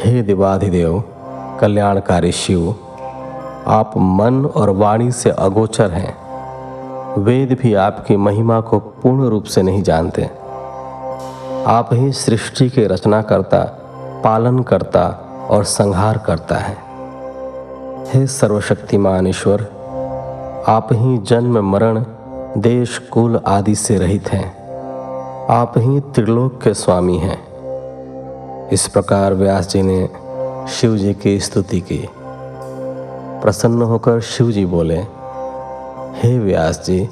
[0.00, 1.04] हे देवाधिदेव
[1.60, 2.74] कल्याणकारी शिव,
[3.66, 6.16] आप मन और वाणी से अगोचर हैं।
[7.18, 10.30] वेद भी आपकी महिमा को पूर्ण रूप से नहीं जानते।
[11.66, 13.62] आप ही सृष्टि के रचना करता
[14.24, 15.06] पालन करता
[15.50, 16.76] और संहार करता है।
[18.14, 19.73] हे सर्वशक्तिमान ईश्वर
[20.68, 22.04] आप ही जन्म, मरण,
[22.58, 24.54] देश, कुल आदि से रहित हैं।
[25.46, 27.38] आप ही त्रिलोक के स्वामी हैं।
[28.68, 30.08] इस प्रकार व्यास जी ने
[30.68, 32.08] शिव जी की स्तुति की।
[33.42, 34.98] प्रसन्न होकर शिव जी बोले,
[36.22, 37.10] हे व्यास जी,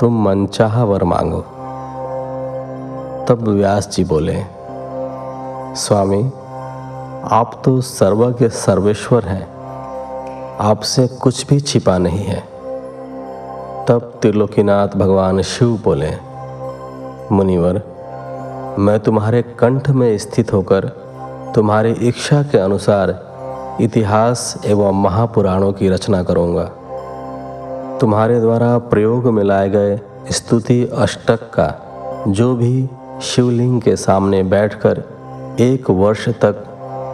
[0.00, 1.40] तुम मनचाह वर मांगो।
[3.28, 4.42] तब व्यास जी बोले,
[5.74, 6.30] स्वामी,
[7.30, 9.59] आप तो सर्वज्ञ सर्वेश्वर हैं।
[10.60, 12.40] आपसे कुछ भी छिपा नहीं है।
[13.86, 16.10] तब त्रिलोकीनाथ भगवान शिव बोले,
[17.32, 17.80] मुनिवर,
[18.78, 20.88] मैं तुम्हारे कंठ में स्थित होकर
[21.54, 23.14] तुम्हारी इच्छा के अनुसार
[23.80, 26.64] इतिहास एवं महापुराणों की रचना करूँगा।
[28.00, 29.98] तुम्हारे द्वारा प्रयोग में लाए गए
[30.30, 31.68] स्तुति अष्टक का
[32.28, 32.88] जो भी
[33.22, 35.04] शिवलिंग के सामने बैठकर
[35.60, 36.64] एक वर्ष तक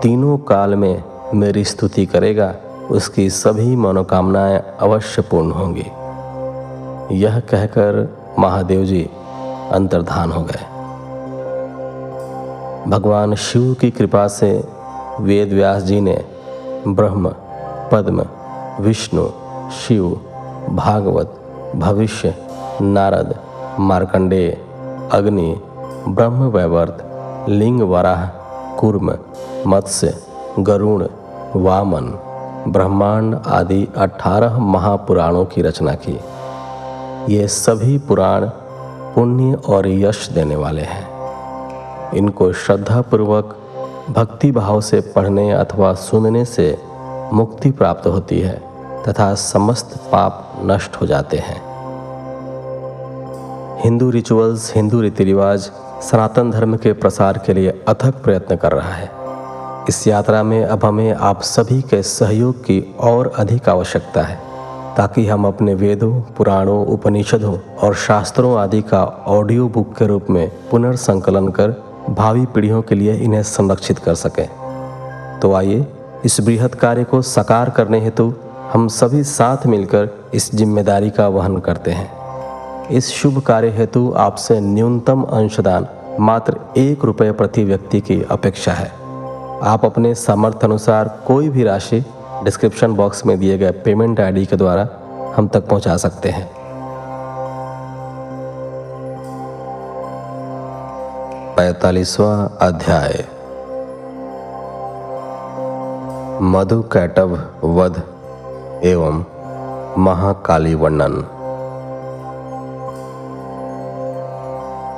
[0.02, 2.54] तीनों काल में मेरी स्तुति करेगा
[2.90, 5.86] उसकी सभी मनोकामनाएँ अवश्य पूर्ण होंगी।
[7.18, 9.10] यह कहकर महादेव जी
[9.72, 10.64] अंतर्धान हो गए।
[12.90, 14.64] भगवान शिव की कृपा से
[15.20, 16.24] वेद व्यास जी ने
[16.88, 17.28] ब्रह्म,
[17.92, 18.24] पद्म,
[18.80, 19.28] विष्णु,
[19.70, 20.20] शिव,
[20.70, 21.40] भागवत,
[21.76, 22.34] भविष्य,
[22.82, 23.34] नारद
[23.80, 24.58] मार्कंडेय
[25.12, 25.60] अग्नि,
[26.08, 26.98] ब्रह्म वैवर्त,
[27.48, 28.26] लिंग वराह,
[28.76, 29.18] कुर्म,
[29.66, 30.14] मत्स्य,
[30.58, 31.06] गरुण,
[31.56, 32.18] वामन
[32.66, 36.18] ब्रह्मांड आदि अठारह महापुराणों की रचना की।
[37.34, 38.46] ये सभी पुराण
[39.14, 43.56] पुण्य और यश देने वाले हैं। इनको श्रद्धापूर्वक
[44.10, 46.78] भक्ति भाव से पढ़ने अथवा सुनने से
[47.32, 48.62] मुक्ति प्राप्त होती है
[49.08, 51.60] तथा समस्त पाप नष्ट हो जाते हैं।
[53.84, 55.70] हिंदू रिचुअल्स हिंदू रीति रिवाज
[56.02, 59.15] सनातन धर्म के प्रसार के लिए अथक प्रयत्न कर रहा है।
[59.88, 64.36] इस यात्रा में अब हमें आप सभी के सहयोग की और अधिक आवश्यकता है,
[64.96, 70.50] ताकि हम अपने वेदों, पुराणों, उपनिषदों और शास्त्रों आदि का ऑडियो बुक के रूप में
[70.70, 71.74] पुनर्संकलन कर
[72.10, 74.46] भावी पीढ़ियों के लिए इन्हें संरक्षित कर सकें।
[75.40, 75.86] तो आइए,
[76.24, 78.32] इस बृहद कार्य को साकार करने हेतु
[78.72, 82.10] हम सभी साथ मिलकर इस ज़िम्मेदारी का वहन करते हैं।
[82.90, 85.88] इस शुभ कार्य हेतु आपसे न्यूनतम अंशदान
[86.20, 88.92] मात्र एक रुपये प्रति व्यक्ति की अपेक्षा है।
[89.62, 92.04] आप अपने सामर्थ्य अनुसार कोई भी राशि
[92.44, 94.88] डिस्क्रिप्शन बॉक्स में दिए गए पेमेंट आईडी के द्वारा
[95.36, 96.50] हम तक पहुँचा सकते हैं।
[101.56, 103.24] पैतालीसवा अध्याय।
[106.42, 108.02] मधु, कैटव, वध
[108.84, 109.24] एवं
[109.98, 111.24] महाकाली वर्णन।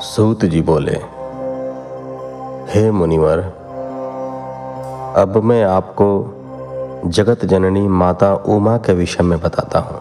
[0.01, 1.01] सूत जी बोले,
[2.73, 3.58] हे मुनिवर
[5.17, 6.35] अब मैं आपको
[7.07, 9.99] जगत जननी माता उमा के विषय में बताता हूँ।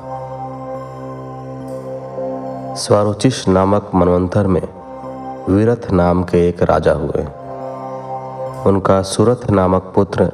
[2.75, 4.67] स्वारुचिश नामक मनवंतर में
[5.49, 7.23] वीरथ नाम के एक राजा हुए।
[8.69, 10.31] उनका सुरथ नामक पुत्र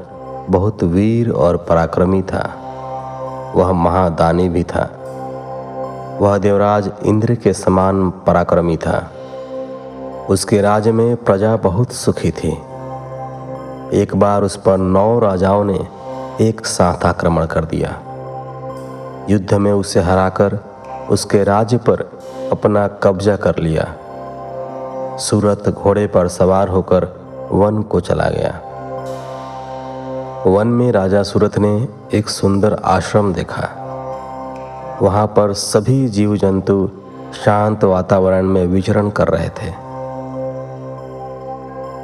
[0.49, 2.53] बहुत वीर और पराक्रमी था।
[3.55, 4.89] वह महादानी भी था।
[6.21, 9.11] वह देवराज इंद्र के समान पराक्रमी था।
[10.29, 12.57] उसके राज्य में प्रजा बहुत सुखी थी।
[13.93, 15.87] एक बार उस पर नौ राजाओं ने
[16.41, 17.89] एक साथ आक्रमण कर दिया।
[19.29, 20.59] युद्ध में उसे हराकर
[21.09, 23.95] उसके राज्य पर अपना कब्जा कर लिया।
[25.17, 27.07] सूरत घोड़े पर सवार होकर
[27.51, 28.61] वन को चला गया।
[30.47, 33.69] वन में राजा सूरत ने एक सुंदर आश्रम देखा।
[35.01, 36.89] वहाँ पर सभी जीव जंतु
[37.45, 39.82] शांत वातावरण में विचरण कर रहे थे।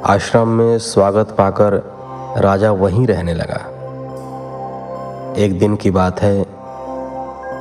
[0.06, 1.74] आश्रम में स्वागत पाकर
[2.36, 3.56] राजा वहीं रहने लगा।
[5.36, 6.46] एक दिन की बात है,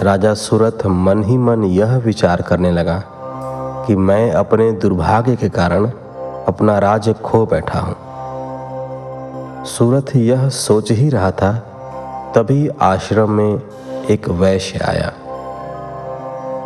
[0.01, 3.03] राजा सूरत मन ही मन यह विचार करने लगा
[3.87, 5.85] कि मैं अपने दुर्भाग्य के कारण
[6.47, 7.95] अपना राज्य खो बैठा हूँ।
[9.65, 11.53] सूरत यह सोच ही रहा था,
[12.35, 13.61] तभी आश्रम में
[14.09, 15.13] एक वैश्य आया।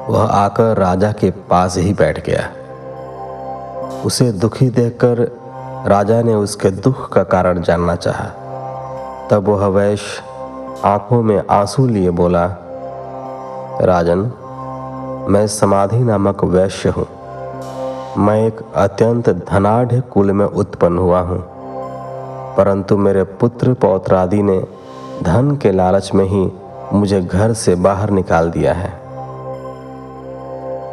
[0.09, 2.49] वह आकर राजा के पास ही बैठ गया।
[4.05, 5.42] उसे दुखी देखकर
[5.85, 8.25] राजा ने उसके दुख का कारण जानना चाहा।
[9.31, 10.23] तब वह वैश्य
[10.85, 12.45] आँखों में आँसू लिए बोला,
[13.81, 14.19] राजन,
[15.29, 17.07] मैं समाधि नामक वैश्य हूँ।
[18.17, 21.43] मैं एक अत्यंत धनाढ़ कुल में उत्पन्न हुआ हूँ।
[22.55, 24.63] परंतु मेरे पुत्र पौत्र आदि ने
[25.23, 26.51] धन के लालच में ही
[26.93, 28.93] मुझे घर से बाहर निकाल दिया है।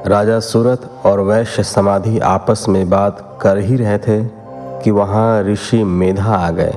[0.06, 4.39] राजा सूरत और वैश्य समाधि आपस में बात कर ही रहे थे।
[4.84, 6.74] कि वहाँ ऋषि मेधा आ गए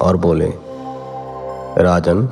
[0.00, 0.52] और बोले,
[1.78, 2.28] राजन,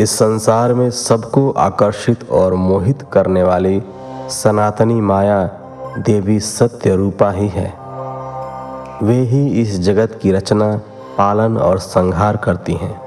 [0.00, 3.82] इस संसार में सबको आकर्षित और मोहित करने वाली
[4.28, 5.44] सनातनी माया
[5.98, 7.74] देवी सत्य रूपा ही है।
[9.02, 10.76] वे ही इस जगत की रचना,
[11.18, 13.00] पालन और संहार करती हैं।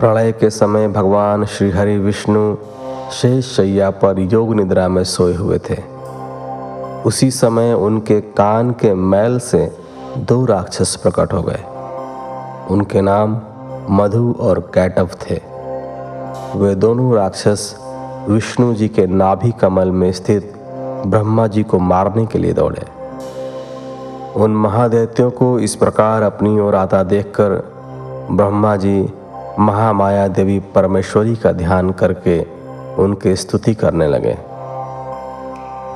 [0.00, 2.56] प्रलय के समय भगवान श्री हरि विष्णु
[3.12, 5.99] शेष शैया पर योग निद्रा में सोए हुए थे।
[7.06, 9.76] उसी समय उनके कान के मैल से
[10.18, 11.62] दो राक्षस प्रकट हो गए।
[12.70, 13.40] उनके नाम
[13.90, 15.40] मधु और कैटव थे।
[16.56, 17.76] वे दोनों राक्षस
[18.28, 20.52] विष्णु जी के नाभि कमल में स्थित
[21.06, 22.82] ब्रह्मा जी को मारने के लिए दौड़े।
[24.36, 27.50] उन महादैत्यों को इस प्रकार अपनी ओर आता देखकर
[28.30, 29.12] ब्रह्मा जी
[29.58, 32.40] महामाया देवी परमेश्वरी का ध्यान करके
[33.02, 34.36] उनकी स्तुति करने लगे।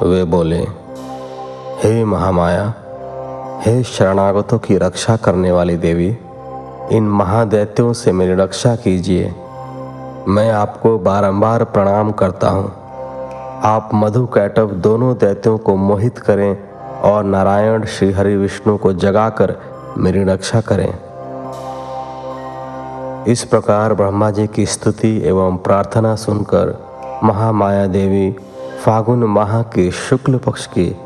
[0.06, 0.83] वे बोले
[1.74, 2.74] हे महामाया,
[3.62, 6.18] हे शरणागतों की रक्षा करने वाली देवी,
[6.92, 9.34] इन महादैत्यों से मेरी रक्षा कीजिए।
[10.28, 12.72] मैं आपको बारंबार प्रणाम करता हूँ।
[13.62, 16.58] आप मधु कैटव दोनों दैत्यों को मोहित करें
[17.00, 19.56] और नारायण श्री हरि विष्णु को जगाकर
[19.98, 20.94] मेरी रक्षा करें।
[23.24, 26.78] इस प्रकार ब्रह्मा जी की स्तुति एवं प्रार्थना सुनकर
[27.24, 28.36] महामाया देवी,
[28.84, 30.96] फागुन माह के शुक्ल पक्ष की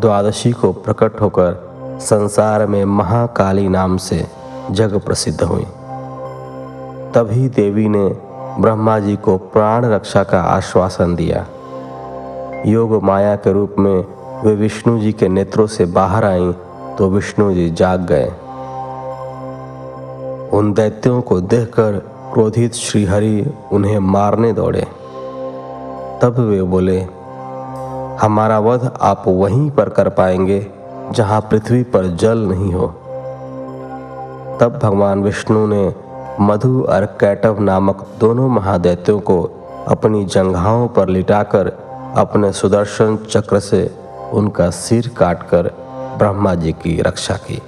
[0.00, 4.26] द्वादशी को प्रकट होकर संसार में महाकाली नाम से
[4.70, 5.64] जग प्रसिद्ध हुई।
[7.14, 8.08] तभी देवी ने
[8.58, 11.46] ब्रह्मा जी को प्राण रक्षा का आश्वासन दिया।
[12.66, 14.04] योग माया के रूप में
[14.44, 16.52] वे विष्णु जी के नेत्रों से बाहर आईं
[16.98, 18.28] तो विष्णु जी जाग गए।
[20.58, 21.92] उन दैत्यों को देखकर
[22.32, 24.86] क्रोधित श्रीहरि उन्हें मारने दौड़े।
[26.22, 27.06] तब वे बोले
[28.20, 30.66] हमारा वध आप वहीं पर कर पाएँगे,
[31.10, 32.86] जहाँ पृथ्वी पर जल नहीं हो।
[34.60, 35.94] तब भगवान विष्णु ने
[36.40, 39.42] मधु और कैटव नामक दोनों महादैत्यों को
[39.88, 41.68] अपनी जंघाओं पर लिटाकर
[42.16, 43.94] अपने सुदर्शन चक्र से
[44.32, 45.70] उनका सिर काटकर
[46.18, 47.62] ब्रह्मा जी की रक्षा की।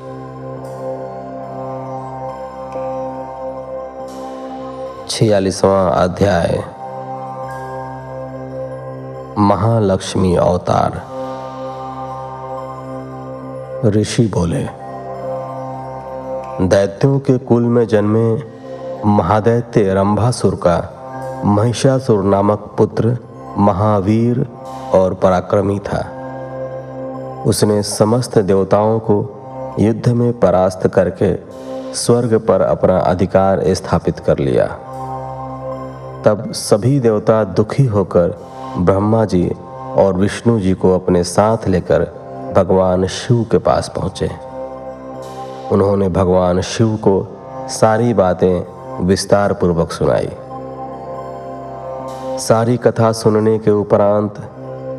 [5.09, 6.78] छियालीसवां अध्याय।
[9.39, 10.93] महालक्ष्मी अवतार।
[13.87, 14.63] ऋषि बोले,
[16.67, 18.43] दैत्यों के कुल में जन्मे
[19.07, 20.77] महादैत्य रंभासुर का
[21.45, 23.17] महिषासुर नामक पुत्र
[23.59, 24.47] महावीर
[24.95, 26.05] और पराक्रमी था।
[27.47, 29.17] उसने समस्त देवताओं को
[29.81, 31.35] युद्ध में परास्त करके
[31.95, 34.67] स्वर्ग पर अपना अधिकार स्थापित कर लिया।
[36.25, 39.49] तब सभी देवता दुखी होकर ब्रह्मा जी
[39.99, 42.05] और विष्णु जी को अपने साथ लेकर
[42.57, 44.31] भगवान शिव के पास पहुँचे।
[45.73, 47.27] उन्होंने भगवान शिव को
[47.69, 50.31] सारी बातें विस्तार पूर्वक सुनाई।
[52.39, 54.35] सारी कथा सुनने के उपरांत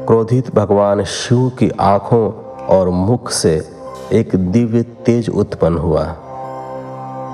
[0.07, 2.31] क्रोधित भगवान शिव की आँखों
[2.67, 3.55] और मुख से
[4.13, 6.05] एक दिव्य तेज उत्पन्न हुआ।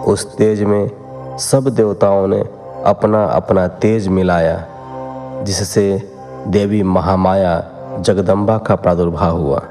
[0.08, 2.40] उस तेज में सब देवताओं ने
[2.86, 4.66] अपना अपना तेज मिलाया,
[5.44, 6.15] जिससे
[6.48, 7.54] देवी महामाया
[8.00, 9.62] जगदम्बा का प्रादुर्भाव हुआ।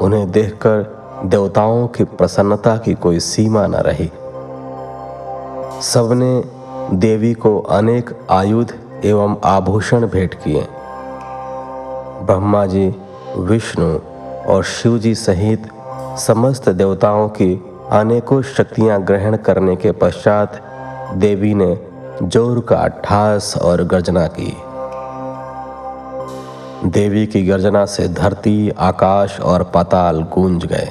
[0.00, 4.10] उन्हें देखकर देवताओं की प्रसन्नता की कोई सीमा न रही।
[5.82, 6.42] सबने
[6.96, 8.72] देवी को अनेक आयुध
[9.04, 10.66] एवं आभूषण भेंट किए।
[12.26, 12.94] ब्रह्मा जी,
[13.36, 13.98] विष्णु
[14.52, 15.68] और शिव जी सहित
[16.18, 17.54] समस्त देवताओं की
[17.90, 20.60] अनेकों शक्तियाँ ग्रहण करने के पश्चात
[21.14, 21.76] देवी ने
[22.22, 24.56] ज़ोर का ठास और गर्जना की।
[26.86, 30.88] देवी की गर्जना से धरती, आकाश और पाताल गूंज गए।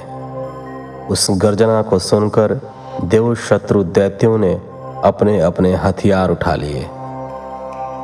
[1.10, 2.62] उस गर्जना को सुनकर
[3.04, 4.54] देव शत्रु दैत्यों ने
[5.04, 6.88] अपने अपने हथियार उठा लिए।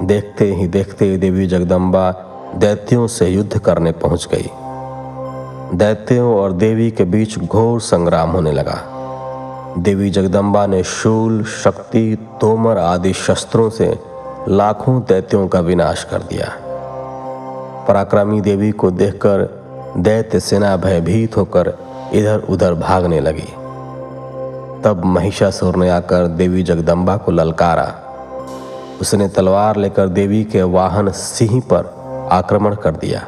[0.07, 2.11] देखते ही देखते ही देवी जगदम्बा
[2.55, 4.49] दैत्यों से युद्ध करने पहुँच गई।
[5.77, 8.81] दैत्यों और देवी के बीच घोर संग्राम होने लगा।
[9.77, 13.99] देवी जगदम्बा ने शूल, शक्ति, तोमर आदि शस्त्रों से
[14.47, 16.53] लाखों दैत्यों का विनाश कर दिया।
[17.87, 19.63] पराक्रमी देवी को देखकर
[19.97, 21.73] दैत्य सेना भयभीत होकर
[22.13, 23.53] इधर उधर भागने लगी।
[24.83, 27.93] तब महिषासुर ने आकर देवी जगदम्बा को ललकारा।
[29.01, 31.93] उसने तलवार लेकर देवी के वाहन सिंह पर
[32.31, 33.19] आक्रमण कर दिया।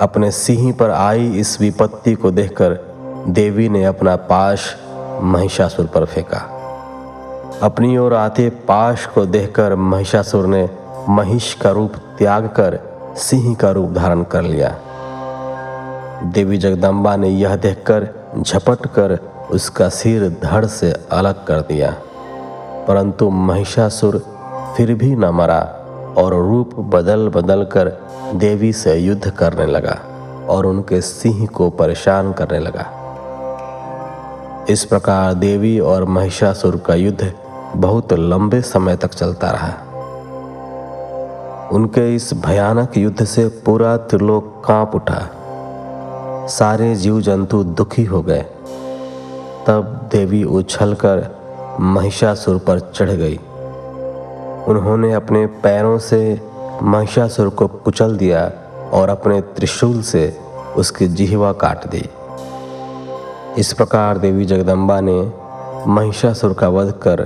[0.00, 2.78] अपने सिंह पर आई इस विपत्ति को देखकर
[3.28, 4.76] देवी ने अपना पाश
[5.22, 6.38] महिषासुर पर फेंका।
[7.62, 10.70] अपनी ओर आते पाश को देखकर महिषासुर ने
[11.08, 14.76] महिष का रूप त्याग कर सिंह का रूप धारण कर लिया।
[16.24, 18.08] देवी जगदम्बा ने यह देखकर
[18.42, 19.18] झपट कर
[19.50, 21.94] उसका सिर धड़ से अलग कर दिया।
[22.88, 24.18] परंतु महिषासुर
[24.76, 25.60] फिर भी न मरा
[26.18, 27.92] और रूप बदल बदल कर
[28.34, 29.98] देवी से युद्ध करने लगा
[30.48, 32.92] और उनके सिंह को परेशान करने लगा।
[34.70, 37.32] इस प्रकार देवी और महिषासुर का युद्ध
[37.76, 39.85] बहुत लंबे समय तक चलता रहा।
[41.72, 45.30] उनके इस भयानक युद्ध से पूरा त्रिलोक काँप उठा।
[46.46, 48.46] सारे जीव जंतु दुखी हो गए।
[49.66, 51.36] तब देवी उछलकर
[51.80, 53.36] महिषासुर पर चढ़ गई।
[54.68, 56.40] उन्होंने अपने पैरों से
[56.82, 58.52] महिषासुर को कुचल दिया
[58.92, 60.40] और अपने त्रिशूल से
[60.76, 62.08] उसकी जिहवा काट दी।
[63.58, 65.32] इस प्रकार देवी जगदम्बा ने
[65.86, 67.20] महिषासुर का वध कर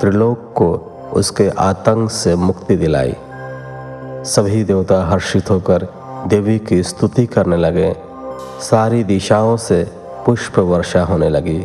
[0.00, 3.16] त्रिलोक को उसके आतंक से मुक्ति दिलाई।
[4.26, 5.86] सभी देवता हर्षित होकर
[6.26, 7.96] देवी की स्तुति करने लगे।
[8.60, 9.84] सारी दिशाओं से
[10.26, 11.60] पुष्प वर्षा होने लगी।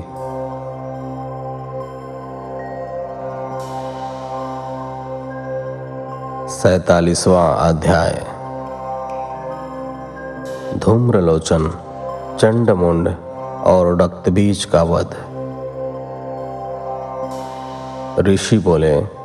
[6.54, 8.24] सैतालीसवां अध्याय।
[10.80, 11.72] धूम्रलोचन,
[12.40, 13.08] चंडमुंड
[13.66, 15.16] और रक्तबीज का वध।
[18.20, 19.21] ऋषि बोले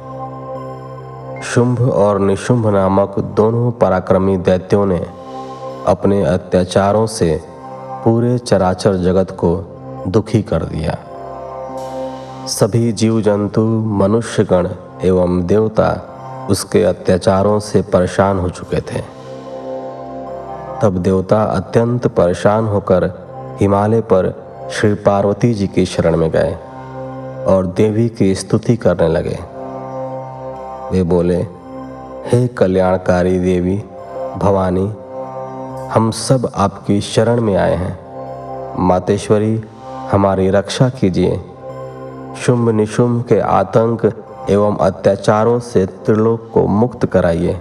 [1.42, 5.06] शुंभ और निशुंभ नामक दोनों पराक्रमी दैत्यों ने
[5.86, 7.40] अपने अत्याचारों से
[8.04, 9.56] पूरे चराचर जगत को
[10.08, 10.98] दुखी कर दिया।
[12.46, 14.68] सभी जीव जंतु मनुष्यगण
[15.04, 16.12] एवं देवता
[16.50, 19.00] उसके अत्याचारों से परेशान हो चुके थे।
[20.82, 23.04] तब देवता अत्यंत परेशान होकर
[23.60, 24.34] हिमालय पर
[24.72, 26.56] श्री पार्वती जी की शरण में गए
[27.46, 29.55] और देवी की स्तुति करने लगे।
[30.92, 31.36] वे बोले,
[32.26, 33.84] हे कल्याणकारी देवी,
[34.36, 34.92] भवानी,
[35.88, 37.98] हम सब आपकी शरण में आए हैं।
[38.78, 39.64] मातेश्वरी,
[40.10, 41.40] हमारी रक्षा कीजिए।
[42.42, 44.12] शुंभ निशुंभ के आतंक
[44.50, 47.60] एवं अत्याचारों से त्रिलोक को मुक्त कराइए।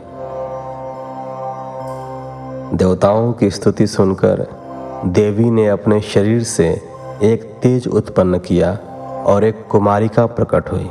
[2.73, 4.47] देवताओं की स्तुति सुनकर
[5.05, 6.81] देवी ने अपने शरीर से
[7.23, 8.77] एक तेज उत्पन्न किया
[9.25, 10.89] और एक कुमारिका प्रकट हुई।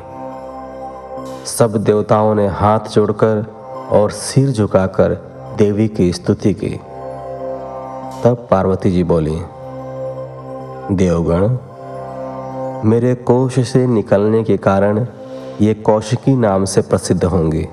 [1.46, 3.44] सब देवताओं ने हाथ जोड़कर
[3.92, 5.14] और सिर झुकाकर
[5.58, 6.70] देवी की स्तुति की।
[8.24, 9.40] तब पार्वती जी बोली,
[10.92, 11.56] देवगण,
[12.88, 15.06] मेरे कोश से निकलने के कारण
[15.60, 17.68] ये कौशिकी नाम से प्रसिद्ध होंगे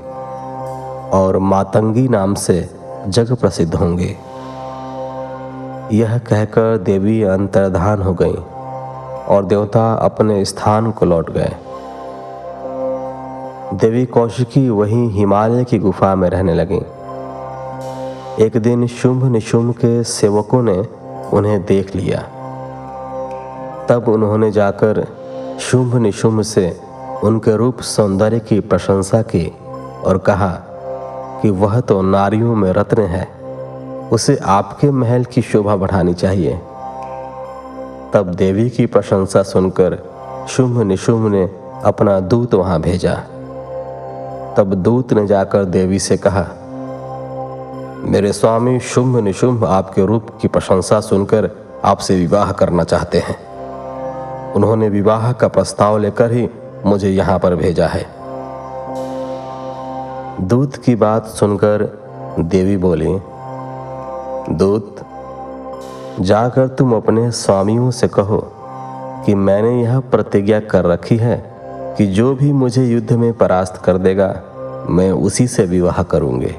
[1.13, 2.69] और मातंगी नाम से
[3.07, 4.17] जग प्रसिद्ध होंगे।
[5.93, 8.35] यह कहकर देवी अंतर्धान हो गई
[9.27, 11.55] और देवता अपने स्थान को लौट गए।
[13.73, 16.79] देवी कौशिकी वहीं हिमालय की गुफा में रहने लगी।
[18.45, 20.77] एक दिन शुंभ निशुंभ के सेवकों ने
[21.33, 22.19] उन्हें देख लिया।
[23.89, 25.05] तब उन्होंने जाकर
[25.59, 26.79] शुंभ निशुंभ से
[27.23, 29.47] उनके रूप सौंदर्य की प्रशंसा की
[30.05, 30.51] और कहा
[31.41, 33.27] कि वह तो नारियों में रत्न है,
[34.09, 36.61] उसे आपके महल की शोभा बढ़ानी चाहिए।
[38.13, 39.97] तब देवी की प्रशंसा सुनकर
[40.49, 41.49] शुंभ निशुंभ ने
[41.85, 43.21] अपना दूत वहाँ भेजा।
[44.57, 46.47] तब दूत ने जाकर देवी से कहा,
[48.03, 51.49] मेरे स्वामी शुंभ निशुंभ आपके रूप की प्रशंसा सुनकर
[51.85, 56.49] आपसे विवाह करना चाहते हैं। उन्होंने विवाह का प्रस्ताव लेकर ही
[56.85, 58.05] मुझे यहाँ पर भेजा है।
[60.41, 61.99] दूत की बात सुनकर
[62.39, 63.19] देवी बोली,
[64.55, 64.95] दूत,
[66.19, 68.53] जाकर तुम अपने स्वामियों से कहो
[69.25, 71.50] कि मैंने यह प्रतिज्ञा कर रखी है
[71.97, 74.41] कि जो भी मुझे युद्ध में परास्त कर देगा,
[74.89, 76.55] मैं उसी से विवाह करूँगे।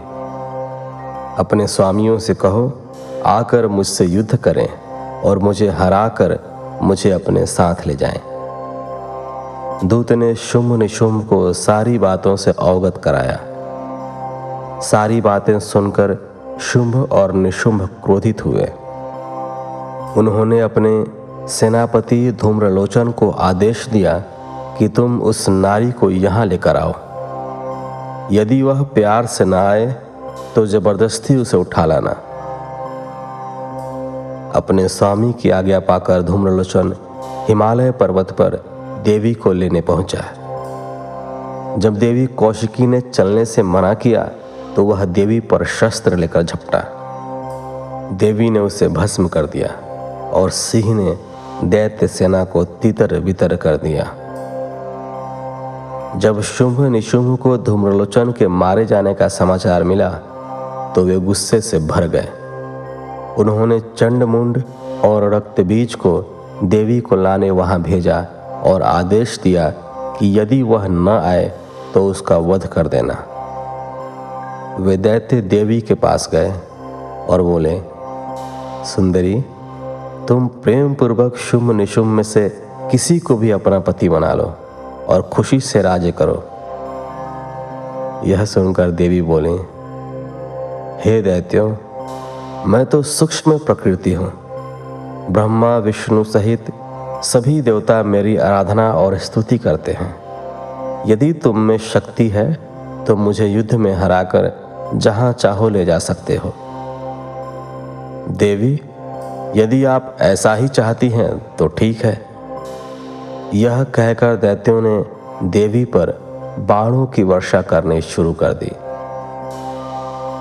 [1.39, 2.83] अपने स्वामियों से कहो,
[3.27, 4.69] आकर मुझसे युद्ध करें
[5.21, 6.39] और मुझे हराकर
[6.83, 8.21] मुझे अपने साथ ले जाएँ।
[9.85, 13.41] दूत ने शुंभ निशुंभ को सारी बातों से अवगत कराया।
[14.81, 18.65] सारी बातें सुनकर शुंभ और निशुंभ क्रोधित हुए।
[20.17, 21.05] उन्होंने अपने
[21.49, 24.23] सेनापति धूम्रलोचन को आदेश दिया
[24.83, 26.93] कि तुम उस नारी को यहाँ लेकर आओ।
[28.33, 29.87] यदि वह प्यार से ना आए
[30.55, 32.11] तो ज़बरदस्ती उसे उठा लाना।
[34.59, 36.95] अपने स्वामी की आज्ञा पाकर धूम्रलोचन
[37.49, 38.57] हिमालय पर्वत पर
[39.05, 40.23] देवी को लेने पहुँचा।
[41.79, 44.25] जब देवी कौशिकी ने चलने से मना किया
[44.77, 46.83] तो वह देवी पर शस्त्र लेकर झपटा।
[48.17, 49.69] देवी ने उसे भस्म कर दिया
[50.33, 51.17] और सिंह ने
[51.69, 54.11] दैत्य सेना को तितर बितर कर दिया।
[56.17, 60.09] जब शुंभ निशुंभ को धूम्रलोचन के मारे जाने का समाचार मिला
[60.95, 62.29] तो वे गुस्से से भर गए।
[63.39, 64.63] उन्होंने चंडमुंड
[65.05, 66.13] और रक्त बीज को
[66.65, 68.21] देवी को लाने वहाँ भेजा
[68.65, 69.69] और आदेश दिया
[70.19, 71.51] कि यदि वह न आए
[71.95, 73.15] तो उसका वध कर देना।
[74.81, 76.53] वे दैत्य देवी के पास गए
[77.29, 77.81] और बोले,
[78.87, 79.41] सुंदरी,
[80.29, 82.49] तुम प्रेम पूर्वक शुभ निशुभ में से
[82.91, 84.55] किसी को भी अपना पति बना लो।
[85.13, 86.43] और खुशी से राज्य करो।
[88.27, 89.57] यह सुनकर देवी बोली,
[91.01, 91.67] हे दैत्यो,
[92.67, 94.33] मैं तो सूक्ष्म प्रकृति हूँ।
[95.31, 96.73] ब्रह्मा, विष्णु सहित
[97.25, 100.15] सभी देवता मेरी आराधना और स्तुति करते हैं।
[101.07, 102.53] यदि तुम में शक्ति है
[103.05, 104.51] तो मुझे युद्ध में हराकर
[104.95, 106.53] जहाँ चाहो ले जा सकते हो।
[108.39, 108.73] देवी,
[109.57, 112.15] यदि आप ऐसा ही चाहती हैं तो ठीक है।
[113.55, 115.05] यह कहकर दैत्यों ने
[115.43, 116.11] देवी पर
[116.59, 118.71] बाणों की वर्षा करनी शुरू कर दी।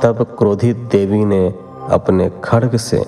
[0.04, 1.54] तब क्रोधित देवी ने
[1.90, 3.06] अपने खड़ग से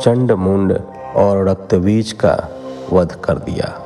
[0.00, 0.80] चंड मुंड
[1.16, 2.48] और रक्तबीज का
[2.92, 3.82] वध कर दिया।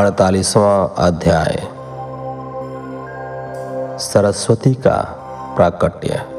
[0.00, 1.62] अड़तालीसवां अध्याय।
[3.98, 4.96] सरस्वती का
[5.56, 6.31] प्राकट्य।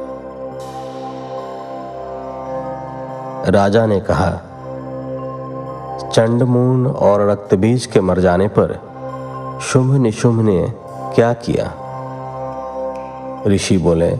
[3.46, 4.30] राजा ने कहा,
[6.10, 8.80] चंडमून और रक्तबीज के मर जाने पर
[9.62, 10.72] शुंभ निशुंभ ने
[11.14, 11.74] क्या किया?
[13.46, 14.10] ऋषि बोले,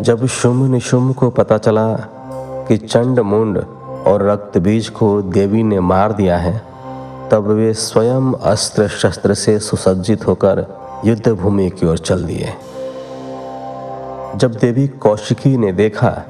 [0.00, 1.94] जब शुंभ निशुंभ को पता चला
[2.68, 3.58] कि चंड मुंड
[4.06, 6.62] और रक्त बीज को देवी ने मार दिया है,
[7.30, 10.66] तब वे स्वयं अस्त्र शस्त्र से सुसज्जित होकर
[11.04, 12.52] युद्ध भूमि की ओर चल दिए।
[14.36, 16.22] जब देवी कौशिकी ने देखा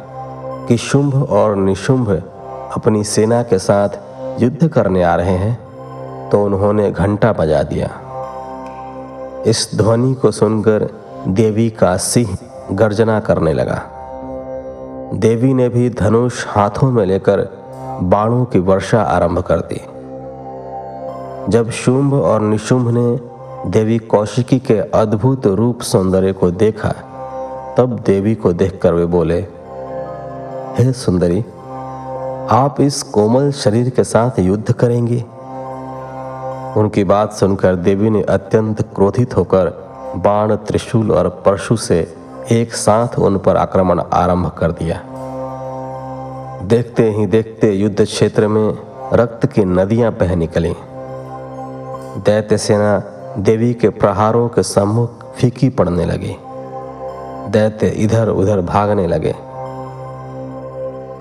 [0.69, 2.11] कि शुंभ और निशुंभ
[2.77, 5.59] अपनी सेना के साथ युद्ध करने आ रहे हैं
[6.31, 7.91] तो उन्होंने घंटा बजा दिया।
[9.47, 10.89] इस ध्वनि को सुनकर
[11.29, 12.37] देवी का सिंह
[12.73, 13.83] गर्जना करने लगा।
[15.15, 17.41] देवी ने भी धनुष हाथों में लेकर
[18.03, 19.81] बाणों की वर्षा आरंभ कर दी।
[21.49, 26.93] जब शुंभ और निशुंभ ने देवी कौशिकी के अद्भुत रूप सौंदर्य को देखा,
[27.79, 29.47] तब देवी को देखकर वे बोले
[30.73, 31.41] हे सुंदरी,
[32.51, 35.21] आप इस कोमल शरीर के साथ युद्ध करेंगे।
[36.81, 39.67] उनकी बात सुनकर देवी ने अत्यंत क्रोधित होकर
[40.17, 42.15] बाण, त्रिशूल और परशु से
[42.53, 45.03] एक साथ उन पर आक्रमण आरंभ कर दिया।
[46.63, 48.79] देखते ही देखते युद्ध क्षेत्र में
[49.13, 50.75] रक्त की नदियाँ बह निकली।
[52.27, 52.99] दैत्य सेना
[53.39, 56.37] देवी के प्रहारों के सम्मुख फीकी पड़ने लगी।
[57.51, 59.52] दैत्य इधर उधर भागने लगे।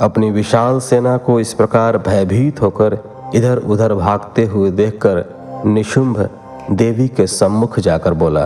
[0.02, 2.98] अपनी विशाल सेना को इस प्रकार भयभीत होकर
[3.36, 5.24] इधर उधर भागते हुए देखकर
[5.66, 6.30] निशुंभ
[6.72, 8.46] देवी के सम्मुख जाकर बोला,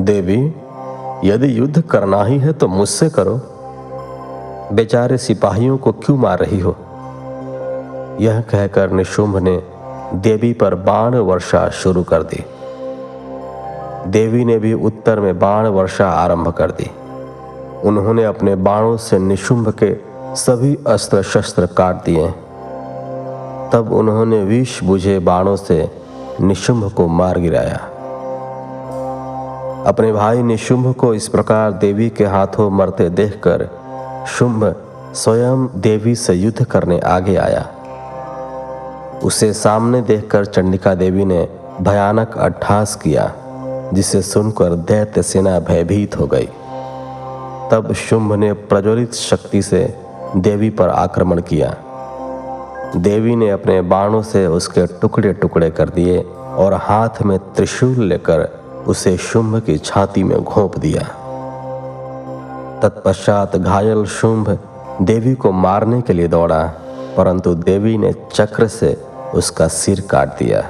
[0.00, 0.54] देवी,
[1.24, 3.40] यदि युद्ध करना ही है तो मुझसे करो।
[4.72, 6.76] बेचारे सिपाहियों को क्यों मार रही हो?
[8.20, 9.62] यह कहकर निशुंभ ने
[10.14, 12.44] देवी पर बाण वर्षा शुरू कर दी।
[14.10, 16.90] देवी ने भी उत्तर में बाण वर्षा आरंभ कर दी।
[17.84, 19.94] उन्होंने अपने बाणों से निशुंभ के
[20.36, 22.28] सभी अस्त्र शस्त्र काट दिए।
[23.72, 25.90] तब उन्होंने विष बुझे बाणों से
[26.40, 27.76] निशुंभ को मार गिराया।
[29.86, 33.68] अपने भाई निशुंभ को इस प्रकार देवी के हाथों मरते देखकर
[34.28, 34.76] शुंभ
[35.14, 37.68] स्वयं देवी से युद्ध करने आगे आया।
[39.24, 41.48] उसे सामने देखकर चंडिका देवी ने
[41.80, 43.32] भयानक अट्ठास किया,
[43.94, 46.48] जिसे सुनकर दैत्य सेना भयभीत हो गई।
[47.72, 49.96] तब शुंभ ने प्रज्वलित शक्ति से
[50.36, 51.68] देवी पर आक्रमण किया।
[52.96, 56.18] देवी ने अपने बाणों से उसके टुकड़े टुकड़े कर दिए
[56.56, 58.44] और हाथ में त्रिशूल लेकर
[58.86, 61.02] उसे शुंभ की छाती में घोंप दिया।
[62.82, 64.58] तत्पश्चात घायल शुंभ
[65.02, 66.62] देवी को मारने के लिए दौड़ा,
[67.16, 68.96] परंतु देवी ने चक्र से
[69.34, 70.64] उसका सिर काट दिया।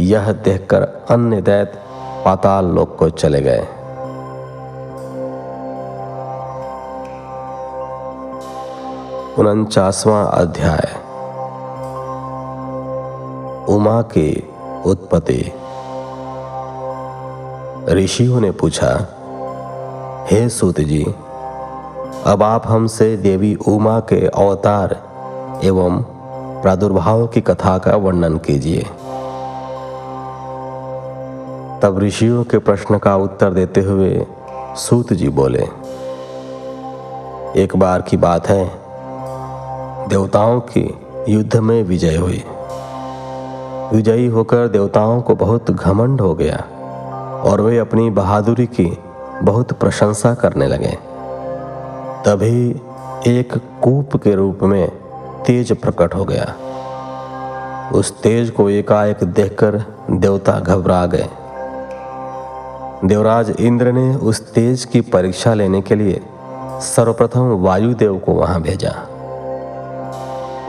[0.00, 1.72] यह देखकर अन्य दैत
[2.24, 3.66] पाताल लोक को चले गए।
[9.38, 10.94] उनचासवां अध्याय।
[13.68, 14.30] उमा की
[14.86, 15.52] उत्पत्ति।
[17.88, 18.88] ऋषियों ने पूछा,
[20.30, 21.04] हे सूत जी
[22.26, 24.96] अब आप हमसे देवी उमा के अवतार
[25.64, 26.02] एवं
[26.62, 28.82] प्रादुर्भाव की कथा का वर्णन कीजिए।
[31.82, 34.26] तब ऋषियों के प्रश्न का उत्तर देते हुए
[34.76, 35.62] सूत जी बोले,
[37.62, 38.87] एक बार की बात है
[40.08, 42.42] देवताओं की युद्ध में विजय हुई।
[43.92, 46.56] विजयी होकर देवताओं को बहुत घमंड हो गया
[47.44, 48.98] और वे अपनी बहादुरी की
[49.42, 50.98] बहुत प्रशंसा करने लगे।
[52.26, 52.70] तभी
[53.26, 54.88] एक कूप के रूप में
[55.46, 56.54] तेज प्रकट हो गया।
[57.94, 61.28] उस तेज को एकाएक देखकर देवता घबरा गए।
[63.04, 66.20] देवराज इंद्र ने उस तेज की परीक्षा लेने के लिए
[66.80, 68.94] सर्वप्रथम वायुदेव को वहाँ भेजा।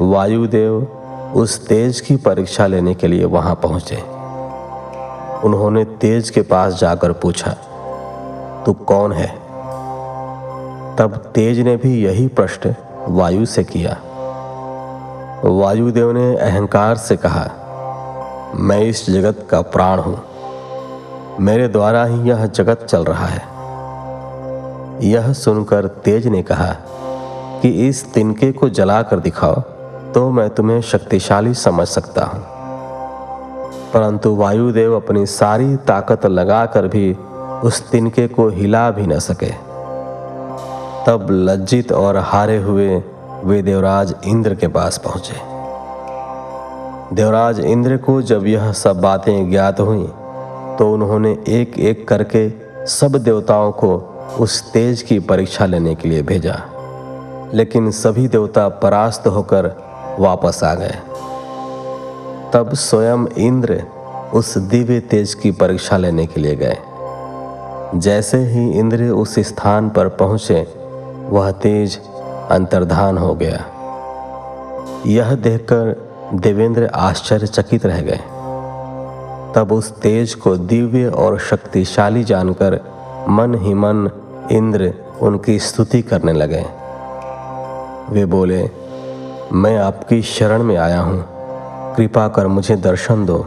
[0.01, 0.87] वायुदेव
[1.35, 3.95] उस तेज की परीक्षा लेने के लिए वहाँ पहुँचे।
[5.43, 7.51] उन्होंने तेज के पास जाकर पूछा,
[8.65, 9.27] तू कौन है?
[10.95, 12.75] तब तेज ने भी यही प्रश्न
[13.07, 13.97] वायु से किया।
[15.45, 17.49] वायुदेव ने अहंकार से कहा,
[18.55, 20.21] मैं इस जगत का प्राण हूँ।
[21.39, 23.41] मेरे द्वारा ही यह जगत चल रहा है।
[25.09, 26.75] यह सुनकर तेज ने कहा,
[27.61, 29.61] कि इस तिनके को जलाकर दिखाओ।
[30.13, 32.41] तो मैं तुम्हें शक्तिशाली समझ सकता हूँ।
[33.93, 37.13] परंतु वायुदेव अपनी सारी ताकत लगाकर भी
[37.63, 39.51] उस तिनके को हिला भी न सके।
[41.05, 43.03] तब लज्जित और हारे हुए
[43.43, 45.35] वे देवराज इंद्र के पास पहुँचे।
[47.15, 50.07] देवराज इंद्र को जब यह सब बातें ज्ञात हुई
[50.79, 52.49] तो उन्होंने एक एक करके
[52.87, 53.95] सब देवताओं को
[54.39, 56.59] उस तेज की परीक्षा लेने के लिए भेजा।
[57.53, 59.88] लेकिन सभी देवता परास्त होकर
[60.19, 60.95] वापस आ गए।
[62.53, 63.83] तब स्वयं इंद्र
[64.33, 66.77] उस दिव्य तेज की परीक्षा लेने के लिए गए।
[67.95, 70.67] जैसे ही इंद्र उस स्थान पर पहुँचे,
[71.29, 71.99] वह तेज
[72.49, 73.65] अंतर्धान हो गया।
[75.05, 78.19] यह देखकर देवेंद्र आश्चर्यचकित रह गए।
[79.55, 82.79] तब उस तेज को दिव्य और शक्तिशाली जानकर
[83.29, 84.09] मन ही मन
[84.51, 86.65] इंद्र उनकी स्तुति करने लगे।
[88.09, 88.69] वे बोले
[89.53, 91.25] मैं आपकी शरण में आया हूँ।
[91.95, 93.37] कृपा कर मुझे दर्शन दो।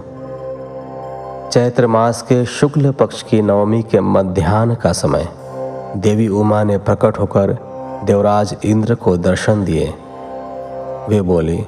[1.52, 5.28] चैत्र मास के शुक्ल पक्ष की नवमी के मध्यान्ह का समय।
[5.96, 7.52] देवी उमा ने प्रकट होकर
[8.04, 9.94] देवराज इंद्र को दर्शन दिए।
[11.08, 11.66] वे बोली,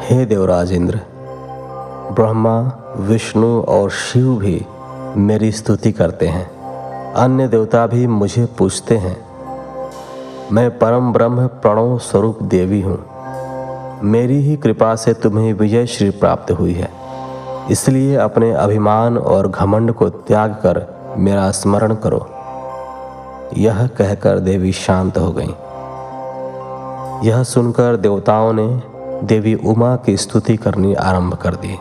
[0.00, 1.00] हे देवराज इंद्र,
[2.12, 4.66] ब्रह्मा, विष्णु और शिव भी
[5.16, 6.50] मेरी स्तुति करते हैं।
[7.12, 9.16] अन्य देवता भी मुझे पूछते हैं।
[10.52, 13.09] मैं परम ब्रह्म प्रणव स्वरूप देवी हूँ।
[14.02, 16.90] मेरी ही कृपा से तुम्हें विजय श्री प्राप्त हुई है।
[17.70, 22.28] इसलिए अपने अभिमान और घमंड को त्याग कर मेरा स्मरण करो।
[23.56, 25.54] यह कहकर देवी शांत हो गई।
[27.28, 28.82] यह सुनकर देवताओं ने
[29.26, 31.78] देवी उमा की स्तुति करनी आरंभ कर दी।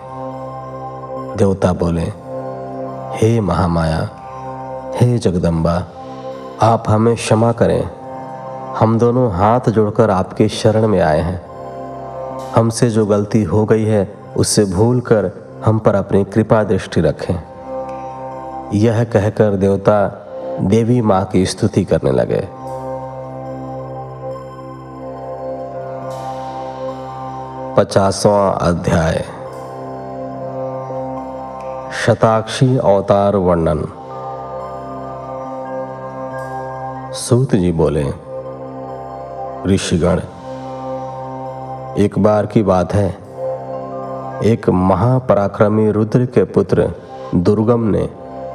[1.37, 2.11] देवता बोले,
[3.17, 4.09] हे महामाया,
[4.95, 5.83] हे जगदम्बा,
[6.61, 7.89] आप हमें क्षमा करें।
[8.79, 11.48] हम दोनों हाथ जोड़कर आपके शरण में आए हैं।
[12.55, 15.31] हमसे जो गलती हो गई है, उससे भूल कर
[15.65, 17.35] हम पर अपनी कृपा दृष्टि रखें।
[18.73, 20.25] यह कहकर देवता
[20.61, 22.47] देवी माँ की स्तुति करने लगे।
[27.75, 29.25] पचासवां अध्याय।
[32.05, 33.85] शताक्षी अवतार वर्णन।
[37.13, 38.05] सूत जी बोले,
[39.73, 40.21] ऋषिगण
[41.99, 43.09] एक बार की बात है।
[44.43, 46.93] एक महापराक्रमी रुद्र के पुत्र
[47.35, 48.09] दुर्गम ने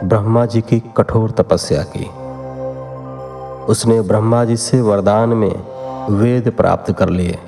[0.04, 2.04] ब्रह्मा जी की कठोर तपस्या की।
[3.64, 5.62] उसने ब्रह्मा जी से वरदान में
[6.10, 7.38] वेद प्राप्त कर लिए।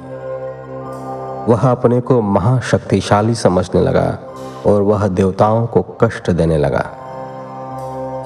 [1.49, 4.19] वह अपने को महाशक्तिशाली समझने लगा
[4.67, 6.85] और वह देवताओं को कष्ट देने लगा।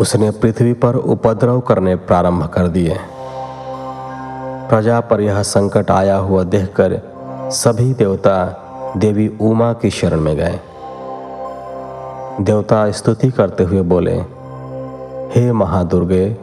[0.01, 2.97] उसने पृथ्वी पर उपद्रव करने प्रारंभ कर दिए।
[4.69, 7.10] प्रजा पर यह संकट आया हुआ देखकर
[7.51, 10.61] सभी देवता देवी उमा की शरण में गए।
[12.41, 14.15] देवता स्तुति करते हुए बोले,
[15.35, 16.37] हे महादुर्गे,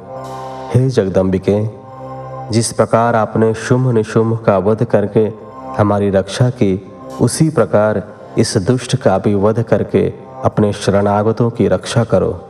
[0.74, 1.70] हे जगदम्बिके,
[2.52, 5.32] जिस प्रकार आपने शुंभ निशुंभ का वध करके
[5.78, 8.04] हमारी रक्षा की, उसी प्रकार
[8.38, 10.14] इस दुष्ट का भी वध करके
[10.44, 12.42] अपने शरणागतों की रक्षा करो।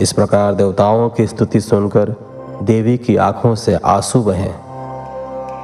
[0.00, 2.14] इस प्रकार देवताओं की स्तुति सुनकर
[2.62, 4.69] देवी की आँखों से आँसू बहे।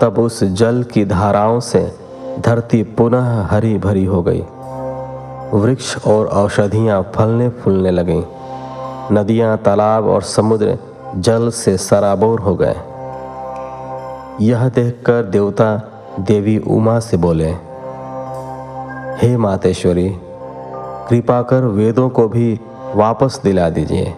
[0.03, 1.93] तब उस जल की धाराओं से
[2.39, 4.41] धरती पुनः हरी भरी हो गई।
[5.55, 8.23] वृक्ष और औषधियाँ फलने फूलने लगीं।
[9.13, 10.79] नदियाँ, तालाब और समुद्र
[11.17, 12.77] जल से सराबोर हो गए।
[14.41, 15.77] यह देखकर देवता
[16.21, 17.51] देवी उमा से बोले,
[19.23, 20.09] हे मातेश्वरी,
[21.09, 22.61] कृपा कर वेदों को भी
[22.95, 24.15] वापस दिला दीजिए।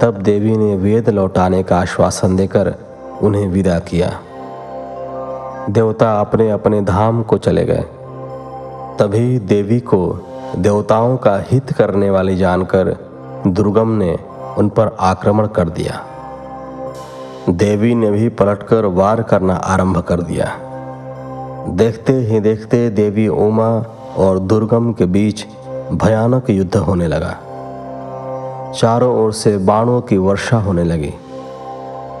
[0.00, 2.74] तब देवी ने वेद लौटाने का आश्वासन देकर
[3.22, 4.20] उन्हें विदा किया।
[5.70, 7.84] देवता अपने अपने धाम को चले गए।
[8.98, 10.18] तभी देवी को
[10.58, 12.96] देवताओं का हित करने वाली जानकर
[13.46, 14.18] दुर्गम ने
[14.58, 16.04] उन पर आक्रमण कर दिया।
[17.48, 20.58] देवी ने भी पलटकर वार करना आरंभ कर दिया।
[21.68, 23.84] देखते ही देखते देवी उमा
[24.16, 25.46] और दुर्गम के बीच
[25.92, 27.36] भयानक युद्ध होने लगा।
[28.72, 31.14] चारों ओर से बाणों की वर्षा होने लगी।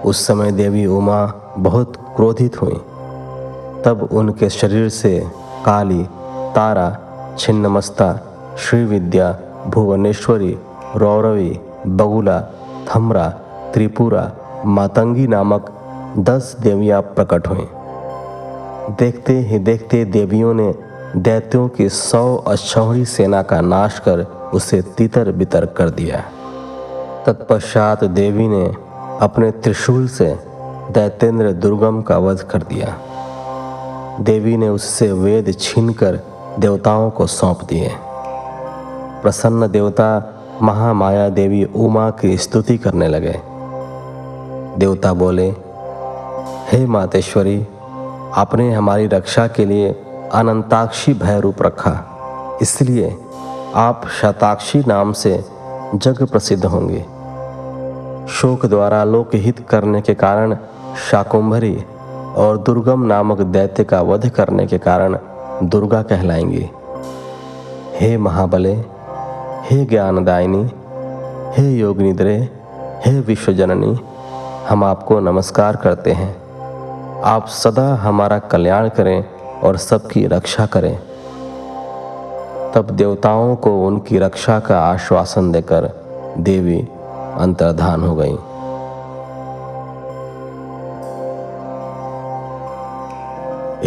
[0.04, 2.80] उस समय देवी उमा बहुत क्रोधित हुई।
[3.86, 5.26] तब उनके शरीर से
[5.66, 6.02] काली,
[6.54, 6.98] तारा,
[7.38, 8.20] छिन्नमस्ता,
[8.58, 10.58] श्रीविद्या, भुवनेश्वरी,
[10.96, 12.40] रौरवी, बगुला,
[12.88, 13.28] थमरा,
[13.74, 14.32] त्रिपुरा,
[14.66, 15.72] मातंगी नामक
[16.18, 17.68] दस देवियाँ प्रकट हुई।
[18.98, 20.74] देखते ही देखते देवियों ने
[21.16, 24.20] दैत्यों की सौ अक्षौणी सेना का नाश कर
[24.54, 26.24] उसे तितर बितर कर दिया।
[27.26, 28.66] तत्पश्चात देवी ने
[29.20, 30.38] अपने त्रिशूल से
[30.90, 32.98] दैतेंद्र दुर्गम का वध कर दिया।
[34.20, 36.20] देवी ने उससे वेद छीनकर
[36.58, 37.90] देवताओं को सौंप दिए।
[39.22, 43.40] प्रसन्न देवता महामाया देवी उमा की स्तुति करने लगे।
[44.78, 45.50] देवता बोले,
[46.72, 47.66] हे मातेश्वरी,
[48.34, 49.92] आपने हमारी रक्षा के लिए
[50.32, 52.18] अनंताक्षी भय रूप रखा।
[52.62, 53.16] इसलिए
[53.74, 55.44] आप शताक्षी नाम से
[55.94, 57.00] जग प्रसिद्ध होंगे।
[58.32, 60.56] शोक द्वारा लोकहित करने के कारण
[61.10, 61.84] शाकुंभरी
[62.36, 65.18] और दुर्गम नामक दैत्य का वध करने के कारण
[65.62, 66.70] दुर्गा कहलाएँगी।
[67.94, 68.72] हे महाबले,
[69.64, 70.70] हे ज्ञानदायिनी,
[71.56, 72.48] हे योग निद्रे
[73.06, 74.00] हे विश्वजननी,
[74.68, 76.36] हम आपको नमस्कार करते हैं।
[77.22, 79.24] आप सदा हमारा कल्याण करें
[79.64, 80.98] और सबकी रक्षा करें।
[82.74, 85.90] तब देवताओं को उनकी रक्षा का आश्वासन देकर
[86.38, 86.88] देवी
[87.38, 88.36] अंतर्धान हो गई।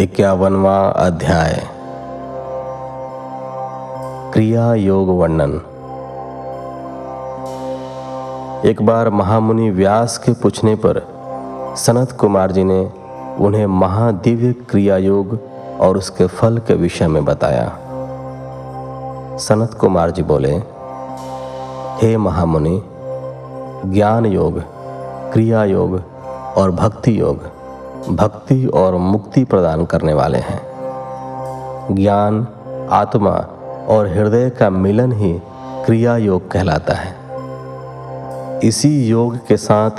[0.00, 1.52] इक्यावनवा अध्याय।
[4.32, 5.52] क्रिया योग वर्णन
[8.64, 11.02] एक बार महामुनि व्यास के पूछने पर
[11.76, 12.80] सनत कुमार जी ने
[13.38, 15.38] उन्हें महादिव्य क्रिया योग
[15.80, 17.68] और उसके फल के विषय में बताया।
[19.38, 20.56] सनत कुमार जी बोले,
[22.02, 22.82] हे महामुनि
[23.86, 24.62] ज्ञान योग
[25.32, 26.02] क्रिया योग
[26.56, 27.59] और भक्ति योग
[28.08, 30.70] भक्ति और मुक्ति प्रदान करने वाले हैं।
[31.94, 32.46] ज्ञान,
[32.90, 33.30] आत्मा
[33.88, 35.42] और हृदय का मिलन ही
[35.86, 37.14] क्रिया योग कहलाता है।
[38.60, 39.90] इसी योग के साथ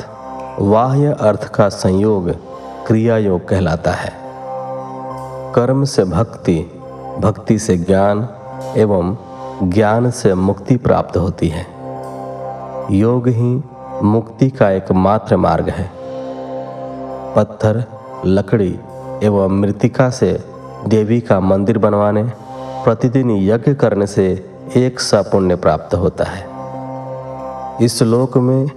[0.61, 2.31] बाह्य अर्थ का संयोग
[2.87, 4.13] क्रिया योग कहलाता है।
[5.53, 6.77] कर्म से भक्ति
[7.19, 8.29] भक्ति से ज्ञान
[8.77, 9.17] एवं
[9.63, 11.65] ज्ञान से मुक्ति प्राप्त होती है।
[12.91, 13.63] योग ही
[14.03, 16.00] मुक्ति का एकमात्र मार्ग है।
[17.35, 17.83] पत्थर,
[18.25, 18.79] लकड़ी
[19.23, 20.43] एवं मृतिका से
[20.87, 22.23] देवी का मंदिर बनवाने,
[22.83, 26.49] प्रतिदिन यज्ञ करने से एक सा पुण्य प्राप्त होता है।
[27.85, 28.71] इस लोक में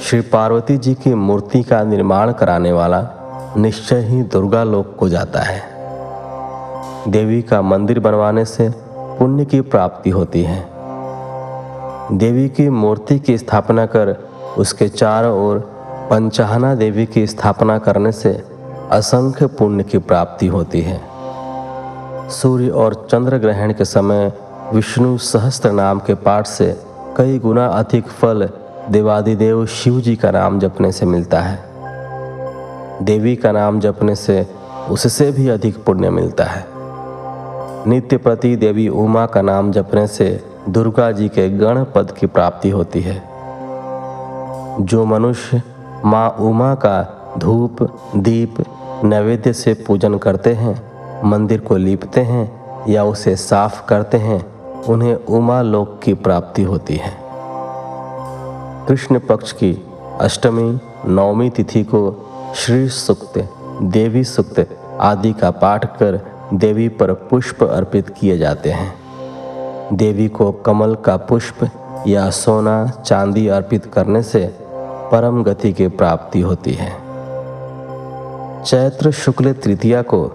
[0.00, 3.08] श्री पार्वती जी की मूर्ति का निर्माण कराने वाला
[3.56, 5.62] निश्चय ही दुर्गा लोक को जाता है।
[7.08, 8.70] देवी का मंदिर बनवाने से
[9.18, 10.68] पुण्य की प्राप्ति होती है।
[12.12, 14.16] देवी की मूर्ति की स्थापना कर
[14.58, 15.79] उसके चारों ओर
[16.10, 18.44] पंचाहना देवी की स्थापना करने से
[18.90, 21.00] असंख्य पुण्य की प्राप्ति होती है।
[22.30, 24.32] सूर्य और चंद्र ग्रहण के समय
[24.74, 26.80] विष्णु सहस्त्र नाम के पाठ से
[27.16, 28.48] कई गुना अधिक फल
[28.90, 31.58] देवादिदेव शिव जी का नाम जपने से मिलता है।
[33.02, 34.46] देवी का नाम जपने से
[34.90, 36.66] उससे भी अधिक पुण्य मिलता है।
[37.86, 42.70] नित्य प्रति देवी उमा का नाम जपने से दुर्गा जी के गण पद की प्राप्ति
[42.70, 43.22] होती है।
[44.80, 45.62] जो मनुष्य
[46.04, 47.82] माँ उमा का धूप,
[48.16, 48.54] दीप,
[49.04, 50.82] नैवेद्य से पूजन करते हैं,
[51.24, 56.96] मंदिर को लीपते हैं या उसे साफ़ करते हैं, उन्हें उमा लोक की प्राप्ति होती
[56.96, 57.12] है।
[58.88, 59.84] कृष्ण पक्ष की
[60.20, 63.48] अष्टमी नवमी तिथि को श्री सुक्त,
[63.82, 64.66] देवी सुक्त
[65.00, 66.20] आदि का पाठ कर
[66.54, 68.94] देवी पर पुष्प अर्पित किए जाते हैं।
[69.92, 71.70] देवी को कमल का पुष्प
[72.06, 74.69] या सोना, चांदी अर्पित करने से
[75.12, 76.90] परम गति की प्राप्ति होती है।
[78.64, 80.30] चैत्र शुक्ल तृतीया को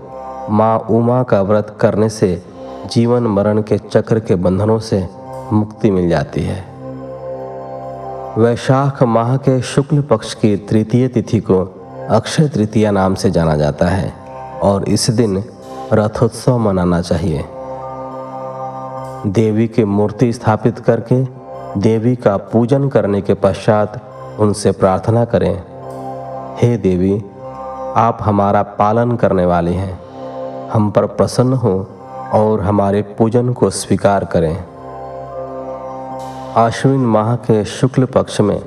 [0.50, 2.44] माँ उमा का व्रत करने से
[2.92, 5.08] जीवन मरण के चक्र के बंधनों से
[5.54, 6.64] मुक्ति मिल जाती है।
[8.38, 11.64] वैशाख माह के शुक्ल पक्ष की तृतीय तिथि को
[12.10, 14.14] अक्षय तृतीया नाम से जाना जाता है
[14.64, 15.44] और इस दिन
[15.94, 17.46] रथोत्सव मनाना चाहिए।
[19.28, 21.24] देवी की मूर्ति स्थापित करके
[21.80, 24.02] देवी का पूजन करने के पश्चात
[24.40, 25.64] उनसे प्रार्थना करें,
[26.62, 27.26] हे देवी,
[27.96, 30.00] आप हमारा पालन करने वाले हैं।
[30.70, 31.88] हम पर प्रसन्न हो
[32.34, 34.64] और हमारे पूजन को स्वीकार करें।
[36.56, 38.62] आश्विन माह के शुक्ल पक्ष में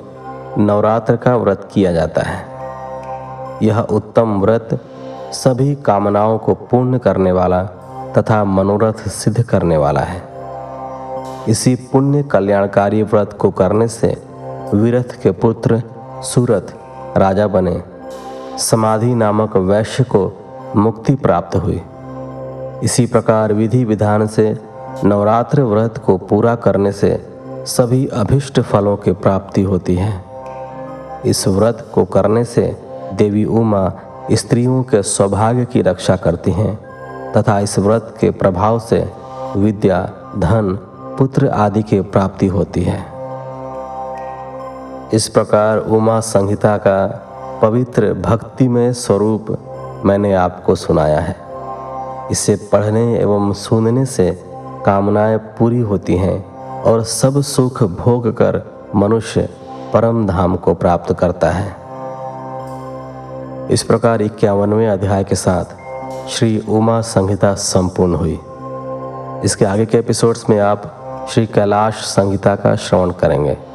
[0.57, 2.45] नवरात्र का व्रत किया जाता है।
[3.63, 4.79] यह उत्तम व्रत
[5.31, 7.63] सभी कामनाओं को पूर्ण करने वाला
[8.17, 10.21] तथा मनोरथ सिद्ध करने वाला है।
[11.49, 14.28] इसी पुण्य कल्याणकारी व्रत को करने से
[14.73, 15.83] विरथ के पुत्र
[16.23, 16.73] सूरत
[17.17, 17.83] राजा बने।
[18.57, 20.31] समाधि नामक वैश्य को
[20.75, 21.81] मुक्ति प्राप्त हुई।
[22.83, 24.57] इसी प्रकार विधि विधान से
[25.03, 27.27] नवरात्र व्रत को पूरा करने से
[27.65, 30.23] सभी अभिष्ट फलों की प्राप्ति होती है।
[31.25, 32.77] इस व्रत को करने से
[33.13, 33.93] देवी उमा
[34.31, 36.79] स्त्रियों के सौभाग्य की रक्षा करती हैं
[37.33, 39.13] तथा इस व्रत के प्रभाव से
[39.57, 40.79] विद्या, धन,
[41.19, 43.08] पुत्र आदि की प्राप्ति होती है।
[45.13, 47.05] इस प्रकार उमा संहिता का
[47.61, 49.45] पवित्र भक्तिमय स्वरूप
[50.05, 51.35] मैंने आपको सुनाया है।
[52.31, 54.43] इसे पढ़ने एवं सुनने से
[54.85, 58.61] कामनाएँ पूरी होती हैं और सब सुख भोग कर
[58.95, 59.49] मनुष्य
[59.93, 61.75] परम धाम को प्राप्त करता है।
[63.71, 65.65] इस प्रकार इक्यावनवें अध्याय के साथ
[66.29, 68.39] श्री उमा संहिता संपूर्ण हुई।
[69.45, 70.95] इसके आगे के एपिसोड्स में आप
[71.31, 73.68] श्री कैलाश संहिता का श्रवण करेंगे।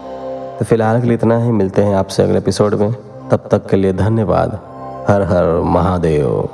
[0.59, 2.93] तो फ़िलहाल के लिए इतना ही, मिलते हैं आपसे अगले एपिसोड में।
[3.31, 4.61] तब तक के लिए धन्यवाद।
[5.09, 6.49] हर हर महादेव।